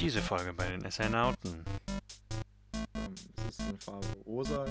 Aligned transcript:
Diese 0.00 0.22
Folge 0.22 0.54
bei 0.54 0.66
den 0.66 0.86
Astronauten. 0.86 1.62
Ähm, 2.94 3.14
es 3.46 3.58
ist 3.58 3.60
eine 3.60 3.78
Farbe 3.78 4.06
rosa, 4.24 4.64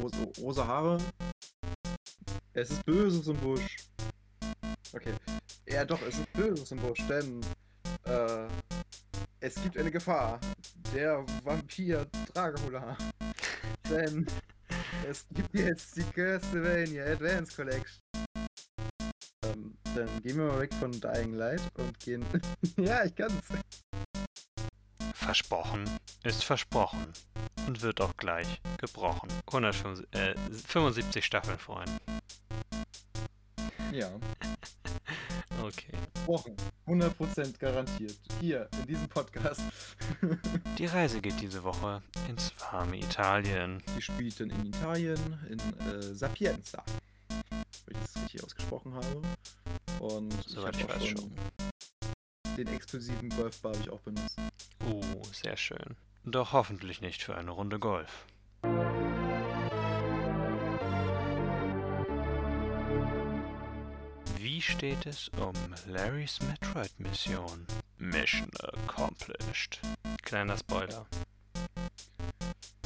rosa, 0.00 0.26
rosa 0.40 0.66
Haare. 0.66 0.98
Es 2.52 2.72
ist 2.72 2.84
Böses 2.84 3.28
im 3.28 3.36
Busch. 3.36 3.76
Okay. 4.92 5.14
Ja 5.68 5.84
doch, 5.84 6.02
es 6.02 6.18
ist 6.18 6.32
Böses 6.32 6.72
im 6.72 6.78
Busch, 6.80 6.98
denn 7.08 7.40
äh, 8.06 8.48
es 9.38 9.54
gibt 9.62 9.78
eine 9.78 9.92
Gefahr. 9.92 10.40
Der 10.92 11.24
Vampir 11.44 12.04
Dracula. 12.34 12.98
denn 13.88 14.26
es 15.08 15.24
gibt 15.32 15.54
jetzt 15.54 15.96
die 15.96 16.02
Castlevania 16.02 17.04
Advance 17.04 17.54
Collection. 17.54 18.02
Ähm, 19.44 19.76
dann 19.94 20.08
gehen 20.22 20.38
wir 20.38 20.46
mal 20.46 20.60
weg 20.60 20.74
von 20.74 20.90
Dying 20.90 21.34
Light 21.34 21.62
und 21.78 21.96
gehen. 22.00 22.24
ja, 22.78 23.04
ich 23.04 23.14
kann's. 23.14 23.44
Versprochen 25.32 25.88
ist 26.24 26.44
versprochen 26.44 27.06
und 27.66 27.80
wird 27.80 28.02
auch 28.02 28.14
gleich 28.18 28.60
gebrochen. 28.76 29.30
175 29.46 30.06
äh, 30.14 30.34
75 30.66 31.24
Staffeln, 31.24 31.58
Freunde. 31.58 31.92
Ja. 33.92 34.10
Okay. 35.62 35.92
Wochen. 36.26 36.56
100% 36.88 37.56
garantiert. 37.58 38.16
Hier, 38.40 38.68
in 38.80 38.86
diesem 38.88 39.08
Podcast. 39.08 39.60
Die 40.78 40.86
Reise 40.86 41.20
geht 41.20 41.40
diese 41.40 41.62
Woche 41.62 42.02
ins 42.28 42.52
warme 42.58 42.96
Italien. 42.98 43.80
Die 43.96 44.02
spielten 44.02 44.50
in 44.50 44.66
Italien, 44.66 45.38
in 45.48 45.58
äh, 45.86 46.02
Sapienza. 46.14 46.82
Wenn 47.86 47.96
ich 47.96 48.00
das 48.00 48.22
richtig 48.24 48.44
ausgesprochen 48.44 48.94
habe. 48.94 49.22
Und 50.00 50.32
Soweit 50.48 50.74
ich 50.74 50.82
ich 50.82 50.88
weiß 50.88 51.06
schon 51.06 51.18
schon. 51.18 51.32
Den 52.64 52.74
exklusiven 52.74 53.28
Golfbar 53.30 53.72
habe 53.72 53.82
ich 53.82 53.90
auch 53.90 54.00
benutzt. 54.00 54.38
Oh, 54.86 55.22
sehr 55.32 55.56
schön. 55.56 55.96
Doch 56.24 56.52
hoffentlich 56.52 57.00
nicht 57.00 57.22
für 57.22 57.36
eine 57.36 57.50
Runde 57.50 57.78
Golf. 57.78 58.26
Wie 64.36 64.60
steht 64.60 65.06
es 65.06 65.28
um 65.30 65.54
Larrys 65.86 66.38
Metroid-Mission? 66.42 67.66
Mission 67.98 68.50
accomplished. 68.60 69.80
Kleiner 70.22 70.56
Spoiler. 70.56 71.06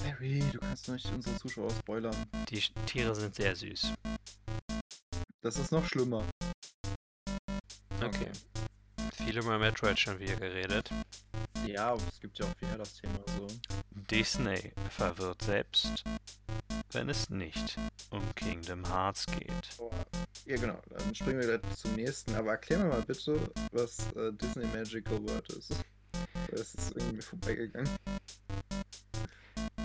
Harry, 0.05 0.43
du 0.53 0.59
kannst 0.59 0.89
nicht 0.89 1.11
unsere 1.13 1.37
Zuschauer 1.37 1.71
spoilern. 1.71 2.17
Die 2.49 2.61
Tiere 2.87 3.15
sind 3.15 3.35
sehr 3.35 3.57
süß. 3.57 3.93
Das 5.43 5.59
ist 5.59 5.73
noch 5.73 5.85
schlimmer. 5.87 6.25
Viel 9.27 9.39
über 9.39 9.59
Metroid 9.59 9.99
schon 9.99 10.21
wieder 10.21 10.37
geredet. 10.37 10.89
Ja, 11.67 11.91
aber 11.91 12.03
es 12.13 12.21
gibt 12.21 12.39
ja 12.39 12.47
auch 12.47 12.57
viel 12.61 12.79
das 12.79 12.95
Thema 12.95 13.19
so. 13.37 13.49
Disney 13.91 14.73
verwirrt 14.89 15.43
selbst, 15.43 16.05
wenn 16.93 17.09
es 17.09 17.29
nicht 17.29 17.77
um 18.11 18.23
Kingdom 18.37 18.87
Hearts 18.87 19.27
geht. 19.27 19.51
Oh, 19.79 19.91
ja, 20.45 20.57
genau. 20.57 20.81
Dann 20.91 21.13
springen 21.13 21.41
wir 21.41 21.59
gleich 21.59 21.77
zum 21.77 21.97
nächsten. 21.97 22.37
Aber 22.37 22.53
erklär 22.53 22.79
mir 22.79 22.85
mal 22.87 23.03
bitte, 23.03 23.41
was 23.73 23.99
äh, 24.13 24.33
Disney 24.33 24.67
Magical 24.67 25.21
Word 25.29 25.49
ist. 25.55 25.75
Das 26.53 26.77
ist 26.77 26.97
irgendwie 26.97 27.23
vorbeigegangen. 27.23 27.91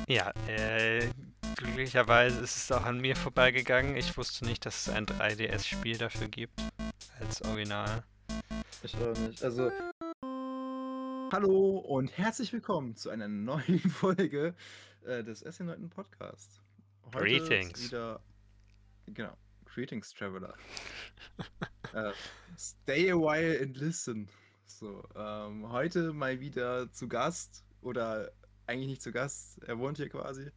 Ja, 0.08 0.32
äh, 0.48 1.10
glücklicherweise 1.56 2.42
ist 2.42 2.58
es 2.58 2.72
auch 2.72 2.84
an 2.84 3.02
mir 3.02 3.16
vorbeigegangen. 3.16 3.98
Ich 3.98 4.16
wusste 4.18 4.46
nicht, 4.46 4.68
dass 4.68 4.86
es 4.86 4.94
ein 4.94 5.08
3DS-Spiel 5.08 5.98
dafür 5.98 6.28
gibt. 6.28 6.62
Als 7.20 7.42
Original. 7.42 8.04
Ich 8.84 8.96
auch 8.98 9.16
nicht. 9.16 9.44
Also. 9.44 9.72
Hallo 11.32 11.78
und 11.78 12.18
herzlich 12.18 12.52
willkommen 12.52 12.96
zu 12.96 13.12
einer 13.12 13.28
neuen 13.28 13.80
Folge 13.92 14.56
äh, 15.06 15.24
des 15.24 15.46
SN9 15.46 15.88
Podcast. 15.90 16.64
Heute 17.14 17.26
Greetings. 17.26 17.80
Ist 17.80 17.92
wieder, 17.92 18.20
genau. 19.06 19.38
Greetings, 19.66 20.12
Traveler. 20.16 20.56
äh, 21.94 22.12
stay 22.58 23.12
a 23.12 23.16
while 23.16 23.62
and 23.62 23.78
listen. 23.78 24.28
So, 24.66 25.08
ähm, 25.16 25.72
heute 25.72 26.12
mal 26.12 26.40
wieder 26.40 26.92
zu 26.92 27.08
Gast 27.08 27.64
oder 27.82 28.32
eigentlich 28.66 28.90
nicht 28.90 29.04
zu 29.04 29.12
Gast. 29.12 29.62
Er 29.64 29.78
wohnt 29.78 29.98
hier 29.98 30.10
quasi. 30.10 30.50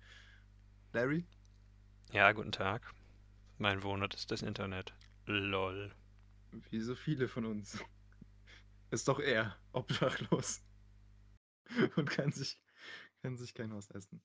Larry. 0.95 1.27
Ja, 2.13 2.33
guten 2.33 2.53
Tag. 2.53 2.91
Mein 3.59 3.83
Wohnort 3.83 4.15
ist 4.15 4.31
das 4.31 4.41
Internet. 4.41 4.95
Lol. 5.27 5.93
Wie 6.71 6.81
so 6.81 6.95
viele 6.95 7.29
von 7.29 7.45
uns. 7.45 7.85
Ist 8.95 9.09
doch 9.09 9.21
er, 9.21 9.57
obdachlos. 9.73 10.63
Und 11.97 12.09
kann 12.11 12.33
sich, 12.33 12.61
kann 13.23 13.37
sich 13.37 13.55
kein 13.55 13.73
Haus 13.73 13.89
leisten. 13.91 14.23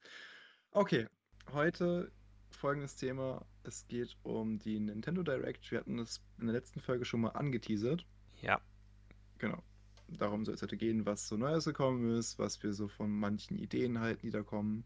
Okay, 0.71 1.07
heute 1.51 2.11
folgendes 2.51 2.95
Thema. 2.95 3.45
Es 3.63 3.87
geht 3.87 4.17
um 4.23 4.59
die 4.59 4.79
Nintendo 4.79 5.23
Direct. 5.23 5.71
Wir 5.71 5.79
hatten 5.79 5.99
es 5.99 6.21
in 6.39 6.47
der 6.47 6.53
letzten 6.53 6.79
Folge 6.79 7.05
schon 7.05 7.21
mal 7.21 7.29
angeteasert. 7.29 8.05
Ja, 8.41 8.61
Genau. 9.39 9.63
Darum 10.07 10.45
soll 10.45 10.55
es 10.55 10.61
heute 10.61 10.77
gehen, 10.77 11.05
was 11.05 11.27
so 11.27 11.37
Neues 11.37 11.65
gekommen 11.65 12.17
ist, 12.17 12.37
was 12.37 12.61
wir 12.61 12.73
so 12.73 12.87
von 12.87 13.09
manchen 13.11 13.57
Ideen 13.57 13.99
halten, 13.99 14.27
die 14.27 14.31
da 14.31 14.43
kommen. 14.43 14.85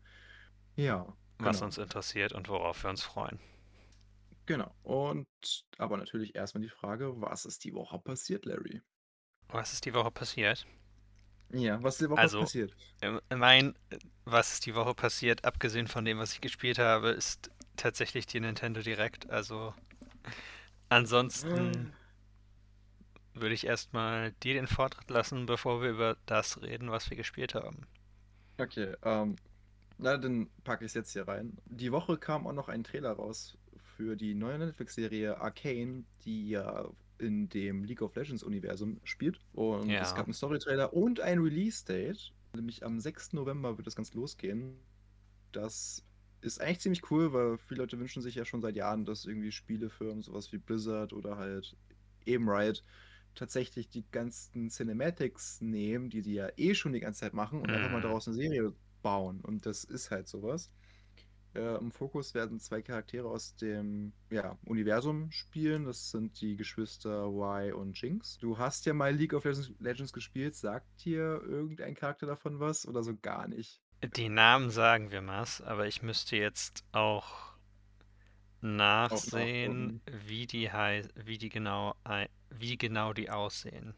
Ja. 0.75 1.05
was 1.39 1.57
genau. 1.57 1.65
uns 1.65 1.77
interessiert 1.77 2.33
und 2.33 2.49
worauf 2.49 2.83
wir 2.83 2.89
uns 2.89 3.03
freuen. 3.03 3.39
Genau. 4.45 4.73
Und 4.83 5.27
aber 5.77 5.97
natürlich 5.97 6.35
erstmal 6.35 6.61
die 6.61 6.69
Frage, 6.69 7.21
was 7.21 7.45
ist 7.45 7.63
die 7.63 7.73
Woche 7.73 7.99
passiert, 7.99 8.45
Larry? 8.45 8.81
Was 9.49 9.73
ist 9.73 9.85
die 9.85 9.93
Woche 9.93 10.11
passiert? 10.11 10.65
Ja, 11.51 11.81
was 11.83 11.95
ist 11.95 12.01
die 12.01 12.09
Woche 12.09 12.19
Also- 12.21 12.39
passiert? 12.41 12.75
Mein, 13.29 13.75
äh, 13.89 13.97
was 14.25 14.53
ist 14.53 14.65
die 14.65 14.73
Woche 14.75 14.95
passiert, 14.95 15.45
abgesehen 15.45 15.87
von 15.87 16.05
dem, 16.05 16.17
was 16.17 16.33
ich 16.33 16.41
gespielt 16.41 16.79
habe, 16.79 17.09
ist 17.09 17.51
tatsächlich 17.75 18.25
die 18.25 18.39
Nintendo 18.39 18.81
Direct. 18.81 19.29
Also 19.29 19.73
ansonsten 20.89 21.93
würde 23.33 23.53
ich 23.55 23.65
erstmal 23.65 24.31
dir 24.43 24.53
den 24.53 24.67
Vortritt 24.67 25.09
lassen, 25.09 25.45
bevor 25.45 25.81
wir 25.81 25.89
über 25.89 26.17
das 26.25 26.61
reden, 26.61 26.91
was 26.91 27.09
wir 27.09 27.17
gespielt 27.17 27.55
haben. 27.55 27.87
Okay, 28.59 28.93
ähm, 29.03 29.35
na, 29.97 30.17
dann 30.17 30.49
packe 30.63 30.85
ich 30.85 30.91
es 30.91 30.93
jetzt 30.95 31.13
hier 31.13 31.27
rein. 31.27 31.57
Die 31.65 31.91
Woche 31.91 32.17
kam 32.17 32.45
auch 32.47 32.53
noch 32.53 32.69
ein 32.69 32.83
Trailer 32.83 33.11
raus 33.13 33.57
für 33.97 34.15
die 34.15 34.35
neue 34.35 34.59
Netflix-Serie 34.59 35.39
Arcane, 35.39 36.03
die 36.25 36.49
ja 36.49 36.85
in 37.23 37.49
dem 37.49 37.83
League 37.83 38.01
of 38.03 38.15
Legends-Universum 38.15 38.99
spielt. 39.03 39.39
Und 39.53 39.89
Ja. 39.89 40.01
es 40.01 40.13
gab 40.13 40.25
einen 40.27 40.33
Story-Trailer 40.33 40.93
und 40.93 41.19
ein 41.21 41.39
Release-Date. 41.39 42.33
Nämlich 42.55 42.85
am 42.85 42.99
6. 42.99 43.35
November 43.35 43.77
wird 43.77 43.87
das 43.87 43.95
Ganze 43.95 44.15
losgehen. 44.15 44.79
Das 45.51 46.05
ist 46.41 46.61
eigentlich 46.61 46.81
ziemlich 46.81 47.09
cool, 47.11 47.33
weil 47.33 47.57
viele 47.57 47.81
Leute 47.81 47.99
wünschen 47.99 48.21
sich 48.21 48.35
ja 48.35 48.45
schon 48.45 48.61
seit 48.61 48.75
Jahren, 48.75 49.05
dass 49.05 49.25
irgendwie 49.25 49.51
Spielefirmen, 49.51 50.21
sowas 50.23 50.51
wie 50.51 50.57
Blizzard 50.57 51.13
oder 51.13 51.37
halt 51.37 51.77
eben 52.25 52.49
Riot, 52.49 52.83
tatsächlich 53.35 53.89
die 53.89 54.05
ganzen 54.11 54.69
Cinematics 54.69 55.61
nehmen, 55.61 56.09
die 56.09 56.21
die 56.21 56.33
ja 56.35 56.49
eh 56.57 56.75
schon 56.75 56.93
die 56.93 56.99
ganze 56.99 57.21
Zeit 57.21 57.33
machen 57.33 57.61
und 57.61 57.73
einfach 57.73 57.89
mal 57.89 57.99
Mhm. 57.99 58.01
daraus 58.01 58.27
eine 58.27 58.35
Serie 58.35 58.73
bauen. 59.01 59.41
Und 59.41 59.65
das 59.65 59.83
ist 59.83 60.11
halt 60.11 60.27
sowas. 60.27 60.71
Äh, 61.55 61.77
Im 61.77 61.91
Fokus 61.91 62.33
werden 62.33 62.59
zwei 62.59 62.81
Charaktere 62.81 63.27
aus 63.27 63.55
dem 63.55 64.13
ja, 64.29 64.57
Universum 64.65 65.31
spielen. 65.31 65.85
Das 65.85 66.11
sind 66.11 66.41
die 66.41 66.55
Geschwister 66.55 67.27
Y 67.27 67.73
und 67.73 67.99
Jinx. 68.01 68.37
Du 68.39 68.57
hast 68.57 68.85
ja 68.85 68.93
mal 68.93 69.13
League 69.13 69.33
of 69.33 69.45
Legends, 69.79 70.13
gespielt. 70.13 70.55
Sagt 70.55 71.05
dir 71.05 71.41
irgendein 71.43 71.93
Charakter 71.95 72.25
davon 72.25 72.59
was 72.59 72.87
oder 72.87 73.03
so 73.03 73.15
gar 73.15 73.47
nicht? 73.47 73.81
Die 74.15 74.29
Namen 74.29 74.69
sagen 74.69 75.11
wir 75.11 75.25
was, 75.25 75.61
aber 75.61 75.87
ich 75.87 76.01
müsste 76.01 76.35
jetzt 76.35 76.83
auch 76.91 77.53
nachsehen, 78.61 80.01
wie 80.27 80.47
die 80.47 80.69
wie 81.15 81.37
die 81.37 81.49
genau 81.49 81.95
wie 82.49 82.77
genau 82.77 83.13
die 83.13 83.29
aussehen. 83.29 83.93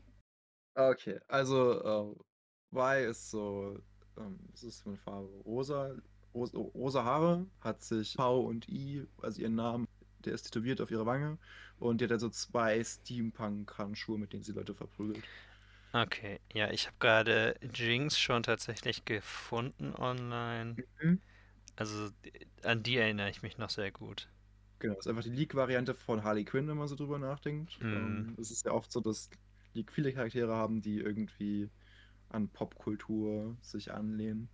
Okay, 0.75 1.19
also 1.27 1.81
äh, 1.81 2.75
Y 2.75 3.09
ist 3.09 3.29
so, 3.31 3.79
ähm, 4.17 4.39
was 4.51 4.63
ist 4.63 4.85
eine 4.85 4.97
Farbe? 4.97 5.29
Rosa, 5.45 5.95
rosa, 6.35 7.03
Haare, 7.03 7.45
hat 7.61 7.81
sich 7.81 8.13
V 8.13 8.41
und 8.41 8.67
I, 8.69 9.05
also 9.21 9.41
ihren 9.41 9.55
Namen, 9.55 9.87
der 10.23 10.33
ist 10.33 10.43
tätowiert 10.43 10.81
auf 10.81 10.91
ihrer 10.91 11.05
Wange 11.05 11.37
und 11.79 12.01
die 12.01 12.05
hat 12.05 12.11
halt 12.11 12.21
so 12.21 12.29
zwei 12.29 12.83
Steampunk-Handschuhe, 12.83 14.17
mit 14.17 14.33
denen 14.33 14.43
sie 14.43 14.51
Leute 14.51 14.73
verprügelt. 14.73 15.23
Okay, 15.93 16.39
ja, 16.53 16.69
ich 16.71 16.87
habe 16.87 16.97
gerade 16.99 17.55
Jinx 17.73 18.19
schon 18.19 18.43
tatsächlich 18.43 19.05
gefunden 19.05 19.95
online. 19.95 20.75
Mhm. 21.01 21.21
Also 21.77 22.09
an 22.63 22.83
die 22.83 22.97
erinnere 22.97 23.29
ich 23.29 23.41
mich 23.41 23.57
noch 23.57 23.69
sehr 23.69 23.91
gut. 23.91 24.27
Genau, 24.79 24.97
ist 24.99 25.07
einfach 25.07 25.23
die 25.23 25.29
League-Variante 25.29 25.93
von 25.93 26.23
Harley 26.23 26.43
Quinn, 26.43 26.67
wenn 26.67 26.77
man 26.77 26.87
so 26.89 26.95
drüber 26.95 27.17
nachdenkt. 27.17 27.81
Mhm. 27.81 27.93
Ähm, 27.93 28.35
es 28.39 28.51
ist 28.51 28.65
ja 28.65 28.71
oft 28.73 28.91
so, 28.91 28.99
dass 28.99 29.29
League 29.73 29.91
viele 29.91 30.11
Charaktere 30.11 30.53
haben, 30.53 30.81
die 30.81 30.99
irgendwie 30.99 31.69
an 32.29 32.49
Popkultur 32.49 33.55
sich 33.61 33.93
anlehnen. 33.93 34.49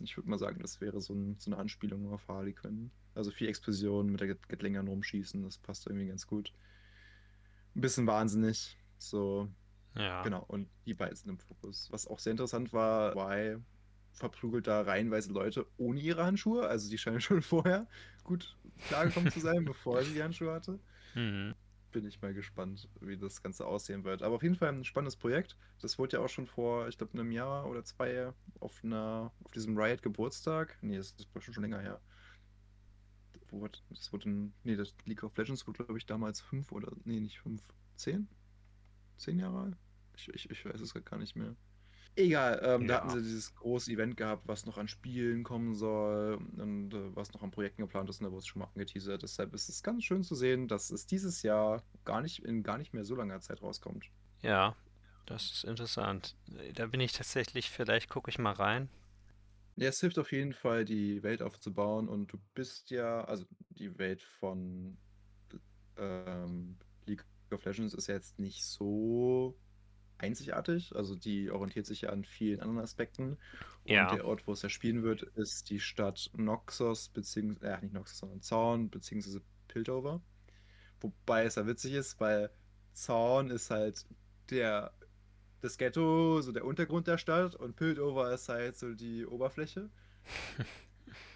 Ich 0.00 0.16
würde 0.16 0.30
mal 0.30 0.38
sagen, 0.38 0.60
das 0.60 0.80
wäre 0.80 1.00
so, 1.00 1.12
ein, 1.14 1.36
so 1.38 1.50
eine 1.50 1.58
Anspielung 1.60 2.12
auf 2.12 2.26
Harley 2.28 2.52
Quinn. 2.52 2.90
Also 3.14 3.30
viel 3.30 3.48
Explosion 3.48 4.10
mit 4.10 4.20
der 4.20 4.28
Gat- 4.28 4.48
Gatling 4.48 4.76
rumschießen, 4.76 5.42
das 5.42 5.58
passt 5.58 5.86
irgendwie 5.86 6.06
ganz 6.06 6.26
gut. 6.26 6.52
Ein 7.74 7.80
bisschen 7.80 8.06
wahnsinnig, 8.06 8.76
so 8.98 9.48
Ja. 9.94 10.22
Genau, 10.22 10.44
und 10.46 10.68
die 10.86 10.94
beiden 10.94 11.16
sind 11.16 11.28
im 11.30 11.38
Fokus. 11.38 11.88
Was 11.90 12.06
auch 12.06 12.18
sehr 12.18 12.30
interessant 12.32 12.72
war, 12.72 13.12
Y 13.16 13.64
verprügelt 14.12 14.66
da 14.66 14.82
reihenweise 14.82 15.32
Leute 15.32 15.66
ohne 15.76 16.00
ihre 16.00 16.24
Handschuhe. 16.24 16.66
Also 16.68 16.90
die 16.90 16.98
scheinen 16.98 17.20
schon 17.20 17.42
vorher 17.42 17.86
gut 18.24 18.56
klargekommen 18.88 19.30
zu 19.32 19.40
sein, 19.40 19.64
bevor 19.64 20.02
sie 20.02 20.14
die 20.14 20.22
Handschuhe 20.22 20.52
hatte. 20.52 20.78
Mhm. 21.14 21.54
Bin 21.90 22.06
ich 22.06 22.20
mal 22.20 22.34
gespannt, 22.34 22.88
wie 23.00 23.16
das 23.16 23.42
Ganze 23.42 23.66
aussehen 23.66 24.04
wird. 24.04 24.22
Aber 24.22 24.36
auf 24.36 24.42
jeden 24.42 24.56
Fall 24.56 24.68
ein 24.68 24.84
spannendes 24.84 25.16
Projekt. 25.16 25.56
Das 25.80 25.98
wurde 25.98 26.18
ja 26.18 26.22
auch 26.22 26.28
schon 26.28 26.46
vor, 26.46 26.88
ich 26.88 26.98
glaube, 26.98 27.14
einem 27.14 27.32
Jahr 27.32 27.66
oder 27.66 27.84
zwei 27.84 28.32
auf, 28.60 28.84
einer, 28.84 29.32
auf 29.42 29.50
diesem 29.52 29.78
Riot-Geburtstag. 29.78 30.76
Nee, 30.82 30.98
das 30.98 31.12
ist 31.12 31.28
schon, 31.42 31.62
länger 31.62 31.80
her. 31.80 32.00
Das 33.90 34.12
wurde 34.12 34.28
ein, 34.28 34.52
nee, 34.64 34.76
das 34.76 34.94
League 35.06 35.22
of 35.22 35.36
Legends 35.36 35.66
wurde, 35.66 35.84
glaube 35.84 35.98
ich, 35.98 36.04
damals 36.04 36.40
fünf 36.40 36.72
oder, 36.72 36.92
nee, 37.04 37.20
nicht 37.20 37.40
fünf, 37.40 37.62
zehn? 37.96 38.28
Zehn 39.16 39.38
Jahre 39.38 39.60
alt? 39.60 39.76
Ich, 40.16 40.28
ich, 40.28 40.50
ich 40.50 40.64
weiß 40.64 40.80
es 40.80 40.92
gar 41.04 41.18
nicht 41.18 41.36
mehr. 41.36 41.56
Egal, 42.18 42.60
ähm, 42.64 42.88
da 42.88 42.94
Ja. 42.94 42.96
hatten 42.96 43.08
sie 43.10 43.22
dieses 43.22 43.54
große 43.54 43.92
Event 43.92 44.16
gehabt, 44.16 44.48
was 44.48 44.66
noch 44.66 44.76
an 44.76 44.88
Spielen 44.88 45.44
kommen 45.44 45.76
soll 45.76 46.34
und 46.56 46.92
äh, 46.92 47.14
was 47.14 47.32
noch 47.32 47.44
an 47.44 47.52
Projekten 47.52 47.82
geplant 47.82 48.10
ist 48.10 48.20
und 48.20 48.24
da 48.24 48.32
wurde 48.32 48.40
es 48.40 48.46
schon 48.48 48.58
mal 48.58 48.66
angeteasert. 48.74 49.22
Deshalb 49.22 49.54
ist 49.54 49.68
es 49.68 49.84
ganz 49.84 50.02
schön 50.02 50.24
zu 50.24 50.34
sehen, 50.34 50.66
dass 50.66 50.90
es 50.90 51.06
dieses 51.06 51.42
Jahr 51.42 51.86
gar 52.04 52.20
nicht 52.20 52.44
in 52.44 52.64
gar 52.64 52.76
nicht 52.78 52.92
mehr 52.92 53.04
so 53.04 53.14
langer 53.14 53.40
Zeit 53.40 53.62
rauskommt. 53.62 54.10
Ja, 54.42 54.76
das 55.26 55.52
ist 55.52 55.64
interessant. 55.64 56.36
Da 56.74 56.86
bin 56.86 57.00
ich 57.00 57.12
tatsächlich, 57.12 57.70
vielleicht 57.70 58.08
gucke 58.08 58.30
ich 58.30 58.38
mal 58.38 58.52
rein. 58.52 58.90
Ja, 59.76 59.88
es 59.88 60.00
hilft 60.00 60.18
auf 60.18 60.32
jeden 60.32 60.52
Fall, 60.52 60.84
die 60.84 61.22
Welt 61.22 61.40
aufzubauen 61.40 62.08
und 62.08 62.32
du 62.32 62.38
bist 62.54 62.90
ja, 62.90 63.24
also 63.24 63.46
die 63.70 63.96
Welt 63.98 64.22
von 64.22 64.98
ähm, 65.96 66.78
League 67.06 67.26
of 67.52 67.64
Legends 67.64 67.94
ist 67.94 68.08
ja 68.08 68.14
jetzt 68.14 68.38
nicht 68.38 68.64
so 68.64 69.60
einzigartig. 70.18 70.94
Also 70.96 71.14
die 71.16 71.50
orientiert 71.50 71.86
sich 71.86 72.02
ja 72.02 72.10
an 72.10 72.24
vielen 72.24 72.60
anderen 72.60 72.80
Aspekten. 72.80 73.38
Und 73.84 73.90
Ja. 73.92 74.10
der 74.10 74.24
Ort, 74.24 74.46
wo 74.46 74.52
es 74.52 74.62
ja 74.62 74.68
spielen 74.68 75.02
wird, 75.02 75.22
ist 75.22 75.70
die 75.70 75.80
Stadt 75.80 76.30
Noxos, 76.36 77.08
beziehungsweise, 77.10 77.72
äh, 77.74 77.80
nicht 77.82 77.94
Noxos, 77.94 78.18
sondern 78.18 78.42
Zaun, 78.42 78.90
beziehungsweise 78.90 79.42
Piltover. 79.68 80.22
Wobei 81.00 81.44
es 81.44 81.54
ja 81.56 81.66
witzig 81.66 81.94
ist, 81.94 82.20
weil 82.20 82.50
Zaun 82.92 83.50
ist 83.50 83.70
halt 83.70 84.06
der, 84.50 84.92
das 85.60 85.78
Ghetto, 85.78 86.40
so 86.42 86.52
der 86.52 86.64
Untergrund 86.64 87.06
der 87.06 87.18
Stadt 87.18 87.54
und 87.56 87.76
Piltover 87.76 88.32
ist 88.32 88.48
halt 88.48 88.76
so 88.78 88.94
die 88.94 89.26
Oberfläche. 89.26 89.90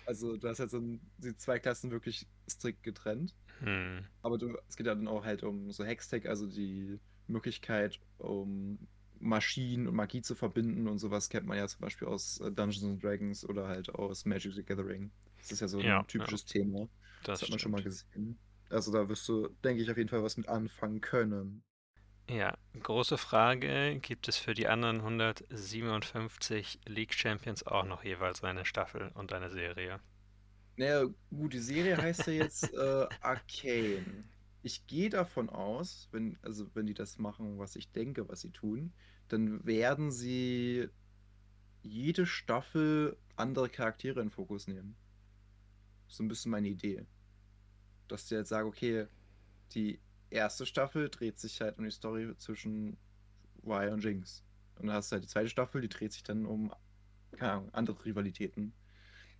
Also 0.04 0.36
du 0.36 0.48
hast 0.48 0.58
halt 0.58 0.70
so 0.70 0.78
ein, 0.78 1.00
die 1.18 1.36
zwei 1.36 1.58
Klassen 1.58 1.90
wirklich 1.90 2.26
strikt 2.50 2.82
getrennt. 2.82 3.36
Hm. 3.60 4.04
Aber 4.22 4.36
du, 4.38 4.56
es 4.68 4.76
geht 4.76 4.86
ja 4.86 4.94
dann 4.94 5.08
auch 5.08 5.24
halt 5.24 5.42
um 5.44 5.70
so 5.70 5.84
Hextech, 5.84 6.28
also 6.28 6.46
die 6.46 6.98
Möglichkeit, 7.26 8.00
um 8.18 8.88
Maschinen 9.20 9.86
und 9.88 9.94
Magie 9.94 10.22
zu 10.22 10.34
verbinden 10.34 10.88
und 10.88 10.98
sowas 10.98 11.28
kennt 11.30 11.46
man 11.46 11.56
ja 11.58 11.68
zum 11.68 11.80
Beispiel 11.80 12.08
aus 12.08 12.40
äh, 12.40 12.50
Dungeons 12.52 12.84
and 12.84 13.02
Dragons 13.02 13.44
oder 13.48 13.68
halt 13.68 13.90
aus 13.94 14.24
Magic 14.24 14.54
the 14.54 14.64
Gathering. 14.64 15.12
Das 15.38 15.52
ist 15.52 15.60
ja 15.60 15.68
so 15.68 15.80
ein 15.80 15.86
Ja, 15.86 16.02
ja. 16.18 16.32
typisches 16.32 16.44
Thema. 16.44 16.88
Das, 17.22 17.40
Das 17.40 17.42
hat 17.42 17.50
man 17.50 17.58
schon 17.58 17.72
mal 17.72 17.80
stimmt. 17.80 17.84
gesehen. 17.84 18.38
Also 18.70 18.92
da 18.92 19.08
wirst 19.08 19.28
du, 19.28 19.48
denke 19.64 19.82
ich, 19.82 19.90
auf 19.90 19.96
jeden 19.98 20.08
Fall 20.08 20.22
was 20.22 20.36
mit 20.36 20.48
anfangen 20.48 21.00
können. 21.00 21.64
Ja, 22.28 22.58
große 22.80 23.16
Frage, 23.16 24.00
gibt 24.00 24.26
es 24.26 24.36
für 24.36 24.54
die 24.54 24.66
anderen 24.66 25.02
157 25.02 26.80
League 26.86 27.14
Champions 27.14 27.64
auch 27.64 27.84
noch 27.84 28.02
jeweils 28.02 28.42
eine 28.42 28.64
Staffel 28.64 29.12
und 29.14 29.32
eine 29.32 29.50
Serie? 29.50 30.00
Naja, 30.76 31.06
gut, 31.30 31.52
die 31.54 31.58
Serie 31.60 31.96
heißt 32.00 32.26
ja 32.26 32.32
jetzt 32.34 32.72
äh, 32.74 33.06
Arcane. 33.20 34.24
Ich 34.62 34.86
gehe 34.86 35.10
davon 35.10 35.50
aus, 35.50 36.08
wenn, 36.12 36.38
also 36.42 36.68
wenn 36.74 36.86
die 36.86 36.94
das 36.94 37.18
machen, 37.18 37.58
was 37.58 37.74
ich 37.76 37.90
denke, 37.90 38.28
was 38.28 38.42
sie 38.42 38.50
tun, 38.50 38.92
dann 39.28 39.64
werden 39.66 40.10
sie 40.10 40.88
jede 41.82 42.26
Staffel 42.26 43.16
andere 43.34 43.68
Charaktere 43.68 44.20
in 44.20 44.30
Fokus 44.30 44.68
nehmen. 44.68 44.94
So 46.06 46.22
ein 46.22 46.28
bisschen 46.28 46.52
meine 46.52 46.68
Idee. 46.68 47.04
Dass 48.06 48.28
sie 48.28 48.36
jetzt 48.36 48.50
sagen, 48.50 48.68
okay, 48.68 49.06
die 49.72 50.00
erste 50.30 50.66
Staffel 50.66 51.08
dreht 51.08 51.38
sich 51.38 51.60
halt 51.60 51.78
um 51.78 51.84
die 51.84 51.90
Story 51.90 52.32
zwischen 52.38 52.96
Y 53.64 53.92
und 53.92 54.04
Jinx. 54.04 54.44
Und 54.76 54.86
dann 54.86 54.96
hast 54.96 55.10
du 55.10 55.14
halt 55.14 55.24
die 55.24 55.28
zweite 55.28 55.48
Staffel, 55.48 55.80
die 55.80 55.88
dreht 55.88 56.12
sich 56.12 56.22
dann 56.22 56.46
um, 56.46 56.72
keine 57.32 57.52
Ahnung, 57.52 57.74
andere 57.74 58.04
Rivalitäten, 58.04 58.72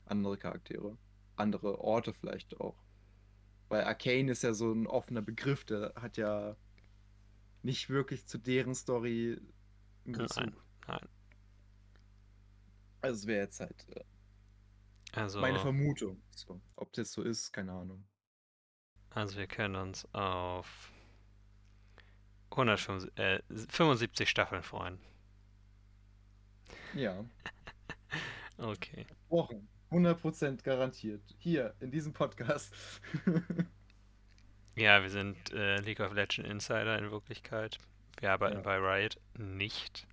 andere 0.05 0.37
Charaktere, 0.37 0.97
andere 1.37 1.81
Orte 1.81 2.13
vielleicht 2.13 2.61
auch. 2.61 2.82
Weil 3.69 3.85
Arcane 3.85 4.31
ist 4.31 4.43
ja 4.43 4.53
so 4.53 4.73
ein 4.73 4.87
offener 4.87 5.23
Begriff, 5.23 5.65
der 5.65 5.95
hat 5.97 6.17
ja 6.17 6.57
nicht 7.63 7.89
wirklich 7.89 8.27
zu 8.27 8.39
deren 8.39 8.75
Story 8.75 9.41
einen 10.05 10.27
Nein, 10.37 10.57
nein. 10.89 11.09
Also 13.01 13.21
es 13.21 13.27
wäre 13.27 13.43
jetzt 13.45 13.61
halt 13.61 13.87
äh, 13.91 14.05
Also, 15.13 15.41
meine 15.41 15.59
Vermutung. 15.59 16.23
So, 16.35 16.61
ob 16.77 16.93
das 16.93 17.13
so 17.13 17.23
ist, 17.23 17.53
keine 17.53 17.73
Ahnung. 17.73 18.05
also 19.11 19.37
wir 19.37 19.47
können 19.47 19.77
uns 19.77 20.07
auf 20.15 20.93
175 22.51 23.19
äh, 23.19 23.43
75 23.69 24.29
Staffeln 24.29 24.63
freuen. 24.63 24.99
Ja, 26.95 27.25
Okay. 28.59 29.07
Wochen. 29.29 29.69
100% 29.93 30.63
garantiert. 30.63 31.23
Hier, 31.39 31.75
in 31.81 31.91
diesem 31.91 32.13
Podcast. 32.13 32.75
Ja, 34.75 35.03
wir 35.03 35.11
sind 35.11 35.53
äh, 35.53 35.77
League 35.83 36.01
of 36.01 36.15
Legends 36.15 36.49
Insider 36.51 36.99
in 36.99 37.11
Wirklichkeit. 37.11 37.77
Wir 38.21 38.33
arbeiten 38.33 38.57
Ja. 38.57 38.63
bei 38.63 38.79
Riot 38.79 39.19
nicht. 39.37 40.07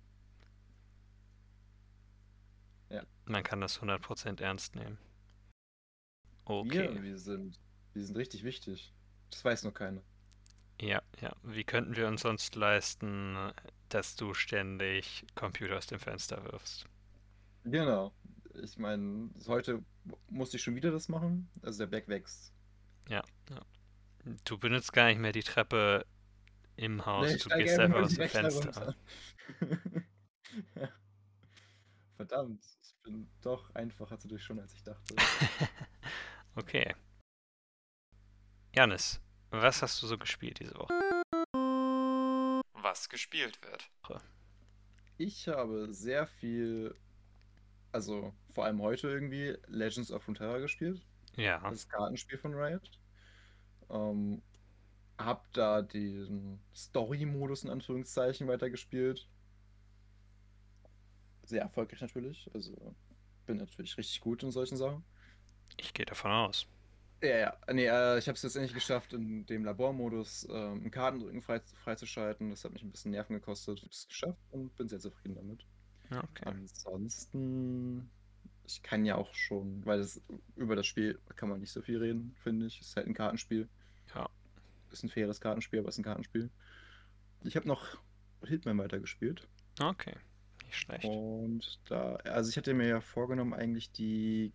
Ja. 2.90 3.02
Man 3.24 3.42
kann 3.42 3.62
das 3.62 3.80
100% 3.80 4.42
ernst 4.42 4.74
nehmen. 4.76 4.98
Wir, 6.46 6.54
Okay. 6.56 7.02
wir 7.02 7.16
sind, 7.18 7.58
wir 7.94 8.04
sind 8.04 8.16
richtig 8.16 8.44
wichtig. 8.44 8.92
Das 9.30 9.42
weiß 9.44 9.64
noch 9.64 9.72
keiner. 9.72 10.02
Ja, 10.80 11.00
ja. 11.22 11.32
Wie 11.42 11.64
könnten 11.64 11.96
wir 11.96 12.06
uns 12.08 12.22
sonst 12.22 12.54
leisten, 12.54 13.36
dass 13.88 14.16
du 14.16 14.34
ständig 14.34 15.24
Computer 15.34 15.78
aus 15.78 15.86
dem 15.86 16.00
Fenster 16.00 16.44
wirfst? 16.44 16.86
Genau. 17.64 18.12
Ich 18.62 18.78
meine, 18.78 19.30
heute 19.46 19.84
musste 20.28 20.56
ich 20.56 20.62
schon 20.62 20.76
wieder 20.76 20.90
das 20.90 21.08
machen. 21.08 21.50
Also 21.62 21.80
der 21.80 21.86
Berg 21.86 22.08
wächst. 22.08 22.52
Ja, 23.08 23.22
ja. 23.50 23.60
Du 24.44 24.58
benutzt 24.58 24.92
gar 24.92 25.06
nicht 25.08 25.18
mehr 25.18 25.32
die 25.32 25.42
Treppe 25.42 26.04
im 26.76 27.04
Haus, 27.04 27.26
Nee, 27.26 27.34
ich 27.34 27.42
du 27.42 27.48
gehst 27.50 27.78
einfach 27.78 28.02
aus 28.02 28.14
dem 28.14 28.28
Fenster. 28.28 28.94
Ja. 30.74 30.88
Verdammt, 32.16 32.64
ich 32.82 32.94
bin 33.02 33.30
doch 33.40 33.74
einfacher 33.74 34.18
zu 34.18 34.28
durchschauen, 34.28 34.60
als 34.60 34.74
ich 34.74 34.82
dachte. 34.82 35.14
Okay. 36.56 36.94
Janis, 38.74 39.20
was 39.50 39.82
hast 39.82 40.02
du 40.02 40.06
so 40.08 40.18
gespielt 40.18 40.58
diese 40.58 40.74
Woche? 40.74 40.92
Was 42.72 43.08
gespielt 43.08 43.62
wird. 43.62 43.88
Ich 45.16 45.48
habe 45.48 45.92
sehr 45.92 46.26
viel, 46.26 46.94
also 47.92 48.32
vor 48.52 48.64
allem 48.64 48.80
heute 48.82 49.08
irgendwie, 49.08 49.56
Legends 49.68 50.10
of 50.12 50.26
Runeterra 50.26 50.58
gespielt. 50.58 51.02
Ja, 51.36 51.58
Das 51.70 51.88
Kartenspiel 51.88 52.38
von 52.38 52.54
Riot. 52.54 52.90
Ähm, 53.90 54.42
hab 55.18 55.52
da 55.52 55.82
den 55.82 56.60
Story-Modus 56.74 57.64
in 57.64 57.70
Anführungszeichen 57.70 58.48
weitergespielt. 58.48 59.28
Sehr 61.44 61.62
erfolgreich 61.62 62.00
natürlich. 62.00 62.50
Also 62.54 62.94
bin 63.46 63.56
natürlich 63.58 63.96
richtig 63.98 64.20
gut 64.20 64.42
in 64.42 64.50
solchen 64.50 64.76
Sachen. 64.76 65.04
ich 65.76 65.92
gehe 65.94 66.06
davon 66.06 66.30
aus. 66.30 66.66
Ja, 67.22 67.36
ja. 67.38 67.58
Nee, 67.72 67.86
äh, 67.86 68.18
ich 68.18 68.28
habe 68.28 68.36
es 68.36 68.42
jetzt 68.42 68.56
endlich 68.56 68.72
geschafft, 68.74 69.12
in 69.12 69.44
dem 69.46 69.64
Labormodus 69.64 70.46
ähm, 70.50 70.90
Kartendrücken 70.90 71.42
frei, 71.42 71.60
freizuschalten. 71.60 72.50
Das 72.50 72.64
hat 72.64 72.72
mich 72.72 72.82
ein 72.82 72.90
bisschen 72.90 73.10
Nerven 73.10 73.34
gekostet. 73.34 73.78
Ich 73.78 73.82
habe 73.84 73.92
es 73.92 74.08
geschafft 74.08 74.40
und 74.50 74.74
bin 74.76 74.88
sehr 74.88 75.00
zufrieden 75.00 75.34
damit. 75.34 75.66
Okay. 76.10 76.44
Ansonsten, 76.44 78.10
ich 78.66 78.82
kann 78.82 79.04
ja 79.04 79.16
auch 79.16 79.34
schon, 79.34 79.84
weil 79.84 79.98
das, 79.98 80.20
über 80.56 80.76
das 80.76 80.86
Spiel 80.86 81.18
kann 81.36 81.48
man 81.48 81.60
nicht 81.60 81.72
so 81.72 81.82
viel 81.82 81.98
reden, 81.98 82.34
finde 82.42 82.66
ich. 82.66 82.80
Es 82.80 82.88
ist 82.88 82.96
halt 82.96 83.06
ein 83.06 83.14
Kartenspiel. 83.14 83.68
Ja. 84.14 84.28
Ist 84.90 85.04
ein 85.04 85.08
faires 85.08 85.40
Kartenspiel, 85.40 85.78
aber 85.78 85.88
es 85.88 85.94
ist 85.94 86.00
ein 86.00 86.04
Kartenspiel. 86.04 86.50
Ich 87.44 87.56
habe 87.56 87.68
noch 87.68 87.98
Hitman 88.44 88.78
weitergespielt. 88.78 89.48
Okay. 89.80 90.16
Nicht 90.64 90.76
schlecht. 90.76 91.04
Und 91.04 91.80
da, 91.86 92.16
also 92.16 92.50
ich 92.50 92.56
hatte 92.56 92.74
mir 92.74 92.88
ja 92.88 93.00
vorgenommen, 93.00 93.54
eigentlich 93.54 93.92
die 93.92 94.52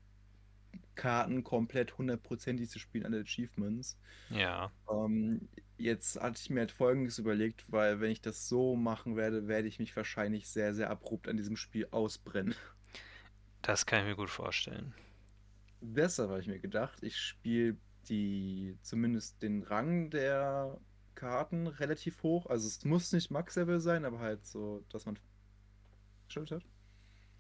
Karten 0.95 1.43
komplett 1.43 1.97
hundertprozentig 1.97 2.69
zu 2.69 2.79
spielen, 2.79 3.05
alle 3.05 3.21
Achievements. 3.21 3.97
Ja, 4.29 4.71
Ähm, 4.89 5.49
jetzt 5.77 6.19
hatte 6.21 6.39
ich 6.41 6.49
mir 6.49 6.61
halt 6.61 6.71
Folgendes 6.71 7.19
überlegt, 7.19 7.71
weil 7.71 7.99
wenn 8.01 8.11
ich 8.11 8.21
das 8.21 8.47
so 8.49 8.75
machen 8.75 9.15
werde, 9.15 9.47
werde 9.47 9.67
ich 9.67 9.79
mich 9.79 9.95
wahrscheinlich 9.95 10.49
sehr, 10.49 10.73
sehr 10.75 10.89
abrupt 10.89 11.27
an 11.27 11.37
diesem 11.37 11.57
Spiel 11.57 11.87
ausbrennen. 11.91 12.55
das 13.61 13.85
kann 13.85 13.99
ich 14.01 14.05
mir 14.05 14.15
gut 14.15 14.29
vorstellen. 14.29 14.93
Deshalb 15.81 16.29
habe 16.29 16.41
ich 16.41 16.47
mir 16.47 16.59
gedacht, 16.59 17.01
ich 17.03 17.17
spiele 17.17 17.77
die 18.09 18.77
zumindest 18.81 19.41
den 19.41 19.63
Rang 19.63 20.09
der 20.09 20.79
Karten 21.15 21.67
relativ 21.67 22.23
hoch. 22.23 22.45
Also 22.47 22.67
es 22.67 22.83
muss 22.85 23.11
nicht 23.13 23.31
Max-Level 23.31 23.79
sein, 23.79 24.05
aber 24.05 24.19
halt 24.19 24.45
so, 24.45 24.83
dass 24.89 25.05
man 25.05 25.17
gestellt 26.27 26.51
hat. 26.51 26.65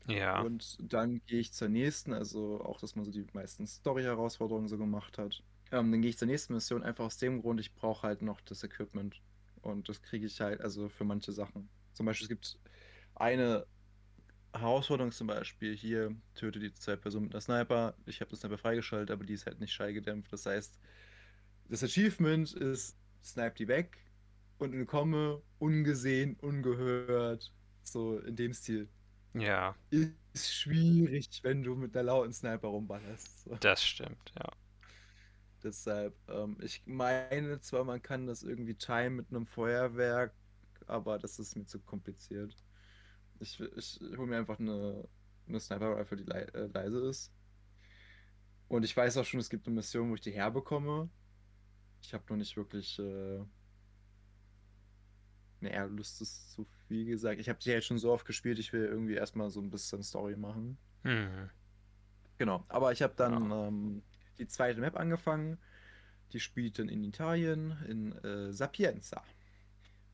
Ja. 0.07 0.41
Und 0.41 0.77
dann 0.79 1.21
gehe 1.25 1.39
ich 1.39 1.53
zur 1.53 1.69
nächsten, 1.69 2.13
also 2.13 2.61
auch, 2.61 2.79
dass 2.79 2.95
man 2.95 3.05
so 3.05 3.11
die 3.11 3.25
meisten 3.33 3.65
Story-Herausforderungen 3.65 4.67
so 4.67 4.77
gemacht 4.77 5.17
hat. 5.17 5.43
Ähm, 5.71 5.91
dann 5.91 6.01
gehe 6.01 6.09
ich 6.09 6.17
zur 6.17 6.27
nächsten 6.27 6.53
Mission 6.53 6.83
einfach 6.83 7.05
aus 7.05 7.17
dem 7.17 7.41
Grund, 7.41 7.59
ich 7.59 7.73
brauche 7.73 8.07
halt 8.07 8.21
noch 8.21 8.41
das 8.41 8.63
Equipment. 8.63 9.21
Und 9.61 9.89
das 9.89 10.01
kriege 10.01 10.27
ich 10.27 10.39
halt, 10.41 10.61
also 10.61 10.89
für 10.89 11.05
manche 11.05 11.31
Sachen. 11.31 11.69
Zum 11.93 12.05
Beispiel, 12.05 12.25
es 12.25 12.29
gibt 12.29 12.59
eine 13.15 13.65
Herausforderung 14.53 15.11
zum 15.11 15.27
Beispiel 15.27 15.75
hier, 15.75 16.15
töte 16.35 16.59
die 16.59 16.73
zwei 16.73 16.95
Personen 16.95 17.25
mit 17.25 17.33
einer 17.33 17.41
Sniper. 17.41 17.95
Ich 18.05 18.21
habe 18.21 18.29
das 18.29 18.41
Sniper 18.41 18.57
freigeschaltet, 18.57 19.11
aber 19.11 19.25
die 19.25 19.33
ist 19.33 19.45
halt 19.45 19.59
nicht 19.59 19.73
schallgedämpft. 19.73 20.31
Das 20.31 20.45
heißt, 20.45 20.79
das 21.67 21.83
Achievement 21.83 22.53
ist, 22.53 22.95
snipe 23.23 23.55
die 23.55 23.67
weg 23.67 23.97
und 24.59 24.73
entkomme 24.73 25.41
ungesehen, 25.57 26.37
ungehört. 26.41 27.51
So 27.83 28.19
in 28.19 28.35
dem 28.35 28.53
Stil. 28.53 28.87
Ja, 29.37 29.75
Ist 29.89 30.53
schwierig, 30.53 31.41
wenn 31.43 31.61
du 31.61 31.75
mit 31.75 31.95
einer 31.95 32.03
lauten 32.03 32.31
Sniper 32.31 32.69
rumballerst. 32.69 33.43
So. 33.43 33.55
das 33.55 33.83
stimmt, 33.85 34.33
ja. 34.39 34.49
Deshalb, 35.61 36.15
ähm, 36.29 36.57
ich 36.61 36.83
meine 36.85 37.59
zwar, 37.59 37.83
man 37.83 38.01
kann 38.01 38.27
das 38.27 38.43
irgendwie 38.43 38.75
timen 38.75 39.17
mit 39.17 39.29
einem 39.29 39.45
Feuerwerk, 39.45 40.33
aber 40.87 41.17
das 41.17 41.39
ist 41.39 41.55
mir 41.55 41.65
zu 41.65 41.79
kompliziert. 41.79 42.55
Ich, 43.39 43.59
ich 43.59 43.99
hole 44.15 44.27
mir 44.27 44.37
einfach 44.37 44.59
eine, 44.59 45.07
eine 45.47 45.59
Sniper-Rifle, 45.59 46.17
die 46.17 46.23
lei 46.23 46.41
äh, 46.53 46.67
leise 46.67 46.99
ist. 47.09 47.33
Und 48.67 48.83
ich 48.83 48.95
weiß 48.95 49.17
auch 49.17 49.25
schon, 49.25 49.39
es 49.39 49.49
gibt 49.49 49.67
eine 49.67 49.75
Mission, 49.75 50.09
wo 50.09 50.15
ich 50.15 50.21
die 50.21 50.31
herbekomme. 50.31 51.09
Ich 52.01 52.13
habe 52.13 52.23
noch 52.29 52.37
nicht 52.37 52.55
wirklich. 52.55 52.97
Äh... 52.99 53.43
Naja, 55.65 55.85
Lust 55.85 56.21
ist 56.21 56.51
zu 56.51 56.65
viel 56.87 57.05
gesagt. 57.05 57.39
Ich 57.39 57.49
habe 57.49 57.59
die 57.59 57.69
jetzt 57.69 57.87
schon 57.87 57.97
so 57.97 58.11
oft 58.11 58.25
gespielt, 58.25 58.59
ich 58.59 58.71
will 58.71 58.85
irgendwie 58.85 59.15
erstmal 59.15 59.49
so 59.49 59.59
ein 59.61 59.69
bisschen 59.69 60.03
Story 60.03 60.35
machen. 60.35 60.77
Mhm. 61.03 61.49
Genau, 62.37 62.63
aber 62.67 62.91
ich 62.91 63.01
habe 63.01 63.13
dann 63.15 63.51
ähm, 63.51 64.03
die 64.37 64.47
zweite 64.47 64.79
Map 64.79 64.95
angefangen. 64.95 65.57
Die 66.33 66.39
spielt 66.39 66.79
dann 66.79 66.89
in 66.89 67.03
Italien, 67.03 67.77
in 67.87 68.11
äh, 68.23 68.51
Sapienza. 68.51 69.23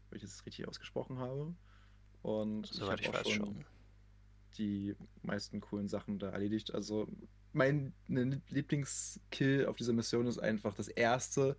Wenn 0.09 0.17
ich 0.17 0.23
das 0.23 0.45
richtig 0.45 0.67
ausgesprochen 0.67 1.19
habe. 1.19 1.53
Und 2.21 2.67
Soweit 2.67 2.99
ich 2.99 3.07
habe 3.07 3.19
auch 3.19 3.25
weiß 3.25 3.31
schon. 3.31 3.65
die 4.57 4.95
meisten 5.23 5.61
coolen 5.61 5.87
Sachen 5.87 6.19
da 6.19 6.29
erledigt. 6.29 6.73
Also 6.73 7.07
mein 7.53 7.93
Lieblingskill 8.07 9.65
auf 9.65 9.75
dieser 9.77 9.93
Mission 9.93 10.27
ist 10.27 10.37
einfach 10.37 10.73
das 10.75 10.87
erste, 10.87 11.57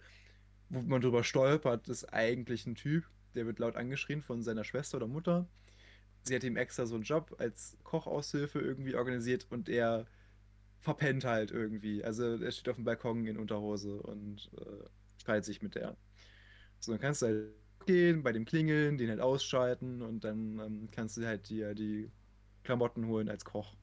wo 0.68 0.80
man 0.82 1.00
drüber 1.00 1.24
stolpert, 1.24 1.88
ist 1.88 2.12
eigentlich 2.12 2.66
ein 2.66 2.76
Typ, 2.76 3.04
der 3.34 3.46
wird 3.46 3.58
laut 3.58 3.76
angeschrien 3.76 4.22
von 4.22 4.42
seiner 4.42 4.64
Schwester 4.64 4.96
oder 4.98 5.08
Mutter. 5.08 5.46
Sie 6.22 6.34
hat 6.34 6.44
ihm 6.44 6.56
extra 6.56 6.86
so 6.86 6.94
einen 6.94 7.04
Job 7.04 7.34
als 7.38 7.76
Kochaushilfe 7.82 8.60
irgendwie 8.60 8.94
organisiert 8.94 9.46
und 9.50 9.68
er 9.68 10.06
verpennt 10.78 11.24
halt 11.24 11.50
irgendwie. 11.50 12.04
Also 12.04 12.36
er 12.36 12.50
steht 12.50 12.68
auf 12.68 12.76
dem 12.76 12.84
Balkon 12.84 13.26
in 13.26 13.38
Unterhose 13.38 14.00
und 14.02 14.50
äh, 14.58 14.88
streitet 15.20 15.44
sich 15.44 15.62
mit 15.62 15.74
der. 15.74 15.96
So, 16.80 16.92
dann 16.92 17.00
kannst 17.00 17.22
du 17.22 17.26
halt 17.26 17.54
gehen, 17.86 18.22
bei 18.22 18.32
dem 18.32 18.44
klingeln, 18.44 18.98
den 18.98 19.08
halt 19.10 19.20
ausschalten 19.20 20.02
und 20.02 20.24
dann 20.24 20.58
ähm, 20.58 20.88
kannst 20.90 21.16
du 21.16 21.26
halt 21.26 21.48
dir 21.48 21.74
die 21.74 22.10
Klamotten 22.64 23.06
holen 23.06 23.28
als 23.28 23.44
Koch. 23.44 23.74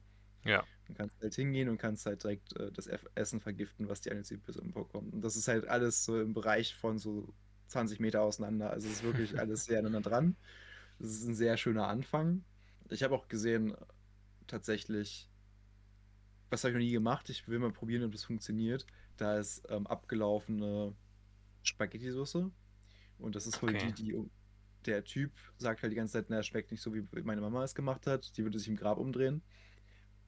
Ja. 0.44 0.64
Dann 0.86 0.96
kannst 0.96 1.16
du 1.18 1.22
halt 1.22 1.34
hingehen 1.34 1.68
und 1.68 1.78
kannst 1.78 2.06
halt 2.06 2.22
direkt 2.22 2.56
äh, 2.56 2.72
das 2.72 2.86
Essen 2.86 3.40
vergiften, 3.40 3.88
was 3.88 4.00
die 4.00 4.10
eine 4.10 4.22
Zielperson 4.22 4.72
bekommt. 4.72 5.12
Und 5.12 5.22
das 5.22 5.36
ist 5.36 5.48
halt 5.48 5.66
alles 5.68 6.04
so 6.04 6.20
im 6.20 6.32
Bereich 6.32 6.74
von 6.74 6.98
so 6.98 7.32
20 7.70 8.00
Meter 8.00 8.22
auseinander. 8.22 8.70
Also 8.70 8.88
es 8.88 8.96
ist 8.96 9.02
wirklich 9.04 9.38
alles 9.40 9.64
sehr 9.66 9.80
aneinander 9.80 10.10
dran. 10.10 10.36
Das 10.98 11.10
ist 11.10 11.26
ein 11.26 11.34
sehr 11.36 11.56
schöner 11.58 11.88
Anfang. 11.88 12.44
Ich 12.90 13.02
habe 13.02 13.14
auch 13.16 13.28
gesehen, 13.28 13.76
tatsächlich, 14.48 15.30
was 16.50 16.64
habe 16.64 16.70
ich 16.72 16.74
noch 16.74 16.80
nie 16.84 16.92
gemacht? 16.92 17.28
Ich 17.30 17.46
will 17.48 17.58
mal 17.58 17.72
probieren, 17.72 18.04
ob 18.04 18.12
das 18.12 18.24
funktioniert. 18.24 18.86
Da 19.16 19.38
ist 19.38 19.62
ähm, 19.68 19.86
abgelaufene 19.86 20.94
Spaghetti-Soße. 21.62 22.50
Und 23.18 23.36
das 23.36 23.46
ist 23.46 23.62
wohl 23.62 23.76
Okay. 23.76 23.78
die, 23.78 23.94
die 23.94 24.16
der 24.86 25.04
Typ 25.04 25.32
sagt 25.58 25.82
halt 25.82 25.92
die 25.92 25.96
ganze 25.96 26.14
Zeit, 26.14 26.26
na, 26.30 26.42
schmeckt 26.42 26.70
nicht 26.72 26.82
so, 26.82 26.94
wie 26.94 27.06
meine 27.24 27.40
Mama 27.42 27.64
es 27.64 27.74
gemacht 27.74 28.06
hat. 28.06 28.36
Die 28.36 28.44
würde 28.44 28.58
sich 28.58 28.68
im 28.68 28.76
Grab 28.76 28.98
umdrehen. 28.98 29.42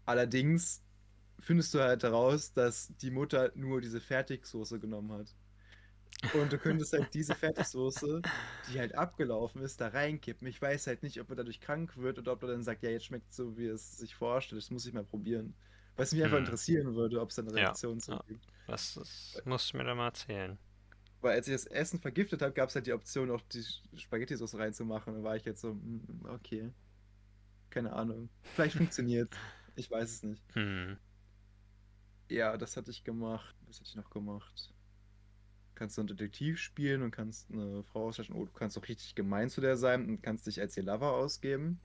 Allerdings 0.06 0.84
findest 1.40 1.74
du 1.74 1.80
halt 1.80 2.02
heraus, 2.04 2.52
dass 2.52 2.94
die 2.98 3.10
Mutter 3.10 3.52
nur 3.56 3.80
diese 3.80 4.00
Fertigsoße 4.00 4.80
genommen 4.80 5.12
hat. 5.12 5.36
Und 6.30 6.52
du 6.52 6.58
könntest 6.58 6.92
halt 6.92 7.14
diese 7.14 7.34
Fertigsoße, 7.36 8.24
die 8.64 8.78
halt 8.78 8.94
abgelaufen 8.94 9.62
ist, 9.62 9.80
da 9.80 9.88
reinkippen. 9.88 10.46
Ich 10.48 10.60
weiß 10.62 10.86
halt 10.86 11.02
nicht, 11.02 11.20
ob 11.20 11.30
er 11.30 11.36
dadurch 11.36 11.60
krank 11.60 11.96
wird 11.96 12.18
oder 12.18 12.32
ob 12.32 12.42
er 12.42 12.48
dann 12.50 12.62
sagt, 12.62 12.82
ja, 12.82 12.90
jetzt 12.90 13.06
schmeckt 13.06 13.30
es 13.30 13.36
so, 13.36 13.56
wie 13.56 13.66
es 13.66 13.98
sich 13.98 14.14
vorstellt. 14.14 14.60
Das 14.62 14.70
muss 14.70 14.86
ich 14.86 14.94
mal 14.94 15.04
probieren. 15.04 15.54
Was 15.96 16.12
mich 16.12 16.22
einfach 16.24 16.38
Hm. 16.38 16.38
interessieren 16.38 16.94
würde, 16.94 17.20
ob 17.20 17.30
es 17.30 17.38
eine 17.38 17.52
Ja, 17.54 17.76
Reaktion 17.76 18.00
zu 18.00 18.16
ja. 18.16 18.24
gibt. 18.26 18.46
Das, 18.66 18.94
das 18.94 19.42
musst 19.44 19.72
du 19.72 19.76
mir 19.78 19.84
da 19.84 19.94
mal 19.94 20.06
erzählen. 20.08 20.58
Weil 21.20 21.36
als 21.36 21.46
ich 21.48 21.54
das 21.54 21.66
Essen 21.66 22.00
vergiftet 22.00 22.42
habe, 22.42 22.52
gab 22.52 22.68
es 22.68 22.74
halt 22.74 22.86
die 22.86 22.92
Option, 22.92 23.30
auch 23.30 23.42
die 23.42 23.64
Spaghetti-Sauce 23.96 24.56
reinzumachen. 24.56 25.14
Da 25.14 25.22
war 25.22 25.36
ich 25.36 25.44
jetzt 25.44 25.60
so, 25.60 25.74
mm, 25.74 26.26
okay. 26.28 26.72
Keine 27.70 27.92
Ahnung. 27.92 28.28
Vielleicht 28.52 28.76
funktioniert. 28.76 29.34
Ich 29.74 29.90
weiß 29.90 30.10
es 30.10 30.22
nicht. 30.22 30.44
Hm. 30.54 30.96
Ja, 32.28 32.56
das 32.56 32.76
hatte 32.76 32.90
ich 32.90 33.04
gemacht. 33.04 33.54
Was 33.66 33.78
hatte 33.78 33.88
ich 33.90 33.94
noch 33.96 34.10
gemacht? 34.10 34.74
Kannst 35.82 35.96
du 35.98 36.02
einen 36.02 36.06
Detektiv 36.06 36.60
spielen 36.60 37.02
und 37.02 37.10
kannst 37.10 37.50
eine 37.50 37.82
Frau 37.82 38.06
ausstechen. 38.06 38.36
Oh, 38.36 38.44
du 38.44 38.52
kannst 38.52 38.78
auch 38.78 38.86
richtig 38.86 39.16
gemein 39.16 39.50
zu 39.50 39.60
der 39.60 39.76
sein 39.76 40.08
und 40.08 40.22
kannst 40.22 40.46
dich 40.46 40.60
als 40.60 40.76
ihr 40.76 40.84
Lover 40.84 41.14
ausgeben. 41.14 41.80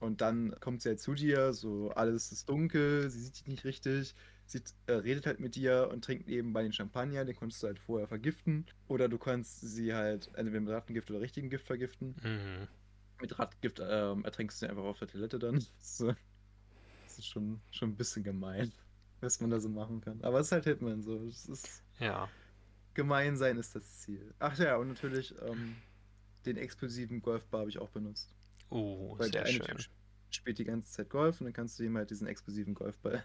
Und 0.00 0.20
dann 0.20 0.52
kommt 0.58 0.82
sie 0.82 0.88
halt 0.88 0.98
zu 0.98 1.14
dir, 1.14 1.52
so 1.52 1.90
alles 1.90 2.32
ist 2.32 2.48
dunkel, 2.48 3.08
sie 3.08 3.20
sieht 3.20 3.36
dich 3.36 3.46
nicht 3.46 3.64
richtig, 3.64 4.16
sie 4.46 4.62
äh, 4.86 4.94
redet 4.94 5.26
halt 5.26 5.38
mit 5.38 5.54
dir 5.54 5.90
und 5.92 6.04
trinkt 6.04 6.26
nebenbei 6.26 6.64
den 6.64 6.72
Champagner, 6.72 7.24
den 7.24 7.36
konntest 7.36 7.62
du 7.62 7.68
halt 7.68 7.78
vorher 7.78 8.08
vergiften. 8.08 8.66
Oder 8.88 9.08
du 9.08 9.16
kannst 9.16 9.60
sie 9.60 9.94
halt 9.94 10.32
entweder 10.34 10.58
mit 10.58 10.72
Rattengift 10.72 11.08
oder 11.12 11.20
richtigen 11.20 11.50
Gift 11.50 11.68
vergiften. 11.68 12.16
Mhm. 12.20 12.66
Mit 13.20 13.38
Rattengift 13.38 13.80
ähm, 13.80 14.24
ertrinkst 14.24 14.60
du 14.60 14.66
sie 14.66 14.70
einfach 14.70 14.82
auf 14.82 14.98
der 14.98 15.06
Toilette 15.06 15.38
dann. 15.38 15.64
So. 15.78 16.12
Das 17.04 17.16
ist 17.20 17.28
schon, 17.28 17.60
schon 17.70 17.90
ein 17.90 17.96
bisschen 17.96 18.24
gemein, 18.24 18.72
was 19.20 19.40
man 19.40 19.50
da 19.50 19.60
so 19.60 19.68
machen 19.68 20.00
kann. 20.00 20.20
Aber 20.24 20.40
es 20.40 20.46
ist 20.48 20.52
halt 20.52 20.64
Hitman 20.64 21.00
so. 21.00 21.24
Es 21.28 21.46
ist 21.46 21.84
Ja. 22.00 22.28
Gemein 22.94 23.36
sein 23.36 23.56
ist 23.58 23.74
das 23.74 24.00
Ziel. 24.00 24.34
Ach 24.38 24.58
ja, 24.58 24.76
und 24.76 24.88
natürlich 24.88 25.34
ähm, 25.42 25.76
den 26.46 26.56
explosiven 26.56 27.20
Golfbar 27.22 27.60
habe 27.60 27.70
ich 27.70 27.78
auch 27.78 27.90
benutzt. 27.90 28.34
Uh, 28.70 29.18
Weil 29.18 29.30
sehr 29.30 29.46
schön. 29.46 29.62
Typ 29.62 29.88
spielt 30.30 30.58
die 30.58 30.64
ganze 30.64 30.90
Zeit 30.90 31.10
Golf 31.10 31.40
und 31.40 31.46
dann 31.46 31.54
kannst 31.54 31.78
du 31.78 31.84
ihm 31.84 31.96
halt 31.96 32.10
diesen 32.10 32.26
explosiven 32.26 32.74
Golfball 32.74 33.24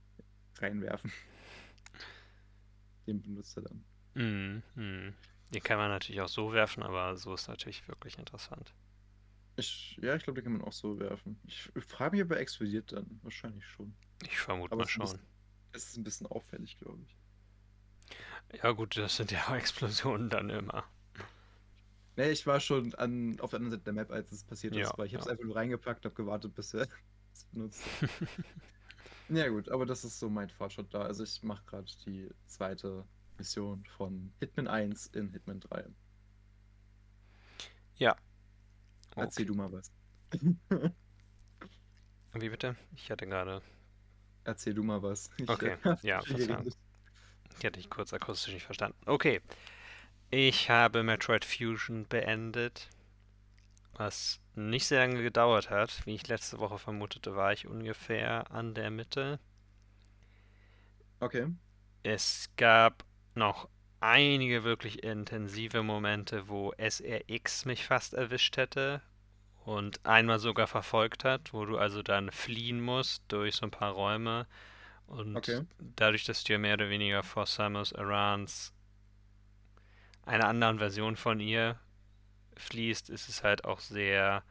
reinwerfen. 0.58 1.12
Den 3.06 3.22
benutzt 3.22 3.56
er 3.56 3.62
dann. 3.62 3.84
Mhm. 4.14 4.62
Mhm. 4.74 5.14
Den 5.54 5.62
kann 5.62 5.78
man 5.78 5.90
natürlich 5.90 6.20
auch 6.20 6.28
so 6.28 6.52
werfen, 6.52 6.82
aber 6.82 7.16
so 7.16 7.34
ist 7.34 7.48
natürlich 7.48 7.86
wirklich 7.86 8.18
interessant. 8.18 8.74
Ich, 9.56 9.98
ja, 10.02 10.14
ich 10.16 10.24
glaube, 10.24 10.40
den 10.40 10.44
kann 10.44 10.58
man 10.58 10.68
auch 10.68 10.72
so 10.72 10.98
werfen. 10.98 11.38
Ich, 11.44 11.70
ich 11.74 11.84
frage 11.84 12.16
mich, 12.16 12.24
ob 12.24 12.32
er 12.32 12.38
explodiert 12.38 12.92
dann. 12.92 13.20
Wahrscheinlich 13.22 13.64
schon. 13.64 13.94
Ich 14.22 14.38
vermute 14.38 14.72
Aber 14.72 14.82
mal 14.82 14.88
schon. 14.88 15.18
Es 15.72 15.88
ist 15.88 15.96
ein 15.96 16.04
bisschen 16.04 16.26
auffällig, 16.26 16.78
glaube 16.78 17.02
ich. 17.04 17.16
Ja 18.52 18.72
gut, 18.72 18.96
das 18.96 19.14
sind 19.18 19.30
ja 19.30 19.38
auch 19.46 19.54
Explosionen 19.54 20.28
dann 20.30 20.50
immer. 20.50 20.84
Nee, 22.16 22.30
ich 22.30 22.46
war 22.46 22.60
schon 22.60 22.94
an, 22.94 23.38
auf 23.40 23.50
der 23.50 23.58
anderen 23.58 23.72
Seite 23.72 23.84
der 23.84 23.92
Map, 23.92 24.10
als 24.10 24.32
es 24.32 24.42
passiert 24.44 24.74
Ja, 24.74 24.80
ist, 24.80 24.96
weil 24.96 25.06
ich 25.06 25.14
habe 25.14 25.20
es 25.20 25.26
ja. 25.26 25.32
einfach 25.32 25.44
nur 25.44 25.56
reingepackt, 25.56 26.04
habe 26.04 26.14
gewartet, 26.14 26.54
bis 26.54 26.72
er 26.74 26.88
es 27.34 27.44
benutzt. 27.46 27.90
ja 29.28 29.48
gut, 29.48 29.68
aber 29.68 29.86
das 29.86 30.04
ist 30.04 30.18
so 30.18 30.28
mein 30.30 30.50
Fortschritt 30.50 30.92
da. 30.94 31.02
Also 31.02 31.22
ich 31.24 31.42
mache 31.42 31.64
gerade 31.66 31.90
die 32.06 32.30
zweite 32.46 33.06
Mission 33.38 33.84
von 33.96 34.32
Hitman 34.40 34.68
1 34.68 35.06
in 35.08 35.30
Hitman 35.30 35.60
3. 35.60 35.86
Erzähl 39.18 39.44
Okay. 39.44 39.46
du 39.46 39.54
mal 39.54 39.70
was. 39.72 39.92
Wie 42.34 42.48
bitte? 42.50 42.76
Ich 42.94 43.10
hatte 43.10 43.26
gerade, 43.26 43.62
Erzähl 44.44 44.72
du 44.72 44.82
mal 44.82 45.02
was. 45.02 45.30
Ich, 45.36 45.48
Okay, 45.48 45.76
ja, 46.02 46.24
Verzeihung. 46.24 46.66
Ich 47.58 47.64
hatte 47.64 47.78
dich 47.78 47.90
kurz 47.90 48.12
akustisch 48.12 48.54
nicht 48.54 48.64
verstanden. 48.64 48.98
Okay. 49.06 49.40
Ich 50.30 50.70
habe 50.70 51.02
Metroid 51.02 51.44
Fusion 51.44 52.06
beendet, 52.08 52.88
was 53.94 54.40
nicht 54.54 54.86
sehr 54.86 55.06
lange 55.06 55.22
gedauert 55.22 55.70
hat. 55.70 56.04
Wie 56.04 56.14
ich 56.14 56.26
letzte 56.26 56.58
Woche 56.58 56.78
vermutete, 56.78 57.36
war 57.36 57.52
ich 57.52 57.66
ungefähr 57.66 58.50
an 58.50 58.74
der 58.74 58.90
Mitte. 58.90 59.38
Okay. 61.20 61.46
Es 62.02 62.50
gab 62.56 63.04
noch 63.34 63.68
einige 64.00 64.64
wirklich 64.64 65.02
intensive 65.02 65.82
Momente, 65.82 66.48
wo 66.48 66.72
SRX 66.76 67.64
mich 67.64 67.84
fast 67.84 68.14
erwischt 68.14 68.56
hätte 68.56 69.00
und 69.64 70.04
einmal 70.04 70.38
sogar 70.38 70.66
verfolgt 70.66 71.24
hat, 71.24 71.52
wo 71.52 71.64
du 71.64 71.78
also 71.78 72.02
dann 72.02 72.30
fliehen 72.30 72.80
musst 72.80 73.22
durch 73.28 73.56
so 73.56 73.66
ein 73.66 73.70
paar 73.70 73.92
Räume 73.92 74.46
und 75.06 75.38
Okay. 75.38 75.64
dadurch, 75.78 76.24
dass 76.24 76.44
du 76.44 76.52
ja 76.54 76.58
mehr 76.58 76.74
oder 76.74 76.88
weniger 76.90 77.22
vor 77.22 77.46
Samus 77.46 77.92
Arans 77.92 78.72
einer 80.24 80.48
anderen 80.48 80.78
Version 80.78 81.16
von 81.16 81.40
ihr 81.40 81.78
fließt, 82.56 83.10
ist 83.10 83.28
es 83.28 83.42
halt 83.44 83.64
auch 83.64 83.80
sehr 83.80 84.42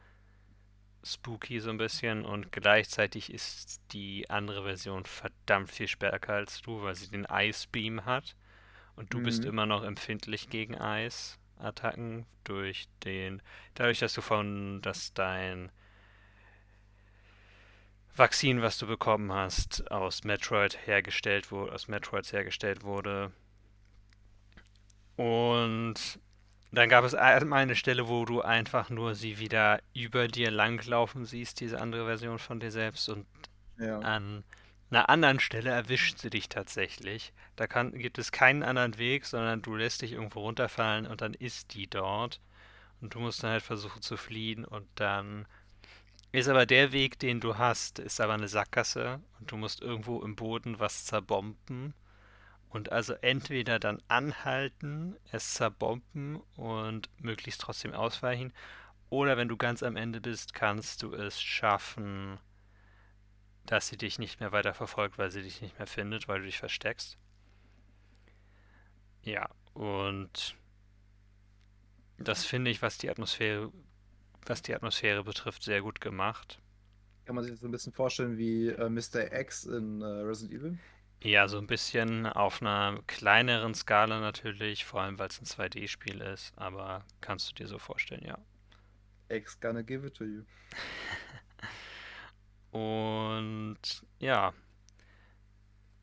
spooky 1.04 1.60
so 1.60 1.70
ein 1.70 1.76
bisschen 1.78 2.24
und 2.24 2.50
gleichzeitig 2.50 3.32
ist 3.32 3.80
die 3.92 4.28
andere 4.28 4.64
Version 4.64 5.04
verdammt 5.04 5.70
viel 5.70 5.86
stärker 5.88 6.34
als 6.34 6.62
du, 6.62 6.82
weil 6.82 6.94
sie 6.96 7.08
den 7.08 7.26
Ice 7.30 7.66
Beam 7.70 8.04
hat 8.04 8.34
und 8.96 9.12
du 9.14 9.20
bist 9.20 9.44
Mhm. 9.44 9.50
immer 9.50 9.66
noch 9.66 9.84
empfindlich 9.84 10.48
gegen 10.50 10.74
Eisattacken 10.76 12.26
durch 12.44 12.88
den 13.04 13.40
dadurch, 13.74 14.00
dass 14.00 14.14
du 14.14 14.20
von 14.22 14.80
dass 14.82 15.12
dein 15.14 15.70
Vakzin, 18.16 18.62
was 18.62 18.78
du 18.78 18.86
bekommen 18.86 19.32
hast, 19.32 19.90
aus 19.90 20.24
Metroid 20.24 20.78
hergestellt 20.86 21.50
wurde, 21.50 21.72
aus 21.72 21.88
Metroids 21.88 22.32
hergestellt 22.32 22.82
wurde. 22.82 23.32
Und 25.16 25.94
dann 26.72 26.88
gab 26.88 27.04
es 27.04 27.14
einmal 27.14 27.62
eine 27.62 27.76
Stelle, 27.76 28.08
wo 28.08 28.24
du 28.24 28.42
einfach 28.42 28.90
nur 28.90 29.14
sie 29.14 29.38
wieder 29.38 29.80
über 29.94 30.28
dir 30.28 30.50
langlaufen 30.50 31.24
siehst, 31.24 31.60
diese 31.60 31.80
andere 31.80 32.06
Version 32.06 32.38
von 32.38 32.60
dir 32.60 32.70
selbst. 32.70 33.08
Und 33.08 33.26
Ja. 33.78 33.98
an 34.00 34.44
einer 34.90 35.08
anderen 35.08 35.40
Stelle 35.40 35.70
erwischt 35.70 36.18
sie 36.18 36.30
dich 36.30 36.48
tatsächlich. 36.48 37.32
Da 37.56 37.66
kann, 37.66 37.92
gibt 37.92 38.18
es 38.18 38.30
keinen 38.32 38.62
anderen 38.62 38.98
Weg, 38.98 39.26
sondern 39.26 39.62
du 39.62 39.74
lässt 39.74 40.02
dich 40.02 40.12
irgendwo 40.12 40.40
runterfallen 40.40 41.06
und 41.06 41.20
dann 41.20 41.34
ist 41.34 41.74
die 41.74 41.88
dort. 41.88 42.40
Und 43.00 43.14
du 43.14 43.20
musst 43.20 43.42
dann 43.42 43.50
halt 43.50 43.62
versuchen 43.62 44.00
zu 44.02 44.16
fliehen 44.16 44.64
und 44.64 44.86
dann 44.94 45.46
ist 46.36 46.48
aber 46.48 46.66
der 46.66 46.92
Weg, 46.92 47.18
den 47.18 47.40
du 47.40 47.56
hast, 47.56 47.98
ist 47.98 48.20
aber 48.20 48.34
eine 48.34 48.48
Sackgasse 48.48 49.20
und 49.38 49.50
du 49.50 49.56
musst 49.56 49.80
irgendwo 49.80 50.22
im 50.22 50.36
Boden 50.36 50.78
was 50.78 51.04
zerbomben. 51.04 51.94
Und 52.68 52.92
also 52.92 53.14
entweder 53.14 53.78
dann 53.78 54.02
anhalten, 54.08 55.16
es 55.32 55.54
zerbomben 55.54 56.42
und 56.56 57.08
möglichst 57.18 57.60
trotzdem 57.60 57.94
ausweichen, 57.94 58.52
oder 59.08 59.36
wenn 59.36 59.48
du 59.48 59.56
ganz 59.56 59.82
am 59.82 59.96
Ende 59.96 60.20
bist, 60.20 60.52
kannst 60.52 61.02
du 61.02 61.14
es 61.14 61.40
schaffen, 61.40 62.38
dass 63.64 63.88
sie 63.88 63.96
dich 63.96 64.18
nicht 64.18 64.40
mehr 64.40 64.52
weiter 64.52 64.74
verfolgt, 64.74 65.16
weil 65.16 65.30
sie 65.30 65.42
dich 65.42 65.62
nicht 65.62 65.78
mehr 65.78 65.86
findet, 65.86 66.28
weil 66.28 66.40
du 66.40 66.46
dich 66.46 66.58
versteckst. 66.58 67.16
Ja, 69.22 69.48
und 69.74 70.56
das 72.18 72.44
finde 72.44 72.70
ich, 72.70 72.82
was 72.82 72.98
die 72.98 73.10
Atmosphäre, 73.10 73.72
was 74.48 74.62
die 74.62 74.74
Atmosphäre 74.74 75.24
betrifft, 75.24 75.62
sehr 75.62 75.82
gut 75.82 76.00
gemacht. 76.00 76.60
Kann 77.24 77.34
man 77.34 77.44
sich 77.44 77.52
das 77.52 77.60
so 77.60 77.68
ein 77.68 77.72
bisschen 77.72 77.92
vorstellen 77.92 78.38
wie 78.38 78.68
äh, 78.68 78.88
Mr. 78.88 79.32
X 79.32 79.64
in 79.64 80.00
äh, 80.00 80.04
Resident 80.04 80.60
Evil? 80.60 80.78
Ja, 81.22 81.48
so 81.48 81.58
ein 81.58 81.66
bisschen 81.66 82.26
auf 82.26 82.60
einer 82.60 83.00
kleineren 83.06 83.74
Skala 83.74 84.20
natürlich, 84.20 84.84
vor 84.84 85.00
allem 85.00 85.18
weil 85.18 85.28
es 85.28 85.40
ein 85.40 85.46
2D-Spiel 85.46 86.20
ist, 86.20 86.52
aber 86.56 87.04
kannst 87.20 87.50
du 87.50 87.54
dir 87.54 87.66
so 87.66 87.78
vorstellen, 87.78 88.24
ja. 88.24 88.38
X 89.28 89.58
gonna 89.58 89.82
give 89.82 90.06
it 90.06 90.14
to 90.14 90.24
you. 90.24 90.42
Und 92.70 93.78
ja, 94.20 94.52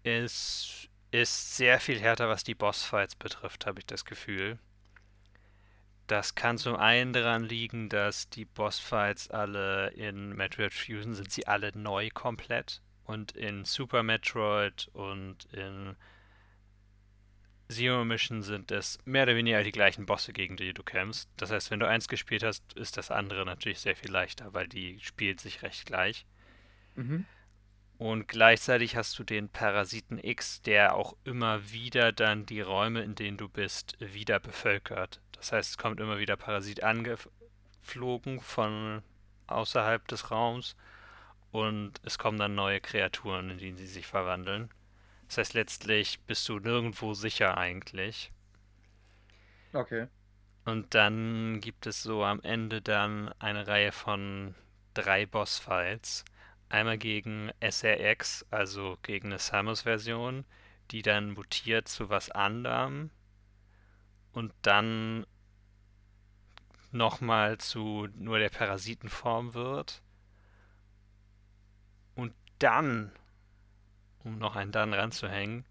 es 0.03 0.89
ist 1.11 1.55
sehr 1.55 1.79
viel 1.79 1.99
härter, 1.99 2.27
was 2.27 2.43
die 2.43 2.55
Bossfights 2.55 3.15
betrifft, 3.15 3.65
habe 3.65 3.79
ich 3.79 3.85
das 3.85 4.03
Gefühl. 4.03 4.57
Das 6.07 6.35
kann 6.35 6.57
zum 6.57 6.75
einen 6.75 7.13
daran 7.13 7.43
liegen, 7.43 7.89
dass 7.89 8.29
die 8.29 8.45
Bossfights 8.45 9.29
alle 9.29 9.89
in 9.91 10.35
Metroid 10.35 10.73
Fusion 10.73 11.13
sind 11.13 11.31
sie 11.31 11.47
alle 11.47 11.71
neu 11.77 12.09
komplett 12.13 12.81
und 13.05 13.31
in 13.33 13.65
Super 13.65 14.03
Metroid 14.03 14.89
und 14.93 15.45
in 15.53 15.95
Zero 17.69 18.03
Mission 18.05 18.43
sind 18.43 18.71
es 18.71 18.99
mehr 19.05 19.23
oder 19.23 19.35
weniger 19.35 19.63
die 19.63 19.71
gleichen 19.71 20.05
Bosse, 20.05 20.33
gegen 20.33 20.57
die 20.57 20.73
du 20.73 20.83
kämpfst. 20.83 21.29
Das 21.37 21.51
heißt, 21.51 21.71
wenn 21.71 21.79
du 21.79 21.87
eins 21.87 22.07
gespielt 22.07 22.43
hast, 22.43 22.73
ist 22.73 22.97
das 22.97 23.09
andere 23.09 23.45
natürlich 23.45 23.79
sehr 23.79 23.95
viel 23.95 24.11
leichter, 24.11 24.53
weil 24.53 24.67
die 24.67 24.99
spielt 25.01 25.39
sich 25.39 25.63
recht 25.63 25.85
gleich. 25.85 26.25
Mhm. 26.95 27.25
Und 27.97 28.27
gleichzeitig 28.27 28.95
hast 28.95 29.17
du 29.17 29.23
den 29.23 29.49
Parasiten 29.49 30.19
X, 30.21 30.61
der 30.61 30.95
auch 30.95 31.15
immer 31.23 31.71
wieder 31.71 32.11
dann 32.11 32.45
die 32.45 32.61
Räume, 32.61 33.01
in 33.01 33.15
denen 33.15 33.37
du 33.37 33.47
bist, 33.47 33.95
wieder 33.99 34.39
bevölkert. 34.39 35.21
Das 35.43 35.51
heißt, 35.51 35.71
es 35.71 35.77
kommt 35.77 35.99
immer 35.99 36.19
wieder 36.19 36.37
Parasit 36.37 36.83
angeflogen 36.83 38.39
von 38.39 39.03
außerhalb 39.47 40.07
des 40.07 40.31
Raums 40.31 40.77
und 41.51 41.99
es 42.05 42.17
kommen 42.17 42.37
dann 42.39 42.55
neue 42.55 42.79
Kreaturen, 42.79 43.49
in 43.49 43.57
die 43.57 43.73
sie 43.73 43.87
sich 43.87 44.07
verwandeln. 44.07 44.69
Das 45.27 45.39
heißt, 45.39 45.53
letztlich 45.53 46.21
bist 46.21 46.47
du 46.47 46.59
nirgendwo 46.59 47.13
sicher 47.13 47.57
eigentlich. 47.57 48.31
Okay. 49.73 50.07
Und 50.63 50.95
dann 50.95 51.59
gibt 51.59 51.87
es 51.87 52.01
so 52.01 52.23
am 52.23 52.39
Ende 52.43 52.81
dann 52.81 53.27
eine 53.39 53.67
Reihe 53.67 53.91
von 53.91 54.55
drei 54.93 55.25
Bossfights. 55.25 56.23
Einmal 56.69 56.97
gegen 56.97 57.51
SRX, 57.59 58.45
also 58.49 58.97
gegen 59.01 59.27
eine 59.27 59.39
Samus-Version, 59.39 60.45
die 60.91 61.01
dann 61.01 61.31
mutiert 61.31 61.89
zu 61.89 62.07
was 62.07 62.31
anderem. 62.31 63.09
Und 64.31 64.53
dann 64.61 65.25
nochmal 66.93 67.57
zu 67.57 68.07
nur 68.15 68.39
der 68.39 68.49
Parasitenform 68.49 69.53
wird. 69.53 70.01
Und 72.15 72.33
dann, 72.59 73.11
um 74.23 74.37
noch 74.37 74.55
einen 74.55 74.71
dann 74.71 74.93
ranzuhängen, 74.93 75.65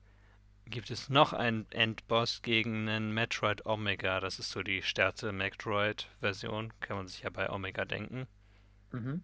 gibt 0.66 0.90
es 0.90 1.08
noch 1.08 1.32
einen 1.32 1.70
Endboss 1.70 2.42
gegen 2.42 2.88
einen 2.88 3.12
Metroid 3.12 3.66
Omega. 3.66 4.20
Das 4.20 4.38
ist 4.38 4.50
so 4.50 4.62
die 4.62 4.82
stärkste 4.82 5.32
Metroid-Version, 5.32 6.72
kann 6.80 6.96
man 6.96 7.08
sich 7.08 7.22
ja 7.22 7.30
bei 7.30 7.50
Omega 7.50 7.84
denken. 7.84 8.26
Mhm. 8.90 9.22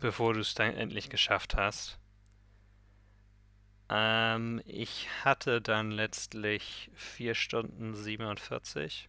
Bevor 0.00 0.34
du 0.34 0.40
es 0.40 0.54
dann 0.54 0.74
endlich 0.74 1.08
geschafft 1.08 1.56
hast. 1.56 1.98
Ähm, 3.88 4.60
ich 4.66 5.08
hatte 5.24 5.62
dann 5.62 5.90
letztlich 5.90 6.90
4 6.94 7.34
Stunden 7.34 7.94
47 7.94 9.08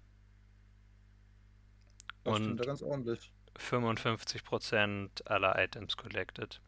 Das 2.27 2.39
und 2.39 2.57
ganz 2.57 2.81
ordentlich. 2.81 3.31
55% 3.57 5.25
aller 5.25 5.57
Items 5.61 5.97
collected. 5.97 6.61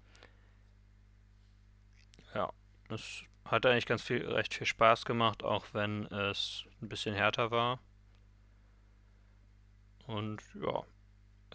Ja, 2.34 2.52
es 2.90 3.24
hat 3.46 3.66
eigentlich 3.66 3.86
ganz 3.86 4.02
viel, 4.02 4.26
recht 4.26 4.54
viel 4.54 4.68
Spaß 4.68 5.06
gemacht, 5.06 5.44
auch 5.44 5.68
wenn 5.74 6.06
es 6.08 6.66
ein 6.82 6.90
bisschen 6.90 7.16
härter 7.16 7.52
war. 7.52 7.80
Und 10.08 10.42
ja, 10.56 10.84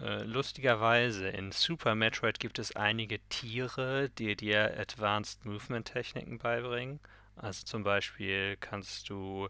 äh, 0.01 0.25
lustigerweise 0.25 1.29
in 1.29 1.53
Super 1.53 1.95
Metroid 1.95 2.41
gibt 2.41 2.59
es 2.59 2.75
einige 2.75 3.21
Tiere, 3.29 4.11
die 4.11 4.37
dir 4.37 4.79
Advanced 4.79 5.45
Movement 5.45 5.87
Techniken 5.87 6.39
beibringen. 6.39 7.01
Also 7.37 7.65
zum 7.65 7.85
Beispiel 7.85 8.57
kannst 8.59 9.09
du, 9.09 9.49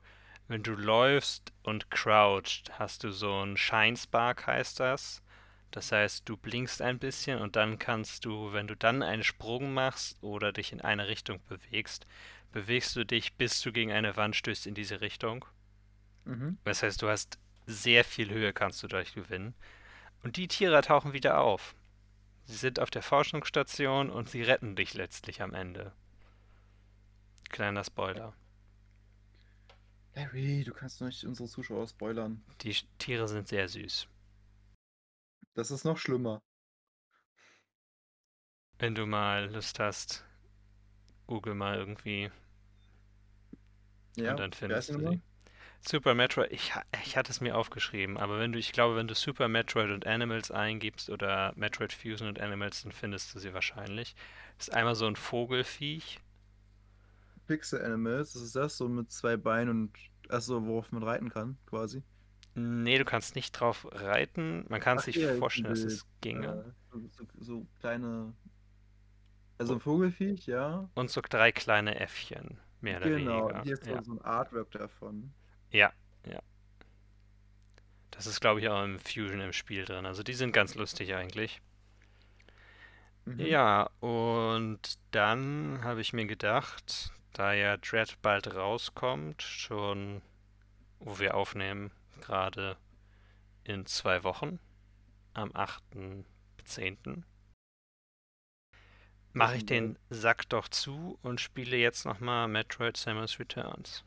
wenn 0.48 0.62
du 0.62 0.72
läufst 0.72 1.52
und 1.62 1.90
crouched, 1.90 2.78
hast 2.78 3.04
du 3.04 3.10
so 3.10 3.44
ein 3.44 3.56
Shine 3.56 3.96
Spark 3.96 4.46
heißt 4.46 4.80
das. 4.80 5.22
Das 5.70 5.90
heißt, 5.90 6.28
du 6.28 6.36
blinkst 6.36 6.82
ein 6.82 6.98
bisschen 6.98 7.40
und 7.40 7.56
dann 7.56 7.78
kannst 7.78 8.24
du, 8.24 8.52
wenn 8.52 8.68
du 8.68 8.76
dann 8.76 9.02
einen 9.02 9.24
Sprung 9.24 9.74
machst 9.74 10.22
oder 10.22 10.52
dich 10.52 10.72
in 10.72 10.80
eine 10.80 11.08
Richtung 11.08 11.40
bewegst, 11.48 12.06
bewegst 12.52 12.94
du 12.94 13.04
dich, 13.04 13.34
bis 13.34 13.60
du 13.60 13.72
gegen 13.72 13.90
eine 13.90 14.16
Wand 14.16 14.36
stößt 14.36 14.66
in 14.66 14.74
diese 14.74 15.00
Richtung. 15.00 15.44
Mhm. 16.24 16.58
Das 16.64 16.82
heißt, 16.82 17.02
du 17.02 17.08
hast 17.08 17.38
sehr 17.66 18.04
viel 18.04 18.30
Höhe 18.30 18.52
kannst 18.52 18.82
du 18.82 18.86
dadurch 18.86 19.14
gewinnen. 19.14 19.54
Und 20.22 20.36
die 20.36 20.48
Tiere 20.48 20.80
tauchen 20.82 21.12
wieder 21.12 21.40
auf. 21.40 21.74
Sie 22.44 22.56
sind 22.56 22.78
auf 22.78 22.90
der 22.90 23.02
Forschungsstation 23.02 24.10
und 24.10 24.28
sie 24.28 24.42
retten 24.42 24.76
dich 24.76 24.94
letztlich 24.94 25.42
am 25.42 25.54
Ende. 25.54 25.92
Kleiner 27.48 27.84
Spoiler. 27.84 28.34
Larry, 30.16 30.64
du 30.64 30.72
kannst 30.72 31.00
doch 31.00 31.06
nicht 31.06 31.24
unsere 31.24 31.48
Zuschauer 31.48 31.86
spoilern. 31.86 32.42
Die 32.62 32.74
Tiere 32.98 33.28
sind 33.28 33.48
sehr 33.48 33.68
süß. 33.68 34.08
Das 35.54 35.70
ist 35.70 35.84
noch 35.84 35.98
schlimmer. 35.98 36.42
Wenn 38.78 38.94
du 38.94 39.06
mal 39.06 39.50
Lust 39.52 39.78
hast, 39.80 40.24
google 41.26 41.54
mal 41.54 41.76
irgendwie 41.76 42.30
Ja, 44.16 44.30
und 44.32 44.38
dann 44.38 44.52
findest 44.52 44.90
du 44.90 44.98
sie. 44.98 45.20
Super 45.86 46.14
Metroid, 46.14 46.50
ich, 46.50 46.72
ich 47.04 47.16
hatte 47.16 47.30
es 47.30 47.40
mir 47.40 47.56
aufgeschrieben, 47.56 48.16
aber 48.16 48.38
wenn 48.38 48.52
du, 48.52 48.58
ich 48.58 48.72
glaube, 48.72 48.96
wenn 48.96 49.06
du 49.06 49.14
Super 49.14 49.48
Metroid 49.48 49.90
und 49.90 50.06
Animals 50.06 50.50
eingibst 50.50 51.10
oder 51.10 51.52
Metroid 51.56 51.92
Fusion 51.92 52.28
und 52.28 52.40
Animals, 52.40 52.82
dann 52.82 52.92
findest 52.92 53.34
du 53.34 53.38
sie 53.38 53.52
wahrscheinlich. 53.52 54.14
Das 54.58 54.68
ist 54.68 54.74
einmal 54.74 54.94
so 54.94 55.06
ein 55.06 55.16
Vogelfiech. 55.16 56.20
Pixel 57.46 57.82
Animals, 57.84 58.32
das 58.34 58.42
ist 58.42 58.56
das 58.56 58.76
so 58.76 58.88
mit 58.88 59.10
zwei 59.12 59.36
Beinen 59.36 59.70
und 59.70 59.98
achso, 60.28 60.64
worauf 60.66 60.92
man 60.92 61.02
reiten 61.02 61.30
kann, 61.30 61.58
quasi. 61.66 62.02
Nee, 62.54 62.98
du 62.98 63.04
kannst 63.04 63.34
nicht 63.34 63.52
drauf 63.52 63.86
reiten. 63.90 64.64
Man 64.68 64.80
kann 64.80 64.98
Ach 64.98 65.02
sich 65.02 65.16
ja, 65.16 65.34
vorstellen, 65.34 65.74
dass 65.74 65.82
es 65.84 66.06
ginge. 66.20 66.74
Äh, 66.92 66.98
so, 67.10 67.26
so, 67.40 67.66
kleine. 67.80 68.34
Also 69.58 69.74
ein 69.74 69.80
Vogelfiech, 69.80 70.46
ja. 70.46 70.88
Und 70.94 71.10
so 71.10 71.20
drei 71.28 71.52
kleine 71.52 71.98
Äffchen, 72.00 72.58
mehr 72.80 72.98
oder 72.98 73.10
Genau, 73.10 73.48
weniger. 73.48 73.62
hier 73.62 73.74
ist 73.74 73.84
so, 73.84 73.90
Ja, 73.90 74.02
so 74.02 74.12
ein 74.12 74.20
Artwork 74.22 74.70
davon. 74.72 75.32
ja, 75.70 75.92
ja. 76.26 76.40
Das 78.10 78.26
ist, 78.26 78.40
glaube 78.40 78.60
ich, 78.60 78.68
auch 78.70 78.82
im 78.82 78.98
Fusion 78.98 79.40
im 79.40 79.52
Spiel 79.52 79.84
drin. 79.84 80.06
Also 80.06 80.22
die 80.22 80.32
sind 80.34 80.52
ganz 80.52 80.74
lustig 80.74 81.14
eigentlich. 81.14 81.60
Mhm. 83.26 83.40
Ja, 83.40 83.90
und 84.00 84.80
dann 85.10 85.80
habe 85.82 86.00
ich 86.00 86.12
mir 86.12 86.26
gedacht, 86.26 87.12
da 87.34 87.52
ja 87.52 87.76
Dread 87.76 88.16
bald 88.22 88.54
rauskommt, 88.54 89.42
schon 89.42 90.22
wo 91.00 91.18
wir 91.18 91.34
aufnehmen, 91.34 91.90
gerade 92.20 92.76
in 93.64 93.86
zwei 93.86 94.24
Wochen, 94.24 94.58
am 95.34 95.50
8.10., 95.52 97.22
mache 99.32 99.56
ich 99.56 99.66
den 99.66 99.98
Sack 100.10 100.48
doch 100.48 100.68
zu 100.68 101.18
und 101.22 101.40
spiele 101.40 101.76
jetzt 101.76 102.06
nochmal 102.06 102.46
Metroid 102.48 102.96
Samus 102.96 103.38
Returns. 103.38 104.04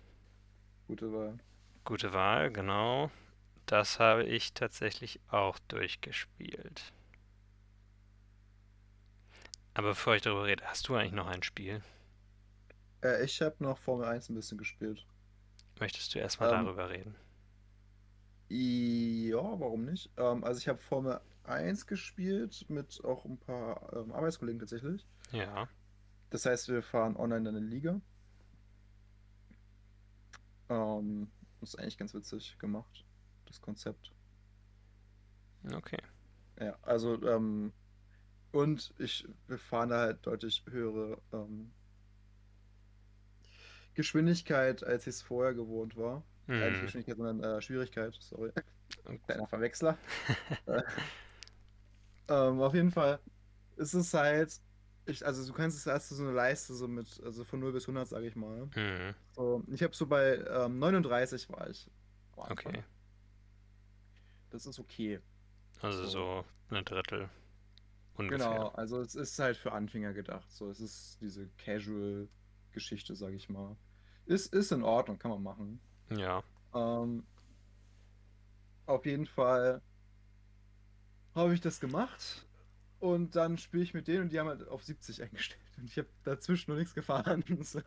Gute 0.87 1.11
Wahl. 1.11 1.37
Gute 1.83 2.13
Wahl, 2.13 2.49
genau. 2.51 3.11
Das 3.65 3.99
habe 3.99 4.23
ich 4.23 4.53
tatsächlich 4.53 5.19
auch 5.27 5.59
durchgespielt. 5.67 6.93
Aber 9.73 9.89
bevor 9.89 10.15
ich 10.15 10.21
darüber 10.21 10.45
rede, 10.45 10.65
hast 10.65 10.87
du 10.87 10.95
eigentlich 10.95 11.11
noch 11.11 11.27
ein 11.27 11.43
Spiel? 11.43 11.83
Äh, 13.07 13.23
ich 13.23 13.41
habe 13.41 13.55
noch 13.59 13.77
Formel 13.77 14.05
1 14.05 14.29
ein 14.29 14.35
bisschen 14.35 14.57
gespielt. 14.57 15.05
Möchtest 15.79 16.13
du 16.13 16.19
erstmal 16.19 16.53
Ähm, 16.53 16.65
darüber 16.65 16.89
reden? 16.89 17.15
Ja, 18.49 19.59
warum 19.59 19.85
nicht? 19.85 20.11
Ähm, 20.17 20.43
also 20.43 20.59
ich 20.59 20.67
habe 20.67 20.79
Formel 20.79 21.19
1 21.43 21.85
gespielt 21.87 22.65
mit 22.69 23.03
auch 23.03 23.25
ein 23.25 23.37
paar 23.37 23.93
ähm, 23.93 24.11
Arbeitskollegen 24.11 24.59
tatsächlich. 24.59 25.05
Ja. 25.31 25.67
Das 26.29 26.45
heißt, 26.45 26.69
wir 26.69 26.81
fahren 26.81 27.15
online 27.15 27.49
eine 27.49 27.59
Liga. 27.59 28.01
Ähm, 30.69 31.29
das 31.59 31.73
ist 31.73 31.79
eigentlich 31.79 31.97
ganz 31.97 32.13
witzig 32.13 32.57
gemacht, 32.59 33.05
das 33.45 33.61
Konzept. 33.61 34.11
Okay. 35.73 36.01
Ja, 36.59 36.77
also, 36.81 37.21
ähm, 37.23 37.73
und 38.51 38.93
ich, 38.97 39.27
wir 39.47 39.59
fahren 39.59 39.89
da 39.89 39.99
halt 39.99 40.25
deutlich 40.25 40.63
höhere 40.69 41.21
ähm, 41.31 41.71
Geschwindigkeit, 43.97 44.83
als 44.83 45.07
ich 45.07 45.15
es 45.15 45.21
vorher 45.23 45.53
gewohnt 45.55 45.97
war. 45.97 46.23
Äh, 46.47 46.69
nicht 46.69 46.77
Hm. 46.77 46.81
Geschwindigkeit, 46.85 47.17
sondern 47.17 47.43
äh, 47.57 47.61
Schwierigkeit, 47.61 48.15
sorry. 48.21 48.51
Kleiner 49.25 49.47
Verwechsler. 49.47 49.97
Äh, 50.67 50.81
ähm, 52.29 52.61
auf 52.61 52.73
jeden 52.73 52.91
Fall 52.91 53.19
ist 53.75 53.93
es 53.93 54.13
halt, 54.13 54.61
ich, 55.05 55.25
also 55.25 55.45
du 55.45 55.53
kannst 55.53 55.85
es 55.85 56.09
du 56.09 56.15
so 56.15 56.23
eine 56.23 56.31
Leiste 56.33 56.73
so 56.73 56.87
mit, 56.87 57.21
also 57.23 57.43
von 57.43 57.59
0 57.59 57.73
bis 57.73 57.83
100, 57.83 58.07
sage 58.07 58.27
ich 58.27 58.35
mal. 58.35 58.69
Hm. 58.73 59.13
So, 59.31 59.63
ich 59.67 59.83
habe 59.83 59.93
so 59.95 60.05
bei 60.07 60.37
ähm, 60.37 60.79
39 60.79 61.49
war 61.49 61.69
ich. 61.69 61.89
Okay. 62.35 62.83
Das 64.51 64.65
ist 64.65 64.79
okay. 64.79 65.19
Also 65.81 66.05
So. 66.05 66.45
so 66.69 66.75
ein 66.75 66.85
Drittel 66.85 67.29
ungefähr. 68.15 68.47
Genau, 68.49 68.67
also 68.69 69.01
es 69.01 69.15
ist 69.15 69.37
halt 69.39 69.57
für 69.57 69.71
Anfänger 69.73 70.13
gedacht. 70.13 70.49
So, 70.51 70.69
es 70.69 70.79
ist 70.79 71.17
diese 71.21 71.47
Casual-Geschichte, 71.57 73.15
sage 73.15 73.35
ich 73.35 73.49
mal. 73.49 73.75
Ist, 74.27 74.53
ist 74.53 74.71
in 74.71 74.83
Ordnung, 74.83 75.17
kann 75.17 75.31
man 75.31 75.41
machen. 75.41 75.79
Ja. 76.09 76.43
Ähm, 76.73 77.25
auf 78.85 79.05
jeden 79.05 79.25
Fall 79.25 79.81
habe 81.33 81.53
ich 81.53 81.61
das 81.61 81.79
gemacht 81.79 82.45
und 82.99 83.35
dann 83.35 83.57
spiele 83.57 83.83
ich 83.83 83.93
mit 83.93 84.07
denen 84.07 84.23
und 84.23 84.31
die 84.31 84.39
haben 84.39 84.47
halt 84.47 84.67
auf 84.67 84.83
70 84.83 85.23
eingestellt 85.23 85.61
und 85.77 85.89
ich 85.89 85.97
habe 85.97 86.09
dazwischen 86.23 86.71
noch 86.71 86.77
nichts 86.77 86.93
gefahren. 86.93 87.43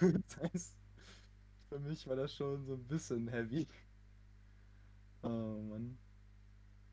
Das 0.00 0.36
heißt, 0.40 0.74
für 1.68 1.78
mich 1.78 2.06
war 2.08 2.16
das 2.16 2.34
schon 2.34 2.64
so 2.64 2.72
ein 2.72 2.84
bisschen 2.84 3.28
heavy. 3.28 3.68
Oh 5.22 5.28
Mann. 5.28 5.98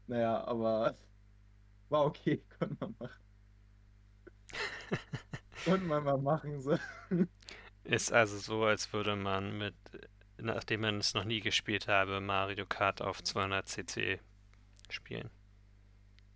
Naja, 0.07 0.43
aber 0.45 0.95
war 1.87 2.05
okay, 2.05 2.43
konnte 2.59 2.75
man 2.79 2.95
machen. 2.99 3.23
Konnte 5.65 5.85
man 5.85 6.03
mal 6.03 6.17
machen, 6.17 6.59
so. 6.61 6.77
Ist 7.89 8.13
also 8.13 8.37
so, 8.37 8.65
als 8.65 8.93
würde 8.93 9.15
man 9.15 9.57
mit, 9.57 9.73
nachdem 10.37 10.81
man 10.81 10.99
es 10.99 11.15
noch 11.15 11.23
nie 11.23 11.39
gespielt 11.39 11.87
habe, 11.87 12.21
Mario 12.21 12.67
Kart 12.67 13.01
auf 13.01 13.23
200 13.23 13.67
cc 13.67 14.19
spielen. 14.89 15.31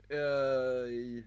Äh, 0.10 1.24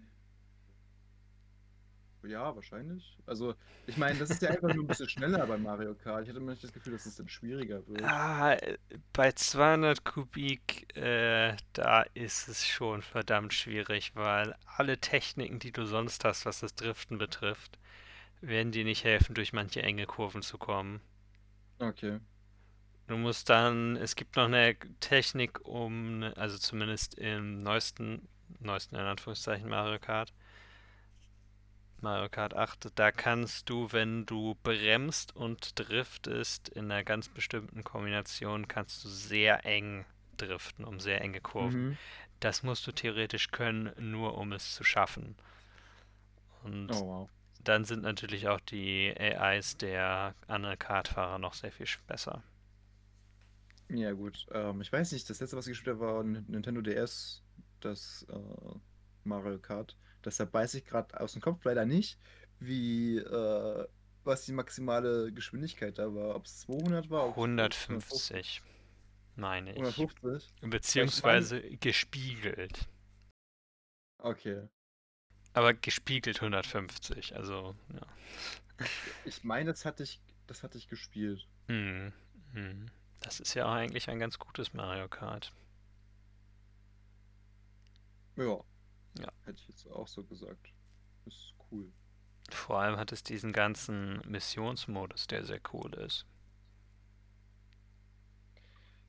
ja, 2.25 2.57
wahrscheinlich. 2.57 3.17
Also, 3.27 3.55
ich 3.87 3.97
meine, 3.97 4.19
das 4.19 4.31
ist 4.31 4.43
ja 4.43 4.51
einfach 4.51 4.75
nur 4.75 4.83
ein 4.83 4.89
bisschen 4.89 5.09
schneller 5.09 5.47
bei 5.47 5.59
Mario 5.59 5.95
Kart. 5.95 6.25
Ich 6.25 6.29
hatte 6.29 6.41
immer 6.41 6.51
nicht 6.51 6.65
das 6.65 6.73
Gefühl, 6.73 6.95
dass 6.95 7.07
es 7.07 7.15
dann 7.15 7.29
schwieriger 7.29 7.87
wird. 7.87 8.03
Ah, 8.03 8.57
bei 9.13 9.31
200 9.31 10.05
Kubik, 10.05 10.97
äh, 10.97 11.57
da 11.73 12.03
ist 12.15 12.49
es 12.49 12.67
schon 12.67 13.03
verdammt 13.03 13.55
schwierig, 13.55 14.17
weil 14.17 14.57
alle 14.77 14.99
Techniken, 14.99 15.61
die 15.61 15.71
du 15.71 15.87
sonst 15.87 16.25
hast, 16.25 16.47
was 16.47 16.61
das 16.61 16.75
Driften 16.75 17.17
betrifft, 17.17 17.79
werden 18.41 18.73
dir 18.73 18.85
nicht 18.85 19.05
helfen, 19.05 19.35
durch 19.35 19.53
manche 19.53 19.83
enge 19.83 20.07
Kurven 20.07 20.43
zu 20.43 20.59
kommen. 20.59 21.01
Okay. 21.81 22.19
Du 23.09 23.17
musst 23.17 23.49
dann, 23.51 23.97
es 23.97 24.15
gibt 24.17 24.37
noch 24.37 24.45
eine 24.47 24.77
Technik, 25.01 25.61
um, 25.65 26.21
ne- 26.21 26.37
also 26.37 26.57
zumindest 26.59 27.15
im 27.15 27.59
neuesten, 27.59 28.29
neuesten 28.61 28.97
in 28.97 29.03
Anführungszeichen 29.03 29.69
Mario 29.69 29.99
Kart, 29.99 30.33
Mario 32.01 32.31
Kart 32.31 32.55
8, 32.55 32.91
da 32.95 33.13
kannst 33.13 33.69
du, 33.69 33.93
wenn 33.93 34.25
du 34.25 34.57
bremst 34.63 35.37
und 35.37 35.79
driftest 35.79 36.69
in 36.71 36.91
einer 36.91 37.05
ganz 37.05 37.29
bestimmten 37.29 37.85
Kombination, 37.85 38.67
kannst 38.67 39.05
du 39.05 39.09
sehr 39.11 39.65
eng 39.67 40.07
driften, 40.39 40.85
um 40.87 41.01
sehr 41.01 41.21
enge 41.21 41.41
Kurven. 41.43 41.83
Mhm. 41.91 41.99
Das 42.41 42.63
musst 42.63 42.87
du 42.87 42.93
theoretisch 42.93 43.51
können, 43.51 43.93
nur 43.99 44.39
um 44.39 44.53
es 44.53 44.75
zu 44.75 44.85
schaffen. 44.85 45.37
Und 46.65 46.89
Oh, 46.91 47.01
wow. 47.05 47.29
Dann 47.69 47.85
sind 47.85 48.03
natürlich 48.03 48.49
auch 48.49 48.61
die 48.61 49.15
AIs 49.19 49.77
der 49.77 50.35
anderen 50.47 50.79
Kartfahrer 50.79 51.39
noch 51.39 51.55
sehr 51.55 51.73
viel 51.73 51.87
besser. 52.07 52.43
Ja, 53.89 54.13
gut. 54.13 54.47
Ähm, 54.53 54.81
ich 54.81 54.93
weiß 54.93 55.13
nicht, 55.13 55.29
das 55.31 55.41
letzte, 55.41 55.57
was 55.57 55.67
ich 55.67 55.73
gespielt 55.73 55.97
habe, 55.97 56.07
war 56.07 56.25
Nintendo 56.25 56.81
DS, 56.81 57.43
das 57.81 58.27
äh, 58.31 58.79
Mario 59.25 59.59
Kart. 59.59 59.97
Deshalb 60.25 60.53
weiß 60.53 60.75
ich 60.75 60.85
gerade 60.85 61.19
aus 61.21 61.33
dem 61.33 61.43
Kopf 61.43 61.65
leider 61.65 61.87
nicht, 61.87 62.19
wie, 62.59 63.19
äh, 63.19 63.87
was 64.25 64.45
die 64.45 64.53
maximale 64.53 65.33
Geschwindigkeit 65.33 65.99
da 65.99 66.13
war. 66.15 66.35
Ob 66.35 66.47
es 66.47 66.61
200 66.61 67.11
war, 67.11 67.27
ob 67.27 67.31
es 67.31 67.37
150, 67.37 68.63
meine 69.37 69.71
ich. 69.73 69.79
150. 69.79 70.53
Beziehungsweise 70.63 71.61
gespiegelt. 71.77 72.89
Okay. 74.19 74.69
Aber 75.57 75.73
gespiegelt 75.73 76.43
150, 76.43 77.35
also, 77.35 77.75
ja. 77.95 78.87
Ich 79.25 79.43
meine, 79.43 79.71
das 79.71 79.87
hatte 79.87 80.03
ich, 80.03 80.21
das 80.47 80.63
hatte 80.63 80.77
ich 80.77 80.87
gespielt. 80.87 81.49
Hm, 81.69 82.13
hm. 82.53 82.91
Das 83.23 83.41
ist 83.41 83.55
ja 83.55 83.65
auch 83.65 83.73
eigentlich 83.73 84.11
ein 84.11 84.19
ganz 84.19 84.39
gutes 84.39 84.75
Mario 84.75 85.09
Kart. 85.09 85.55
Ja. 88.37 88.61
Ja. 89.19 89.33
Hätte 89.47 89.59
ich 89.59 89.69
jetzt 89.69 89.91
auch 89.91 90.07
so 90.07 90.23
gesagt. 90.25 90.75
Ist 91.25 91.55
cool. 91.73 91.91
Vor 92.51 92.81
allem 92.81 92.99
hat 92.99 93.11
es 93.13 93.23
diesen 93.23 93.55
ganzen 93.55 94.21
Missionsmodus, 94.29 95.27
der 95.27 95.47
sehr 95.47 95.61
cool 95.73 95.95
ist. 95.95 96.27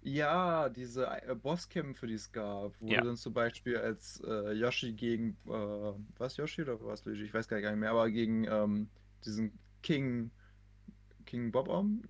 Ja, 0.08 0.70
diese 0.70 1.06
äh, 1.06 1.36
Bosskämpfe, 1.36 2.08
die 2.08 2.14
es 2.14 2.32
gab, 2.32 2.74
wo 2.80 2.94
Ja. 2.94 3.02
du 3.02 3.08
dann 3.08 3.18
zum 3.18 3.34
Beispiel 3.34 3.78
als 3.78 4.22
äh, 4.26 4.54
Yoshi 4.54 4.94
gegen, 4.94 5.38
äh, 5.46 5.94
was 6.18 6.38
Yoshi 6.38 6.62
oder 6.62 6.82
was 6.82 7.04
Luigi? 7.04 7.24
Ich 7.26 7.34
weiß 7.34 7.48
gar 7.50 7.58
nicht 7.60 7.76
mehr, 7.76 7.92
aber 7.92 8.10
gegen 8.10 8.46
ähm, 8.46 8.90
diesen 9.26 9.52
King, 9.84 10.32
King 11.26 11.52
Bob-Omb, 11.52 12.06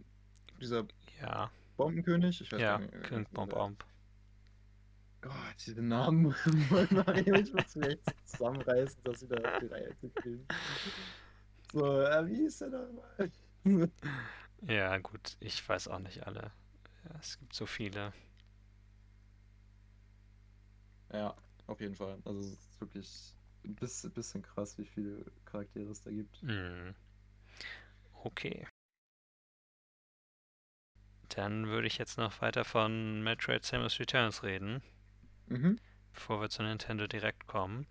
dieser 0.62 0.86
Ja, 1.22 1.50
Bombenkönig, 1.76 2.40
ich 2.42 2.52
weiß 2.52 2.62
ja, 2.62 2.78
nicht. 2.78 2.94
äh, 2.94 3.02
King 3.02 3.26
Bomb 3.34 3.52
Bomb. 3.52 3.86
Gott, 5.22 5.34
diese 5.66 5.82
Namen 5.82 6.26
wollen 6.70 6.90
wir 6.92 7.08
eigentlich 7.08 7.54
echt 7.82 8.02
zusammenreißen, 8.26 9.00
das 9.04 9.24
wieder 9.24 9.38
auf 9.44 9.60
die 9.60 9.66
Reihe 9.68 9.96
zu 9.98 10.10
kriegen. 10.10 10.48
So, 11.72 12.02
äh, 12.02 12.28
wie 12.28 12.44
ist 12.46 12.62
der 12.62 12.70
nochmal? 12.70 13.32
Ja, 14.62 14.98
gut, 14.98 15.38
ich 15.40 15.68
weiß 15.68 15.88
auch 15.88 16.00
nicht 16.00 16.26
alle. 16.26 16.52
Es 17.20 17.38
gibt 17.40 17.54
so 17.54 17.66
viele. 17.66 18.14
Ja, 21.12 21.36
auf 21.68 21.80
jeden 21.82 21.96
Fall. 21.96 22.22
Also 22.26 22.40
es 22.40 22.52
ist 22.54 22.82
wirklich 22.82 23.34
ein 23.66 23.76
bisschen, 23.76 24.12
bisschen 24.14 24.42
krass, 24.42 24.78
wie 24.78 24.86
viele 24.86 25.26
Charaktere 25.46 25.90
es 25.92 26.02
da 26.02 26.12
gibt. 26.12 26.42
Hm. 26.42 26.96
Okay. 28.26 28.68
Dann 31.30 31.68
würde 31.68 31.88
ich 31.88 31.98
jetzt 31.98 32.18
noch 32.18 32.42
weiter 32.42 32.66
von 32.66 33.22
Metroid 33.24 33.64
Samus 33.64 34.00
Returns 34.00 34.44
reden, 34.44 34.82
Mhm. 35.48 35.80
bevor 36.14 36.42
wir 36.42 36.50
zu 36.50 36.64
Nintendo 36.64 37.08
Direct 37.08 37.48
kommen. 37.48 37.88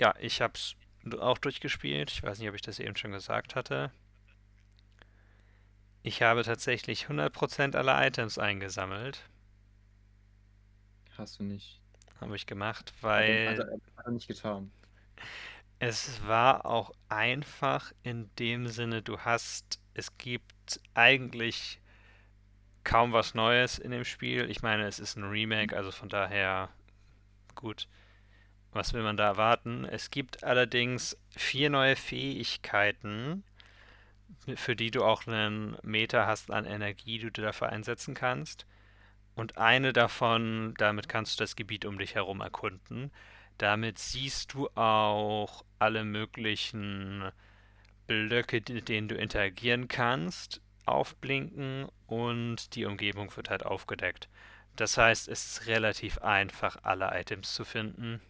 Ja, 0.00 0.14
ich 0.20 0.42
habe 0.42 0.54
es 0.54 0.76
auch 1.20 1.38
durchgespielt. 1.38 2.10
Ich 2.10 2.22
weiß 2.22 2.38
nicht, 2.38 2.48
ob 2.48 2.54
ich 2.56 2.62
das 2.62 2.78
eben 2.80 2.96
schon 2.96 3.12
gesagt 3.12 3.54
hatte. 3.56 3.92
Ich 6.02 6.22
habe 6.22 6.42
tatsächlich 6.42 7.06
100% 7.06 7.76
aller 7.76 8.06
Items 8.06 8.38
eingesammelt. 8.38 9.22
Hast 11.16 11.38
du 11.38 11.44
nicht. 11.44 11.80
Habe 12.20 12.36
ich 12.36 12.46
gemacht, 12.46 12.92
hat 12.96 13.02
weil 13.02 13.30
er, 13.30 13.58
hat 13.96 14.06
er 14.06 14.10
nicht 14.10 14.28
getan. 14.28 14.70
es 15.78 16.26
war 16.26 16.66
auch 16.66 16.92
einfach 17.08 17.92
in 18.02 18.30
dem 18.38 18.68
Sinne, 18.68 19.02
du 19.02 19.18
hast, 19.18 19.80
es 19.94 20.16
gibt 20.18 20.80
eigentlich 20.94 21.80
kaum 22.84 23.12
was 23.12 23.34
Neues 23.34 23.78
in 23.78 23.90
dem 23.90 24.04
Spiel. 24.04 24.50
Ich 24.50 24.62
meine, 24.62 24.86
es 24.86 24.98
ist 24.98 25.16
ein 25.16 25.24
Remake, 25.24 25.76
also 25.76 25.90
von 25.90 26.08
daher 26.08 26.70
gut. 27.54 27.88
Was 28.72 28.94
will 28.94 29.02
man 29.02 29.16
da 29.16 29.26
erwarten? 29.26 29.84
Es 29.84 30.10
gibt 30.10 30.44
allerdings 30.44 31.16
vier 31.30 31.68
neue 31.68 31.94
Fähigkeiten, 31.94 33.44
für 34.56 34.76
die 34.76 34.90
du 34.90 35.04
auch 35.04 35.26
einen 35.26 35.76
Meter 35.82 36.26
hast 36.26 36.50
an 36.50 36.64
Energie, 36.64 37.18
die 37.18 37.30
du 37.30 37.42
dafür 37.42 37.70
einsetzen 37.70 38.14
kannst. 38.14 38.66
Und 39.34 39.56
eine 39.58 39.92
davon, 39.92 40.74
damit 40.78 41.08
kannst 41.08 41.38
du 41.38 41.42
das 41.42 41.56
Gebiet 41.56 41.84
um 41.84 41.98
dich 41.98 42.14
herum 42.14 42.40
erkunden. 42.40 43.10
Damit 43.58 43.98
siehst 43.98 44.52
du 44.54 44.68
auch 44.74 45.64
alle 45.78 46.04
möglichen 46.04 47.30
Blöcke, 48.06 48.62
mit 48.68 48.88
denen 48.88 49.08
du 49.08 49.14
interagieren 49.14 49.88
kannst, 49.88 50.60
aufblinken 50.84 51.88
und 52.06 52.74
die 52.74 52.84
Umgebung 52.84 53.34
wird 53.36 53.50
halt 53.50 53.64
aufgedeckt. 53.64 54.28
Das 54.76 54.96
heißt, 54.96 55.28
es 55.28 55.46
ist 55.46 55.66
relativ 55.66 56.18
einfach, 56.18 56.76
alle 56.82 57.10
Items 57.18 57.54
zu 57.54 57.64
finden. 57.64 58.20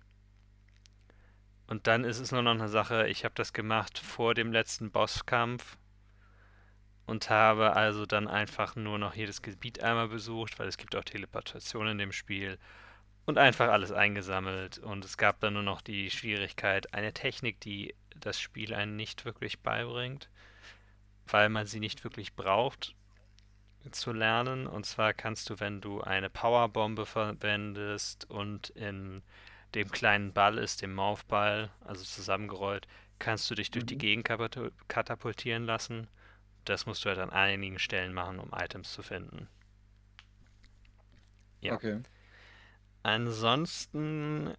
Und 1.67 1.87
dann 1.87 2.05
ist 2.05 2.19
es 2.19 2.33
nur 2.33 2.43
noch 2.43 2.53
eine 2.53 2.69
Sache, 2.69 3.09
ich 3.09 3.25
habe 3.25 3.35
das 3.35 3.53
gemacht 3.53 3.99
vor 3.99 4.35
dem 4.35 4.53
letzten 4.53 4.91
Bosskampf 4.91 5.79
und 7.07 7.31
habe 7.31 7.75
also 7.75 8.07
dann 8.07 8.29
einfach 8.29 8.77
nur 8.77 8.99
noch 8.99 9.15
jedes 9.15 9.43
Gebiet 9.43 9.83
einmal 9.83 10.09
besucht, 10.09 10.59
weil 10.59 10.69
es 10.69 10.77
gibt 10.77 10.95
auch 10.97 11.05
Teleportation 11.05 11.89
in 11.89 11.99
dem 11.99 12.13
Spiel 12.13 12.59
und 13.27 13.39
einfach 13.39 13.69
alles 13.69 13.93
eingesammelt. 13.93 14.79
Und 14.79 15.05
es 15.05 15.17
gab 15.17 15.41
dann 15.41 15.55
nur 15.55 15.63
noch 15.63 15.81
die 15.81 16.11
Schwierigkeit, 16.11 16.93
eine 16.95 17.13
Technik, 17.13 17.61
die 17.61 17.95
das 18.17 18.41
Spiel 18.41 18.75
einen 18.75 18.97
nicht 18.97 19.25
wirklich 19.25 19.61
beibringt, 19.61 20.29
weil 21.27 21.49
man 21.49 21.67
sie 21.67 21.81
nicht 21.81 22.05
wirklich 22.05 22.35
braucht 22.35 22.95
zu 23.91 24.13
lernen. 24.13 24.67
Und 24.67 24.87
zwar 24.87 25.13
kannst 25.13 25.51
du, 25.51 25.59
wenn 25.59 25.81
du 25.81 26.01
eine 26.03 26.31
Powerbombe 26.31 27.05
verwendest 27.05 28.31
und 28.31 28.71
in 28.71 29.23
dem 29.75 29.91
kleinen 29.91 30.33
Ball 30.33 30.59
ist, 30.59 30.83
dem 30.83 30.95
Morphball, 30.95 31.71
also 31.81 32.05
zusammengerollt, 32.05 32.87
kannst 33.19 33.51
du 33.51 33.55
dich 33.55 33.71
durch 33.71 33.87
die 33.87 33.95
Mhm. 33.95 33.99
Gegend 33.99 34.29
katapultieren 34.89 35.65
lassen 35.65 36.09
das 36.65 36.87
musst 36.87 37.05
du 37.05 37.09
halt 37.09 37.19
an 37.19 37.31
einigen 37.31 37.79
Stellen 37.79 38.13
machen, 38.15 38.39
um 38.39 38.51
Items 38.53 38.93
zu 38.93 39.03
finden. 39.03 39.49
Ja. 41.61 41.75
Okay. 41.75 42.03
Ansonsten, 43.03 44.55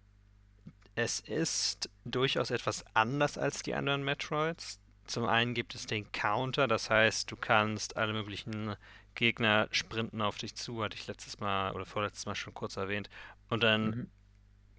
es 0.94 1.20
ist 1.20 1.90
durchaus 2.04 2.50
etwas 2.50 2.84
anders 2.94 3.38
als 3.38 3.62
die 3.62 3.74
anderen 3.74 4.04
Metroids. 4.04 4.78
Zum 5.06 5.26
einen 5.26 5.54
gibt 5.54 5.74
es 5.74 5.86
den 5.86 6.10
Counter, 6.12 6.66
das 6.68 6.90
heißt, 6.90 7.30
du 7.30 7.36
kannst 7.36 7.96
alle 7.96 8.12
möglichen 8.12 8.76
Gegner 9.14 9.68
sprinten 9.70 10.22
auf 10.22 10.38
dich 10.38 10.54
zu, 10.56 10.82
hatte 10.82 10.96
ich 10.96 11.06
letztes 11.06 11.40
Mal 11.40 11.72
oder 11.74 11.84
vorletztes 11.86 12.26
Mal 12.26 12.34
schon 12.34 12.54
kurz 12.54 12.76
erwähnt. 12.76 13.10
Und 13.48 13.62
dann 13.62 13.96
Mhm. 13.96 14.10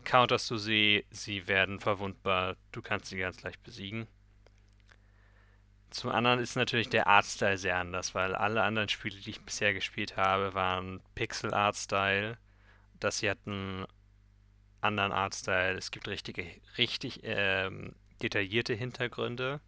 counterst 0.03 0.49
du 0.51 0.57
sie, 0.57 1.05
sie 1.11 1.47
werden 1.47 1.79
verwundbar, 1.79 2.57
du 2.71 2.81
kannst 2.81 3.07
sie 3.07 3.17
ganz 3.17 3.41
leicht 3.43 3.63
besiegen. 3.63 4.07
Zum 5.95 6.09
anderen 6.09 6.41
ist 6.41 6.57
natürlich 6.57 6.89
der 6.89 7.07
Artstyle 7.07 7.57
sehr 7.57 7.77
anders, 7.77 8.13
weil 8.13 8.35
alle 8.35 8.63
anderen 8.63 8.89
Spiele, 8.89 9.15
die 9.17 9.29
ich 9.29 9.39
bisher 9.39 9.73
gespielt 9.73 10.17
habe, 10.17 10.53
waren 10.53 10.99
Pixel-Art-Style. 11.15 12.37
Das 12.99 13.19
hier 13.19 13.31
hat 13.31 13.37
einen 13.45 13.85
anderen 14.81 15.13
Artstyle. 15.13 15.77
Es 15.77 15.91
gibt 15.91 16.09
richtige, 16.09 16.45
richtig 16.77 17.21
ähm, 17.23 17.95
detaillierte 18.21 18.73
Hintergründe. 18.73 19.61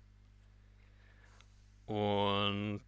Und 1.85 2.83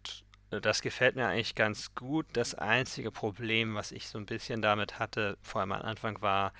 das 0.50 0.82
gefällt 0.82 1.16
mir 1.16 1.26
eigentlich 1.26 1.54
ganz 1.54 1.94
gut. 1.94 2.26
Das 2.34 2.54
einzige 2.54 3.10
Problem, 3.10 3.74
was 3.74 3.90
ich 3.90 4.06
so 4.08 4.18
ein 4.18 4.26
bisschen 4.26 4.60
damit 4.60 4.98
hatte, 4.98 5.38
vor 5.40 5.62
allem 5.62 5.72
am 5.72 5.80
Anfang, 5.80 6.20
war, 6.20 6.52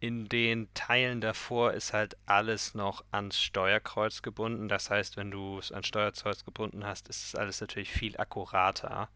in 0.00 0.28
den 0.28 0.72
Teilen 0.72 1.20
davor 1.20 1.74
ist 1.74 1.92
halt 1.92 2.16
alles 2.24 2.74
noch 2.74 3.04
ans 3.10 3.40
Steuerkreuz 3.40 4.22
gebunden. 4.22 4.68
Das 4.68 4.90
heißt, 4.90 5.18
wenn 5.18 5.30
du 5.30 5.58
es 5.58 5.70
ans 5.72 5.86
Steuerkreuz 5.86 6.44
gebunden 6.44 6.86
hast, 6.86 7.08
ist 7.08 7.24
es 7.24 7.34
alles 7.34 7.60
natürlich 7.60 7.90
viel 7.90 8.16
akkurater. 8.16 9.10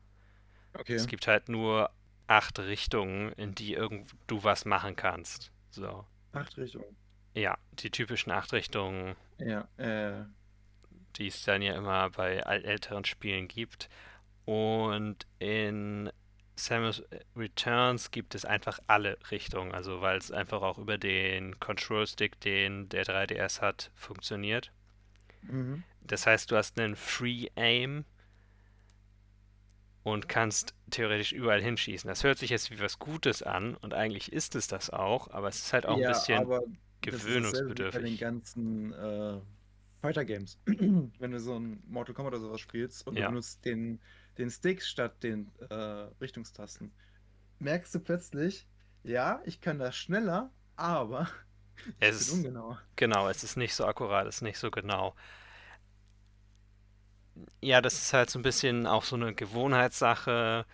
Okay. 0.74 0.94
Es 0.94 1.06
gibt 1.06 1.26
halt 1.26 1.48
nur 1.48 1.90
acht 2.26 2.58
Richtungen, 2.58 3.32
in 3.32 3.54
die 3.54 3.72
irgend 3.74 4.14
du 4.26 4.44
was 4.44 4.66
machen 4.66 4.94
kannst. 4.94 5.50
So. 5.70 6.04
Acht 6.32 6.56
Richtungen. 6.58 6.96
Ja, 7.34 7.56
die 7.72 7.90
typischen 7.90 8.30
acht 8.30 8.52
Richtungen, 8.52 9.16
Ja, 9.38 9.66
äh, 9.78 10.24
die 11.16 11.28
es 11.28 11.44
dann 11.44 11.62
ja 11.62 11.74
immer 11.74 12.10
bei 12.10 12.36
älteren 12.36 13.04
Spielen 13.04 13.48
gibt. 13.48 13.88
Und 14.44 15.26
in 15.38 16.10
Samus 16.56 17.02
Returns 17.36 18.10
gibt 18.10 18.34
es 18.34 18.44
einfach 18.44 18.78
alle 18.88 19.18
Richtungen, 19.30 19.72
also 19.72 20.00
weil 20.00 20.18
es 20.18 20.30
einfach 20.32 20.62
auch 20.62 20.78
über 20.78 20.98
den 20.98 21.60
Control 21.60 22.06
Stick, 22.06 22.40
den 22.40 22.88
der 22.88 23.04
3DS 23.04 23.60
hat, 23.60 23.90
funktioniert. 23.94 24.72
mhm. 25.42 25.84
Das 26.02 26.24
heißt, 26.26 26.52
du 26.52 26.56
hast 26.56 26.78
einen 26.78 26.94
Free 26.94 27.48
Aim 27.56 28.04
und 30.04 30.28
kannst 30.28 30.74
theoretisch 30.90 31.32
überall 31.32 31.62
hinschießen. 31.62 32.06
Das 32.08 32.22
hört 32.24 32.38
sich 32.38 32.50
jetzt 32.50 32.70
wie 32.70 32.78
was 32.80 32.98
Gutes 32.98 33.42
an 33.42 33.74
und 33.76 33.94
eigentlich 33.94 34.32
ist 34.32 34.54
es 34.54 34.66
das 34.68 34.90
auch, 34.90 35.30
aber 35.30 35.48
es 35.48 35.56
ist 35.58 35.72
halt 35.72 35.86
auch 35.86 35.96
ein 35.98 36.04
Ja, 36.04 36.06
bisschen 36.06 36.48
aber 36.48 36.62
das 37.08 37.24
ist 37.26 37.64
bei 37.90 38.00
den 38.00 38.16
gewöhnungsbedürftig. 38.16 38.16
ganzen 38.16 38.92
äh, 38.92 39.40
Fighter 40.00 40.24
Games. 40.24 40.58
Wenn 40.66 41.30
du 41.32 41.40
so 41.40 41.58
ein 41.58 41.82
Mortal 41.86 42.14
Kombat 42.14 42.34
oder 42.34 42.40
sowas 42.42 42.60
spielst 42.60 43.06
und 43.06 43.18
du 43.18 43.22
Ja. 43.22 43.24
benutzt 43.24 43.64
den, 43.64 44.00
den 44.38 44.50
Stick 44.50 44.82
statt 44.82 45.22
den 45.22 45.52
äh, 45.70 45.74
Richtungstasten, 46.20 46.92
merkst 47.58 47.94
du 47.94 48.00
plötzlich, 48.00 48.68
ja, 49.02 49.42
ich 49.44 49.60
kann 49.60 49.78
das 49.78 49.96
schneller, 49.96 50.50
aber 50.76 51.28
Es 52.00 52.20
ist, 52.20 52.30
ungenauer. 52.30 52.80
genau, 52.96 53.28
es 53.28 53.44
ist 53.44 53.56
nicht 53.56 53.74
so 53.74 53.86
akkurat, 53.86 54.26
es 54.26 54.36
ist 54.36 54.42
nicht 54.42 54.58
so 54.58 54.70
genau. 54.70 55.14
Ja, 57.60 57.80
das 57.80 57.94
ist 57.94 58.12
halt 58.12 58.30
so 58.30 58.38
ein 58.38 58.42
bisschen 58.42 58.86
auch 58.86 59.02
so 59.04 59.16
eine 59.16 59.34
Gewohnheitssache. 59.34 60.66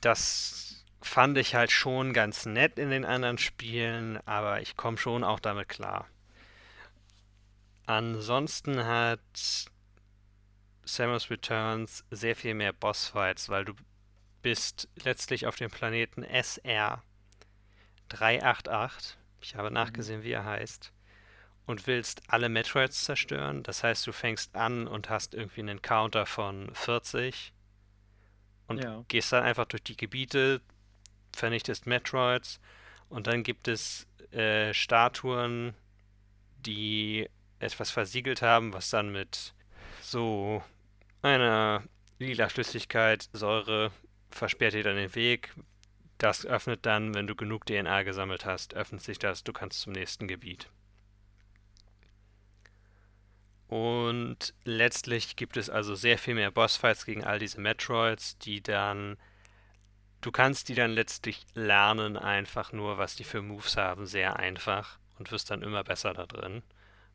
Das 0.00 0.84
fand 1.02 1.38
ich 1.38 1.54
halt 1.56 1.70
schon 1.72 2.12
ganz 2.12 2.46
nett 2.46 2.78
in 2.78 2.90
den 2.90 3.04
anderen 3.04 3.38
Spielen, 3.38 4.18
aber 4.26 4.60
ich 4.60 4.76
komme 4.76 4.98
schon 4.98 5.24
auch 5.24 5.40
damit 5.40 5.68
klar. 5.68 6.06
Ansonsten 7.86 8.84
hat 8.84 9.20
Samus 10.86 11.30
Returns 11.30 12.04
sehr 12.10 12.36
viel 12.36 12.54
mehr 12.54 12.72
Bossfights, 12.72 13.48
weil 13.48 13.64
du 13.64 13.74
bist 14.42 14.88
letztlich 15.02 15.46
auf 15.46 15.56
dem 15.56 15.70
Planeten 15.70 16.22
SR 16.22 17.02
388. 18.08 19.16
Ich 19.40 19.54
habe 19.56 19.68
Mhm. 19.68 19.74
nachgesehen, 19.74 20.22
wie 20.22 20.32
er 20.32 20.44
heißt. 20.44 20.92
Und 21.66 21.88
willst 21.88 22.22
alle 22.28 22.48
Metroids 22.48 23.04
zerstören. 23.04 23.64
Das 23.64 23.82
heißt, 23.82 24.06
du 24.06 24.12
fängst 24.12 24.54
an 24.54 24.86
und 24.86 25.10
hast 25.10 25.34
irgendwie 25.34 25.62
einen 25.62 25.82
Counter 25.82 26.24
von 26.24 26.72
40 26.74 27.52
und 28.68 28.84
Ja. 28.84 29.04
gehst 29.08 29.32
dann 29.32 29.42
einfach 29.42 29.64
durch 29.66 29.82
die 29.82 29.96
Gebiete, 29.96 30.60
vernichtest 31.34 31.86
Metroids 31.86 32.60
und 33.08 33.26
dann 33.26 33.42
gibt 33.42 33.66
es 33.66 34.06
äh, 34.30 34.72
Statuen, 34.72 35.74
die 36.58 37.28
etwas 37.58 37.90
versiegelt 37.90 38.42
haben, 38.42 38.72
was 38.72 38.90
dann 38.90 39.10
mit 39.10 39.52
so 40.02 40.62
einer 41.26 41.82
lila 42.18 42.48
Flüssigkeit, 42.48 43.28
Säure, 43.32 43.90
versperrt 44.30 44.74
dir 44.74 44.84
dann 44.84 44.96
den 44.96 45.14
Weg. 45.14 45.54
Das 46.18 46.46
öffnet 46.46 46.86
dann, 46.86 47.14
wenn 47.14 47.26
du 47.26 47.34
genug 47.34 47.66
DNA 47.66 48.02
gesammelt 48.04 48.46
hast, 48.46 48.74
öffnet 48.74 49.02
sich 49.02 49.18
das, 49.18 49.44
du 49.44 49.52
kannst 49.52 49.80
zum 49.80 49.92
nächsten 49.92 50.28
Gebiet. 50.28 50.70
Und 53.68 54.54
letztlich 54.64 55.36
gibt 55.36 55.56
es 55.56 55.68
also 55.68 55.94
sehr 55.94 56.18
viel 56.18 56.34
mehr 56.34 56.50
Bossfights 56.50 57.04
gegen 57.04 57.24
all 57.24 57.38
diese 57.38 57.60
Metroids, 57.60 58.38
die 58.38 58.62
dann, 58.62 59.18
du 60.20 60.30
kannst 60.30 60.68
die 60.68 60.74
dann 60.74 60.92
letztlich 60.92 61.44
lernen, 61.54 62.16
einfach 62.16 62.72
nur, 62.72 62.96
was 62.96 63.16
die 63.16 63.24
für 63.24 63.42
Moves 63.42 63.76
haben, 63.76 64.06
sehr 64.06 64.36
einfach 64.36 64.98
und 65.18 65.32
wirst 65.32 65.50
dann 65.50 65.62
immer 65.62 65.82
besser 65.82 66.14
da 66.14 66.26
drin. 66.26 66.62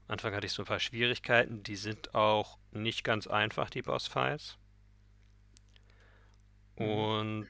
Anfang 0.08 0.34
hatte 0.34 0.46
ich 0.46 0.54
so 0.54 0.64
ein 0.64 0.68
paar 0.68 0.80
Schwierigkeiten, 0.80 1.64
die 1.64 1.76
sind 1.76 2.14
auch 2.16 2.58
nicht 2.72 3.04
ganz 3.04 3.28
einfach, 3.28 3.70
die 3.70 3.82
Bossfights. 3.82 4.58
Mhm. 6.78 6.86
Und 6.86 7.50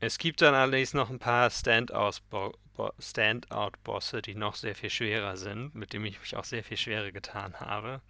es 0.00 0.18
gibt 0.18 0.42
dann 0.42 0.54
allerdings 0.54 0.94
noch 0.94 1.10
ein 1.10 1.18
paar 1.18 1.50
Standout-Bosse, 1.50 2.58
Standout-Bosse, 2.98 4.22
die 4.22 4.34
noch 4.34 4.54
sehr 4.54 4.74
viel 4.74 4.90
schwerer 4.90 5.36
sind, 5.36 5.74
mit 5.74 5.92
denen 5.92 6.06
ich 6.06 6.20
mich 6.20 6.36
auch 6.36 6.44
sehr 6.44 6.64
viel 6.64 6.76
schwerer 6.76 7.12
getan 7.12 7.58
habe. 7.60 8.00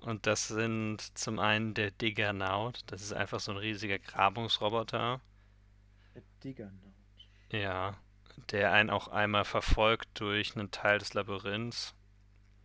Und 0.00 0.26
das 0.26 0.46
sind 0.48 1.00
zum 1.18 1.38
einen 1.38 1.74
der 1.74 1.90
Diggernaut, 1.90 2.82
das 2.86 3.02
ist 3.02 3.12
einfach 3.12 3.40
so 3.40 3.50
ein 3.52 3.58
riesiger 3.58 3.98
Grabungsroboter. 3.98 5.20
Der 6.14 6.22
Diggernaut. 6.44 6.94
Ja, 7.50 7.96
der 8.50 8.72
einen 8.72 8.90
auch 8.90 9.08
einmal 9.08 9.44
verfolgt 9.44 10.08
durch 10.20 10.56
einen 10.56 10.70
Teil 10.70 10.98
des 10.98 11.14
Labyrinths. 11.14 11.95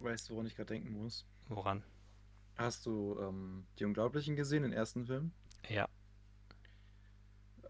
Weißt 0.04 0.30
du, 0.30 0.34
woran 0.34 0.48
ich 0.48 0.56
gerade 0.56 0.74
denken 0.74 0.92
muss? 0.92 1.26
Woran? 1.48 1.84
Hast 2.58 2.86
du 2.86 3.18
ähm, 3.20 3.66
Die 3.80 3.86
Unglaublichen 3.86 4.36
gesehen, 4.36 4.64
den 4.64 4.74
ersten 4.74 5.06
Film? 5.06 5.32
Ja, 5.70 5.88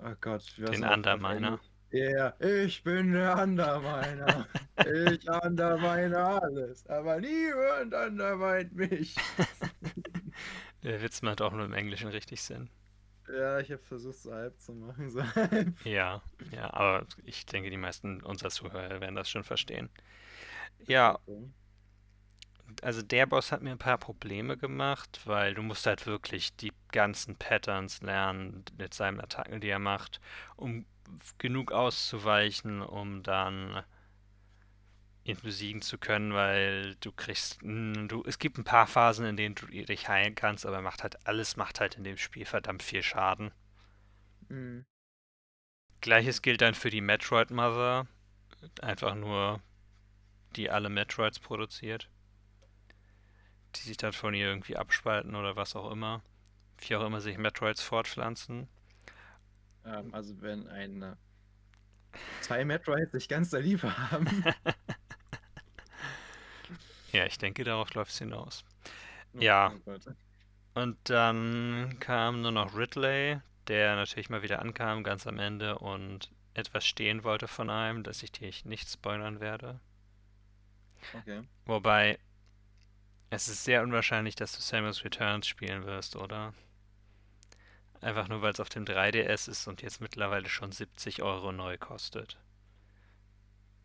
Oh 0.03 0.15
Gott, 0.19 0.43
wie 0.57 0.65
den 0.65 0.83
Underminer. 0.83 1.59
Ja, 1.91 2.33
ich 2.39 2.83
bin 2.83 3.11
der 3.11 3.37
Underminer. 3.37 4.47
Ich 4.77 5.29
undermine 5.43 6.17
alles, 6.17 6.87
aber 6.87 7.19
niemand 7.19 7.93
undermint 7.93 8.73
mich. 8.73 9.15
Der 10.83 11.01
Witz 11.03 11.21
macht 11.21 11.41
auch 11.41 11.51
nur 11.51 11.65
im 11.65 11.73
Englischen 11.73 12.07
richtig 12.07 12.41
Sinn. 12.41 12.69
Ja, 13.27 13.59
ich 13.59 13.71
habe 13.71 13.83
versucht, 13.83 14.17
so 14.17 14.33
halb 14.33 14.59
zu 14.59 14.73
machen. 14.73 15.11
So 15.11 15.23
halb. 15.23 15.85
Ja, 15.85 16.23
ja, 16.51 16.73
aber 16.73 17.05
ich 17.23 17.45
denke, 17.45 17.69
die 17.69 17.77
meisten 17.77 18.21
unserer 18.23 18.49
Zuhörer 18.49 18.99
werden 18.99 19.15
das 19.15 19.29
schon 19.29 19.43
verstehen. 19.43 19.89
Ja, 20.87 21.19
Okay. 21.27 21.49
Also 22.81 23.01
der 23.01 23.25
Boss 23.25 23.51
hat 23.51 23.61
mir 23.61 23.71
ein 23.71 23.77
paar 23.77 23.97
Probleme 23.97 24.57
gemacht, 24.57 25.21
weil 25.25 25.53
du 25.53 25.61
musst 25.61 25.85
halt 25.85 26.05
wirklich 26.05 26.55
die 26.55 26.71
ganzen 26.91 27.35
Patterns 27.35 28.01
lernen 28.01 28.65
mit 28.77 28.93
seinen 28.93 29.19
Attacken, 29.21 29.61
die 29.61 29.69
er 29.69 29.79
macht, 29.79 30.19
um 30.55 30.85
genug 31.37 31.71
auszuweichen, 31.71 32.81
um 32.81 33.23
dann 33.23 33.83
ihn 35.23 35.37
besiegen 35.41 35.81
zu 35.81 35.97
können, 35.97 36.33
weil 36.33 36.95
du 36.95 37.11
kriegst, 37.11 37.59
du, 37.61 38.23
es 38.25 38.39
gibt 38.39 38.57
ein 38.57 38.63
paar 38.63 38.87
Phasen, 38.87 39.25
in 39.25 39.37
denen 39.37 39.55
du 39.55 39.67
dich 39.67 40.07
heilen 40.07 40.35
kannst, 40.35 40.65
aber 40.65 40.77
er 40.77 40.81
macht 40.81 41.03
halt, 41.03 41.27
alles 41.27 41.57
macht 41.57 41.79
halt 41.79 41.95
in 41.95 42.03
dem 42.03 42.17
Spiel 42.17 42.45
verdammt 42.45 42.81
viel 42.81 43.03
Schaden. 43.03 43.51
Mhm. 44.49 44.85
Gleiches 46.01 46.41
gilt 46.41 46.61
dann 46.61 46.73
für 46.73 46.89
die 46.89 47.01
Metroid 47.01 47.51
Mother, 47.51 48.07
einfach 48.81 49.13
nur, 49.13 49.61
die 50.55 50.71
alle 50.71 50.89
Metroids 50.89 51.39
produziert, 51.39 52.09
die 53.75 53.81
sich 53.81 53.97
dann 53.97 54.13
von 54.13 54.33
ihr 54.33 54.47
irgendwie 54.47 54.77
abspalten 54.77 55.35
oder 55.35 55.55
was 55.55 55.75
auch 55.75 55.91
immer, 55.91 56.21
wie 56.79 56.95
auch 56.95 57.05
immer 57.05 57.21
sich 57.21 57.37
Metroids 57.37 57.81
fortpflanzen. 57.83 58.69
Ähm, 59.85 60.13
also 60.13 60.41
wenn 60.41 60.67
ein 60.67 61.01
äh, 61.03 61.15
zwei 62.39 62.65
Metroids 62.65 63.11
sich 63.11 63.27
ganz 63.29 63.49
der 63.51 63.61
Liebe 63.61 63.95
haben. 64.11 64.27
Ja, 67.11 67.25
ich 67.25 67.37
denke, 67.37 67.63
darauf 67.63 67.93
läuft 67.93 68.11
es 68.11 68.17
hinaus. 68.19 68.63
Oh, 69.33 69.39
Ja, 69.39 69.73
oh 69.85 69.97
und 70.73 70.97
dann 71.09 71.95
kam 72.01 72.41
nur 72.41 72.51
noch 72.51 72.75
Ridley, 72.75 73.39
der 73.67 73.95
natürlich 73.95 74.29
mal 74.29 74.41
wieder 74.43 74.59
ankam, 74.59 75.03
ganz 75.03 75.25
am 75.27 75.39
Ende 75.39 75.79
und 75.79 76.29
etwas 76.53 76.85
stehen 76.85 77.23
wollte 77.23 77.47
von 77.47 77.69
einem, 77.69 78.03
das 78.03 78.21
ich 78.23 78.31
dir 78.33 78.51
nicht 78.65 78.89
spoilern 78.89 79.39
werde. 79.39 79.79
Okay. 81.15 81.41
Wobei, 81.65 82.19
es 83.31 83.47
ist 83.47 83.63
sehr 83.63 83.81
unwahrscheinlich, 83.81 84.35
dass 84.35 84.51
du 84.53 84.61
Samus 84.61 85.03
Returns 85.03 85.47
spielen 85.47 85.85
wirst, 85.87 86.15
oder? 86.15 86.53
Einfach 88.01 88.27
nur, 88.27 88.41
weil 88.41 88.51
es 88.51 88.59
auf 88.59 88.67
dem 88.69 88.85
3DS 88.85 89.47
ist 89.47 89.65
und 89.67 89.81
jetzt 89.81 90.01
mittlerweile 90.01 90.49
schon 90.49 90.73
70 90.73 91.21
Euro 91.23 91.53
neu 91.53 91.77
kostet. 91.77 92.37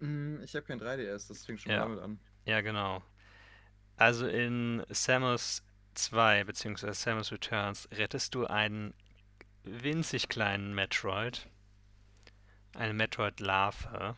Mm, 0.01 0.41
Ich 0.43 0.55
habe 0.55 0.65
kein 0.67 0.79
3DS, 0.81 1.29
das 1.29 1.45
fängt 1.45 1.61
schon 1.61 1.73
Ja, 1.73 1.77
damit 1.77 1.99
an. 2.01 2.19
ja, 2.45 2.61
genau. 2.61 3.03
Also 3.97 4.27
in 4.29 4.85
Samus 4.91 5.63
2 5.95 6.45
beziehungsweise 6.45 6.95
Samus 6.95 7.33
Returns 7.33 7.89
rettest 7.93 8.35
du 8.35 8.47
einen 8.47 8.95
winzig 9.65 10.29
kleinen 10.29 10.75
Metroid, 10.75 11.49
eine 12.75 12.95
Metroid-Larve, 12.95 14.17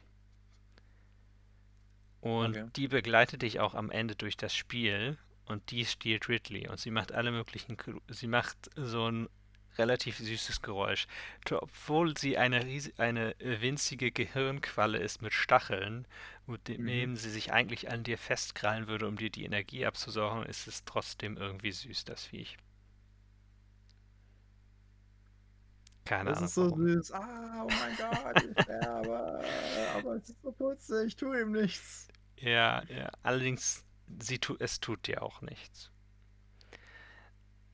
und 2.20 2.50
Okay. 2.50 2.70
die 2.76 2.88
begleitet 2.88 3.42
dich 3.42 3.60
auch 3.60 3.74
am 3.74 3.90
Ende 3.90 4.16
durch 4.16 4.36
das 4.36 4.54
Spiel 4.54 5.16
und 5.46 5.70
die 5.70 5.84
stiehlt 5.86 6.28
Ridley 6.28 6.68
und 6.68 6.78
sie 6.78 6.90
macht 6.90 7.12
alle 7.12 7.30
möglichen, 7.30 7.76
sie 8.08 8.26
macht 8.26 8.70
so 8.76 9.10
ein 9.10 9.28
relativ 9.78 10.18
süßes 10.18 10.60
Geräusch. 10.62 11.06
Obwohl 11.50 12.16
sie 12.18 12.36
eine, 12.36 12.64
ries- 12.64 12.92
eine 12.98 13.34
winzige 13.38 14.10
Gehirnqualle 14.10 14.98
ist 14.98 15.22
mit 15.22 15.32
Stacheln, 15.32 16.06
mit 16.46 16.68
Mhm. 16.76 16.86
dem 16.86 17.16
sie 17.16 17.30
sich 17.30 17.52
eigentlich 17.52 17.90
an 17.90 18.02
dir 18.02 18.18
festkrallen 18.18 18.88
würde, 18.88 19.06
um 19.06 19.16
dir 19.16 19.30
die 19.30 19.44
Energie 19.44 19.86
abzusaugen, 19.86 20.44
ist 20.46 20.66
es 20.66 20.84
trotzdem 20.84 21.36
irgendwie 21.36 21.72
süß, 21.72 22.04
das 22.04 22.24
Viech. 22.26 22.56
Keine 26.08 26.30
Das 26.30 26.38
Ahnung 26.38 26.44
ist 26.44 26.54
so 26.54 26.70
warum. 26.70 26.80
süß. 26.80 27.12
Ah, 27.12 27.64
oh 27.64 27.70
mein 27.78 27.96
Gott, 27.96 28.42
ich 28.44 28.58
sterbe. 28.62 29.44
Aber 29.96 30.16
es 30.16 30.28
ist 30.30 30.42
so 30.42 30.52
putzig, 30.52 31.06
ich 31.08 31.16
tue 31.16 31.40
ihm 31.42 31.52
nichts. 31.52 32.08
Ja, 32.36 32.82
ja. 32.88 33.10
Allerdings, 33.22 33.84
sie 34.20 34.38
tu, 34.38 34.56
es 34.58 34.80
tut 34.80 35.06
dir 35.06 35.22
auch 35.22 35.40
nichts. 35.42 35.90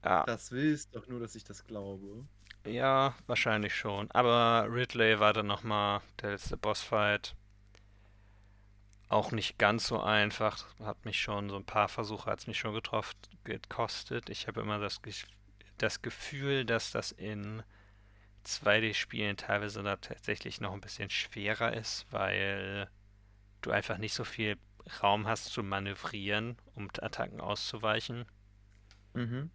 Ja, 0.04 0.24
Das 0.26 0.50
willst 0.52 0.94
doch 0.94 1.06
nur, 1.08 1.18
dass 1.20 1.34
ich 1.34 1.44
das 1.44 1.64
glaube. 1.64 2.26
ja, 2.66 3.14
wahrscheinlich 3.26 3.74
schon. 3.74 4.10
Aber 4.10 4.66
Ridley 4.70 5.18
war 5.20 5.32
dann 5.32 5.46
nochmal 5.46 6.02
der 6.20 6.32
letzte 6.32 6.56
Bossfight. 6.58 7.34
Auch 9.08 9.32
nicht 9.32 9.58
ganz 9.58 9.86
so 9.86 10.00
einfach. 10.00 10.64
Hat 10.80 11.04
mich 11.04 11.20
schon, 11.20 11.48
so 11.48 11.56
ein 11.56 11.64
paar 11.64 11.88
Versuche 11.88 12.30
hat 12.30 12.40
es 12.40 12.46
mich 12.46 12.58
schon 12.58 12.74
getroffen, 12.74 13.16
gekostet. 13.44 14.28
Ich 14.30 14.46
habe 14.48 14.60
immer 14.60 14.78
das, 14.78 15.00
das 15.78 16.02
Gefühl, 16.02 16.64
dass 16.64 16.90
das 16.90 17.12
in 17.12 17.62
2D-Spielen 18.44 19.36
teilweise 19.36 19.82
da 19.82 19.96
tatsächlich 19.96 20.60
noch 20.60 20.72
ein 20.72 20.80
bisschen 20.80 21.10
schwerer 21.10 21.72
ist, 21.74 22.06
weil 22.10 22.88
du 23.62 23.70
einfach 23.70 23.98
nicht 23.98 24.14
so 24.14 24.24
viel 24.24 24.58
Raum 25.02 25.26
hast 25.26 25.46
zu 25.46 25.62
manövrieren, 25.62 26.56
um 26.74 26.88
Attacken 27.00 27.40
auszuweichen. 27.40 28.26
Mhm. 29.14 29.50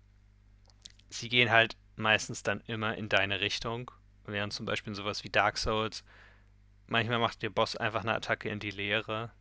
Sie 1.10 1.30
gehen 1.30 1.52
halt 1.52 1.78
meistens 1.95 2.43
dann 2.43 2.62
immer 2.62 2.95
in 2.95 3.10
deine 3.10 3.41
Richtung, 3.41 3.91
während 4.25 4.54
zum 4.54 4.65
Beispiel 4.65 4.95
sowas 4.95 5.23
wie 5.23 5.30
Dark 5.30 5.58
Souls, 5.58 6.04
manchmal 6.88 7.19
macht 7.19 7.41
der 7.41 7.49
Boss 7.49 7.75
einfach 7.75 8.02
eine 8.02 8.15
Attacke 8.15 8.49
in 8.49 8.60
die 8.60 8.71
Leere, 8.71 9.32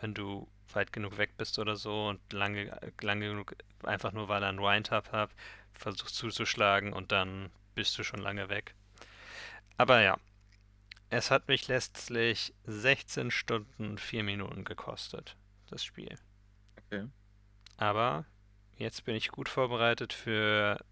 wenn 0.00 0.14
du 0.14 0.48
weit 0.72 0.92
genug 0.92 1.18
weg 1.18 1.36
bist 1.36 1.58
oder 1.58 1.76
so 1.76 2.08
und 2.08 2.32
lange, 2.32 2.78
lange 3.00 3.28
genug, 3.28 3.54
einfach 3.82 4.12
nur 4.12 4.28
weil 4.28 4.42
er 4.42 4.50
einen 4.50 4.60
Wind-Up 4.60 5.12
hat, 5.12 5.30
versuchst 5.72 6.16
zuzuschlagen 6.16 6.92
und 6.92 7.12
dann 7.12 7.50
bist 7.76 7.96
du 7.98 8.02
schon 8.02 8.18
lange 8.18 8.48
weg. 8.48 8.74
Aber 9.76 10.00
ja, 10.02 10.18
es 11.10 11.30
hat 11.30 11.46
mich 11.46 11.68
letztlich 11.68 12.52
16 12.64 13.30
Stunden 13.30 13.90
und 13.90 14.00
4 14.00 14.24
Minuten 14.24 14.64
gekostet, 14.64 15.36
das 15.68 15.84
Spiel. 15.84 16.18
Okay. 16.86 17.06
Aber 17.76 18.24
jetzt 18.76 19.04
bin 19.04 19.14
ich 19.14 19.28
gut 19.28 19.48
vorbereitet 19.48 20.12
für 20.12 20.84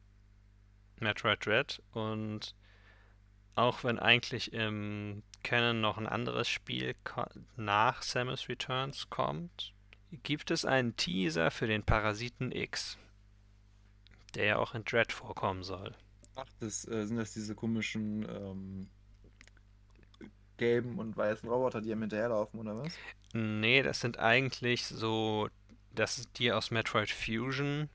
Metroid 1.01 1.44
Dread 1.44 1.83
und 1.92 2.55
auch 3.57 3.83
wenn 3.83 3.99
eigentlich 3.99 4.53
im 4.53 5.23
Canon 5.42 5.81
noch 5.81 5.97
ein 5.97 6.07
anderes 6.07 6.49
Spiel 6.49 6.94
nach 7.57 8.03
Samus 8.03 8.49
Returns 8.49 9.09
kommt, 9.11 9.73
gibt 10.23 10.51
es 10.51 10.64
einen 10.64 10.97
Teaser 10.97 11.51
für 11.51 11.66
den 11.66 11.82
Parasiten 11.82 12.53
X, 12.53 12.99
der 14.35 14.45
ja 14.45 14.57
auch 14.59 14.74
in 14.74 14.85
Dread 14.85 15.12
vorkommen 15.12 15.62
soll. 15.62 15.95
Ach, 16.37 16.49
das 16.61 16.87
äh, 16.89 17.07
sind 17.07 17.16
das 17.16 17.32
diese 17.32 17.55
komischen 17.55 18.26
ähm, 18.28 18.89
gelben 20.57 20.99
und 20.99 21.16
weißen 21.16 21.49
Roboter, 21.49 21.80
die 21.80 21.91
ihm 21.91 22.01
hinterherlaufen, 22.01 22.61
oder 22.61 22.76
was? 22.76 22.93
Nee, 23.32 23.82
das 23.82 24.01
sind 24.01 24.18
eigentlich 24.18 24.87
so, 24.87 25.49
das 25.95 26.18
ist 26.18 26.39
die 26.39 26.53
aus 26.53 26.70
Metroid 26.70 27.11
Fusion, 27.11 27.89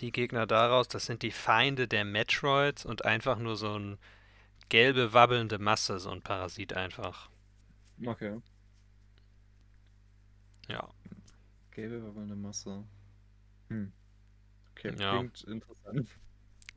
die 0.00 0.12
Gegner 0.12 0.46
daraus, 0.46 0.88
das 0.88 1.06
sind 1.06 1.22
die 1.22 1.30
Feinde 1.30 1.88
der 1.88 2.04
Metroids 2.04 2.84
und 2.84 3.04
einfach 3.04 3.38
nur 3.38 3.56
so 3.56 3.78
ein 3.78 3.98
gelbe, 4.68 5.12
wabbelnde 5.12 5.58
Masse, 5.58 5.98
so 5.98 6.10
ein 6.10 6.22
Parasit 6.22 6.74
einfach. 6.74 7.30
Okay. 8.04 8.40
Ja, 10.68 10.88
Gelbe 11.76 12.02
wabbelnde 12.02 12.34
Masse. 12.34 12.84
Hm. 13.68 13.92
Okay, 14.70 14.94
ja. 14.98 15.18
klingt 15.18 15.44
interessant. 15.44 16.08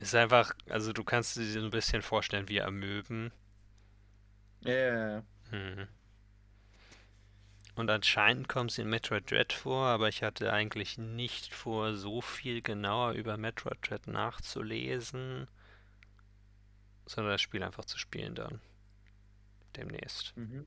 Ist 0.00 0.16
einfach, 0.16 0.52
also 0.68 0.92
du 0.92 1.04
kannst 1.04 1.36
dir 1.36 1.44
so 1.44 1.60
ein 1.60 1.70
bisschen 1.70 2.02
vorstellen 2.02 2.48
wie 2.48 2.60
Amöben. 2.60 3.32
Ja, 4.60 4.72
ja. 4.72 5.24
Mhm. 5.50 5.88
Und 7.74 7.90
anscheinend 7.90 8.48
kommt 8.48 8.70
sie 8.70 8.82
in 8.82 8.90
Metroid 8.90 9.28
Dread 9.28 9.52
vor, 9.52 9.86
aber 9.86 10.08
ich 10.08 10.22
hatte 10.22 10.52
eigentlich 10.52 10.98
nicht 10.98 11.52
vor, 11.52 11.96
so 11.96 12.20
viel 12.20 12.62
genauer 12.62 13.12
über 13.14 13.36
Metroid 13.36 13.78
Dread 13.82 14.06
nachzulesen, 14.06 15.48
sondern 17.06 17.32
das 17.34 17.42
Spiel 17.42 17.62
einfach 17.62 17.84
zu 17.84 17.98
spielen 17.98 18.34
dann 18.34 18.60
demnächst. 19.76 20.34
Mhm. 20.36 20.66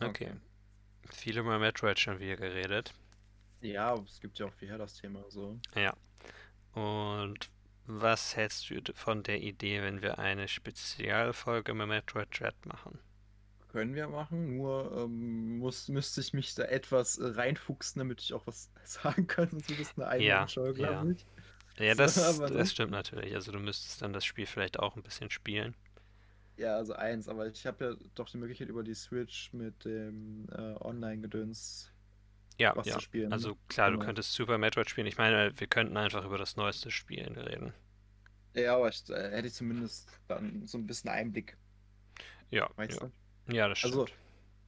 Okay, 0.00 0.30
Okay. 0.30 0.40
viel 1.10 1.38
über 1.38 1.58
Metroid 1.58 1.98
schon 2.00 2.20
wieder 2.20 2.36
geredet. 2.36 2.94
Ja, 3.62 3.94
es 3.96 4.20
gibt 4.20 4.38
ja 4.38 4.46
auch 4.46 4.52
viel 4.52 4.68
her 4.68 4.76
das 4.78 4.94
Thema 4.94 5.24
so. 5.30 5.58
Ja, 5.74 5.94
und 6.74 7.50
was 7.86 8.36
hältst 8.36 8.68
du 8.70 8.80
von 8.94 9.22
der 9.22 9.40
Idee, 9.42 9.82
wenn 9.82 10.02
wir 10.02 10.18
eine 10.18 10.48
Spezialfolge 10.48 11.74
mit 11.74 11.88
Metroid 11.88 12.28
Dread 12.38 12.66
machen? 12.66 12.98
Können 13.68 13.94
wir 13.94 14.06
machen, 14.08 14.56
nur 14.58 14.92
ähm, 15.06 15.58
muss, 15.58 15.88
müsste 15.88 16.20
ich 16.20 16.34
mich 16.34 16.54
da 16.54 16.64
etwas 16.64 17.16
äh, 17.18 17.24
reinfuchsen, 17.28 18.00
damit 18.00 18.20
ich 18.20 18.34
auch 18.34 18.46
was 18.46 18.70
sagen 18.84 19.26
kann, 19.26 19.48
sonst 19.50 19.68
wird 19.70 19.80
es 19.80 19.96
eine 19.96 20.06
Ja, 20.16 20.48
Einmannsshow, 20.48 20.72
ja. 20.74 21.06
glaube 21.06 21.12
ich. 21.12 21.26
Ja, 21.78 21.94
So, 21.94 22.06
das, 22.14 22.16
aber 22.20 22.50
das 22.50 22.72
stimmt 22.72 22.92
natürlich. 22.92 23.34
Also 23.34 23.52
du 23.52 23.60
müsstest 23.60 24.02
dann 24.02 24.12
das 24.14 24.24
Spiel 24.26 24.46
vielleicht 24.46 24.78
auch 24.80 24.96
ein 24.96 25.02
bisschen 25.04 25.30
spielen. 25.30 25.76
ja, 26.56 26.76
also 26.76 26.94
eins, 26.94 27.28
aber 27.28 27.46
ich 27.48 27.66
habe 27.66 27.84
ja 27.84 27.94
doch 28.14 28.28
die 28.30 28.36
Möglichkeit 28.38 28.68
über 28.68 28.82
die 28.84 28.94
Switch 28.94 29.52
mit 29.52 29.84
dem 29.84 30.46
äh, 30.52 30.74
Online-Gedöns 30.80 31.91
Ja, 32.62 32.76
was 32.76 32.86
ja. 32.86 32.94
zu 32.94 33.00
spielen. 33.00 33.28
ne? 33.30 33.34
Also 33.34 33.56
klar, 33.68 33.90
du 33.90 33.96
Genau. 33.96 34.06
könntest 34.06 34.32
Super 34.32 34.56
Metroid 34.58 34.88
spielen. 34.88 35.06
Ich 35.06 35.18
meine, 35.18 35.52
wir 35.58 35.66
könnten 35.66 35.96
einfach 35.96 36.24
über 36.24 36.38
das 36.38 36.56
neueste 36.56 36.90
Spielen 36.90 37.36
reden. 37.36 37.72
Ja, 38.54 38.76
aber 38.76 38.88
ich, 38.88 39.08
äh, 39.10 39.30
hätte 39.30 39.48
ich 39.48 39.54
zumindest 39.54 40.08
dann 40.28 40.66
so 40.66 40.78
ein 40.78 40.86
bisschen 40.86 41.10
Einblick, 41.10 41.56
Ja, 42.50 42.70
weißt 42.76 43.00
ja. 43.00 43.10
du? 43.46 43.54
Ja, 43.54 43.68
das 43.68 43.82
Also, 43.84 44.06
stimmt. 44.06 44.18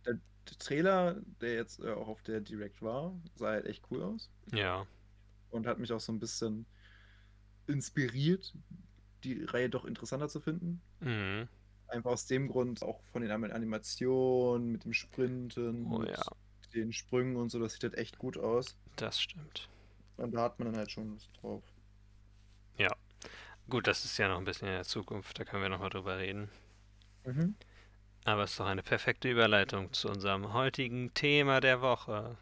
der, 0.06 0.14
der 0.14 0.58
Trailer, 0.58 1.16
der 1.40 1.54
jetzt 1.54 1.80
äh, 1.80 1.92
auch 1.92 2.08
auf 2.08 2.22
der 2.22 2.40
Direct 2.40 2.80
war, 2.82 3.14
sah 3.36 3.48
halt 3.48 3.66
echt 3.66 3.84
cool 3.90 4.02
aus 4.02 4.30
Ja. 4.52 4.86
und 5.50 5.66
hat 5.66 5.78
mich 5.78 5.92
auch 5.92 6.00
so 6.00 6.12
ein 6.12 6.18
bisschen 6.18 6.66
inspiriert, 7.66 8.52
die 9.22 9.44
Reihe 9.44 9.70
doch 9.70 9.84
interessanter 9.84 10.28
zu 10.28 10.40
finden. 10.40 10.82
Mhm. 11.00 11.48
Einfach 11.88 12.10
aus 12.12 12.26
dem 12.26 12.48
Grund, 12.48 12.82
auch 12.82 13.02
von 13.12 13.22
den 13.22 13.30
Anim- 13.30 13.52
Animationen, 13.52 14.72
mit 14.72 14.84
dem 14.84 14.92
Sprinten, 14.94 15.86
Oh 15.92 16.02
ja, 16.02 16.22
den 16.74 16.92
Sprüngen 16.92 17.36
und 17.36 17.50
so, 17.50 17.58
das 17.58 17.74
sieht 17.74 17.84
halt 17.84 17.98
echt 17.98 18.18
gut 18.18 18.36
aus. 18.38 18.76
das 18.96 19.20
stimmt. 19.20 19.68
Und 20.16 20.32
da 20.32 20.42
hat 20.42 20.58
man 20.58 20.68
dann 20.68 20.76
halt 20.78 20.90
schon 20.90 21.10
Lust 21.10 21.30
drauf. 21.40 21.62
Ja. 22.78 22.94
Gut, 23.68 23.86
das 23.86 24.04
ist 24.04 24.18
ja 24.18 24.28
noch 24.28 24.38
ein 24.38 24.44
bisschen 24.44 24.68
in 24.68 24.74
der 24.74 24.84
Zukunft, 24.84 25.38
da 25.38 25.44
können 25.44 25.62
wir 25.62 25.68
nochmal 25.70 25.90
drüber 25.90 26.18
reden. 26.18 26.50
Mhm. 27.24 27.54
Aber 28.24 28.44
es 28.44 28.52
ist 28.52 28.60
doch 28.60 28.66
eine 28.66 28.82
perfekte 28.82 29.30
Überleitung 29.30 29.92
zu 29.92 30.08
unserem 30.08 30.52
heutigen 30.52 31.12
Thema 31.14 31.60
der 31.60 31.80
Woche. 31.80 32.36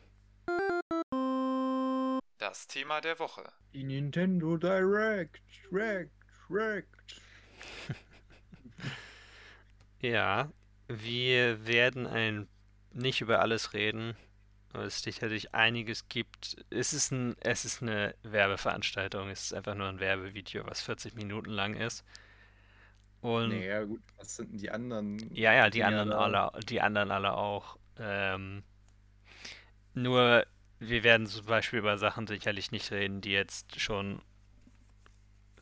Das 2.38 2.66
Thema 2.66 3.00
der 3.00 3.18
Woche. 3.18 3.44
Die 3.72 3.84
Nintendo 3.84 4.56
Direct, 4.56 5.40
Direct, 5.70 6.10
Direct. 6.48 7.20
Ja, 10.00 10.50
wir 10.88 11.64
werden 11.64 12.08
ein 12.08 12.48
nicht 12.94 13.20
über 13.20 13.40
alles 13.40 13.72
reden, 13.72 14.16
weil 14.72 14.86
es 14.86 15.02
sicherlich 15.02 15.54
einiges 15.54 16.08
gibt. 16.08 16.56
Es 16.70 16.92
ist 16.92 17.10
ein, 17.12 17.36
es 17.40 17.64
ist 17.64 17.82
eine 17.82 18.14
Werbeveranstaltung, 18.22 19.28
es 19.30 19.44
ist 19.44 19.54
einfach 19.54 19.74
nur 19.74 19.88
ein 19.88 20.00
Werbevideo, 20.00 20.66
was 20.66 20.82
40 20.82 21.14
Minuten 21.14 21.50
lang 21.50 21.74
ist. 21.74 22.04
Und 23.20 23.50
Naja, 23.50 23.84
gut, 23.84 24.02
was 24.16 24.36
sind 24.36 24.52
denn 24.52 24.58
die 24.58 24.70
anderen 24.70 25.34
ja, 25.34 25.52
ja, 25.52 25.70
die 25.70 25.78
Dinger 25.78 25.88
anderen 25.88 26.12
alle, 26.12 26.50
die 26.64 26.80
anderen 26.80 27.10
alle 27.10 27.34
auch. 27.34 27.78
Ähm, 27.98 28.64
nur 29.94 30.44
wir 30.80 31.04
werden 31.04 31.26
zum 31.26 31.46
Beispiel 31.46 31.78
über 31.78 31.98
Sachen 31.98 32.26
sicherlich 32.26 32.72
nicht 32.72 32.90
reden, 32.90 33.20
die 33.20 33.30
jetzt 33.30 33.80
schon 33.80 34.20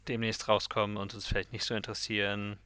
demnächst 0.09 0.49
rauskommen 0.49 0.97
und 0.97 1.15
uns 1.15 1.27
vielleicht 1.27 1.53
nicht 1.53 1.65
so 1.65 1.75
interessieren. 1.75 2.59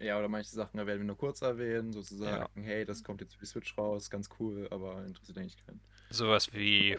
Ja, 0.00 0.18
oder 0.18 0.28
manche 0.28 0.50
Sachen 0.50 0.78
da 0.78 0.86
werden 0.86 1.00
wir 1.00 1.06
nur 1.06 1.16
kurz 1.18 1.42
erwähnen, 1.42 1.92
Ja, 2.22 2.48
sozusagen, 2.48 2.62
hey, 2.64 2.84
das 2.84 3.04
kommt 3.04 3.20
jetzt 3.20 3.34
für 3.34 3.40
die 3.40 3.46
Switch 3.46 3.76
raus, 3.78 4.10
ganz 4.10 4.28
cool, 4.40 4.66
aber 4.70 5.04
interessiert 5.04 5.38
eigentlich 5.38 5.64
keinen. 5.64 5.80
sowas 6.10 6.52
wie 6.52 6.96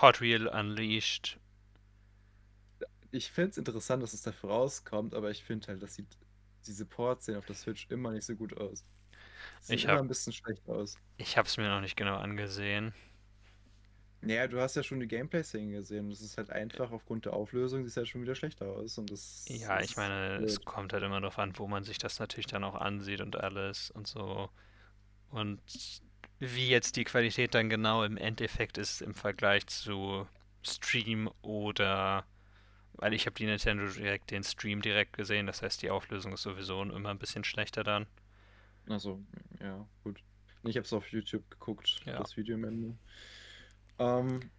Hot 0.00 0.20
Wheel 0.20 0.46
Unleashed. 0.48 1.38
Ich 3.12 3.30
finde 3.30 3.50
es 3.50 3.58
interessant, 3.58 4.02
dass 4.02 4.12
es 4.12 4.22
dafür 4.22 4.50
rauskommt, 4.50 5.14
aber 5.14 5.30
ich 5.30 5.44
finde 5.44 5.68
halt, 5.68 5.82
dass 5.82 5.94
sieht 5.94 6.16
diese 6.66 6.86
Ports 6.86 7.24
sehen 7.26 7.36
auf 7.36 7.46
der 7.46 7.54
Switch 7.56 7.86
immer 7.90 8.12
nicht 8.12 8.24
so 8.26 8.36
gut 8.36 8.56
aus. 8.56 8.84
Sehen 9.60 9.78
Ich 9.78 9.84
immer 9.84 9.98
hab, 9.98 10.00
ein 10.00 10.08
bisschen 10.08 10.32
schlecht 10.32 10.68
aus. 10.68 11.00
ich 11.18 11.36
hab's 11.38 11.56
mir 11.56 11.68
noch 11.68 11.80
nicht 11.80 11.96
genau 11.96 12.16
angesehen. 12.16 12.94
Naja, 14.22 14.46
du 14.48 14.60
hast 14.60 14.76
ja 14.76 14.82
schon 14.82 15.00
die 15.00 15.08
Gameplay-Szenen 15.08 15.72
gesehen 15.72 16.10
es 16.10 16.20
ist 16.20 16.36
halt 16.36 16.50
einfach 16.50 16.90
aufgrund 16.92 17.24
der 17.24 17.32
Auflösung, 17.32 17.82
sieht 17.82 17.90
es 17.90 17.96
halt 17.96 18.08
schon 18.08 18.22
wieder 18.22 18.34
schlechter 18.34 18.66
aus 18.66 18.98
und 18.98 19.10
das 19.10 19.44
Ja, 19.48 19.80
ich 19.80 19.96
meine, 19.96 20.36
es 20.44 20.58
blöd. 20.58 20.66
kommt 20.66 20.92
halt 20.92 21.02
immer 21.02 21.20
darauf 21.20 21.38
an, 21.38 21.58
wo 21.58 21.66
man 21.66 21.84
sich 21.84 21.98
das 21.98 22.18
natürlich 22.18 22.46
dann 22.46 22.64
auch 22.64 22.74
ansieht 22.74 23.20
und 23.22 23.36
alles 23.36 23.90
und 23.90 24.06
so. 24.06 24.50
Und 25.30 25.60
wie 26.38 26.68
jetzt 26.68 26.96
die 26.96 27.04
Qualität 27.04 27.54
dann 27.54 27.70
genau 27.70 28.04
im 28.04 28.16
Endeffekt 28.16 28.78
ist 28.78 29.00
im 29.00 29.14
Vergleich 29.14 29.66
zu 29.66 30.26
Stream 30.62 31.30
oder, 31.42 32.26
weil 32.94 33.14
ich 33.14 33.26
habe 33.26 33.36
die 33.36 33.46
Nintendo 33.46 33.86
direkt 33.86 34.30
den 34.30 34.44
Stream 34.44 34.82
direkt 34.82 35.14
gesehen, 35.14 35.46
das 35.46 35.62
heißt 35.62 35.80
die 35.82 35.90
Auflösung 35.90 36.32
ist 36.34 36.42
sowieso 36.42 36.82
immer 36.82 37.10
ein 37.10 37.18
bisschen 37.18 37.44
schlechter 37.44 37.84
dann. 37.84 38.06
Also, 38.88 39.20
ja, 39.60 39.86
gut. 40.04 40.22
Ich 40.64 40.76
habe 40.76 40.84
es 40.84 40.92
auf 40.92 41.10
YouTube 41.10 41.48
geguckt, 41.50 42.00
Ja, 42.04 42.18
das 42.18 42.36
Video 42.36 42.56
am 42.56 42.64
Ende. 42.64 42.96
Ähm, 44.00 44.50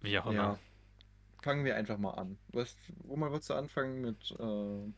wie 0.00 0.18
auch 0.18 0.26
immer. 0.26 0.34
ja, 0.34 0.58
fangen 1.42 1.64
wir 1.64 1.76
einfach 1.76 1.98
mal 1.98 2.12
an. 2.14 2.38
Was, 2.48 2.76
wo 3.04 3.16
mal 3.16 3.30
wolltest 3.30 3.50
du 3.50 3.54
anfangen 3.54 4.00
mit, 4.00 4.30
äh, 4.38 4.92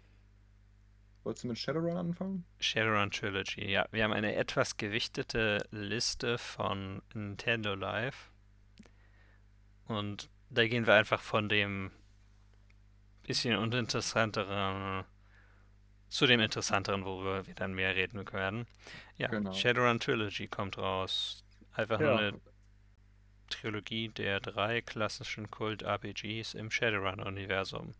wolltest 1.24 1.44
du 1.44 1.48
mit 1.48 1.58
Shadowrun 1.58 1.96
anfangen? 1.96 2.44
Shadowrun 2.60 3.10
Trilogy, 3.10 3.70
ja. 3.70 3.86
Wir 3.90 4.04
haben 4.04 4.12
eine 4.12 4.34
etwas 4.36 4.76
gewichtete 4.76 5.66
Liste 5.70 6.38
von 6.38 7.02
Nintendo 7.14 7.74
Live 7.74 8.30
und 9.86 10.30
da 10.50 10.66
gehen 10.66 10.86
wir 10.86 10.94
einfach 10.94 11.20
von 11.20 11.48
dem 11.48 11.90
bisschen 13.24 13.56
uninteressanteren 13.56 15.04
zu 16.08 16.26
dem 16.26 16.40
interessanteren, 16.40 17.04
worüber 17.04 17.46
wir 17.46 17.54
dann 17.54 17.72
mehr 17.74 17.94
reden 17.96 18.30
werden. 18.32 18.66
Ja, 19.16 19.28
Genau. 19.28 19.52
Shadowrun 19.52 19.98
Trilogy 19.98 20.46
kommt 20.48 20.76
raus. 20.76 21.44
Einfach 21.72 21.98
nur 21.98 22.08
Ja, 22.10 22.16
eine 22.18 22.40
Trilogie 23.52 24.08
der 24.08 24.40
drei 24.40 24.80
klassischen 24.80 25.50
Kult-RPGs 25.50 26.54
im 26.54 26.70
Shadowrun-Universum. 26.70 27.94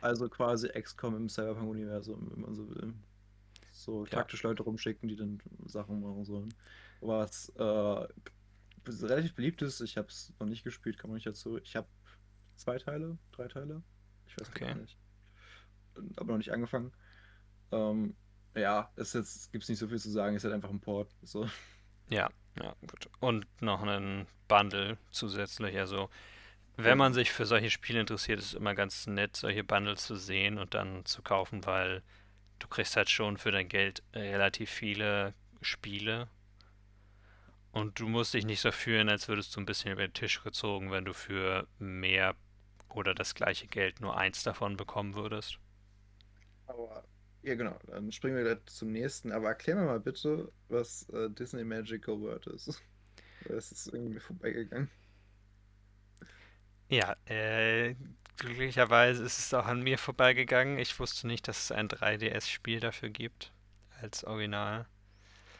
also 0.00 0.28
quasi 0.28 0.68
XCOM 0.68 1.16
im 1.16 1.28
Cyberpunk-Universum, 1.28 2.30
wenn 2.30 2.40
man 2.42 2.54
so 2.54 2.68
will. 2.68 2.94
So 3.72 4.04
Ja, 4.04 4.10
taktisch 4.10 4.42
Leute 4.42 4.62
rumschicken, 4.62 5.08
die 5.08 5.16
dann 5.16 5.40
Sachen 5.66 6.00
machen 6.00 6.24
sollen. 6.24 6.54
Was 7.00 7.48
äh, 7.56 8.06
relativ 8.86 9.34
beliebt 9.34 9.62
ist, 9.62 9.80
ich 9.80 9.96
habe 9.96 10.08
es 10.08 10.32
noch 10.38 10.46
nicht 10.46 10.64
gespielt, 10.64 10.98
kann 10.98 11.10
man 11.10 11.16
nicht 11.16 11.26
dazu. 11.26 11.58
Ich 11.58 11.74
habe 11.76 11.88
zwei 12.54 12.78
Teile, 12.78 13.18
drei 13.32 13.48
Teile, 13.48 13.82
ich 14.26 14.38
weiß 14.38 14.52
gar 14.52 14.70
okay. 14.70 14.80
nicht, 14.80 14.98
aber 16.16 16.32
noch 16.32 16.38
nicht 16.38 16.52
angefangen. 16.52 16.92
Ähm, 17.72 18.14
ja, 18.54 18.92
jetzt 18.96 19.12
gibt 19.52 19.64
es 19.64 19.68
nicht 19.68 19.78
so 19.78 19.88
viel 19.88 19.98
zu 19.98 20.10
sagen, 20.10 20.36
ist 20.36 20.44
halt 20.44 20.54
einfach 20.54 20.70
ein 20.70 20.80
Port. 20.80 21.14
So. 21.22 21.48
Ja, 22.08 22.30
ja, 22.60 22.74
gut. 22.80 23.08
Und 23.20 23.46
noch 23.60 23.82
einen 23.82 24.26
Bundle 24.48 24.98
zusätzlich. 25.10 25.78
Also, 25.78 26.10
wenn 26.76 26.98
man 26.98 27.14
sich 27.14 27.30
für 27.30 27.46
solche 27.46 27.70
Spiele 27.70 28.00
interessiert, 28.00 28.38
ist 28.40 28.46
es 28.46 28.54
immer 28.54 28.74
ganz 28.74 29.06
nett, 29.06 29.36
solche 29.36 29.64
Bundles 29.64 30.04
zu 30.04 30.16
sehen 30.16 30.58
und 30.58 30.74
dann 30.74 31.04
zu 31.04 31.22
kaufen, 31.22 31.64
weil 31.66 32.02
du 32.58 32.68
kriegst 32.68 32.96
halt 32.96 33.10
schon 33.10 33.36
für 33.36 33.52
dein 33.52 33.68
Geld 33.68 34.02
relativ 34.14 34.70
viele 34.70 35.34
Spiele 35.60 36.28
und 37.74 37.98
du 37.98 38.08
musst 38.08 38.34
dich 38.34 38.44
nicht 38.44 38.60
so 38.60 38.70
fühlen, 38.70 39.08
als 39.08 39.26
würdest 39.26 39.54
du 39.54 39.60
ein 39.60 39.66
bisschen 39.66 39.90
über 39.90 40.06
den 40.06 40.12
Tisch 40.12 40.42
gezogen, 40.44 40.92
wenn 40.92 41.04
du 41.04 41.12
für 41.12 41.66
mehr 41.80 42.36
oder 42.88 43.14
das 43.14 43.34
gleiche 43.34 43.66
Geld 43.66 44.00
nur 44.00 44.16
eins 44.16 44.44
davon 44.44 44.76
bekommen 44.76 45.16
würdest. 45.16 45.58
Aber 46.68 47.02
ja, 47.44 47.54
genau, 47.54 47.78
dann 47.86 48.10
springen 48.12 48.36
wir 48.36 48.44
gleich 48.44 48.64
zum 48.66 48.92
nächsten. 48.92 49.32
Aber 49.32 49.48
erklär 49.48 49.76
mir 49.76 49.84
mal 49.84 50.00
bitte, 50.00 50.50
was 50.68 51.08
äh, 51.10 51.30
Disney 51.30 51.64
Magical 51.64 52.20
World 52.20 52.46
ist. 52.48 52.82
Es 53.46 53.70
ist 53.72 53.88
irgendwie 53.88 54.20
vorbeigegangen. 54.20 54.90
Ja, 56.88 57.14
äh, 57.26 57.94
glücklicherweise 58.38 59.22
ist 59.24 59.38
es 59.38 59.52
auch 59.52 59.66
an 59.66 59.82
mir 59.82 59.98
vorbeigegangen. 59.98 60.78
Ich 60.78 60.98
wusste 60.98 61.26
nicht, 61.26 61.46
dass 61.48 61.64
es 61.64 61.72
ein 61.72 61.88
3DS-Spiel 61.88 62.80
dafür 62.80 63.10
gibt, 63.10 63.52
als 64.00 64.24
Original. 64.24 64.86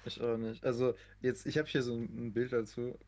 Ich 0.04 0.20
auch 0.20 0.36
nicht. 0.36 0.64
Also, 0.64 0.94
jetzt, 1.20 1.46
ich 1.46 1.58
habe 1.58 1.68
hier 1.68 1.82
so 1.82 1.94
ein 1.94 2.32
Bild 2.32 2.52
dazu, 2.52 2.98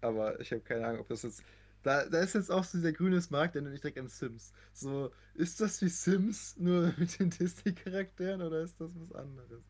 aber 0.00 0.40
ich 0.40 0.52
habe 0.52 0.62
keine 0.62 0.86
Ahnung, 0.86 1.00
ob 1.00 1.08
das 1.08 1.22
jetzt. 1.22 1.44
Da, 1.88 2.04
da 2.06 2.20
ist 2.20 2.34
jetzt 2.34 2.50
auch 2.50 2.64
so 2.64 2.76
dieser 2.76 2.92
grüne 2.92 3.18
Markt, 3.30 3.54
der 3.54 3.62
nennt 3.62 3.74
ich 3.74 3.80
direkt 3.80 3.98
an 3.98 4.08
Sims. 4.08 4.52
So, 4.74 5.10
ist 5.32 5.58
das 5.58 5.80
wie 5.80 5.88
Sims, 5.88 6.54
nur 6.58 6.92
mit 6.98 7.18
den 7.18 7.30
Disney-Charakteren 7.30 8.42
oder 8.42 8.60
ist 8.60 8.78
das 8.78 8.90
was 8.94 9.12
anderes? 9.12 9.64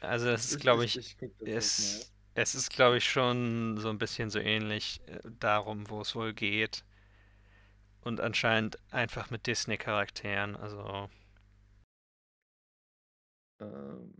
Also 0.00 0.28
es 0.30 0.46
ist, 0.46 0.60
glaube 0.60 0.84
ich, 0.84 0.98
ich, 0.98 1.16
ich 1.20 1.32
das 1.38 1.52
es, 1.54 2.12
es 2.34 2.54
ist, 2.54 2.70
glaube 2.70 2.98
ich, 2.98 3.04
schon 3.08 3.78
so 3.78 3.88
ein 3.90 3.98
bisschen 3.98 4.30
so 4.30 4.38
ähnlich 4.38 5.00
äh, 5.06 5.20
darum, 5.38 5.88
wo 5.90 6.00
es 6.02 6.14
wohl 6.14 6.32
geht. 6.34 6.84
Und 8.02 8.20
anscheinend 8.20 8.78
einfach 8.90 9.30
mit 9.30 9.46
Disney-Charakteren. 9.46 10.54
Also, 10.56 11.08
Ähm, 13.60 14.14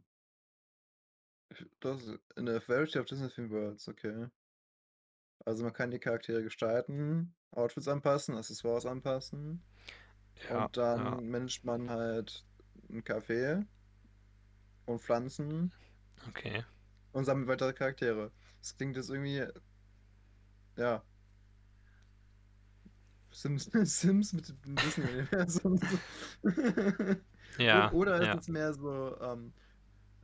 das 1.80 2.02
in 2.36 2.46
der 2.46 2.60
Variety 2.66 2.98
of 2.98 3.06
Disney 3.06 3.28
Theme 3.28 3.50
Worlds, 3.50 3.88
okay. 3.88 4.28
Also 5.44 5.64
man 5.64 5.72
kann 5.72 5.90
die 5.90 5.98
Charaktere 5.98 6.42
gestalten, 6.42 7.34
Outfits 7.52 7.88
anpassen, 7.88 8.36
Accessoires 8.36 8.86
anpassen. 8.86 9.62
Ja, 10.48 10.64
Und 10.64 10.76
dann 10.76 11.04
ja, 11.04 11.20
managt 11.20 11.64
man 11.64 11.90
halt 11.90 12.44
ein 12.88 13.02
Café 13.02 13.66
und 14.86 15.00
Pflanzen 15.00 15.72
okay. 16.28 16.64
und 17.12 17.24
sammelt 17.24 17.48
weitere 17.48 17.72
Charaktere. 17.72 18.30
Das 18.60 18.76
klingt 18.76 18.96
jetzt 18.96 19.10
irgendwie, 19.10 19.46
ja, 20.76 21.02
Sims, 23.32 23.64
Sims 23.84 24.32
mit 24.32 24.48
dem 24.48 24.76
Disney-Universum. 24.76 25.80
Ja, 27.58 27.90
Oder 27.90 28.20
ist 28.20 28.26
ja. 28.26 28.38
es 28.38 28.48
mehr 28.48 28.72
so, 28.72 29.20
ähm, 29.20 29.52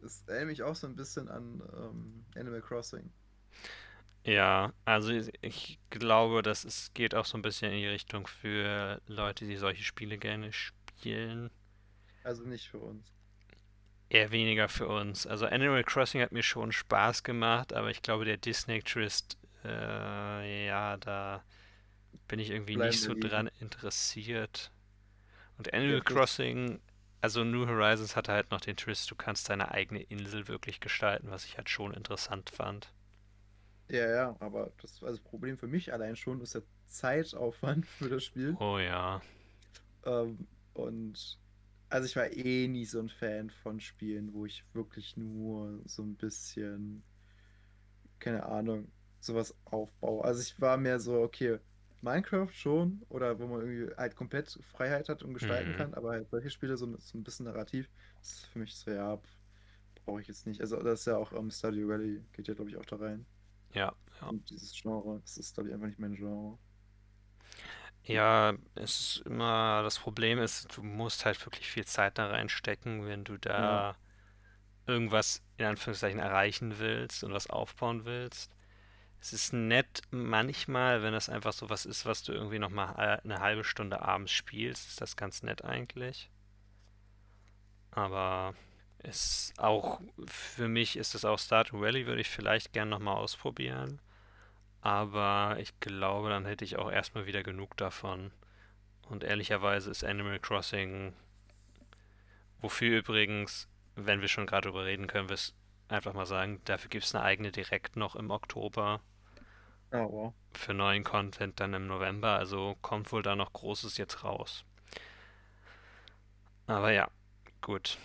es 0.00 0.22
erinnert 0.28 0.46
mich 0.46 0.62
auch 0.62 0.76
so 0.76 0.86
ein 0.86 0.94
bisschen 0.94 1.28
an 1.28 1.60
ähm, 1.76 2.24
Animal 2.36 2.62
Crossing. 2.62 3.12
Ja, 4.26 4.72
also 4.84 5.12
ich 5.40 5.78
glaube, 5.88 6.42
das 6.42 6.64
ist, 6.66 6.94
geht 6.94 7.14
auch 7.14 7.24
so 7.24 7.38
ein 7.38 7.42
bisschen 7.42 7.72
in 7.72 7.78
die 7.78 7.86
Richtung 7.86 8.26
für 8.26 9.00
Leute, 9.06 9.46
die 9.46 9.56
solche 9.56 9.84
Spiele 9.84 10.18
gerne 10.18 10.52
spielen. 10.52 11.50
Also 12.22 12.44
nicht 12.44 12.68
für 12.68 12.78
uns. 12.78 13.10
Eher 14.08 14.30
weniger 14.32 14.68
für 14.68 14.88
uns. 14.88 15.26
Also 15.26 15.46
Animal 15.46 15.82
Crossing 15.84 16.20
hat 16.22 16.32
mir 16.32 16.42
schon 16.42 16.72
Spaß 16.72 17.22
gemacht, 17.24 17.72
aber 17.72 17.90
ich 17.90 18.02
glaube, 18.02 18.24
der 18.24 18.36
Disney 18.36 18.82
Twist, 18.82 19.36
äh, 19.64 20.66
ja, 20.66 20.96
da 20.98 21.44
bin 22.28 22.38
ich 22.40 22.50
irgendwie 22.50 22.76
nicht 22.78 23.00
Bleiben 23.00 23.00
so 23.00 23.14
liegen. 23.14 23.28
dran 23.28 23.50
interessiert. 23.60 24.72
Und 25.58 25.74
Animal 25.74 26.02
Twist. 26.02 26.02
Crossing, 26.02 26.80
also 27.22 27.44
New 27.44 27.66
Horizons 27.68 28.16
hatte 28.16 28.32
halt 28.32 28.50
noch 28.52 28.60
den 28.62 28.76
Twist, 28.76 29.10
du 29.10 29.16
kannst 29.16 29.50
deine 29.50 29.72
eigene 29.72 30.02
Insel 30.02 30.48
wirklich 30.48 30.80
gestalten, 30.80 31.30
was 31.30 31.46
ich 31.46 31.58
halt 31.58 31.70
schon 31.70 31.94
interessant 31.94 32.50
fand. 32.50 32.92
Ja, 33.89 34.09
ja, 34.11 34.37
aber 34.41 34.72
das, 34.82 35.03
also 35.03 35.16
das 35.16 35.20
Problem 35.20 35.59
für 35.59 35.68
mich 35.68 35.93
allein 35.93 36.16
schon 36.16 36.41
ist 36.41 36.55
der 36.55 36.62
Zeitaufwand 36.87 37.87
für 37.99 38.09
das 38.09 38.24
Spiel. 38.24 38.59
Oh 38.61 38.78
ja. 38.78 39.20
Ähm, 40.05 40.49
und 40.72 41.39
also 41.89 42.07
ich 42.07 42.16
war 42.16 42.30
eh 42.32 42.68
nie 42.68 42.84
so 42.87 42.99
ein 43.01 43.09
Fan 43.09 43.51
von 43.51 43.80
Spielen, 43.80 44.32
wo 44.32 44.47
ich 44.47 44.64
wirklich 44.74 45.16
nur 45.16 45.80
so 45.87 46.03
ein 46.03 46.16
bisschen, 46.16 47.05
keine 48.18 48.45
Ahnung, 48.47 48.93
sowas 49.20 49.57
aufbaue. 49.64 50.24
Also 50.24 50.41
ich 50.43 50.61
war 50.61 50.76
mehr 50.76 51.01
so, 51.01 51.20
okay, 51.22 51.59
Minecraft 52.01 52.51
schon, 52.53 53.03
oder 53.09 53.39
wo 53.39 53.47
man 53.47 53.61
irgendwie 53.62 53.95
halt 53.97 54.16
komplett 54.16 54.59
Freiheit 54.62 55.09
hat 55.09 55.22
und 55.22 55.34
gestalten 55.34 55.72
Mhm. 55.72 55.72
kann, 55.72 55.95
aber 55.95 56.11
halt 56.12 56.28
solche 56.30 56.51
Spiele 56.51 56.76
so 56.76 56.97
so 56.99 57.18
ein 57.18 57.24
bisschen 57.24 57.47
Narrativ, 57.47 57.91
das 58.20 58.32
ist 58.34 58.47
für 58.47 58.59
mich 58.59 58.74
so, 58.76 58.91
ja, 58.91 59.20
brauche 60.05 60.20
ich 60.22 60.28
jetzt 60.28 60.47
nicht. 60.47 60.61
Also 60.61 60.78
das 60.82 61.01
ist 61.03 61.07
ja 61.07 61.18
auch 61.18 61.32
ähm, 61.32 61.51
Stardew 61.51 61.89
Valley, 61.89 62.24
geht 62.32 62.49
ja 62.49 62.55
glaube 62.55 62.70
ich 62.70 62.76
auch 62.76 62.87
da 62.87 62.97
rein. 62.97 63.26
Ja, 63.74 63.92
ja. 64.20 64.32
Und 64.32 64.50
dieses 64.50 64.72
Genre, 64.80 65.20
das 65.22 65.36
ist 65.38 65.54
glaube 65.54 65.68
ich 65.70 65.74
einfach 65.74 65.88
nicht 65.88 65.98
mein 65.98 66.14
Genre. 66.14 66.58
Ja, 68.04 68.54
es 68.76 69.00
ist 69.18 69.26
immer, 69.26 69.82
das 69.82 69.98
Problem 69.98 70.38
ist, 70.38 70.76
du 70.76 70.82
musst 70.82 71.24
halt 71.24 71.44
wirklich 71.44 71.68
viel 71.68 71.84
Zeit 71.86 72.18
da 72.18 72.28
reinstecken, 72.28 73.06
wenn 73.06 73.24
du 73.24 73.36
Ja, 73.56 73.82
da 73.82 73.96
irgendwas 74.86 75.42
in 75.58 75.66
Anführungszeichen 75.66 76.20
erreichen 76.20 76.78
willst 76.78 77.24
und 77.24 77.32
was 77.32 77.48
aufbauen 77.50 78.04
willst. 78.06 78.52
Es 79.20 79.32
ist 79.34 79.52
nett 79.54 80.02
manchmal, 80.10 81.02
wenn 81.02 81.12
das 81.14 81.28
einfach 81.30 81.52
so 81.54 81.70
was 81.70 81.86
ist, 81.86 82.06
was 82.06 82.22
du 82.24 82.32
irgendwie 82.32 82.58
noch 82.60 82.70
mal 82.70 82.92
äh, 82.98 83.22
eine 83.24 83.40
halbe 83.40 83.64
Stunde 83.64 84.02
abends 84.02 84.32
spielst, 84.32 84.88
ist 84.88 85.00
das 85.02 85.16
ganz 85.16 85.42
nett 85.42 85.64
eigentlich. 85.64 86.30
Aber 87.90 88.54
es 89.07 89.52
auch 89.57 90.00
für 90.26 90.68
mich 90.68 90.96
ist 90.96 91.14
es 91.14 91.24
auch 91.24 91.38
Stardew 91.38 91.80
Valley, 91.80 92.07
würde 92.07 92.20
ich 92.20 92.28
vielleicht 92.28 92.72
gern 92.72 92.88
noch 92.88 92.98
mal 92.98 93.14
ausprobieren. 93.14 94.00
Aber 94.80 95.57
ich 95.59 95.78
glaube, 95.80 96.28
dann 96.28 96.46
hätte 96.46 96.64
ich 96.64 96.76
auch 96.76 96.90
erstmal 96.90 97.26
wieder 97.26 97.42
genug 97.42 97.76
davon. 97.76 98.30
Und 99.09 99.24
ehrlicherweise 99.24 99.90
ist 99.90 100.04
Animal 100.04 100.38
Crossing, 100.38 101.12
wofür 102.61 102.98
übrigens, 102.98 103.68
wenn 103.94 104.20
wir 104.20 104.28
schon 104.28 104.46
gerade 104.46 104.68
drüber 104.68 104.84
reden, 104.84 105.07
können 105.07 105.28
wir 105.28 105.34
es 105.34 105.54
einfach 105.88 106.12
mal 106.12 106.26
sagen, 106.26 106.61
dafür 106.64 106.88
gibt 106.88 107.04
es 107.04 107.14
eine 107.14 107.24
eigene 107.24 107.52
Direkt 107.52 107.96
noch 107.96 108.16
im 108.16 108.30
Oktober 108.30 109.00
oh, 109.92 109.96
wow. 110.11 110.34
für 110.52 110.74
neuen 110.74 111.04
Content 111.04 111.61
dann 111.61 111.74
im 111.74 111.86
November. 111.86 112.36
Also 112.36 112.76
kommt 112.82 113.11
wohl 113.12 113.22
da 113.22 113.36
noch 113.36 113.52
Großes 113.52 113.96
jetzt 113.96 114.24
raus. 114.24 114.64
Aber 116.66 116.90
ja, 116.90 117.09
gut. 117.61 117.98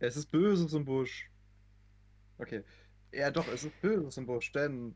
Es 0.00 0.16
ist 0.16 0.32
Böses 0.32 0.72
im 0.72 0.84
Busch. 0.84 1.30
Okay. 2.38 2.64
Ja, 3.12 3.30
doch, 3.30 3.48
es 3.48 3.64
ist 3.64 3.80
Böses 3.80 4.16
im 4.16 4.26
Busch, 4.26 4.52
denn 4.52 4.94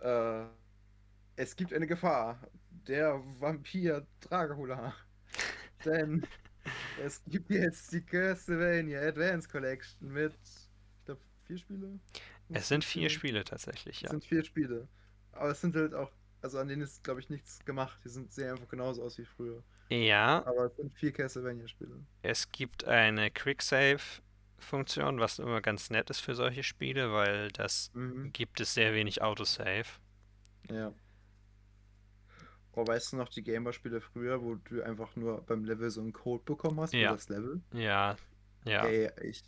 äh, 0.00 0.44
es 1.36 1.56
gibt 1.56 1.72
eine 1.74 1.86
Gefahr. 1.86 2.48
Der 2.70 3.22
Vampir 3.40 4.06
Dracula. 4.20 4.94
Denn 5.84 6.26
es 6.96 7.22
gibt 7.26 7.50
jetzt 7.50 7.92
die 7.92 8.02
Castlevania 8.04 9.00
Advance 9.02 9.48
Collection 9.48 10.08
mit, 10.12 10.34
ich 10.44 11.04
glaube, 11.06 11.22
vier 11.46 11.58
Spiele? 11.58 12.00
Es 12.52 12.68
sind 12.68 12.84
vier 12.84 13.08
Spiele? 13.10 13.42
Tatsächlich, 13.44 14.02
Es 14.02 14.10
ja. 14.10 14.10
sind 14.10 14.24
vier 14.24 14.44
Spiele. 14.44 14.88
Aber 15.32 15.50
es 15.50 15.60
sind 15.60 15.74
halt 15.76 15.94
auch, 15.94 16.10
also 16.42 16.58
an 16.58 16.68
denen 16.68 16.82
ist, 16.82 17.04
glaube 17.04 17.20
ich, 17.20 17.30
nichts 17.30 17.64
gemacht. 17.64 18.00
Die 18.04 18.08
sind, 18.08 18.32
sehen 18.32 18.50
einfach 18.50 18.68
genauso 18.68 19.02
aus 19.02 19.18
wie 19.18 19.24
früher. 19.24 19.62
Ja, 19.90 20.44
Aber 20.44 20.66
es 20.66 20.76
sind 20.76 20.92
vier 20.94 21.12
Castlevania-Spiele. 21.12 22.04
es 22.22 22.50
gibt 22.52 22.84
eine 22.84 23.30
Quick-Save-Funktion, 24.58 25.20
was 25.20 25.38
immer 25.38 25.60
ganz 25.60 25.90
nett 25.90 26.10
ist 26.10 26.20
für 26.20 26.34
solche 26.34 26.62
Spiele, 26.62 27.12
weil 27.12 27.48
das 27.52 27.90
Mhm. 27.94 28.32
gibt 28.32 28.60
es 28.60 28.74
sehr 28.74 28.92
wenig 28.94 29.22
Autosave. 29.22 29.86
Ja. 30.70 30.92
Oh, 32.72 32.86
weißt 32.86 33.12
du 33.12 33.16
noch 33.16 33.28
die 33.28 33.42
Gameboy-Spiele 33.42 34.00
früher, 34.00 34.40
wo 34.42 34.54
du 34.56 34.82
einfach 34.82 35.16
nur 35.16 35.42
beim 35.42 35.64
Level 35.64 35.90
so 35.90 36.00
einen 36.00 36.12
Code 36.12 36.44
bekommen 36.44 36.80
hast 36.80 36.90
für 36.92 36.98
Ja, 36.98 37.12
das 37.12 37.28
Level? 37.28 37.60
ja, 37.72 38.16
ja. 38.64 38.84
Ey, 38.86 39.10
ich. 39.22 39.42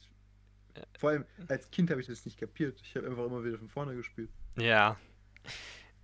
Vor 0.99 1.11
allem 1.11 1.25
als 1.49 1.71
Kind 1.71 1.91
habe 1.91 2.01
ich 2.01 2.07
das 2.07 2.25
nicht 2.25 2.39
kapiert. 2.39 2.81
Ich 2.83 2.97
habe 2.97 3.07
einfach 3.07 3.25
immer 3.27 3.45
wieder 3.45 3.59
von 3.59 3.69
vorne 3.69 3.95
gespielt. 3.95 4.31
Ja, 4.57 4.97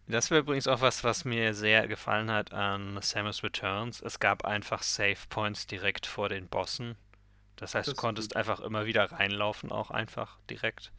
das 0.07 0.31
wäre 0.31 0.41
übrigens 0.41 0.69
auch 0.69 0.81
was, 0.81 1.03
was 1.03 1.25
mir 1.25 1.55
sehr 1.55 1.89
gefallen 1.89 2.31
hat 2.31 2.53
an 2.53 3.01
Samus 3.01 3.43
Returns. 3.43 4.03
Es 4.03 4.21
gab 4.21 4.45
einfach 4.45 4.83
Save 4.83 5.17
Points 5.29 5.67
direkt 5.67 6.07
vor 6.07 6.29
den 6.29 6.49
Bossen. 6.49 6.97
Das 7.57 7.75
heißt, 7.75 7.91
du 7.93 7.95
Das 7.95 7.99
ist 7.99 8.01
konntest 8.01 8.35
gut. 8.35 8.37
einfach 8.37 8.61
immer 8.61 8.87
wieder 8.87 9.11
reinlaufen, 9.13 9.73
auch 9.73 9.91
einfach 9.91 10.39
direkt. 10.51 10.93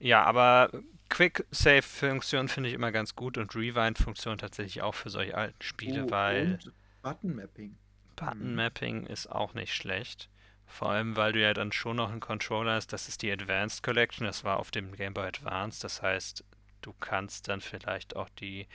Ja, 0.00 0.24
aber 0.24 0.70
Quick 1.08 1.46
Save 1.50 1.82
Funktion 1.82 2.48
finde 2.48 2.68
ich 2.70 2.74
immer 2.74 2.92
ganz 2.92 3.14
gut 3.16 3.38
und 3.38 3.54
Rewind 3.54 3.98
Funktion 3.98 4.38
tatsächlich 4.38 4.82
auch 4.82 4.94
für 4.94 5.10
solche 5.10 5.36
alten 5.36 5.62
Spiele, 5.62 6.04
Oh, 6.04 6.10
weil 6.10 6.60
und 6.60 6.72
Button 7.02 7.34
Mapping. 7.34 7.78
Button 8.16 8.54
Mhm. 8.54 8.54
Mapping 8.54 9.06
ist 9.06 9.28
auch 9.32 9.54
nicht 9.54 9.72
schlecht. 9.74 10.28
Vor 10.66 10.90
allem, 10.90 11.16
weil 11.16 11.32
du 11.32 11.40
ja 11.40 11.54
dann 11.54 11.72
schon 11.72 11.96
noch 11.96 12.10
einen 12.10 12.20
Controller 12.20 12.74
hast. 12.74 12.92
Das 12.92 13.08
ist 13.08 13.22
die 13.22 13.32
Advanced 13.32 13.82
Collection. 13.82 14.26
Das 14.26 14.44
war 14.44 14.58
auf 14.58 14.70
dem 14.70 14.94
Game 14.94 15.14
Boy 15.14 15.26
Advance. 15.26 15.80
Das 15.80 16.02
heißt, 16.02 16.44
du 16.82 16.92
kannst 17.00 17.48
dann 17.48 17.62
vielleicht 17.62 18.14
auch 18.16 18.28
die 18.28 18.66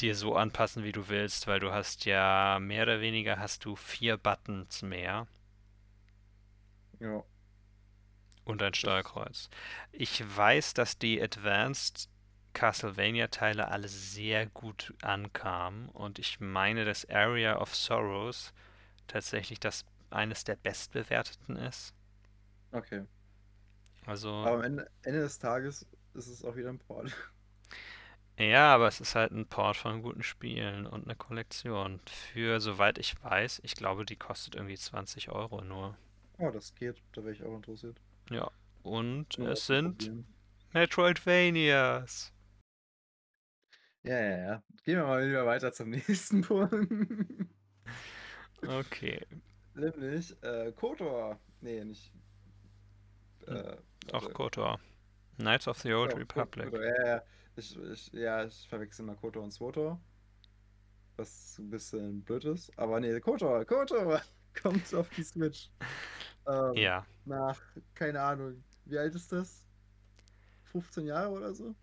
dir 0.00 0.14
so 0.14 0.34
anpassen, 0.34 0.82
wie 0.84 0.92
du 0.92 1.08
willst, 1.08 1.46
weil 1.46 1.60
du 1.60 1.72
hast 1.72 2.04
ja 2.06 2.58
mehr 2.60 2.84
oder 2.84 3.00
weniger 3.00 3.38
hast 3.38 3.64
du 3.64 3.76
vier 3.76 4.16
Buttons 4.16 4.82
mehr 4.82 5.26
Ja, 7.00 7.24
und 8.44 8.62
ein. 8.62 8.74
Steuerkreuz. 8.74 9.48
Ich 9.92 10.22
weiß, 10.36 10.74
dass 10.74 10.98
die 10.98 11.22
Advanced 11.22 12.08
Castlevania-Teile 12.52 13.68
alle 13.68 13.88
sehr 13.88 14.46
gut 14.46 14.94
ankamen 15.02 15.88
und 15.90 16.18
ich 16.18 16.40
meine, 16.40 16.84
dass 16.84 17.08
Area 17.08 17.58
of 17.60 17.74
Sorrows 17.74 18.52
tatsächlich 19.06 19.60
das 19.60 19.84
eines 20.10 20.44
der 20.44 20.56
bestbewerteten 20.56 21.56
ist. 21.56 21.94
Okay. 22.72 23.06
Also, 24.06 24.28
Aber 24.42 24.56
am 24.56 24.62
Ende, 24.62 24.90
Ende 25.02 25.20
des 25.20 25.38
Tages 25.38 25.86
ist 26.14 26.26
es 26.28 26.44
auch 26.44 26.56
wieder 26.56 26.70
ein 26.70 26.78
Port. 26.78 27.14
ja, 28.38 28.74
aber 28.74 28.88
es 28.88 29.00
ist 29.00 29.14
halt 29.14 29.32
ein 29.32 29.46
Port 29.46 29.76
von 29.76 30.02
guten 30.02 30.22
Spielen 30.22 30.86
und 30.86 31.04
eine 31.04 31.16
Kollektion. 31.16 32.00
Für, 32.06 32.60
soweit 32.60 32.98
ich 32.98 33.22
weiß, 33.22 33.60
ich 33.64 33.74
glaube, 33.74 34.04
die 34.06 34.16
kostet 34.16 34.54
irgendwie 34.54 34.76
20 34.78 35.30
Euro 35.30 35.60
nur. 35.62 35.96
Oh, 36.40 36.50
das 36.50 36.74
geht. 36.74 37.02
Da 37.12 37.22
wäre 37.22 37.32
ich 37.34 37.42
auch 37.44 37.54
interessiert. 37.54 38.00
Ja, 38.30 38.50
und 38.82 39.38
Nur 39.38 39.48
es 39.50 39.66
sind. 39.66 40.10
Metroidvanias. 40.72 42.32
Ja, 44.02 44.18
ja, 44.18 44.36
ja. 44.38 44.62
Gehen 44.84 44.96
wir 44.96 45.04
mal 45.04 45.28
wieder 45.28 45.44
weiter 45.46 45.72
zum 45.72 45.90
nächsten 45.90 46.40
Punkt. 46.42 46.90
Okay, 48.66 49.26
Nämlich, 49.74 50.36
äh, 50.42 50.72
KOTOR. 50.72 51.38
Nee, 51.60 51.84
nicht. 51.84 52.12
Hm, 53.46 53.56
Äh, 53.56 53.76
auch 54.12 54.22
warte. 54.22 54.32
KOTOR. 54.34 54.80
Knights 55.36 55.68
of 55.68 55.78
the 55.80 55.92
Old 55.92 56.12
Ko- 56.12 56.18
Republic. 56.18 56.70
KOTOR. 56.70 56.84
Ja, 56.84 57.06
ja. 57.06 57.22
Ich, 57.56 57.76
ich, 57.78 58.12
ja, 58.12 58.44
ich 58.44 58.66
verwechsel 58.68 59.04
mal 59.04 59.16
KOTOR 59.16 59.42
und 59.42 59.50
SWOTOR. 59.52 60.00
Was 61.16 61.58
ein 61.58 61.70
bisschen 61.70 62.22
blöd 62.22 62.44
ist. 62.44 62.76
Aber 62.78 63.00
nee, 63.00 63.18
KOTOR, 63.20 63.64
KOTOR 63.64 64.22
kommt 64.62 64.94
auf 64.94 65.08
die 65.10 65.22
Switch. 65.24 65.70
Ähm, 66.50 66.74
Ja, 66.76 67.06
nach, 67.24 67.60
keine 67.94 68.20
Ahnung, 68.22 68.62
wie 68.86 68.98
alt 68.98 69.14
ist 69.14 69.30
das? 69.32 69.64
15 70.64 71.06
Jahre 71.06 71.30
oder 71.30 71.52
so? 71.54 71.74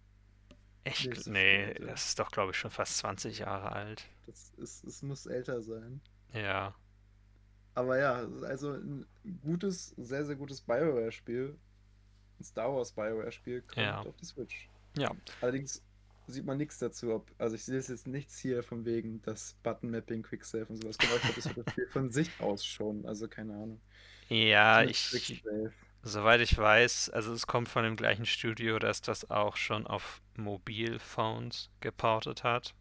ich, 0.84 1.06
Nee, 1.06 1.12
ist 1.14 1.24
viel 1.26 1.34
nee, 1.34 1.64
älter. 1.66 1.86
das 1.88 2.06
ist 2.08 2.20
doch, 2.20 2.32
glaube 2.32 2.52
ich, 2.52 2.58
schon 2.58 2.72
fast 2.72 2.98
20 2.98 3.40
Jahre 3.40 3.72
alt. 3.72 4.06
Das 4.26 4.52
ist, 4.58 4.84
es 4.86 5.02
muss 5.04 5.26
älter 5.26 5.62
sein. 5.62 6.02
Ja. 6.34 6.74
Aber 7.76 7.98
ja, 7.98 8.26
also 8.44 8.72
ein 8.74 9.06
gutes, 9.44 9.90
sehr, 9.98 10.26
sehr 10.26 10.36
gutes 10.36 10.62
BioWare-Spiel. 10.62 11.56
Ein 12.40 12.44
Star 12.44 12.74
Wars 12.74 12.92
BioWare-Spiel 12.92 13.62
kommt 13.62 13.78
Ja. 13.78 14.00
auf 14.02 14.16
die 14.16 14.26
Switch. 14.26 14.70
Ja. 14.98 15.12
Allerdings 15.42 15.82
sieht 16.28 16.46
man 16.46 16.58
nichts 16.58 16.80
dazu. 16.80 17.14
Ob, 17.14 17.30
also 17.38 17.56
ich 17.56 17.64
sehe 17.64 17.80
jetzt 17.80 18.08
nichts 18.08 18.38
hier 18.40 18.64
von 18.64 18.86
wegen 18.86 19.22
das 19.22 19.56
Button-Mapping, 19.64 20.24
Quicksave 20.24 20.66
und 20.66 20.82
sowas. 20.82 20.98
Genau, 20.98 21.16
ich 21.16 21.22
glaube, 21.22 21.36
das 21.36 21.56
wird 21.56 21.68
das 21.68 21.72
Spiel 21.74 21.88
von 21.88 22.10
sich 22.12 22.32
aus 22.40 22.66
schon. 22.66 23.06
Also 23.06 23.28
keine 23.28 23.54
Ahnung. 23.54 23.80
Ja, 24.30 24.84
ich, 24.84 25.44
soweit 26.04 26.42
ich 26.42 26.58
weiß, 26.58 27.10
also 27.12 27.34
es 27.34 27.48
kommt 27.48 27.70
von 27.70 27.84
dem 27.84 27.96
gleichen 27.96 28.26
Studio, 28.26 28.80
das 28.80 29.02
das 29.02 29.30
auch 29.32 29.56
schon 29.58 29.88
auf 29.88 30.22
Mobilphones 30.36 31.70
geportet 31.82 32.44
hat. 32.44 32.74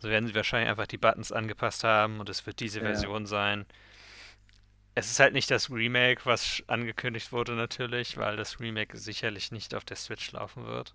So 0.00 0.08
werden 0.08 0.26
sie 0.26 0.34
wahrscheinlich 0.34 0.68
einfach 0.70 0.86
die 0.86 0.98
Buttons 0.98 1.32
angepasst 1.32 1.84
haben 1.84 2.20
und 2.20 2.28
es 2.28 2.46
wird 2.46 2.60
diese 2.60 2.80
Ja. 2.80 2.84
Version 2.84 3.26
sein. 3.26 3.66
Es 4.96 5.12
ist 5.12 5.20
halt 5.20 5.32
nicht 5.32 5.48
das 5.52 5.70
Remake, 5.70 6.22
was 6.26 6.60
angekündigt 6.66 7.30
wurde 7.30 7.52
natürlich, 7.52 8.16
weil 8.16 8.36
das 8.36 8.58
Remake 8.58 8.96
sicherlich 8.98 9.52
nicht 9.52 9.76
auf 9.76 9.84
der 9.84 9.96
Switch 9.96 10.32
laufen 10.32 10.66
wird. 10.66 10.92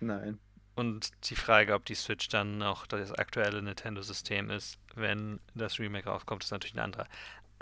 Nein. 0.00 0.38
Und 0.74 1.10
die 1.28 1.36
Frage, 1.36 1.74
ob 1.74 1.84
die 1.84 1.94
Switch 1.94 2.28
dann 2.28 2.56
noch 2.58 2.86
das 2.86 3.12
aktuelle 3.12 3.62
Nintendo-System 3.62 4.50
ist, 4.50 4.78
wenn 4.94 5.38
das 5.54 5.78
Remake 5.78 6.08
rauskommt, 6.08 6.44
ist 6.44 6.50
natürlich 6.50 6.74
eine 6.74 6.84
andere. 6.84 7.06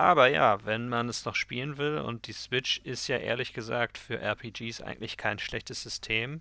Aber 0.00 0.26
ja, 0.28 0.64
wenn 0.64 0.88
man 0.88 1.08
es 1.10 1.24
noch 1.26 1.34
spielen 1.34 1.76
will 1.76 1.98
und 1.98 2.26
die 2.26 2.32
Switch 2.32 2.78
ist 2.78 3.08
ja 3.08 3.18
ehrlich 3.18 3.52
gesagt 3.52 3.98
für 3.98 4.18
RPGs 4.18 4.80
eigentlich 4.80 5.16
kein 5.18 5.38
schlechtes 5.38 5.82
System, 5.82 6.40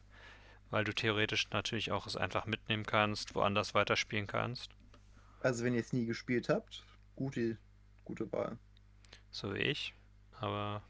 weil 0.72 0.84
du 0.86 0.94
theoretisch 0.94 1.50
natürlich 1.52 1.92
auch 1.92 2.08
es 2.08 2.18
einfach 2.18 2.46
mitnehmen 2.48 2.86
kannst, 2.86 3.36
woanders 3.36 3.74
weiterspielen 3.76 4.28
kannst, 4.28 4.72
Also 5.42 5.66
wenn 5.66 5.74
ihr 5.74 5.82
es 5.82 5.92
nie 5.92 6.06
gespielt 6.06 6.48
habt, 6.48 6.86
gute, 7.18 7.58
gute 8.06 8.32
Wahl. 8.32 8.58
so 9.32 9.54
wie 9.54 9.60
ich. 9.60 9.94
Aber 10.40 10.82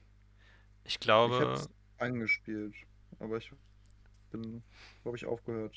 ich 0.84 1.00
Ich 1.24 1.40
glaube, 1.40 1.40
habe 1.40 1.54
es 1.54 1.70
angespielt, 1.98 2.76
aber 3.20 3.38
ich 3.38 3.52
bin, 4.32 4.64
glaube 5.04 5.18
ich, 5.18 5.26
aufgehört. 5.26 5.76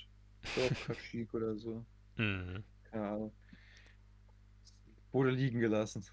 So 0.55 0.63
auf 0.67 0.89
oder 1.35 1.57
so. 1.59 1.85
mh, 2.19 2.63
Keine 2.91 3.09
Ahnung. 3.09 3.33
Wurde 5.13 5.31
liegen 5.31 5.61
gelassen. 5.61 6.05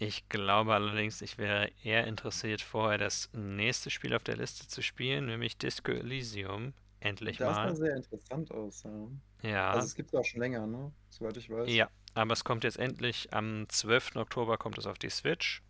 Ich 0.00 0.30
glaube 0.30 0.72
allerdings, 0.74 1.20
ich 1.20 1.36
wäre 1.36 1.70
eher 1.84 2.06
interessiert, 2.06 2.62
vorher 2.62 2.96
das 2.96 3.28
nächste 3.34 3.90
Spiel 3.90 4.14
auf 4.14 4.24
der 4.24 4.36
Liste 4.38 4.66
zu 4.66 4.82
spielen, 4.82 5.26
nämlich 5.26 5.58
Disco 5.58 5.92
Elysium. 5.92 6.72
Endlich 7.00 7.36
Das 7.36 7.54
sah 7.54 7.64
mal. 7.66 7.76
sehr 7.76 7.96
interessant 7.96 8.50
aus, 8.50 8.82
ja. 8.82 9.08
Ja. 9.42 9.70
Also 9.72 9.86
es 9.86 9.94
gibt 9.94 10.08
es 10.08 10.14
auch 10.18 10.24
schon 10.24 10.40
länger, 10.40 10.66
ne? 10.66 10.90
Soweit 11.10 11.36
ich 11.36 11.50
weiß. 11.50 11.70
Ja, 11.70 11.90
aber 12.14 12.32
es 12.32 12.44
kommt 12.44 12.64
jetzt 12.64 12.78
endlich 12.78 13.32
am 13.34 13.66
12. 13.68 14.16
Oktober 14.16 14.56
kommt 14.56 14.78
es 14.78 14.86
auf 14.86 14.98
die 14.98 15.10
Switch. 15.10 15.62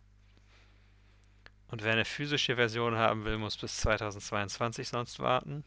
Und 1.67 1.83
wer 1.83 1.91
eine 1.91 2.05
physische 2.05 2.55
Version 2.55 2.95
haben 2.95 3.25
will, 3.25 3.37
muss 3.37 3.57
bis 3.57 3.77
2022 3.77 4.87
sonst 4.89 5.19
warten. 5.19 5.65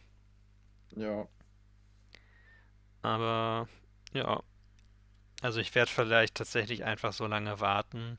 Ja. 0.97 1.29
Aber 3.03 3.69
ja, 4.12 4.43
also 5.43 5.61
ich 5.61 5.75
werde 5.75 5.91
vielleicht 5.91 6.37
tatsächlich 6.37 6.85
einfach 6.85 7.12
so 7.12 7.27
lange 7.27 7.61
warten, 7.61 8.19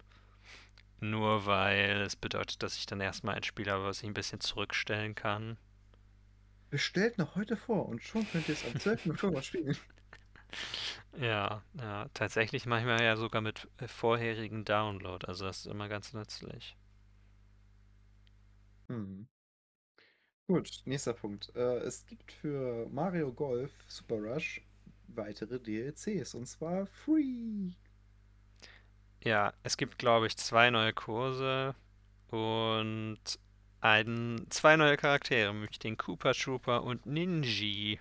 nur 0.99 1.45
weil 1.45 2.01
es 2.01 2.15
bedeutet, 2.15 2.63
dass 2.63 2.77
ich 2.77 2.85
dann 2.85 3.01
erstmal 3.01 3.35
ein 3.35 3.43
Spiel 3.43 3.69
habe, 3.69 3.83
was 3.83 4.01
ich 4.01 4.07
ein 4.07 4.13
bisschen 4.13 4.39
zurückstellen 4.39 5.15
kann. 5.15 5.57
Bestellt 6.69 7.17
noch 7.17 7.35
heute 7.35 7.57
vor 7.57 7.87
und 7.87 8.03
schon 8.03 8.27
könnt 8.29 8.47
ihr 8.49 8.53
es 8.55 8.65
am 8.65 8.79
12. 8.79 9.07
Oktober 9.07 9.41
spielen. 9.43 9.77
Ja, 11.17 11.63
ja, 11.73 12.09
tatsächlich 12.13 12.65
manchmal 12.65 13.01
ja 13.01 13.15
sogar 13.15 13.41
mit 13.41 13.67
äh, 13.77 13.87
vorherigen 13.87 14.65
Download, 14.65 15.25
also 15.27 15.45
das 15.45 15.59
ist 15.59 15.67
immer 15.67 15.87
ganz 15.87 16.13
nützlich. 16.13 16.75
Hm. 18.87 19.27
Gut, 20.47 20.81
nächster 20.85 21.13
Punkt. 21.13 21.55
Äh, 21.55 21.77
es 21.79 22.05
gibt 22.05 22.31
für 22.31 22.87
Mario 22.89 23.33
Golf 23.33 23.71
Super 23.87 24.17
Rush 24.17 24.61
weitere 25.07 25.59
DLCs 25.59 26.35
und 26.35 26.45
zwar 26.47 26.85
free. 26.87 27.71
Ja, 29.25 29.53
es 29.63 29.75
gibt, 29.77 29.97
glaube 29.99 30.27
ich, 30.27 30.37
zwei 30.37 30.69
neue 30.69 30.93
Kurse 30.93 31.75
und 32.29 33.19
ein, 33.81 34.45
zwei 34.49 34.77
neue 34.77 34.97
Charaktere, 34.97 35.53
nämlich 35.53 35.79
den 35.79 35.97
Koopa 35.97 36.33
Trooper 36.33 36.83
und 36.83 37.05
Ninji. 37.05 37.99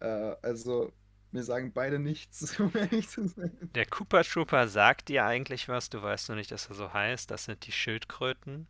Äh, 0.00 0.36
also, 0.42 0.92
mir 1.32 1.42
sagen 1.44 1.72
beide 1.72 1.98
nichts, 1.98 2.58
um 2.60 2.72
ehrlich 2.74 3.08
zu 3.08 3.28
sein. 3.28 3.72
Der 3.74 3.84
Koopa 3.84 4.22
Trooper 4.22 4.68
sagt 4.68 5.08
dir 5.08 5.24
eigentlich 5.26 5.68
was, 5.68 5.90
du 5.90 6.00
weißt 6.00 6.28
nur 6.28 6.36
nicht, 6.36 6.52
dass 6.52 6.68
er 6.68 6.76
so 6.76 6.92
heißt. 6.92 7.32
Das 7.32 7.46
sind 7.46 7.66
die 7.66 7.72
Schildkröten, 7.72 8.68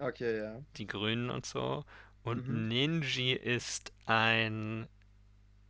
Okay, 0.00 0.38
ja. 0.38 0.62
die 0.76 0.86
Grünen 0.86 1.30
und 1.30 1.46
so. 1.46 1.84
Und 2.22 2.48
Mhm. 2.48 2.68
Ninji 2.68 3.32
ist 3.32 3.92
ein 4.06 4.88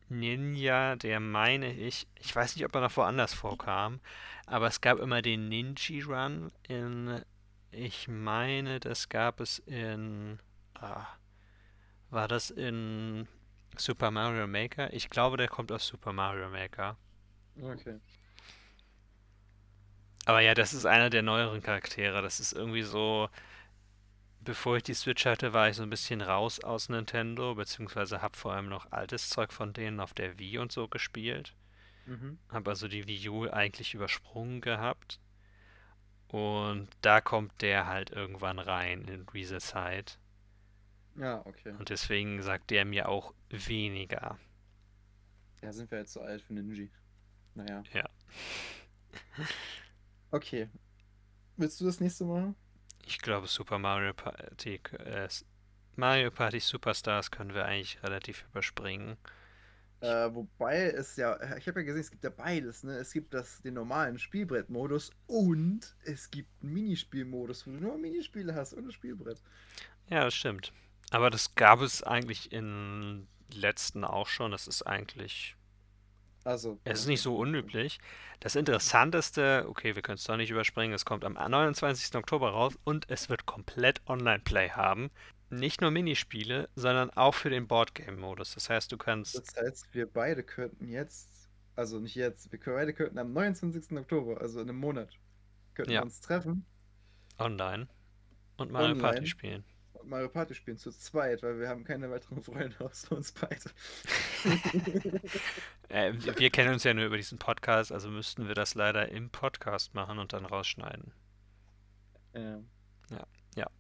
Ninja, 0.08 0.96
der 0.96 1.20
meine 1.20 1.72
ich, 1.72 2.06
ich 2.16 2.34
weiß 2.34 2.56
nicht, 2.56 2.64
ob 2.64 2.74
er 2.74 2.82
noch 2.82 2.96
woanders 2.96 3.34
vorkam, 3.34 4.00
aber 4.46 4.66
es 4.66 4.80
gab 4.80 4.98
immer 4.98 5.22
den 5.22 5.48
Ninji 5.48 6.02
Run 6.02 6.52
in, 6.68 7.22
ich 7.70 8.08
meine, 8.08 8.80
das 8.80 9.08
gab 9.08 9.40
es 9.40 9.60
in, 9.60 10.38
ah, 10.74 11.06
war 12.10 12.28
das 12.28 12.50
in 12.50 13.26
Super 13.76 14.10
Mario 14.10 14.46
Maker? 14.46 14.92
Ich 14.92 15.10
glaube, 15.10 15.36
der 15.36 15.48
kommt 15.48 15.72
aus 15.72 15.86
Super 15.86 16.12
Mario 16.12 16.48
Maker. 16.48 16.96
Okay. 17.60 17.98
Aber 20.26 20.40
ja, 20.40 20.54
das 20.54 20.72
ist 20.72 20.86
einer 20.86 21.10
der 21.10 21.22
neueren 21.22 21.62
Charaktere. 21.62 22.22
Das 22.22 22.40
ist 22.40 22.52
irgendwie 22.52 22.82
so, 22.82 23.28
bevor 24.44 24.76
ich 24.76 24.82
die 24.82 24.94
Switch 24.94 25.26
hatte, 25.26 25.52
war 25.52 25.68
ich 25.68 25.76
so 25.76 25.82
ein 25.82 25.90
bisschen 25.90 26.20
raus 26.20 26.62
aus 26.62 26.88
Nintendo, 26.88 27.54
beziehungsweise 27.54 28.22
habe 28.22 28.36
vor 28.36 28.52
allem 28.52 28.68
noch 28.68 28.92
altes 28.92 29.28
Zeug 29.28 29.52
von 29.52 29.72
denen 29.72 30.00
auf 30.00 30.14
der 30.14 30.38
Wii 30.38 30.58
und 30.58 30.72
so 30.72 30.88
gespielt. 30.88 31.54
Mhm. 32.06 32.38
Habe 32.48 32.70
also 32.70 32.86
die 32.88 33.06
Wii 33.06 33.28
U 33.28 33.50
eigentlich 33.50 33.94
übersprungen 33.94 34.60
gehabt. 34.60 35.20
Und 36.28 36.88
da 37.00 37.20
kommt 37.20 37.62
der 37.62 37.86
halt 37.86 38.10
irgendwann 38.10 38.58
rein 38.58 39.04
in 39.04 39.28
Reset 39.28 39.60
Side. 39.60 40.12
Ja, 41.16 41.44
okay. 41.46 41.74
Und 41.78 41.90
deswegen 41.90 42.42
sagt 42.42 42.70
der 42.70 42.84
mir 42.84 43.08
auch 43.08 43.34
weniger. 43.48 44.38
Ja, 45.62 45.72
sind 45.72 45.90
wir 45.90 45.98
jetzt 45.98 46.12
so 46.12 46.20
alt 46.20 46.42
für 46.42 46.52
Ninja. 46.52 46.88
Naja. 47.54 47.82
Ja. 47.92 48.08
Okay. 50.30 50.68
Willst 51.56 51.80
du 51.80 51.84
das 51.84 52.00
nächste 52.00 52.24
machen? 52.24 52.56
Ich 53.06 53.18
glaube, 53.18 53.46
Super 53.46 53.78
Mario 53.78 54.14
Party, 54.14 54.80
äh, 54.98 55.28
Mario 55.96 56.30
Party 56.30 56.60
Superstars 56.60 57.30
können 57.30 57.54
wir 57.54 57.64
eigentlich 57.64 58.02
relativ 58.02 58.44
überspringen. 58.50 59.16
Äh, 60.00 60.34
wobei 60.34 60.90
es 60.90 61.16
ja, 61.16 61.38
ich 61.56 61.66
habe 61.66 61.80
ja 61.80 61.86
gesehen, 61.86 62.00
es 62.00 62.10
gibt 62.10 62.24
ja 62.24 62.30
beides, 62.30 62.82
ne? 62.82 62.98
Es 62.98 63.12
gibt 63.12 63.32
das, 63.32 63.62
den 63.62 63.74
normalen 63.74 64.18
Spielbrettmodus 64.18 65.12
und 65.26 65.96
es 66.04 66.30
gibt 66.30 66.50
einen 66.62 66.74
Minispielmodus, 66.74 67.66
wo 67.66 67.70
du 67.70 67.78
nur 67.78 67.96
Minispiele 67.96 68.54
hast 68.54 68.74
ohne 68.74 68.92
Spielbrett. 68.92 69.40
Ja, 70.10 70.24
das 70.24 70.34
stimmt. 70.34 70.72
Aber 71.10 71.30
das 71.30 71.54
gab 71.54 71.80
es 71.80 72.02
eigentlich 72.02 72.52
in 72.52 73.28
letzten 73.52 74.04
auch 74.04 74.26
schon. 74.26 74.50
Das 74.50 74.66
ist 74.66 74.82
eigentlich, 74.82 75.56
Also, 76.44 76.78
es 76.84 77.00
ist 77.00 77.06
nicht 77.06 77.22
so 77.22 77.36
unüblich. 77.36 77.98
Das 78.40 78.54
Interessanteste, 78.54 79.64
okay, 79.68 79.94
wir 79.94 80.02
können 80.02 80.16
es 80.16 80.24
doch 80.24 80.36
nicht 80.36 80.50
überspringen, 80.50 80.92
es 80.92 81.04
kommt 81.06 81.24
am 81.24 81.34
29. 81.34 82.14
Oktober 82.16 82.50
raus 82.50 82.74
und 82.84 83.10
es 83.10 83.28
wird 83.30 83.46
komplett 83.46 84.02
Online-Play 84.06 84.70
haben. 84.70 85.10
Nicht 85.50 85.80
nur 85.80 85.90
Minispiele, 85.90 86.68
sondern 86.74 87.10
auch 87.10 87.34
für 87.34 87.48
den 87.50 87.66
Boardgame-Modus. 87.66 88.54
Das 88.54 88.68
heißt, 88.68 88.92
du 88.92 88.98
kannst, 88.98 89.34
Das 89.34 89.54
heißt, 89.56 89.94
wir 89.94 90.06
beide 90.06 90.42
könnten 90.42 90.88
jetzt, 90.88 91.48
also 91.76 91.98
nicht 92.00 92.14
jetzt, 92.14 92.52
wir 92.52 92.60
beide 92.60 92.92
könnten 92.92 93.18
am 93.18 93.32
29. 93.32 93.96
Oktober, 93.96 94.40
also 94.40 94.60
in 94.60 94.68
einem 94.68 94.78
Monat, 94.78 95.18
könnten 95.74 95.92
Ja. 95.92 96.00
wir 96.00 96.04
uns 96.04 96.20
treffen 96.20 96.66
online 97.38 97.88
und 98.58 98.72
Party 98.98 99.24
Online? 99.24 99.26
spielen. 99.26 99.64
Mario 100.06 100.28
Party 100.28 100.54
spielen 100.54 100.78
zu 100.78 100.90
zweit, 100.92 101.42
weil 101.42 101.58
wir 101.58 101.68
haben 101.68 101.84
keine 101.84 102.10
weiteren 102.10 102.42
Freunde 102.42 102.76
außer 102.80 103.16
uns 103.16 103.32
beide. 103.32 103.70
Äh, 105.90 106.14
wir, 106.14 106.50
kennen 106.50 106.72
uns 106.72 106.82
ja 106.82 106.94
nur 106.94 107.04
über 107.04 107.18
diesen 107.18 107.38
Podcast, 107.38 107.92
also 107.92 108.08
müssten 108.08 108.48
wir 108.48 108.54
das 108.54 108.74
leider 108.74 109.10
im 109.10 109.28
Podcast 109.28 109.94
machen 109.94 110.18
und 110.18 110.32
dann 110.32 110.46
rausschneiden. 110.46 111.12
Ja. 113.54 113.70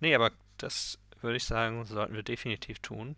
Nee, 0.00 0.14
aber 0.14 0.32
das 0.56 0.98
würde 1.20 1.36
ich 1.36 1.44
sagen, 1.44 1.84
sollten 1.84 2.14
wir 2.14 2.22
definitiv 2.22 2.78
tun. 2.80 3.16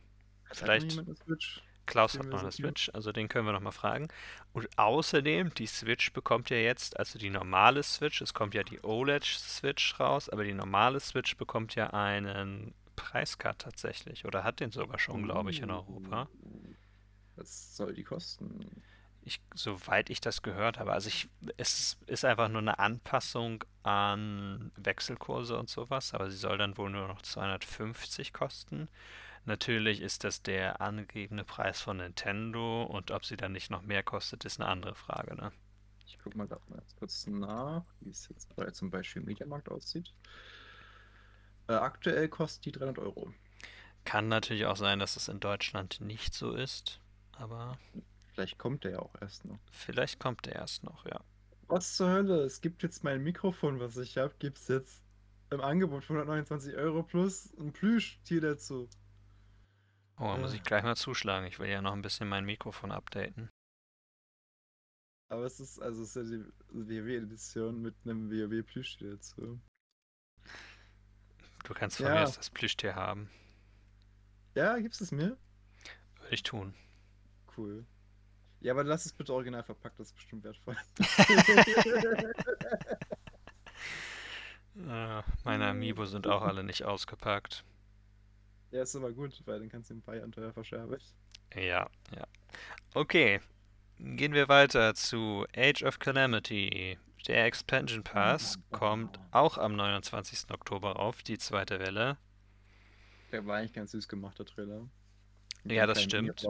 Hat 0.48 0.56
Vielleicht 0.58 0.90
jemand 0.90 1.08
eine 1.08 1.16
Switch? 1.16 1.62
Klaus 1.86 2.18
hat 2.18 2.26
noch 2.26 2.40
eine? 2.40 2.52
Switch, 2.52 2.90
also 2.94 3.12
den 3.12 3.28
können 3.28 3.46
wir 3.46 3.52
noch 3.52 3.60
mal 3.60 3.72
fragen. 3.72 4.08
Und 4.52 4.68
außerdem, 4.78 5.54
die 5.54 5.66
Switch 5.66 6.12
bekommt 6.12 6.50
ja 6.50 6.56
jetzt, 6.56 6.98
also 6.98 7.18
die 7.18 7.30
normale 7.30 7.82
Switch, 7.82 8.20
es 8.20 8.34
kommt 8.34 8.54
ja 8.54 8.62
die 8.62 8.82
OLED-Switch 8.82 9.98
raus, 9.98 10.28
aber 10.28 10.44
die 10.44 10.54
normale 10.54 11.00
Switch 11.00 11.36
bekommt 11.36 11.74
ja 11.74 11.88
einen 11.90 12.74
Preiscut 12.96 13.58
tatsächlich 13.58 14.24
oder 14.24 14.44
hat 14.44 14.60
den 14.60 14.70
sogar 14.70 14.98
schon, 14.98 15.24
glaube 15.24 15.50
ich, 15.50 15.60
in 15.60 15.70
Europa. 15.70 16.28
Was 17.36 17.76
soll 17.76 17.94
die 17.94 18.04
kosten? 18.04 18.82
Ich, 19.24 19.40
soweit 19.54 20.10
ich 20.10 20.20
das 20.20 20.42
gehört 20.42 20.78
habe. 20.78 20.92
Also 20.92 21.08
ich, 21.08 21.28
es 21.56 21.96
ist 22.06 22.24
einfach 22.24 22.48
nur 22.48 22.60
eine 22.60 22.78
Anpassung 22.78 23.64
an 23.84 24.72
Wechselkurse 24.76 25.56
und 25.56 25.70
sowas, 25.70 26.12
aber 26.12 26.30
sie 26.30 26.36
soll 26.36 26.58
dann 26.58 26.76
wohl 26.76 26.90
nur 26.90 27.06
noch 27.06 27.22
250 27.22 28.32
kosten. 28.32 28.88
Natürlich 29.45 30.01
ist 30.01 30.24
das 30.24 30.43
der 30.43 30.80
angegebene 30.80 31.45
Preis 31.45 31.80
von 31.80 31.97
Nintendo 31.99 32.84
und 32.84 33.11
ob 33.11 33.24
sie 33.24 33.36
dann 33.36 33.53
nicht 33.53 33.70
noch 33.70 33.82
mehr 33.82 34.03
kostet, 34.03 34.45
ist 34.45 34.61
eine 34.61 34.68
andere 34.68 34.95
Frage, 34.95 35.34
ne? 35.36 35.53
Ich 36.07 36.18
guck 36.22 36.34
mal 36.36 36.47
gerade 36.47 36.62
mal 36.68 36.76
ganz 36.78 36.95
kurz 36.97 37.26
nach, 37.26 37.84
wie 38.01 38.11
es 38.11 38.28
jetzt 38.28 38.55
bei 38.55 38.70
zum 38.70 38.90
Beispiel 38.90 39.22
im 39.22 39.26
Mediamarkt 39.26 39.68
aussieht. 39.70 40.14
Äh, 41.68 41.72
aktuell 41.74 42.28
kostet 42.28 42.66
die 42.66 42.72
300 42.72 42.99
Euro. 43.01 43.32
Kann 44.05 44.28
natürlich 44.28 44.66
auch 44.66 44.76
sein, 44.76 44.99
dass 44.99 45.16
es 45.16 45.28
in 45.28 45.40
Deutschland 45.40 46.01
nicht 46.01 46.34
so 46.34 46.53
ist, 46.55 47.01
aber 47.32 47.78
Vielleicht 48.34 48.59
kommt 48.59 48.84
der 48.84 48.93
ja 48.93 48.99
auch 49.01 49.14
erst 49.20 49.45
noch. 49.45 49.59
vielleicht 49.70 50.18
kommt 50.18 50.47
der 50.47 50.55
erst 50.57 50.84
noch, 50.84 51.05
ja. 51.07 51.20
Was 51.68 51.97
zur 51.97 52.11
Hölle? 52.11 52.43
Es 52.45 52.61
gibt 52.61 52.82
jetzt 52.82 53.05
mein 53.05 53.22
Mikrofon, 53.22 53.80
was 53.80 53.97
ich 53.97 54.16
habe, 54.18 54.34
gibt 54.38 54.59
es 54.59 54.68
jetzt 54.68 55.03
im 55.51 55.61
Angebot 55.61 56.05
für 56.05 56.14
129 56.14 56.74
Euro 56.76 57.03
plus 57.03 57.53
ein 57.59 57.72
Plüschtier 57.72 58.40
dazu. 58.40 58.88
Oh, 60.22 60.28
da 60.28 60.36
muss 60.36 60.52
ich 60.54 60.62
gleich 60.62 60.84
mal 60.84 60.94
zuschlagen. 60.94 61.48
Ich 61.48 61.58
will 61.58 61.68
ja 61.68 61.82
noch 61.82 61.92
ein 61.94 62.00
bisschen 62.02 62.28
mein 62.28 62.44
Mikrofon 62.44 62.92
updaten. 62.92 63.50
Aber 65.28 65.42
es 65.44 65.58
ist 65.58 65.82
also 65.82 66.02
es 66.04 66.14
ist 66.14 66.16
ja 66.16 66.22
die 66.22 66.44
WoW-Edition 66.70 67.82
mit 67.82 67.96
einem 68.04 68.30
WoW-Plüschtier 68.30 69.10
dazu. 69.16 69.60
Du 71.64 71.74
kannst 71.74 71.96
von 71.96 72.06
Ja. 72.06 72.12
mir 72.12 72.20
erst 72.20 72.38
das 72.38 72.50
Plüschtier 72.50 72.94
haben. 72.94 73.30
Ja, 74.54 74.78
gibst 74.78 75.00
es 75.00 75.10
mir? 75.10 75.36
Würde 76.20 76.34
ich 76.34 76.44
tun. 76.44 76.72
Cool. 77.56 77.84
Ja, 78.60 78.74
aber 78.74 78.84
lass 78.84 79.06
es 79.06 79.12
bitte 79.12 79.34
original 79.34 79.64
verpackt, 79.64 79.98
das 79.98 80.08
ist 80.08 80.14
bestimmt 80.14 80.44
wertvoll. 80.44 80.76
Äh, 84.86 85.22
meine 85.44 85.66
Amiibo 85.70 86.04
sind 86.04 86.28
auch 86.28 86.42
alle 86.42 86.62
nicht 86.62 86.84
ausgepackt. 86.84 87.64
Ja, 88.72 88.82
ist 88.82 88.96
aber 88.96 89.12
gut, 89.12 89.40
weil 89.44 89.60
dann 89.60 89.68
kannst 89.68 89.90
du 89.90 89.94
ein 89.94 90.02
paar 90.02 90.16
Jahre 90.16 90.30
teuer 90.30 90.52
verscherben. 90.52 90.98
Ja, 91.54 91.88
ja. 92.16 92.26
Okay, 92.94 93.40
gehen 93.98 94.32
wir 94.32 94.48
weiter 94.48 94.94
zu 94.94 95.46
Age 95.56 95.82
of 95.84 95.98
Calamity. 95.98 96.98
Der 97.28 97.44
Expansion 97.44 98.02
Pass 98.02 98.58
kommt 98.72 99.20
auch 99.30 99.56
am 99.56 99.76
29. 99.76 100.50
Oktober 100.50 100.98
auf, 100.98 101.22
die 101.22 101.38
zweite 101.38 101.78
Welle. 101.78 102.16
Der 103.30 103.46
war 103.46 103.58
eigentlich 103.58 103.72
ganz 103.72 103.92
süß 103.92 104.08
gemacht, 104.08 104.38
der 104.38 104.46
Trailer. 104.46 104.88
Mit 105.62 105.72
Ja, 105.76 105.86
das 105.86 106.02
stimmt. 106.02 106.44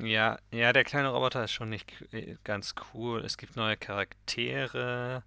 Ja, 0.00 0.38
ja, 0.50 0.72
der 0.72 0.84
kleine 0.84 1.08
Roboter 1.08 1.44
ist 1.44 1.52
schon 1.52 1.70
nicht 1.70 1.92
ganz 2.44 2.74
cool. 2.92 3.24
Es 3.24 3.36
gibt 3.36 3.56
neue 3.56 3.76
Charaktere 3.76 5.24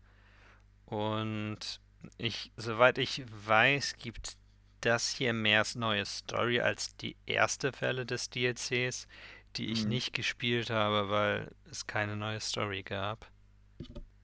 und 0.85 1.81
ich, 2.17 2.51
soweit 2.55 2.97
ich 2.97 3.23
weiß, 3.45 3.97
gibt 3.97 4.37
das 4.81 5.09
hier 5.11 5.33
mehr 5.33 5.63
neue 5.75 6.05
Story 6.05 6.59
als 6.61 6.95
die 6.97 7.15
erste 7.25 7.71
Welle 7.81 8.05
des 8.05 8.29
DLCs, 8.29 9.07
die 9.55 9.71
ich 9.71 9.85
Mhm. 9.85 9.89
nicht 9.89 10.13
gespielt 10.13 10.69
habe, 10.69 11.09
weil 11.09 11.51
es 11.69 11.87
keine 11.87 12.15
neue 12.17 12.39
Story 12.41 12.83
gab. 12.83 13.31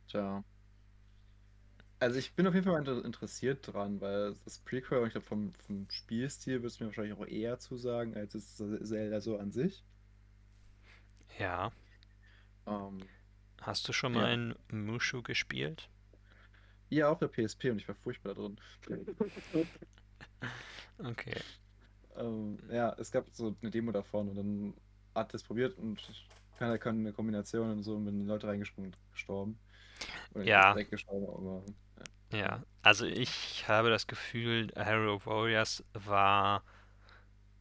Tja. 0.08 0.44
Also 2.00 2.20
ich 2.20 2.34
bin 2.36 2.46
auf 2.48 2.54
jeden 2.54 2.66
Fall 2.66 2.74
mal 2.74 2.80
inter- 2.88 3.04
interessiert 3.06 3.66
dran, 3.74 4.00
weil 4.02 4.36
das 4.46 4.60
Prequel, 4.60 5.00
und 5.00 5.08
ich 5.08 5.14
glaube 5.14 5.26
vom, 5.26 5.54
vom 5.54 5.90
Spielstil 5.90 6.62
würdest 6.62 6.80
du 6.80 6.84
mir 6.84 6.90
wahrscheinlich 6.90 7.18
auch 7.18 7.26
eher 7.26 7.58
zusagen, 7.60 8.16
als 8.16 8.36
es 8.36 8.58
Zelda 8.58 9.22
so 9.22 9.38
an 9.40 9.52
sich. 9.52 9.84
Ja, 11.40 11.72
Ähm, 12.68 13.10
hast 13.62 13.88
du 13.88 13.94
schon 13.94 14.14
Ja. 14.14 14.28
mal 14.28 14.32
in 14.32 14.56
Mushu 14.86 15.24
gespielt? 15.24 15.90
ja, 16.90 17.10
auf 17.10 17.20
der 17.20 17.28
PSP 17.28 17.72
und 17.72 17.80
ich 17.80 17.88
war 17.88 17.96
furchtbar 17.96 18.36
da 18.36 18.50
drin. 18.82 19.10
Okay. 21.06 21.44
Ähm, 22.16 22.60
ja, 22.72 22.94
es 23.00 23.12
gab 23.12 23.26
so 23.32 23.56
eine 23.62 23.72
Demo 23.72 23.92
davon 23.92 24.30
und 24.30 24.36
dann 24.36 24.74
hat 25.16 25.34
es 25.34 25.44
probiert 25.44 25.78
und 25.78 26.02
keiner 26.58 26.78
kann 26.78 27.00
eine 27.00 27.14
Kombination 27.14 27.72
und 27.72 27.84
so 27.84 27.96
und 27.96 28.06
wenn 28.06 28.20
die 28.20 28.26
Leute 28.26 28.48
reingesprungen 28.48 28.92
und 28.94 29.12
gestorben. 29.12 29.60
Oder 30.34 30.46
Ja. 30.46 30.80
gestorben, 30.90 31.28
aber 31.28 31.64
Ja, 32.32 32.64
also 32.82 33.06
ich 33.06 33.68
habe 33.68 33.90
das 33.90 34.08
Gefühl, 34.08 34.72
Hero 34.76 35.26
Warriors 35.26 35.84
war, 35.94 36.64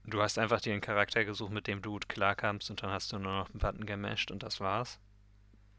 du 0.05 0.23
hast 0.23 0.39
einfach 0.39 0.61
dir 0.61 0.71
einen 0.73 0.81
Charakter 0.81 1.25
gesucht, 1.25 1.51
mit 1.51 1.67
dem 1.67 1.83
du 1.83 1.91
gut 1.91 2.09
klarkamst 2.09 2.71
und 2.71 2.85
dann 2.85 2.91
hast 2.91 3.11
du 3.13 3.19
nur 3.19 3.33
noch 3.33 3.51
einen 3.51 3.59
Button 3.59 3.85
gemasht 3.85 4.31
und 4.31 4.45
das 4.45 4.61
war's. 4.61 5.01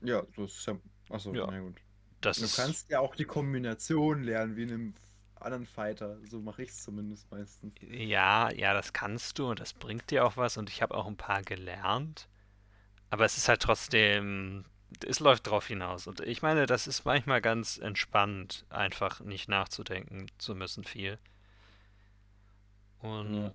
ja, 0.02 0.24
so 0.36 0.46
ist 0.46 0.66
ja. 0.68 0.78
Achso, 1.10 1.34
Ja. 1.34 1.48
na 1.48 1.60
gut. 1.60 1.80
Das 2.22 2.38
Du 2.38 2.50
kannst 2.50 2.90
ja 2.90 3.00
auch 3.00 3.16
die 3.16 3.26
Kombination 3.26 4.24
lernen, 4.24 4.56
wie 4.56 4.64
in 4.64 4.72
einem 4.72 4.94
anderen 5.44 5.66
Fighter. 5.66 6.18
So 6.26 6.40
mache 6.40 6.64
ich 6.64 6.70
es 6.70 6.84
zumindest 6.84 7.30
meistens. 7.32 7.74
ja, 7.82 8.52
ja, 8.52 8.74
das 8.74 8.94
kannst 8.94 9.40
du 9.40 9.50
und 9.50 9.60
das 9.60 9.74
bringt 9.74 10.10
dir 10.12 10.26
auch 10.26 10.38
was 10.38 10.58
und 10.58 10.70
ich 10.70 10.82
habe 10.82 10.96
auch 10.96 11.08
ein 11.08 11.18
paar 11.18 11.42
gelernt. 11.42 12.28
Aber 13.10 13.26
es 13.26 13.38
ist 13.38 13.48
halt 13.48 13.62
trotzdem, 13.62 14.66
es 15.06 15.20
läuft 15.20 15.48
drauf 15.48 15.68
hinaus. 15.68 16.08
Und 16.08 16.22
ich 16.22 16.42
meine, 16.42 16.66
das 16.66 16.88
ist 16.88 17.06
manchmal 17.06 17.42
ganz 17.42 17.78
entspannt, 17.78 18.66
einfach 18.70 19.20
nicht 19.20 19.50
nachzudenken 19.50 20.28
zu 20.38 20.56
müssen 20.56 20.84
viel. 20.84 21.20
Und 23.00 23.54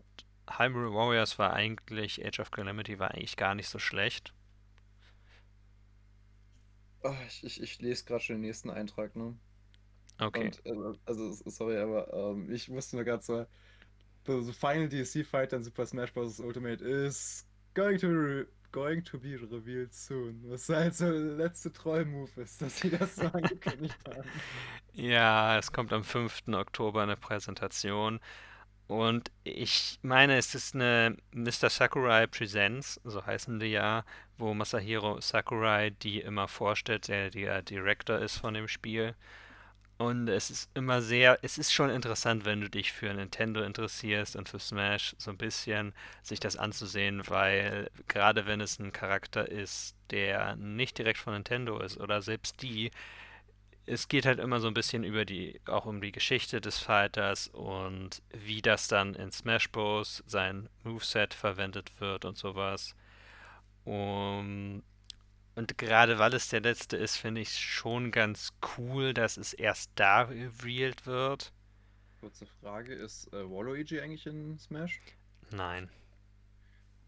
Hyrule 0.49 0.93
Warriors 0.93 1.39
war 1.39 1.53
eigentlich, 1.53 2.24
Age 2.24 2.41
of 2.41 2.51
Calamity 2.51 2.99
war 2.99 3.12
eigentlich 3.12 3.36
gar 3.36 3.55
nicht 3.55 3.68
so 3.68 3.78
schlecht. 3.78 4.32
Ah, 7.03 7.16
ich, 7.26 7.45
ich, 7.45 7.62
ich 7.62 7.80
lese 7.80 8.05
gerade 8.05 8.22
schon 8.22 8.36
den 8.36 8.43
nächsten 8.43 8.70
Eintrag, 8.70 9.16
ne? 9.16 9.36
Okay. 10.21 10.51
Und, 10.64 10.97
äh, 10.97 10.99
also, 11.07 11.33
sorry, 11.47 11.79
aber 11.79 12.12
ähm, 12.12 12.51
ich 12.51 12.69
musste 12.69 12.97
nur 12.97 13.05
gerade 13.05 13.23
so. 13.23 13.47
The, 14.27 14.53
final 14.53 14.89
DLC 14.89 15.25
fight 15.25 15.53
in 15.55 15.62
Super 15.64 15.87
Smash 15.87 16.12
Bros. 16.12 16.39
Ultimate 16.39 16.83
is 16.83 17.47
going 17.73 17.99
to, 17.99 18.45
going 18.73 19.03
to 19.05 19.19
be 19.19 19.37
revealed 19.37 19.95
soon. 19.95 20.43
Was 20.51 20.69
halt 20.69 20.95
so 20.95 21.11
der 21.11 21.37
letzte 21.37 21.73
Troll-Move 21.73 22.43
ist, 22.43 22.61
dass 22.61 22.79
sie 22.79 22.91
das 22.91 23.16
so 23.16 23.23
angekündigt 23.23 23.97
haben. 24.07 24.29
Ja, 24.93 25.57
es 25.57 25.71
kommt 25.71 25.93
am 25.93 26.03
5. 26.03 26.49
Oktober 26.49 27.03
eine 27.03 27.16
Präsentation. 27.16 28.19
Und 28.89 29.31
ich 29.45 29.99
meine, 30.03 30.39
es 30.39 30.55
ist 30.55 30.75
eine 30.75 31.16
Mr. 31.33 31.71
Sakurai 31.71 32.27
Presents, 32.27 33.01
so 33.05 33.25
heißen 33.25 33.61
die 33.61 33.66
ja, 33.66 34.05
wo 34.39 34.55
Masahiro 34.55 35.21
Sakurai 35.21 35.91
die 35.91 36.21
immer 36.21 36.49
vorstellt, 36.49 37.07
der 37.09 37.31
der 37.31 37.62
Director 37.62 38.19
ist 38.19 38.39
von 38.39 38.55
dem 38.55 38.66
Spiel. 38.66 39.14
Und 39.99 40.29
es 40.29 40.49
ist 40.51 40.71
immer 40.75 41.03
sehr, 41.03 41.41
es 41.43 41.59
ist 41.59 41.73
schon 41.73 41.91
interessant, 41.91 42.45
wenn 42.45 42.61
du 42.61 42.71
dich 42.71 42.93
für 42.93 43.13
Nintendo 43.13 43.63
interessierst 43.63 44.37
und 44.37 44.49
für 44.49 44.61
Smash 44.61 45.17
so 45.19 45.33
ein 45.33 45.37
bisschen 45.37 45.93
sich 46.23 46.39
das 46.39 46.57
anzusehen, 46.57 47.23
weil 47.29 47.91
gerade 48.07 48.47
wenn 48.47 48.61
es 48.61 48.79
ein 48.79 48.93
Charakter 48.93 49.49
ist, 49.49 49.97
der 50.11 50.55
nicht 50.55 50.99
direkt 50.99 51.19
von 51.19 51.33
Nintendo 51.35 51.81
ist 51.81 51.99
oder 51.99 52.23
selbst 52.23 52.63
die, 52.63 52.93
es 53.87 54.07
geht 54.09 54.25
halt 54.27 54.39
immer 54.39 54.61
so 54.61 54.69
ein 54.69 54.75
bisschen 54.75 55.03
über 55.03 55.25
die, 55.25 55.61
auch 55.67 55.87
um 55.87 56.01
die 56.01 56.13
Geschichte 56.13 56.61
des 56.61 56.79
Fighters 56.79 57.49
und 57.49 58.23
wie 58.33 58.63
das 58.63 58.87
dann 58.87 59.15
in 59.15 59.33
Smash 59.33 59.71
Bros. 59.73 60.23
sein 60.27 60.69
Moveset 60.85 61.35
verwendet 61.35 61.91
wird 62.01 62.25
und 62.25 62.37
sowas. 62.39 62.95
Um, 63.85 64.83
und 65.59 65.77
gerade 65.77 66.21
weil 66.21 66.35
es 66.35 66.49
der 66.51 66.61
letzte 66.61 66.97
ist, 66.97 67.17
finde 67.17 67.41
ich 67.41 67.59
schon 67.59 68.13
ganz 68.13 68.53
cool, 68.79 69.13
dass 69.13 69.37
es 69.37 69.53
erst 69.53 69.91
da 69.97 70.23
revealed 70.23 71.05
wird. 71.05 71.53
Kurze 72.21 72.47
Frage: 72.47 72.95
Ist 72.95 73.33
äh, 73.33 73.43
Waluigi 73.51 74.01
eigentlich 74.01 74.25
in 74.29 74.57
Smash? 74.57 75.01
Nein. 75.51 75.91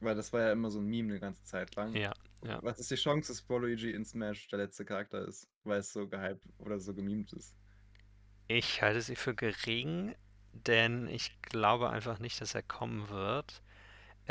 Weil 0.00 0.16
das 0.16 0.32
war 0.32 0.40
ja 0.40 0.52
immer 0.52 0.68
so 0.68 0.80
ein 0.80 0.86
Meme 0.86 1.10
eine 1.10 1.20
ganze 1.20 1.44
Zeit 1.44 1.76
lang. 1.76 1.94
Ja, 1.94 2.12
ja. 2.42 2.60
Was 2.64 2.80
ist 2.80 2.90
die 2.90 2.96
Chance, 2.96 3.32
dass 3.32 3.48
Waluigi 3.48 3.92
in 3.92 4.04
Smash 4.04 4.48
der 4.48 4.58
letzte 4.58 4.84
Charakter 4.84 5.24
ist? 5.28 5.48
Weil 5.62 5.78
es 5.78 5.92
so 5.92 6.08
gehypt 6.08 6.42
oder 6.58 6.80
so 6.80 6.92
gemimt 6.92 7.32
ist. 7.32 7.54
Ich 8.48 8.82
halte 8.82 9.00
sie 9.00 9.14
für 9.14 9.32
gering, 9.32 10.16
denn 10.54 11.06
ich 11.06 11.40
glaube 11.42 11.90
einfach 11.90 12.18
nicht, 12.18 12.40
dass 12.40 12.56
er 12.56 12.64
kommen 12.64 13.10
wird. 13.10 13.62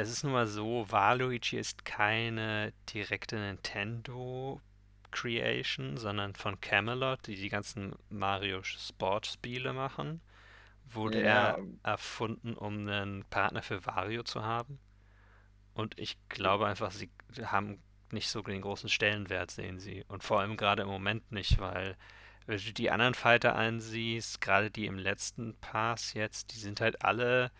Es 0.01 0.09
ist 0.09 0.23
nun 0.23 0.31
mal 0.33 0.47
so, 0.47 0.85
Waluigi 0.89 1.57
ist 1.57 1.83
keine 1.83 2.71
direkte 2.93 3.35
Nintendo 3.37 4.61
Creation, 5.11 5.97
sondern 5.97 6.35
von 6.35 6.61
Camelot, 6.61 7.27
die 7.27 7.35
die 7.35 7.49
ganzen 7.49 7.95
Mario 8.09 8.63
Sport 8.63 9.27
Spiele 9.27 9.73
machen. 9.73 10.21
Wurde 10.85 11.21
Ja. 11.21 11.51
er 11.51 11.59
erfunden, 11.83 12.53
um 12.53 12.87
einen 12.87 13.25
Partner 13.25 13.61
für 13.61 13.85
Wario 13.85 14.23
zu 14.23 14.43
haben. 14.43 14.79
Und 15.73 15.99
ich 15.99 16.17
glaube 16.29 16.65
einfach, 16.67 16.91
sie 16.91 17.09
haben 17.43 17.79
nicht 18.11 18.29
so 18.29 18.41
den 18.41 18.61
großen 18.61 18.89
Stellenwert, 18.89 19.51
sehen 19.51 19.79
sie. 19.79 20.05
Und 20.07 20.23
vor 20.23 20.39
allem 20.39 20.55
gerade 20.57 20.83
im 20.83 20.89
Moment 20.89 21.31
nicht, 21.31 21.59
weil 21.59 21.97
wenn 22.45 22.57
du 22.57 22.73
die 22.73 22.89
anderen 22.89 23.13
Fighter 23.15 23.55
ansiehst, 23.55 24.39
gerade 24.41 24.71
die 24.71 24.85
im 24.85 24.97
letzten 24.97 25.55
Pass 25.57 26.13
jetzt, 26.13 26.53
die 26.53 26.59
sind 26.59 26.79
halt 26.81 27.03
alle 27.03 27.51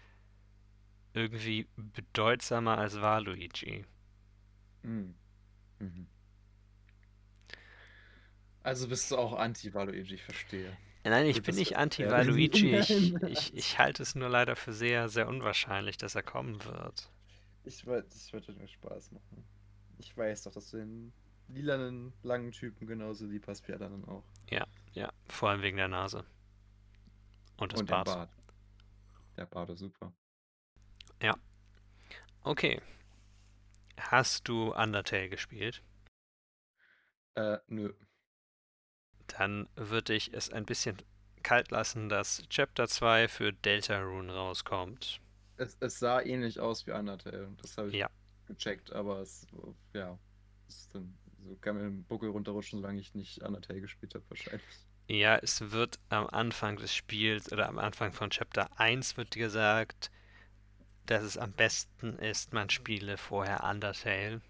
irgendwie 1.13 1.67
bedeutsamer 1.75 2.77
als 2.77 3.01
Waluigi. 3.01 3.85
Mhm. 4.83 5.15
Mhm. 5.79 6.07
Also 8.63 8.87
bist 8.87 9.09
du 9.11 9.17
auch 9.17 9.33
Anti-Waluigi, 9.33 10.15
ich 10.15 10.23
verstehe. 10.23 10.77
Nein, 11.03 11.25
ich 11.25 11.37
Gut, 11.37 11.45
bin 11.45 11.55
nicht 11.55 11.77
anti-Waluigi. 11.77 12.71
Ja. 12.71 12.81
Ich, 12.81 13.13
ich, 13.23 13.53
ich 13.55 13.79
halte 13.79 14.03
es 14.03 14.15
nur 14.15 14.29
leider 14.29 14.55
für 14.55 14.73
sehr, 14.73 15.09
sehr 15.09 15.27
unwahrscheinlich, 15.27 15.97
dass 15.97 16.15
er 16.15 16.23
kommen 16.23 16.63
wird. 16.65 17.09
Ich 17.63 17.85
weiß, 17.85 18.03
das 18.09 18.33
wird 18.33 18.47
mir 18.57 18.67
Spaß 18.67 19.11
machen. 19.11 19.45
Ich 19.97 20.15
weiß 20.15 20.43
doch, 20.43 20.51
dass 20.51 20.69
du 20.71 20.77
den 20.77 21.13
lilanen, 21.47 22.13
langen 22.23 22.51
Typen 22.51 22.87
genauso 22.87 23.25
lieb 23.25 23.47
hast 23.47 23.67
wie 23.67 23.73
anderen 23.73 24.05
auch. 24.05 24.23
Ja, 24.93 25.11
vor 25.27 25.49
allem 25.49 25.61
wegen 25.61 25.77
der 25.77 25.87
Nase. 25.87 26.25
Und 27.57 27.73
des 27.73 27.81
Und 27.81 27.89
den 27.89 27.91
Barts. 27.91 28.13
Bart. 28.13 28.29
Der 29.37 29.45
Bart 29.45 29.69
ist 29.69 29.79
super. 29.79 30.13
Okay. 32.43 32.81
Hast 33.99 34.47
du 34.47 34.73
Undertale 34.73 35.29
gespielt? 35.29 35.83
Äh, 37.35 37.57
nö. 37.67 37.93
Dann 39.27 39.69
würde 39.75 40.13
ich 40.15 40.33
es 40.33 40.51
ein 40.51 40.65
bisschen 40.65 40.97
kalt 41.43 41.71
lassen, 41.71 42.09
dass 42.09 42.43
Chapter 42.49 42.87
2 42.87 43.27
für 43.27 43.53
Deltarune 43.53 44.33
rauskommt. 44.33 45.21
Es, 45.57 45.77
es 45.79 45.99
sah 45.99 46.21
ähnlich 46.21 46.59
aus 46.59 46.87
wie 46.87 46.91
Undertale. 46.91 47.51
Das 47.61 47.77
habe 47.77 47.89
ich 47.89 47.95
Ja. 47.95 48.09
gecheckt, 48.47 48.91
aber 48.93 49.19
es, 49.19 49.45
ja. 49.93 50.17
Es 50.67 50.77
ist 50.81 50.95
dann, 50.95 51.17
so 51.45 51.55
kann 51.57 51.75
mir 51.75 51.83
den 51.83 52.03
Buckel 52.05 52.29
runterrutschen, 52.29 52.79
solange 52.81 52.99
ich 52.99 53.13
nicht 53.13 53.41
Undertale 53.43 53.81
gespielt 53.81 54.15
habe, 54.15 54.25
wahrscheinlich. 54.29 54.63
Ja, 55.07 55.37
es 55.37 55.71
wird 55.71 55.99
am 56.09 56.27
Anfang 56.27 56.77
des 56.77 56.93
Spiels 56.93 57.51
oder 57.51 57.67
am 57.67 57.79
Anfang 57.79 58.13
von 58.13 58.29
Chapter 58.29 58.69
1 58.79 59.17
wird 59.17 59.31
gesagt, 59.31 60.11
dass 61.09 61.23
es 61.23 61.37
am 61.37 61.53
besten 61.53 62.17
ist, 62.19 62.53
man 62.53 62.69
spiele 62.69 63.17
vorher 63.17 63.63
Undertale. 63.65 64.41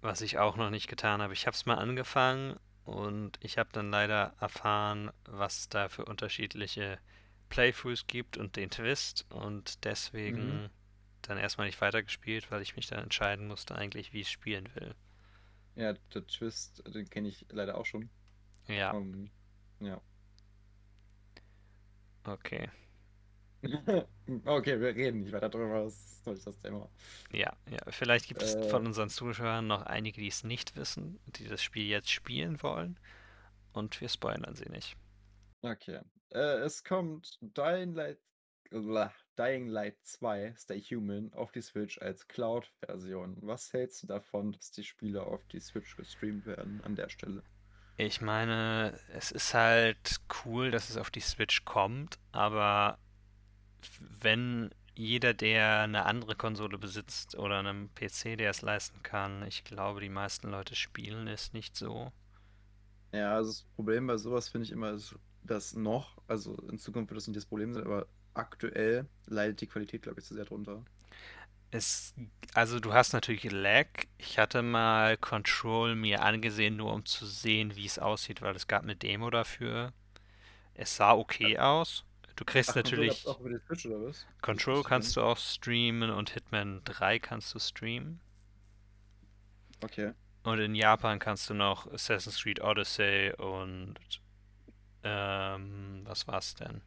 Was 0.00 0.22
ich 0.22 0.38
auch 0.38 0.56
noch 0.56 0.70
nicht 0.70 0.88
getan 0.88 1.20
habe. 1.20 1.34
Ich 1.34 1.46
habe 1.46 1.54
es 1.54 1.66
mal 1.66 1.74
angefangen 1.74 2.58
und 2.84 3.38
ich 3.42 3.58
habe 3.58 3.68
dann 3.72 3.90
leider 3.90 4.32
erfahren, 4.40 5.10
was 5.26 5.58
es 5.58 5.68
da 5.68 5.88
für 5.90 6.06
unterschiedliche 6.06 6.98
Playthroughs 7.50 8.06
gibt 8.06 8.38
und 8.38 8.56
den 8.56 8.70
Twist 8.70 9.26
und 9.30 9.84
deswegen 9.84 10.62
Mhm. 10.62 10.70
dann 11.22 11.36
erstmal 11.38 11.66
nicht 11.66 11.80
weitergespielt, 11.82 12.50
weil 12.50 12.62
ich 12.62 12.76
mich 12.76 12.86
dann 12.86 13.00
entscheiden 13.02 13.48
musste 13.48 13.74
eigentlich, 13.74 14.12
wie 14.14 14.20
ich 14.22 14.30
spielen 14.30 14.68
will. 14.76 14.94
Ja, 15.76 15.92
der 16.14 16.26
Twist, 16.26 16.82
den 16.92 17.08
kenne 17.08 17.28
ich 17.28 17.46
leider 17.50 17.76
auch 17.78 17.86
schon. 17.86 18.10
Ja, 18.68 18.94
Ähm, 18.94 19.30
ja. 19.80 20.00
okay. 22.28 22.68
okay, 24.44 24.80
wir 24.80 24.94
reden 24.94 25.20
nicht 25.20 25.32
weiter 25.32 25.48
drüber, 25.48 25.84
das 25.84 25.94
ist 25.94 26.26
nicht 26.26 26.46
das 26.46 26.58
Thema. 26.58 26.88
Ja, 27.32 27.52
ja, 27.70 27.78
vielleicht 27.90 28.28
gibt 28.28 28.42
es 28.42 28.54
Äh. 28.54 28.68
von 28.68 28.86
unseren 28.86 29.08
Zuschauern 29.10 29.66
noch 29.66 29.82
einige, 29.82 30.20
die 30.20 30.28
es 30.28 30.44
nicht 30.44 30.76
wissen, 30.76 31.18
die 31.26 31.46
das 31.48 31.62
Spiel 31.62 31.86
jetzt 31.86 32.10
spielen 32.10 32.62
wollen. 32.62 32.98
Und 33.72 34.00
wir 34.00 34.08
spoilern 34.08 34.54
sie 34.54 34.68
nicht. 34.70 34.96
Okay. 35.62 36.00
Äh, 36.30 36.38
es 36.64 36.82
kommt 36.82 37.38
Dying 37.40 37.92
Light, 37.94 38.18
Blah, 38.70 39.12
Dying 39.38 39.68
Light 39.68 39.96
2, 40.02 40.54
Stay 40.58 40.80
Human, 40.80 41.32
auf 41.34 41.52
die 41.52 41.60
Switch 41.62 41.98
als 42.00 42.26
Cloud-Version. 42.26 43.36
Was 43.42 43.72
hältst 43.72 44.02
du 44.02 44.06
davon, 44.06 44.52
dass 44.52 44.70
die 44.72 44.84
Spiele 44.84 45.22
auf 45.22 45.46
die 45.48 45.60
Switch 45.60 45.96
gestreamt 45.96 46.46
werden 46.46 46.80
an 46.84 46.96
der 46.96 47.08
Stelle? 47.08 47.42
Ich 47.98 48.20
meine, 48.20 48.98
es 49.14 49.30
ist 49.30 49.54
halt 49.54 50.20
cool, 50.44 50.70
dass 50.70 50.90
es 50.90 50.96
auf 50.98 51.10
die 51.10 51.20
Switch 51.20 51.64
kommt, 51.64 52.18
aber 52.32 52.98
wenn 54.20 54.70
jeder, 54.94 55.34
der 55.34 55.80
eine 55.82 56.06
andere 56.06 56.34
Konsole 56.36 56.78
besitzt 56.78 57.36
oder 57.36 57.58
einen 57.58 57.94
PC, 57.94 58.36
der 58.38 58.50
es 58.50 58.62
leisten 58.62 59.02
kann, 59.02 59.46
ich 59.46 59.64
glaube, 59.64 60.00
die 60.00 60.08
meisten 60.08 60.50
Leute 60.50 60.74
spielen 60.74 61.28
es 61.28 61.52
nicht 61.52 61.76
so. 61.76 62.12
Ja, 63.12 63.34
also 63.34 63.50
das 63.50 63.62
Problem 63.76 64.06
bei 64.06 64.16
sowas 64.16 64.48
finde 64.48 64.66
ich 64.66 64.72
immer, 64.72 64.92
ist, 64.92 65.14
dass 65.42 65.74
noch, 65.74 66.18
also 66.28 66.56
in 66.70 66.78
Zukunft 66.78 67.10
wird 67.10 67.18
das 67.18 67.26
nicht 67.26 67.36
das 67.36 67.46
Problem 67.46 67.74
sein, 67.74 67.84
aber 67.84 68.06
aktuell 68.34 69.06
leidet 69.26 69.60
die 69.60 69.66
Qualität, 69.66 70.02
glaube 70.02 70.20
ich, 70.20 70.26
zu 70.26 70.34
sehr 70.34 70.44
drunter. 70.44 70.82
Es, 71.70 72.14
also 72.54 72.80
du 72.80 72.92
hast 72.92 73.12
natürlich 73.12 73.50
Lag. 73.50 73.88
Ich 74.18 74.38
hatte 74.38 74.62
mal 74.62 75.16
Control 75.16 75.94
mir 75.94 76.22
angesehen, 76.22 76.76
nur 76.76 76.92
um 76.92 77.04
zu 77.04 77.26
sehen, 77.26 77.74
wie 77.76 77.86
es 77.86 77.98
aussieht, 77.98 78.40
weil 78.40 78.54
es 78.56 78.68
gab 78.68 78.82
eine 78.82 78.96
Demo 78.96 79.30
dafür. 79.30 79.92
Es 80.74 80.96
sah 80.96 81.12
okay 81.14 81.58
aus. 81.58 82.04
Du 82.36 82.44
kriegst 82.44 82.70
Ach, 82.70 82.74
Control 82.74 82.98
natürlich 82.98 83.24
gab's 83.24 83.26
auch 83.26 83.40
über 83.40 83.48
die 83.48 83.58
Switch 83.58 83.86
oder 83.86 84.06
was? 84.06 84.26
Control 84.42 84.82
kannst 84.82 85.16
du 85.16 85.22
auch 85.22 85.38
streamen 85.38 86.10
und 86.10 86.30
Hitman 86.30 86.82
3 86.84 87.18
kannst 87.18 87.54
du 87.54 87.58
streamen. 87.58 88.20
Okay. 89.82 90.12
Und 90.44 90.60
in 90.60 90.74
Japan 90.74 91.18
kannst 91.18 91.50
du 91.50 91.54
noch 91.54 91.90
Assassin's 91.92 92.42
Creed 92.42 92.60
Odyssey 92.60 93.32
und 93.36 93.96
ähm, 95.02 96.02
was 96.04 96.26
war's 96.28 96.54
denn? 96.54 96.82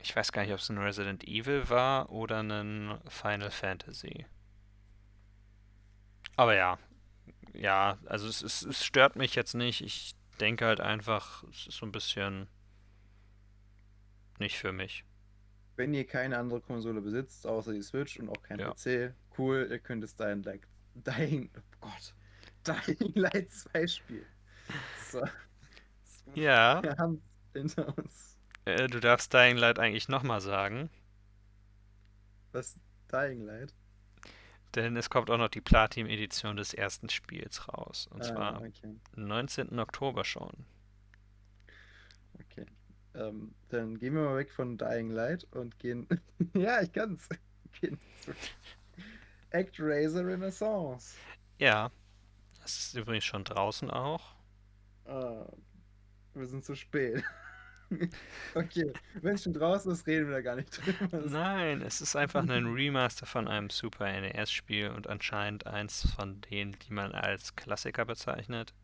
Ich 0.00 0.14
weiß 0.14 0.32
gar 0.32 0.42
nicht, 0.42 0.52
ob 0.52 0.58
es 0.58 0.68
ein 0.68 0.78
Resident 0.78 1.24
Evil 1.24 1.68
war 1.68 2.10
oder 2.10 2.42
ein 2.42 2.98
Final 3.08 3.50
Fantasy. 3.50 4.26
Aber 6.36 6.54
ja, 6.54 6.78
ja, 7.54 7.98
also 8.06 8.28
es, 8.28 8.42
es, 8.42 8.62
es 8.62 8.84
stört 8.84 9.16
mich 9.16 9.34
jetzt 9.34 9.54
nicht. 9.54 9.80
Ich 9.80 10.14
denke 10.40 10.66
halt 10.66 10.80
einfach, 10.80 11.44
es 11.44 11.68
ist 11.68 11.78
so 11.78 11.86
ein 11.86 11.92
bisschen 11.92 12.48
nicht 14.38 14.58
für 14.58 14.72
mich. 14.72 15.04
Wenn 15.76 15.92
ihr 15.92 16.06
keine 16.06 16.38
andere 16.38 16.60
Konsole 16.60 17.00
besitzt, 17.02 17.46
außer 17.46 17.72
die 17.72 17.82
Switch 17.82 18.18
und 18.18 18.28
auch 18.30 18.42
kein 18.42 18.58
Ja. 18.58 18.72
PC, 18.72 19.12
cool, 19.38 19.66
ihr 19.70 19.78
könnt 19.78 20.02
es 20.04 20.16
Dying 20.16 20.42
Light, 20.42 20.62
Dying, 20.94 21.50
oh 21.56 21.60
Gott, 21.82 22.14
Dying 22.66 23.12
Light 23.14 23.50
2 23.50 23.86
spielen. 23.86 24.26
So. 25.10 25.22
Ja, 26.34 26.82
Wir 26.82 26.96
haben 26.96 27.22
es 27.52 27.60
hinter 27.60 27.96
uns. 27.98 28.38
äh, 28.64 28.88
du 28.88 29.00
darfst 29.00 29.32
Dying 29.32 29.56
Light 29.58 29.78
eigentlich 29.78 30.08
nochmal 30.08 30.40
sagen, 30.40 30.90
Was 32.52 32.78
Dying 33.12 33.42
Light? 33.44 33.72
denn 34.74 34.96
es 34.96 35.08
kommt 35.08 35.30
auch 35.30 35.38
noch 35.38 35.48
die 35.48 35.60
Platin-Edition 35.62 36.56
des 36.56 36.74
ersten 36.74 37.08
Spiels 37.08 37.66
raus. 37.68 38.08
Und 38.10 38.22
Ah, 38.22 38.24
zwar 38.24 38.60
okay. 38.62 38.94
19. 39.14 39.78
Oktober 39.78 40.22
schon. 40.24 40.66
Ähm, 43.16 43.54
dann 43.70 43.98
gehen 43.98 44.14
wir 44.14 44.22
mal 44.22 44.36
weg 44.36 44.52
von 44.52 44.76
Dying 44.76 45.10
Light 45.10 45.46
und 45.52 45.78
gehen. 45.78 46.06
ja, 46.54 46.82
ich 46.82 46.92
kann's. 46.92 47.28
Gehen 47.80 47.98
zu 48.22 48.32
ActRaiser 49.52 50.26
Renaissance. 50.26 51.16
Ja, 51.58 51.90
das 52.62 52.78
ist 52.78 52.94
übrigens 52.94 53.24
schon 53.24 53.44
draußen 53.44 53.90
auch. 53.90 54.34
Ah, 55.04 55.46
wir 56.34 56.46
sind 56.46 56.64
zu 56.64 56.74
spät. 56.74 57.22
okay, 58.54 58.92
wenn 59.22 59.34
es 59.34 59.44
schon 59.44 59.52
draußen 59.52 59.92
ist, 59.92 60.06
reden 60.06 60.26
wir 60.26 60.36
da 60.36 60.40
gar 60.40 60.56
nicht 60.56 60.76
drüber. 60.76 61.20
Nein, 61.28 61.82
es 61.82 62.00
ist 62.00 62.16
einfach 62.16 62.42
ein 62.42 62.66
Remaster 62.66 63.26
von 63.26 63.46
einem 63.46 63.70
Super 63.70 64.06
NES-Spiel 64.20 64.90
und 64.90 65.06
anscheinend 65.06 65.66
eins 65.66 66.10
von 66.14 66.40
denen, 66.40 66.76
die 66.80 66.92
man 66.92 67.12
als 67.12 67.54
Klassiker 67.54 68.04
bezeichnet. 68.04 68.74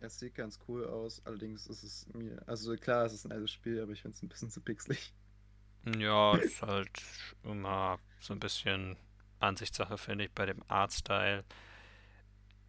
Es 0.00 0.18
sieht 0.18 0.34
ganz 0.34 0.58
cool 0.66 0.84
aus, 0.86 1.24
allerdings 1.24 1.66
ist 1.68 1.82
es 1.84 2.06
mir. 2.12 2.42
Also 2.48 2.76
klar, 2.76 3.04
es 3.06 3.12
ist 3.12 3.24
ein 3.24 3.32
altes 3.32 3.52
Spiel, 3.52 3.80
aber 3.80 3.92
ich 3.92 4.02
finde 4.02 4.16
es 4.16 4.22
ein 4.22 4.28
bisschen 4.28 4.50
zu 4.50 4.60
pixelig. 4.60 5.14
Ja, 5.98 6.36
ist 6.36 6.62
halt 6.62 7.02
immer 7.42 7.98
so 8.18 8.34
ein 8.34 8.40
bisschen 8.40 8.96
Ansichtssache, 9.40 9.96
finde 9.98 10.24
ich, 10.26 10.32
bei 10.32 10.46
dem 10.46 10.62
Artstyle. 10.68 11.44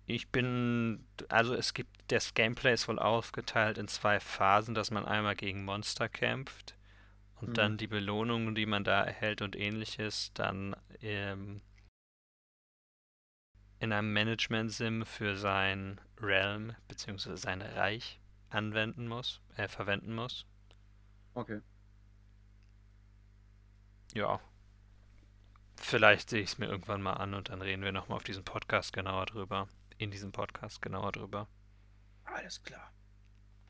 Ich 0.05 0.29
bin, 0.29 1.05
also 1.29 1.53
es 1.53 1.73
gibt, 1.73 1.89
das 2.11 2.34
Gameplay 2.34 2.73
ist 2.73 2.88
wohl 2.88 2.99
aufgeteilt 2.99 3.77
in 3.77 3.88
zwei 3.88 4.19
Phasen, 4.19 4.73
dass 4.75 4.91
man 4.91 5.05
einmal 5.05 5.36
gegen 5.36 5.63
Monster 5.63 6.09
kämpft 6.09 6.75
und 7.41 7.57
Mhm. 7.57 7.57
dann 7.57 7.77
die 7.77 7.88
Belohnungen, 7.88 8.55
die 8.55 8.65
man 8.67 8.84
da 8.86 9.03
erhält 9.03 9.41
und 9.41 9.55
ähnliches, 9.55 10.32
dann 10.36 10.75
ähm, 11.01 11.61
in 13.82 13.91
einem 13.91 14.13
Management-Sim 14.13 15.07
für 15.07 15.36
sein 15.36 15.99
Realm 16.21 16.75
bzw. 16.88 17.36
sein 17.36 17.63
Reich 17.63 18.19
anwenden 18.49 19.07
muss, 19.07 19.41
äh, 19.57 19.67
verwenden 19.67 20.13
muss. 20.13 20.45
Okay. 21.34 21.61
Ja. 24.13 24.39
Vielleicht 25.77 26.29
sehe 26.29 26.43
ich 26.43 26.51
es 26.51 26.57
mir 26.59 26.67
irgendwann 26.67 27.01
mal 27.01 27.13
an 27.13 27.34
und 27.34 27.49
dann 27.49 27.63
reden 27.63 27.82
wir 27.82 27.91
nochmal 27.91 28.17
auf 28.17 28.23
diesem 28.23 28.43
Podcast 28.43 28.93
genauer 28.93 29.25
drüber. 29.25 29.67
In 29.97 30.11
diesem 30.11 30.32
Podcast 30.32 30.84
genauer 30.84 31.11
drüber. 31.11 31.47
Alles 32.25 32.61
klar. 32.61 32.93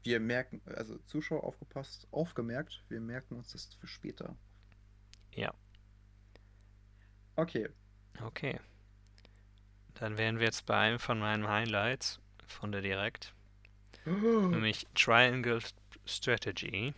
Wir 0.03 0.19
merken, 0.19 0.61
also 0.65 0.97
Zuschauer 1.05 1.45
aufgepasst, 1.45 2.05
aufgemerkt, 2.11 2.83
wir 2.89 2.99
merken 2.99 3.37
uns 3.37 3.53
das 3.53 3.73
für 3.75 3.87
später. 3.87 4.35
Ja. 5.31 5.53
Okay. 7.37 7.69
Okay. 8.21 8.59
Dann 10.01 10.17
wären 10.17 10.39
wir 10.39 10.47
jetzt 10.47 10.65
bei 10.65 10.75
einem 10.75 10.97
von 10.97 11.19
meinen 11.19 11.47
Highlights 11.47 12.19
von 12.47 12.71
der 12.71 12.81
Direkt, 12.81 13.35
nämlich 14.03 14.87
Triangle 14.95 15.59
Strategy. 16.07 16.95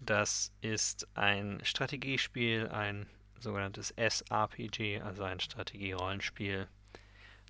Das 0.00 0.52
ist 0.60 1.08
ein 1.14 1.62
Strategiespiel, 1.64 2.68
ein 2.68 3.06
sogenanntes 3.38 3.94
SRPG, 3.96 5.00
also 5.00 5.22
ein 5.22 5.40
Strategie-Rollenspiel, 5.40 6.68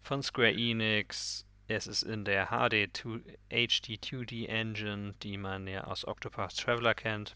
von 0.04 0.22
Square 0.22 0.52
Enix. 0.52 1.44
Es 1.66 1.88
ist 1.88 2.04
in 2.04 2.24
der 2.24 2.46
HD 2.46 2.96
2, 2.96 3.22
HD 3.48 3.98
2D 3.98 4.46
Engine, 4.46 5.14
die 5.24 5.36
man 5.36 5.66
ja 5.66 5.82
aus 5.82 6.06
Octopath 6.06 6.56
Traveler 6.56 6.94
kennt. 6.94 7.34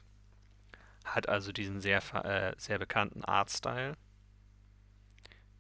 Hat 1.05 1.29
also 1.29 1.51
diesen 1.51 1.81
sehr, 1.81 2.01
äh, 2.25 2.55
sehr 2.59 2.79
bekannten 2.79 3.25
Artstyle, 3.25 3.97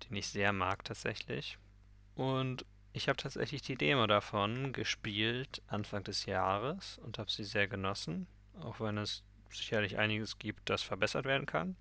den 0.05 0.17
ich 0.17 0.29
sehr 0.29 0.53
mag 0.53 0.85
tatsächlich. 0.85 1.59
Und 2.15 2.65
ich 2.93 3.09
habe 3.09 3.17
tatsächlich 3.17 3.63
die 3.63 3.77
Demo 3.77 4.07
davon 4.07 4.73
gespielt 4.73 5.63
Anfang 5.67 6.05
des 6.05 6.27
Jahres 6.27 6.99
und 6.99 7.19
habe 7.19 7.31
sie 7.31 7.45
sehr 7.45 7.67
genossen, 7.67 8.27
auch 8.61 8.81
wenn 8.81 8.99
es 8.99 9.25
sicherlich 9.51 9.99
einiges 9.99 10.39
gibt, 10.39 10.71
das 10.71 10.83
verbessert 10.83 11.25
werden 11.25 11.47
kann. 11.47 11.77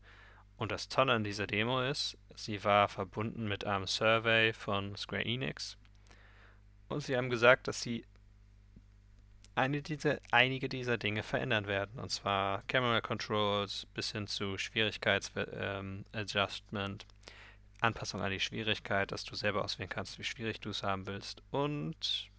Und 0.57 0.71
das 0.71 0.87
Tolle 0.87 1.13
an 1.13 1.23
dieser 1.23 1.47
Demo 1.47 1.81
ist, 1.81 2.17
sie 2.35 2.63
war 2.63 2.87
verbunden 2.87 3.47
mit 3.47 3.65
einem 3.65 3.87
Survey 3.87 4.53
von 4.53 4.95
Square 4.95 5.25
Enix. 5.25 5.77
Und 6.89 7.01
sie 7.01 7.17
haben 7.17 7.29
gesagt, 7.29 7.67
dass 7.67 7.81
sie 7.81 8.05
dieser, 9.55 10.19
einige 10.31 10.69
dieser 10.69 10.97
Dinge 10.97 11.23
verändern 11.23 11.67
werden. 11.67 11.99
Und 11.99 12.09
zwar 12.09 12.63
Camera 12.67 13.01
Controls 13.01 13.87
bis 13.93 14.11
hin 14.11 14.27
zu 14.27 14.57
Schwierigkeitsadjustment, 14.57 17.03
ähm, 17.03 17.07
Anpassung 17.83 18.21
an 18.21 18.31
die 18.31 18.39
Schwierigkeit, 18.39 19.11
dass 19.11 19.23
du 19.25 19.35
selber 19.35 19.63
auswählen 19.63 19.89
kannst, 19.89 20.17
wie 20.19 20.23
schwierig 20.23 20.59
du 20.61 20.69
es 20.69 20.83
haben 20.83 21.05
willst. 21.05 21.43
Und 21.51 22.29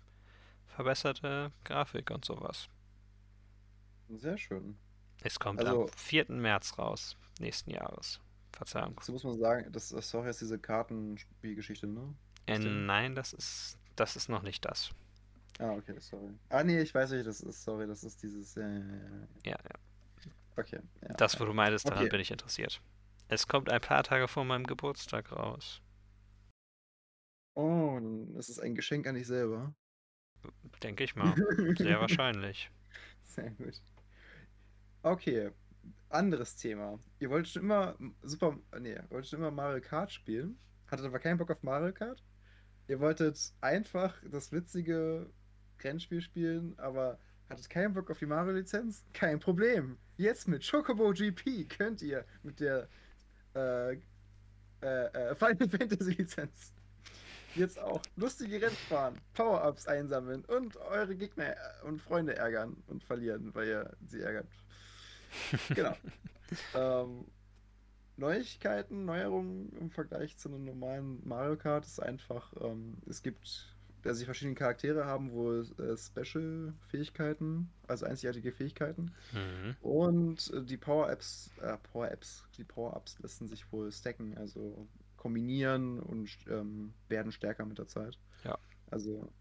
verbesserte 0.67 1.53
Grafik 1.65 2.11
und 2.11 2.25
sowas. 2.25 2.69
Sehr 4.09 4.39
schön. 4.39 4.77
Es 5.23 5.39
kommt 5.39 5.61
also, 5.61 5.85
am 5.85 5.89
4. 5.89 6.27
März 6.31 6.79
raus, 6.79 7.17
nächsten 7.41 7.71
Jahres. 7.71 8.21
Verzeihung. 8.53 9.01
So 9.03 9.13
muss 9.13 9.25
man 9.25 9.39
sagen, 9.39 9.73
das 9.73 9.91
ist 9.91 10.15
auch 10.15 10.25
jetzt 10.25 10.41
diese 10.41 10.59
Kartenspielgeschichte, 10.59 11.87
ne? 11.87 12.15
Äh, 12.47 12.59
nein, 12.59 13.15
das 13.15 13.33
ist, 13.33 13.79
das 13.97 14.17
ist 14.17 14.29
noch 14.29 14.43
nicht 14.43 14.65
das. 14.65 14.91
Ah, 15.59 15.73
okay, 15.73 15.95
sorry. 15.99 16.31
Ah, 16.51 16.63
nee, 16.63 16.81
ich 16.81 16.95
weiß 16.95 17.11
nicht, 17.11 17.27
das 17.27 17.41
ist, 17.41 17.65
sorry, 17.65 17.87
das 17.87 18.05
ist 18.05 18.23
dieses. 18.23 18.55
Ja, 18.55 18.69
ja, 18.69 18.79
ja. 18.79 18.85
ja, 19.45 19.51
ja. 19.53 20.31
Okay. 20.57 20.81
Ja, 21.03 21.15
das, 21.15 21.39
wo 21.41 21.45
du 21.45 21.53
meintest, 21.53 21.87
daran 21.87 22.01
okay. 22.01 22.11
bin 22.11 22.21
ich 22.21 22.31
interessiert. 22.31 22.81
Es 23.29 23.49
kommt 23.49 23.71
ein 23.71 23.81
paar 23.81 24.03
Tage 24.03 24.29
vor 24.29 24.45
meinem 24.45 24.67
Geburtstag 24.67 25.33
raus. 25.33 25.81
Oh, 27.55 27.99
das 28.35 28.49
ist 28.49 28.59
ein 28.59 28.75
Geschenk 28.75 29.07
an 29.07 29.15
dich 29.15 29.27
selber. 29.27 29.75
Denke 30.83 31.05
ich 31.05 31.17
mal. 31.17 31.35
Sehr 31.79 32.01
wahrscheinlich. 32.01 32.71
Sehr 33.23 33.51
gut. 33.51 33.81
Okay, 35.03 35.51
anderes 36.09 36.57
Thema. 36.57 36.99
Ihr 37.19 37.31
wolltet 37.31 37.53
schon 37.53 37.63
immer 37.63 37.97
Super, 38.23 38.59
nee, 38.81 38.99
wolltet 39.09 39.31
schon 39.31 39.39
immer 39.39 39.51
Mario 39.51 39.81
Kart 39.81 40.13
spielen, 40.13 40.59
hattet 40.91 41.07
aber 41.07 41.19
keinen 41.19 41.39
Bock 41.39 41.51
auf 41.51 41.63
Mario 41.63 41.93
Kart. 41.93 42.23
Ihr 42.89 43.01
wolltet 43.01 43.53
einfach 43.61 44.15
das 44.31 44.53
witzige 44.53 45.31
Rennspiel 45.83 46.21
spielen, 46.21 46.79
aber 46.79 47.19
hattet 47.49 47.71
keinen 47.71 47.95
Bock 47.95 48.11
auf 48.11 48.19
die 48.19 48.27
Mario-Lizenz? 48.27 49.05
Kein 49.13 49.41
Problem. 49.41 49.99
Jetzt 50.17 50.49
mit 50.49 50.69
Chocobo 50.69 51.13
GP 51.13 51.69
könnt 51.69 52.03
ihr 52.03 52.25
mit 52.43 52.61
der 52.61 52.89
äh, 53.55 53.93
äh, 53.93 53.99
äh, 54.83 55.35
Final 55.35 55.69
Fantasy 55.79 56.13
Lizenz 56.13 56.73
jetzt 57.55 57.79
auch 57.79 58.03
lustige 58.17 58.61
Rennen 58.61 58.77
fahren, 58.89 59.21
Power-Ups 59.35 59.87
einsammeln 59.87 60.45
und 60.47 60.77
eure 60.77 61.15
Gegner 61.15 61.55
und 61.85 62.03
Freunde 62.03 62.35
ärgern 62.37 62.83
und 62.89 63.05
verlieren, 63.05 63.55
weil 63.55 63.69
ihr 63.69 63.97
sie 64.09 64.23
ärgert 64.23 64.49
genau. 65.75 65.97
ähm, 66.75 67.25
Neuigkeiten, 68.17 69.05
Neuerungen 69.05 69.77
im 69.77 69.91
Vergleich 69.91 70.37
zu 70.37 70.49
einem 70.49 70.65
normalen 70.65 71.21
Mario 71.27 71.57
Kart 71.57 71.85
ist 71.85 72.01
einfach, 72.01 72.53
ähm, 72.61 72.99
es 73.09 73.23
gibt, 73.23 73.74
dass 74.05 74.19
sie 74.19 74.25
verschiedene 74.27 74.55
Charaktere 74.55 75.07
haben, 75.07 75.33
wohl 75.33 75.67
äh, 75.79 75.97
Special-Fähigkeiten, 75.97 77.71
also 77.89 78.07
einzigartige 78.07 78.53
Fähigkeiten. 78.53 79.13
Mhm. 79.33 79.77
Und 79.81 80.53
äh, 80.53 80.63
die 80.63 80.77
Power-Apps, 80.77 81.51
äh, 81.61 81.77
Power-Apps, 81.93 82.45
die 82.57 82.65
Power-Ups 82.65 83.19
lassen 83.21 83.49
sich 83.49 83.71
wohl 83.73 83.91
stacken, 83.91 84.37
also 84.37 84.87
kombinieren 85.17 86.01
und 86.01 86.31
ähm, 86.51 86.93
werden 87.09 87.33
stärker 87.33 87.65
mit 87.65 87.79
der 87.79 87.87
Zeit. 87.87 88.19
Ja. 88.45 88.59
Also 88.91 89.33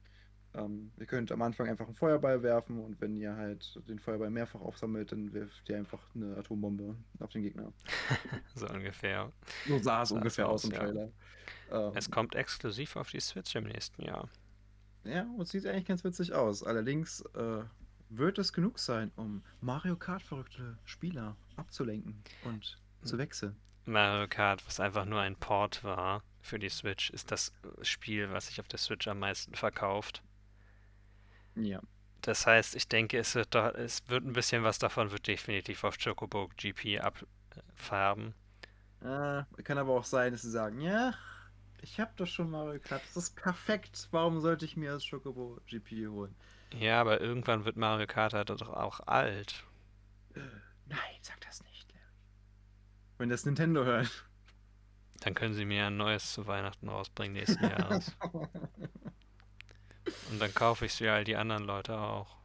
ähm, 0.56 0.92
ihr 0.98 1.08
könnt 1.08 1.32
am 1.32 1.42
Anfang 1.42 1.68
einfach 1.68 1.86
einen 1.86 1.96
Feuerball 1.96 2.42
werfen 2.42 2.80
und 2.80 3.02
wenn 3.02 3.18
ihr 3.18 3.36
halt 3.36 3.80
den 3.90 4.00
Feuerball 4.00 4.30
mehrfach 4.30 4.62
aufsammelt, 4.62 5.12
dann 5.12 5.34
wirft 5.34 5.68
ihr 5.70 5.78
einfach 5.78 6.00
eine 6.16 6.38
Atombombe 6.38 6.96
auf 7.20 7.32
den 7.32 7.42
Gegner. 7.42 7.74
so 8.56 8.68
ungefähr. 8.70 9.32
So 9.68 9.78
sah 9.80 10.04
es 10.04 10.12
ungefähr 10.12 10.48
aus 10.48 10.64
im 10.64 10.72
ja. 10.72 10.80
Trailer. 10.80 11.12
Ähm, 11.72 11.92
es 11.96 12.10
kommt 12.10 12.36
exklusiv 12.36 12.96
auf 12.96 13.10
die 13.10 13.20
Switch 13.20 13.56
im 13.56 13.66
nächsten 13.66 14.04
Jahr. 14.04 14.30
Ja, 15.04 15.26
und 15.38 15.48
sieht 15.48 15.66
eigentlich 15.66 15.86
ganz 15.86 16.04
witzig 16.04 16.34
aus. 16.34 16.64
Allerdings 16.64 17.22
äh, 17.36 17.64
wird 18.10 18.38
es 18.38 18.54
genug 18.54 18.80
sein, 18.80 19.12
um 19.16 19.44
Mario 19.62 19.96
Kart 19.96 20.22
verrückte 20.22 20.78
Spieler 20.86 21.36
abzulenken 21.56 22.24
und 22.46 22.78
zu 23.04 23.18
wechseln. 23.18 23.56
Mario 23.86 24.28
Kart, 24.28 24.66
was 24.66 24.80
einfach 24.80 25.06
nur 25.06 25.20
ein 25.20 25.36
Port 25.36 25.84
war 25.84 26.24
für 26.42 26.58
die 26.58 26.70
Switch, 26.70 27.10
ist 27.10 27.32
das 27.32 27.52
Spiel, 27.82 28.32
was 28.32 28.48
sich 28.48 28.60
auf 28.62 28.68
der 28.68 28.80
Switch 28.80 29.08
am 29.08 29.20
meisten 29.20 29.56
verkauft. 29.56 30.24
Ja. 31.56 31.82
Das 32.22 32.48
heißt, 32.48 32.76
ich 32.76 32.88
denke, 32.88 33.18
es 33.18 33.36
wird, 33.36 33.54
da, 33.54 33.72
es 33.72 34.08
wird 34.08 34.24
ein 34.24 34.32
bisschen 34.32 34.64
was 34.64 34.80
davon 34.80 35.12
wird 35.12 35.28
definitiv 35.28 35.84
auf 35.84 35.98
Chocobo 35.98 36.50
GP 36.56 37.02
abfärben. 37.02 38.34
Äh, 39.02 39.44
kann 39.64 39.78
aber 39.78 39.94
auch 39.94 40.06
sein, 40.06 40.32
dass 40.32 40.44
sie 40.44 40.52
sagen, 40.52 40.80
ja, 40.80 41.14
ich 41.84 42.00
habe 42.00 42.12
doch 42.16 42.26
schon 42.28 42.50
Mario 42.50 42.80
Kart, 42.80 43.02
das 43.14 43.18
ist 43.26 43.36
perfekt. 43.36 44.08
Warum 44.12 44.40
sollte 44.40 44.66
ich 44.66 44.78
mir 44.78 44.94
das 44.94 45.08
Chocobo 45.08 45.60
GP 45.68 46.08
holen? 46.08 46.34
Ja, 46.80 47.02
aber 47.02 47.22
irgendwann 47.22 47.66
wird 47.66 47.76
Mario 47.76 48.08
Kart 48.08 48.34
halt 48.34 48.50
doch 48.50 48.70
auch 48.70 49.02
alt. 49.02 49.64
Nein, 50.34 51.20
sag 51.22 51.40
das 51.42 51.62
nicht, 51.64 51.92
Larry. 51.94 52.06
Wenn 53.18 53.30
das 53.30 53.46
Nintendo 53.46 53.84
hört. 53.84 54.26
Dann 55.20 55.34
können 55.36 55.54
sie 55.54 55.66
mir 55.66 55.88
ein 55.88 55.98
neues 55.98 56.34
zu 56.34 56.48
Weihnachten 56.48 56.90
rausbringen 56.90 57.34
nächsten 57.34 57.64
Jahres. 57.64 58.12
Und 60.32 60.40
dann 60.40 60.54
kaufe 60.54 60.86
ich 60.86 60.94
sie 60.94 61.08
all 61.08 61.24
die 61.24 61.36
anderen 61.36 61.64
Leute 61.64 61.98
auch. 61.98 62.38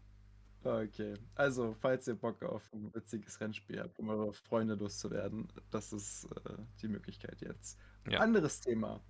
Okay, 0.63 1.15
also 1.35 1.75
falls 1.81 2.07
ihr 2.09 2.15
Bock 2.15 2.43
auf 2.43 2.73
ein 2.73 2.93
witziges 2.95 3.41
Rennspiel 3.41 3.81
habt, 3.81 3.99
um 3.99 4.09
eure 4.11 4.33
Freunde 4.33 4.75
loszuwerden, 4.75 5.49
das 5.71 5.93
ist 5.93 6.25
äh, 6.25 6.57
die 6.83 6.89
Möglichkeit 6.89 7.41
jetzt. 7.41 7.79
Ja. 8.09 8.19
Anderes 8.21 8.61
Thema. 8.61 9.01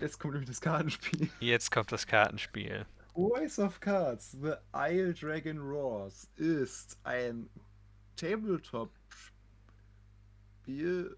Jetzt 0.00 0.18
kommt 0.18 0.34
nämlich 0.34 0.48
das 0.48 0.60
Kartenspiel. 0.60 1.30
Jetzt 1.40 1.70
kommt 1.70 1.92
das 1.92 2.06
Kartenspiel. 2.06 2.84
Voice 3.14 3.58
of 3.58 3.80
Cards, 3.80 4.32
The 4.32 4.54
Isle 4.74 5.14
Dragon 5.14 5.58
Roars 5.58 6.28
ist 6.36 6.98
ein 7.02 7.48
Tabletop-Spiel 8.16 11.16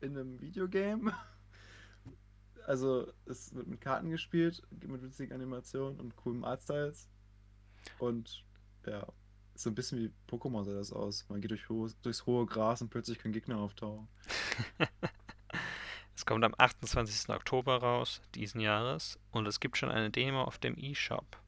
in 0.00 0.16
einem 0.16 0.40
Videogame 0.40 1.14
also 2.70 3.12
es 3.26 3.52
wird 3.54 3.66
mit 3.66 3.80
Karten 3.80 4.10
gespielt, 4.10 4.62
mit 4.70 5.02
witzigen 5.02 5.34
Animationen 5.34 5.98
und 5.98 6.14
coolen 6.14 6.44
Artstyles. 6.44 7.08
Und 7.98 8.44
ja, 8.86 9.06
so 9.54 9.70
ein 9.70 9.74
bisschen 9.74 9.98
wie 9.98 10.12
Pokémon 10.28 10.64
sah 10.64 10.74
das 10.74 10.92
aus. 10.92 11.28
Man 11.28 11.40
geht 11.40 11.50
durch 11.50 11.68
ho 11.68 11.88
durchs 12.02 12.26
hohe 12.26 12.46
Gras 12.46 12.80
und 12.80 12.90
plötzlich 12.90 13.18
können 13.18 13.34
Gegner 13.34 13.58
auftauchen. 13.58 14.08
es 16.20 16.26
kommt 16.26 16.44
am 16.44 16.54
28. 16.58 17.30
Oktober 17.30 17.78
raus, 17.78 18.20
diesen 18.34 18.60
Jahres, 18.60 19.18
und 19.30 19.46
es 19.46 19.58
gibt 19.58 19.78
schon 19.78 19.90
eine 19.90 20.10
Demo 20.10 20.42
auf 20.42 20.58
dem 20.58 20.76
eShop. 20.76 21.38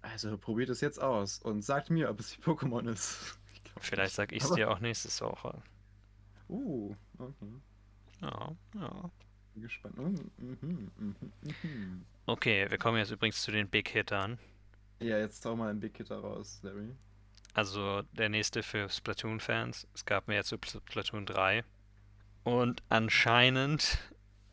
Also 0.00 0.38
probiert 0.38 0.68
es 0.68 0.80
jetzt 0.80 1.02
aus 1.02 1.40
und 1.40 1.62
sagt 1.62 1.90
mir, 1.90 2.08
ob 2.08 2.20
es 2.20 2.38
wie 2.38 2.40
Pokémon 2.40 2.88
ist. 2.88 3.36
Vielleicht 3.80 4.14
sag 4.14 4.30
ich 4.30 4.44
es 4.44 4.50
dir 4.52 4.70
auch 4.70 4.78
nächste 4.78 5.08
Woche. 5.24 5.60
Uh, 6.48 6.94
okay. 7.18 7.52
Ja, 8.20 8.56
ja 8.76 9.10
gespannt. 9.56 9.98
Mhm, 9.98 10.30
mhm, 10.36 10.90
mhm, 10.96 11.32
mhm, 11.64 12.06
okay, 12.26 12.70
wir 12.70 12.78
kommen 12.78 12.98
jetzt 12.98 13.10
übrigens 13.10 13.42
zu 13.42 13.50
den 13.50 13.68
Big 13.68 13.88
Hittern. 13.88 14.38
Ja, 15.00 15.18
jetzt 15.18 15.44
hau 15.44 15.56
mal 15.56 15.70
einen 15.70 15.80
Big 15.80 15.96
Hitter 15.96 16.20
raus, 16.20 16.60
Larry. 16.62 16.94
Also 17.54 18.02
der 18.12 18.28
nächste 18.28 18.62
für 18.62 18.88
Splatoon-Fans. 18.88 19.88
Es 19.94 20.04
gab 20.04 20.28
mir 20.28 20.36
jetzt 20.36 20.50
Splatoon 20.50 21.26
3. 21.26 21.64
Und 22.48 22.82
anscheinend, 22.88 23.98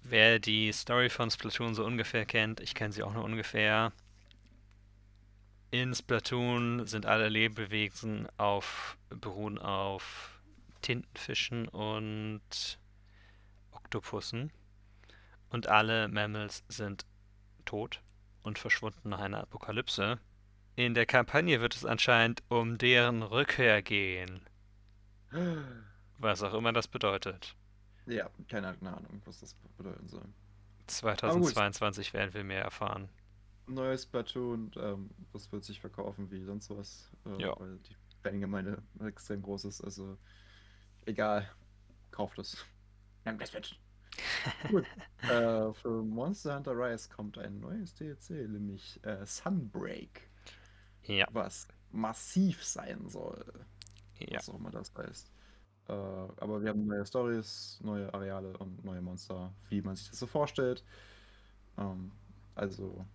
wer 0.04 0.40
die 0.40 0.74
Story 0.74 1.10
von 1.10 1.32
Splatoon 1.32 1.76
so 1.76 1.86
ungefähr 1.86 2.26
kennt, 2.26 2.60
ich 2.60 2.76
kenne 2.76 2.92
sie 2.92 3.04
auch 3.04 3.14
nur 3.14 3.24
ungefähr. 3.24 3.94
In 5.72 5.96
Splatoon 5.96 6.88
sind 6.88 7.06
alle 7.06 7.30
Lebewesen 7.30 8.28
auf, 8.36 8.98
beruhen 9.08 9.58
auf 9.58 10.42
Tintenfischen 10.82 11.70
und 11.70 12.42
Oktopussen 13.72 14.52
und 15.50 15.68
alle 15.68 16.10
Mammals 16.10 16.66
sind 16.68 17.06
tot 17.64 18.02
und 18.44 18.60
verschwunden 18.60 19.08
nach 19.08 19.20
einer 19.20 19.40
Apokalypse. 19.40 20.20
In 20.76 20.96
der 20.96 21.06
Kampagne 21.06 21.62
wird 21.62 21.78
es 21.78 21.86
anscheinend 21.86 22.44
um 22.50 22.78
deren 22.78 23.24
Rückkehr 23.24 23.82
gehen. 23.82 24.42
Was 26.18 26.44
auch 26.44 26.54
immer 26.56 26.74
das 26.74 26.90
bedeutet. 26.90 27.56
Ja, 28.08 28.30
keine 28.48 28.68
Ahnung, 28.70 29.22
was 29.26 29.40
das 29.40 29.56
bedeuten 29.78 30.08
soll. 30.08 30.26
2022 30.88 32.14
werden 32.14 32.34
wir 32.34 32.44
mehr 32.44 32.62
erfahren. 32.64 33.10
Neues 33.68 34.04
Splatoon, 34.04 34.72
ähm, 34.78 35.10
das 35.34 35.52
wird 35.52 35.64
sich 35.64 35.80
verkaufen 35.82 36.30
wie 36.30 36.44
sonst 36.44 36.70
was. 36.70 37.10
Äh, 37.26 37.42
Ja. 37.42 37.60
Weil 37.60 37.78
die 37.80 37.96
Fangemeinde 38.22 38.82
extrem 39.04 39.42
groß 39.42 39.66
ist. 39.66 39.82
Also 39.82 40.18
egal, 41.06 41.50
kauft 42.12 42.38
es. 42.38 42.64
Nehmt 43.24 43.42
das 43.42 43.54
mit. 43.54 43.76
Gut. 44.70 44.86
äh, 45.24 45.74
für 45.74 46.04
Monster 46.04 46.56
Hunter 46.56 46.72
Rise 46.78 47.10
kommt 47.10 47.38
ein 47.40 47.60
neues 47.60 47.96
DLC, 47.96 48.30
nämlich 48.48 49.04
äh, 49.04 49.26
Sunbreak, 49.26 50.30
Ja, 51.04 51.26
was 51.32 51.68
massiv 51.92 52.64
sein 52.64 53.10
soll. 53.10 53.44
ja. 54.20 54.38
was 54.38 54.50
auch 54.50 54.56
immer 54.60 54.72
das 54.72 54.94
heißt. 54.96 55.32
Äh, 55.88 55.92
aber 55.92 56.62
wir 56.62 56.70
haben 56.70 56.86
neue 56.86 57.06
Stories, 57.06 57.80
neue 57.84 58.12
Areale 58.14 58.58
und 58.58 58.84
neue 58.84 59.02
Monster, 59.02 59.54
wie 59.70 59.82
man 59.82 59.96
sich 59.96 60.10
das 60.10 60.20
so 60.20 60.28
vorstellt. 60.28 60.84
Ähm, 61.78 62.12
also 62.56 63.06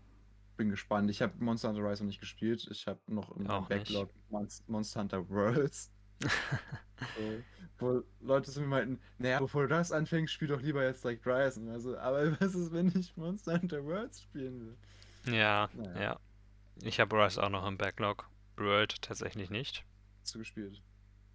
bin 0.56 0.70
gespannt. 0.70 1.10
Ich 1.10 1.22
habe 1.22 1.32
Monster 1.42 1.70
Hunter 1.70 1.82
Rise 1.88 2.02
noch 2.04 2.08
nicht 2.08 2.20
gespielt. 2.20 2.68
Ich 2.70 2.86
habe 2.86 3.00
noch 3.08 3.34
im 3.36 3.46
Auch 3.48 3.68
nicht. 3.68 3.86
Backlog 3.86 4.10
Monst- 4.30 4.68
Monster 4.68 5.00
Hunter 5.00 5.28
Worlds. 5.28 5.90
so, 7.16 7.42
wo 7.78 8.02
Leute 8.20 8.50
zu 8.50 8.60
mir 8.60 8.66
meinten, 8.66 9.00
naja, 9.18 9.38
bevor 9.38 9.62
du 9.62 9.68
das 9.68 9.90
anfängst, 9.90 10.32
spiel 10.34 10.48
doch 10.48 10.60
lieber 10.60 10.84
jetzt 10.84 11.02
direkt 11.02 11.26
Rise. 11.26 11.60
Also, 11.72 11.96
aber 11.96 12.38
was 12.40 12.54
ist, 12.54 12.72
wenn 12.72 12.88
ich 12.96 13.16
Monster 13.16 13.60
Hunter 13.60 13.84
Worlds 13.84 14.22
spielen 14.22 14.76
will? 15.24 15.34
Ja, 15.34 15.70
Naja. 15.72 16.00
ja. 16.02 16.20
Ich 16.82 17.00
habe 17.00 17.16
Rise 17.16 17.42
auch 17.42 17.50
noch 17.50 17.66
im 17.66 17.78
Backlog. 17.78 18.28
World 18.56 19.00
tatsächlich 19.00 19.48
nicht. 19.50 19.84
Hast 20.22 20.34
du 20.34 20.38
gespielt? 20.40 20.82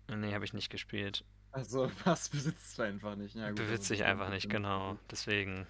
Nee, 0.08 0.34
habe 0.34 0.46
ich 0.46 0.54
nicht 0.54 0.70
gespielt. 0.70 1.24
Also, 1.52 1.90
was 2.06 2.30
besitzt 2.30 2.78
du 2.78 2.84
einfach 2.84 3.16
nicht? 3.16 3.36
Ja, 3.36 3.50
gut, 3.50 3.58
Besitze 3.58 3.94
ich 3.94 4.04
einfach 4.04 4.26
ein 4.28 4.34
nicht, 4.34 4.50
genau. 4.50 4.98
Deswegen 5.10 5.66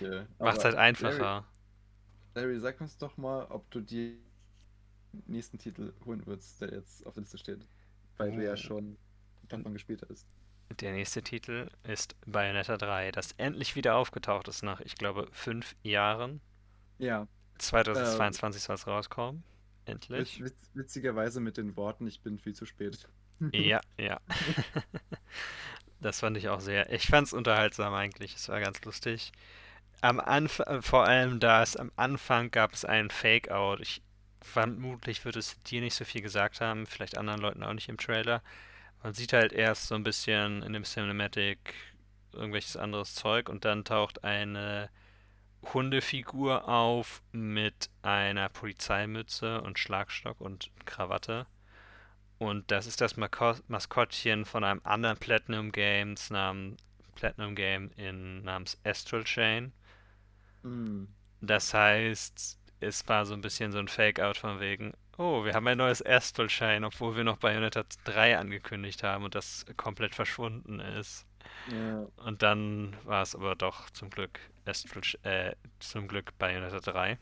Okay. 0.00 0.26
macht's 0.38 0.64
halt 0.64 0.74
einfacher. 0.76 1.44
Larry, 2.34 2.58
sag 2.60 2.80
uns 2.80 2.96
doch 2.96 3.16
mal, 3.16 3.44
ob 3.46 3.70
du 3.70 3.80
die 3.80 4.18
nächsten 5.26 5.58
Titel 5.58 5.92
holen 6.04 6.24
würdest, 6.26 6.60
der 6.60 6.72
jetzt 6.72 7.04
auf 7.06 7.14
der 7.14 7.22
Liste 7.22 7.38
steht. 7.38 7.66
Weil 8.16 8.32
du 8.32 8.44
ja 8.44 8.52
Oh. 8.52 8.56
schon 8.56 8.96
davon 9.48 9.72
gespielt 9.72 10.02
hast. 10.08 10.26
Der 10.80 10.92
nächste 10.92 11.22
Titel 11.22 11.68
ist 11.82 12.14
Bayonetta 12.26 12.76
3, 12.76 13.10
das 13.10 13.32
endlich 13.32 13.74
wieder 13.74 13.96
aufgetaucht 13.96 14.46
ist 14.48 14.62
nach, 14.62 14.80
ich 14.80 14.94
glaube, 14.94 15.26
fünf 15.32 15.74
Jahren. 15.82 16.40
Ja, 16.98 17.26
2022 17.58 18.62
soll 18.62 18.76
es 18.76 18.86
rauskommen. 18.86 19.42
Endlich. 19.90 20.40
witz, 20.40 20.52
witz, 20.52 20.70
witzigerweise 20.74 21.40
mit 21.40 21.56
den 21.56 21.76
Worten, 21.76 22.06
ich 22.06 22.20
bin 22.20 22.38
viel 22.38 22.54
zu 22.54 22.66
spät. 22.66 23.08
Ja, 23.52 23.80
ja. 23.98 24.20
Das 26.02 26.20
fand 26.20 26.36
ich 26.38 26.48
auch 26.48 26.60
sehr. 26.60 26.90
Ich 26.92 27.08
fand 27.08 27.26
es 27.26 27.34
unterhaltsam 27.34 27.92
eigentlich. 27.92 28.34
Es 28.34 28.48
war 28.48 28.58
ganz 28.60 28.82
lustig. 28.84 29.32
Am 30.00 30.18
Anfang, 30.18 30.80
vor 30.80 31.04
allem 31.04 31.40
da 31.40 31.62
es 31.62 31.76
am 31.76 31.92
Anfang 31.96 32.50
gab 32.50 32.72
es 32.72 32.86
einen 32.86 33.10
Fake-Out. 33.10 33.80
Ich 33.80 34.02
vermutlich 34.40 35.24
wird 35.24 35.36
es 35.36 35.62
dir 35.64 35.80
nicht 35.80 35.94
so 35.94 36.04
viel 36.04 36.22
gesagt 36.22 36.60
haben, 36.60 36.86
vielleicht 36.86 37.18
anderen 37.18 37.40
Leuten 37.40 37.62
auch 37.62 37.74
nicht 37.74 37.88
im 37.88 37.98
Trailer. 37.98 38.42
Man 39.02 39.12
sieht 39.12 39.32
halt 39.32 39.52
erst 39.52 39.88
so 39.88 39.94
ein 39.94 40.02
bisschen 40.02 40.62
in 40.62 40.72
dem 40.72 40.84
Cinematic 40.84 41.74
irgendwelches 42.32 42.76
anderes 42.76 43.14
Zeug 43.14 43.48
und 43.48 43.64
dann 43.64 43.84
taucht 43.84 44.24
eine 44.24 44.88
Hundefigur 45.62 46.68
auf 46.68 47.22
mit 47.32 47.90
einer 48.02 48.48
Polizeimütze 48.48 49.60
und 49.60 49.78
Schlagstock 49.78 50.40
und 50.40 50.70
Krawatte. 50.84 51.46
Und 52.38 52.70
das 52.70 52.86
ist 52.86 53.00
das 53.00 53.16
Maskottchen 53.16 54.46
von 54.46 54.64
einem 54.64 54.80
anderen 54.84 55.18
Platinum 55.18 55.72
Games 55.72 56.30
namen, 56.30 56.76
Platinum 57.14 57.54
Game 57.54 57.90
in, 57.96 58.42
namens 58.42 58.78
Astral 58.84 59.24
Chain. 59.24 59.72
Hm. 60.62 61.08
Das 61.42 61.74
heißt, 61.74 62.58
es 62.80 63.08
war 63.08 63.26
so 63.26 63.34
ein 63.34 63.42
bisschen 63.42 63.72
so 63.72 63.78
ein 63.78 63.88
Fake-Out 63.88 64.38
von 64.38 64.58
wegen, 64.58 64.94
oh, 65.18 65.44
wir 65.44 65.52
haben 65.52 65.66
ein 65.66 65.78
neues 65.78 66.04
Astral 66.04 66.46
Chain, 66.48 66.84
obwohl 66.84 67.14
wir 67.14 67.24
noch 67.24 67.36
Bayonetta 67.36 67.84
3 68.04 68.38
angekündigt 68.38 69.02
haben 69.02 69.24
und 69.24 69.34
das 69.34 69.66
komplett 69.76 70.14
verschwunden 70.14 70.80
ist. 70.80 71.26
Ja, 71.66 72.06
Und 72.24 72.42
dann 72.42 72.96
war 73.04 73.22
es 73.22 73.34
aber 73.34 73.54
doch 73.54 73.90
zum 73.90 74.08
Glück 74.08 74.40
Astral, 74.66 75.02
äh, 75.22 75.54
zum 75.78 76.08
Glück 76.08 76.36
Bayonetta 76.38 76.80
3. 76.80 77.18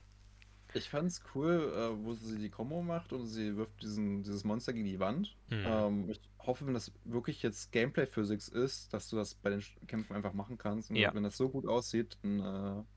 ich 0.74 0.89
fand's 0.91 1.22
cool, 1.34 1.72
äh, 1.74 2.05
wo 2.05 2.12
sie 2.14 2.39
die 2.39 2.51
Combo 2.51 2.82
macht 2.82 3.12
und 3.12 3.26
sie 3.26 3.57
wirft 3.57 3.82
diesen, 3.82 4.22
dieses 4.22 4.45
Monster 4.45 4.72
gegen 4.72 4.84
die 4.86 5.01
Wand. 5.01 5.36
Mhm. 5.49 5.64
Ähm, 5.66 6.11
ich 6.11 6.20
hoffe, 6.39 6.66
wenn 6.66 6.74
das 6.74 6.93
wirklich 7.05 7.43
jetzt 7.43 7.72
Gameplay-Physics 7.72 8.49
ist, 8.49 8.93
dass 8.93 9.09
du 9.09 9.16
das 9.16 9.34
bei 9.34 9.51
den 9.51 9.62
Kämpfen 9.86 10.14
einfach 10.14 10.32
machen 10.34 10.59
kannst. 10.59 10.91
Und 10.91 10.97
Ja. 10.97 11.12
wenn 11.14 11.22
das 11.22 11.36
so 11.36 11.49
gut 11.49 11.66
aussieht, 11.66 12.18
dann 12.22 12.41
äh, 12.41 12.43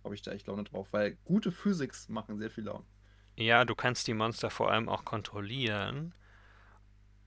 habe 0.04 0.16
ich 0.16 0.22
da 0.22 0.32
echt 0.32 0.48
Laune 0.48 0.64
drauf. 0.66 0.92
Weil 0.92 1.18
gute 1.26 1.52
Physics 1.52 2.10
machen 2.10 2.38
sehr 2.38 2.50
viel 2.50 2.66
Laune. 2.66 2.84
Ja, 3.38 3.64
du 3.66 3.76
kannst 3.76 4.08
die 4.08 4.14
Monster 4.14 4.50
vor 4.50 4.72
allem 4.72 4.90
auch 4.90 5.06
kontrollieren. 5.06 6.14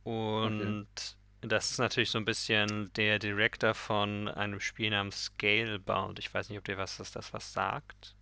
Und 0.03 1.17
das 1.53 1.71
ist 1.71 1.79
natürlich 1.79 2.11
so 2.11 2.19
ein 2.19 2.25
bisschen 2.25 2.93
der 2.95 3.19
Director 3.19 3.75
von 3.75 4.29
einem 4.29 4.61
Spiel 4.61 4.91
namens 4.91 5.25
Scalebound. 5.25 6.19
Ich 6.19 6.33
weiß 6.33 6.49
nicht, 6.49 6.59
ob 6.59 6.65
dir 6.65 6.79
was 6.79 6.97
das, 6.97 7.13
das 7.13 7.33
was 7.33 7.53
sagt. 7.53 8.15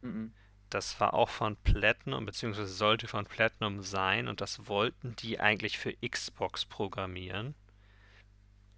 Mhm. 0.00 0.32
Das 0.70 0.98
war 1.00 1.14
auch 1.14 1.28
von 1.28 1.56
Platinum, 1.56 2.26
beziehungsweise 2.26 2.72
sollte 2.72 3.08
von 3.08 3.26
Platinum 3.26 3.82
sein. 3.82 4.28
Und 4.28 4.40
das 4.40 4.68
wollten 4.68 5.14
die 5.16 5.38
eigentlich 5.40 5.78
für 5.78 5.94
Xbox 5.96 6.64
programmieren. 6.64 7.54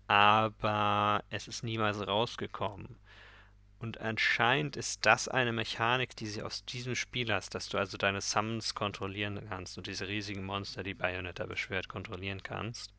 Aber 0.07 1.23
es 1.31 1.49
ist 1.49 1.63
niemals 1.63 2.07
rausgekommen. 2.07 2.99
Und 3.79 4.01
anscheinend 4.01 4.77
ist 4.77 5.07
das 5.07 5.29
eine 5.29 5.53
Mechanik, 5.53 6.17
die 6.17 6.27
sie 6.27 6.43
aus 6.43 6.65
diesem 6.65 6.97
Spiel 6.97 7.33
hast, 7.33 7.55
dass 7.55 7.69
du 7.69 7.79
also 7.79 7.97
deine 7.97 8.21
Summons 8.21 8.75
kontrollieren 8.75 9.47
kannst 9.49 9.79
und 9.79 9.87
diese 9.87 10.09
riesigen 10.09 10.45
Monster, 10.45 10.83
die 10.83 10.95
Bayonetta 10.95 11.47
beschwert, 11.47 11.89
kontrollieren 11.89 12.43
kannst. 12.43 12.93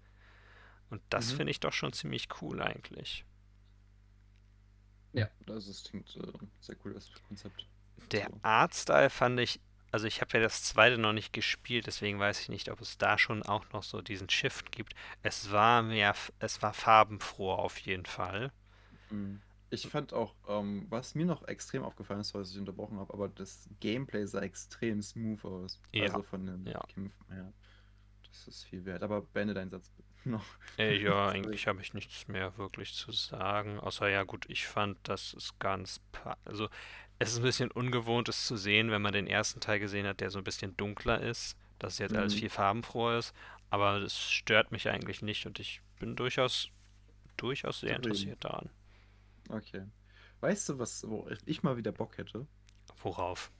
Und 0.89 1.01
das 1.09 1.31
Mhm. 1.31 1.31
finde 1.31 1.51
ich 1.51 1.59
doch 1.59 1.73
schon 1.73 1.93
ziemlich 1.93 2.27
cool 2.41 2.61
eigentlich. 2.61 3.25
Ja, 5.13 5.29
das 5.45 5.67
ist, 5.67 5.89
klingt 5.89 6.15
äh, 6.15 6.31
sehr 6.59 6.75
cool, 6.83 6.93
das 6.93 7.11
Konzept. 7.27 7.67
Der 8.11 8.27
So. 8.27 8.41
Artstyle 8.41 9.09
fand 9.09 9.39
ich, 9.39 9.59
also 9.91 10.05
ich 10.07 10.19
habe 10.21 10.37
ja 10.37 10.43
das 10.43 10.63
zweite 10.63 10.97
noch 10.97 11.13
nicht 11.13 11.31
gespielt, 11.33 11.87
deswegen 11.87 12.19
weiß 12.19 12.41
ich 12.41 12.49
nicht, 12.49 12.69
ob 12.69 12.81
es 12.81 12.97
da 12.97 13.17
schon 13.17 13.41
auch 13.43 13.71
noch 13.71 13.83
so 13.83 14.01
diesen 14.01 14.29
Shift 14.29 14.71
gibt. 14.71 14.93
Es 15.23 15.51
war 15.51 15.81
mehr, 15.81 16.13
es 16.39 16.61
war 16.61 16.73
farbenfroh 16.73 17.53
auf 17.53 17.77
jeden 17.79 18.05
Fall. 18.05 18.51
Mhm. 19.09 19.41
Ich 19.71 19.87
fand 19.87 20.13
auch, 20.13 20.35
ähm, 20.47 20.87
was 20.89 21.13
mir 21.13 21.25
noch 21.27 21.47
extrem 21.47 21.83
aufgefallen 21.83 22.21
ist, 22.21 22.33
was 22.33 22.51
ich 22.51 22.57
unterbrochen 22.57 22.97
habe, 22.97 23.13
aber 23.13 23.29
das 23.29 23.69
Gameplay 23.79 24.25
sah 24.25 24.41
extrem 24.41 25.01
smooth 25.03 25.45
aus. 25.45 25.79
Ja, 25.91 26.07
Also 26.07 26.23
von 26.23 26.45
den 26.45 26.73
ja. 26.73 26.81
Kämpfen 26.87 27.25
her. 27.31 27.53
Das 28.29 28.47
ist 28.47 28.63
viel 28.65 28.85
wert. 28.85 29.03
Aber 29.03 29.21
beende 29.23 29.53
deinen 29.53 29.71
Satz 29.71 29.91
noch. 30.25 30.57
Äh, 30.77 30.95
ja, 31.01 31.27
eigentlich 31.29 31.67
habe 31.67 31.81
ich 31.81 31.93
nichts 31.93 32.27
mehr 32.27 32.57
wirklich 32.57 32.93
zu 32.93 33.11
sagen. 33.11 33.79
Außer 33.79 34.07
ja, 34.09 34.23
gut, 34.23 34.45
ich 34.49 34.65
fand, 34.67 34.97
das 35.03 35.33
ist 35.33 35.59
ganz. 35.59 36.01
Also, 36.45 36.69
es 37.19 37.31
ist 37.33 37.37
ein 37.39 37.43
bisschen 37.43 37.71
ungewohnt, 37.71 38.29
es 38.29 38.45
zu 38.45 38.55
sehen, 38.57 38.91
wenn 38.91 39.01
man 39.01 39.13
den 39.13 39.27
ersten 39.27 39.59
Teil 39.59 39.79
gesehen 39.79 40.07
hat, 40.07 40.21
der 40.21 40.31
so 40.31 40.37
ein 40.39 40.43
bisschen 40.45 40.77
dunkler 40.77 41.21
ist, 41.21 41.57
dass 41.79 41.97
jetzt 41.99 42.15
alles 42.15 42.33
Mhm. 42.33 42.39
viel 42.39 42.49
farbenfroher 42.49 43.17
ist. 43.19 43.33
Aber 43.69 43.99
das 43.99 44.19
stört 44.19 44.71
mich 44.71 44.89
eigentlich 44.89 45.21
nicht 45.21 45.45
und 45.45 45.59
ich 45.59 45.81
bin 45.99 46.15
durchaus, 46.15 46.69
durchaus 47.37 47.81
sehr 47.81 47.95
Zufrieden. 47.95 47.97
interessiert 47.97 48.43
daran. 48.45 48.69
Okay. 49.49 49.85
Weißt 50.41 50.69
du, 50.69 50.79
was, 50.79 51.07
wo 51.07 51.29
ich 51.45 51.63
mal 51.63 51.77
wieder 51.77 51.91
Bock 51.91 52.17
hätte? 52.17 52.47
Worauf? 53.01 53.51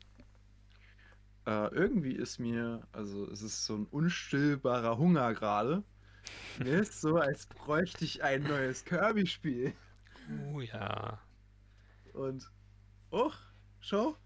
Äh, 1.45 1.73
irgendwie 1.73 2.13
ist 2.13 2.39
mir, 2.39 2.87
also 2.91 3.25
es 3.29 3.41
ist 3.41 3.65
so 3.65 3.75
ein 3.75 3.85
unstillbarer 3.87 4.97
Hunger 4.97 5.33
gerade. 5.33 5.83
Mir 6.59 6.79
ist 6.79 6.99
so, 6.99 7.17
als 7.17 7.45
bräuchte 7.47 8.05
ich 8.05 8.23
ein 8.23 8.43
neues 8.43 8.83
Kirby-Spiel. 8.85 9.73
Oh 10.53 10.61
ja. 10.61 11.19
Und, 12.13 12.49
oh, 13.11 13.31
schau, 13.79 14.17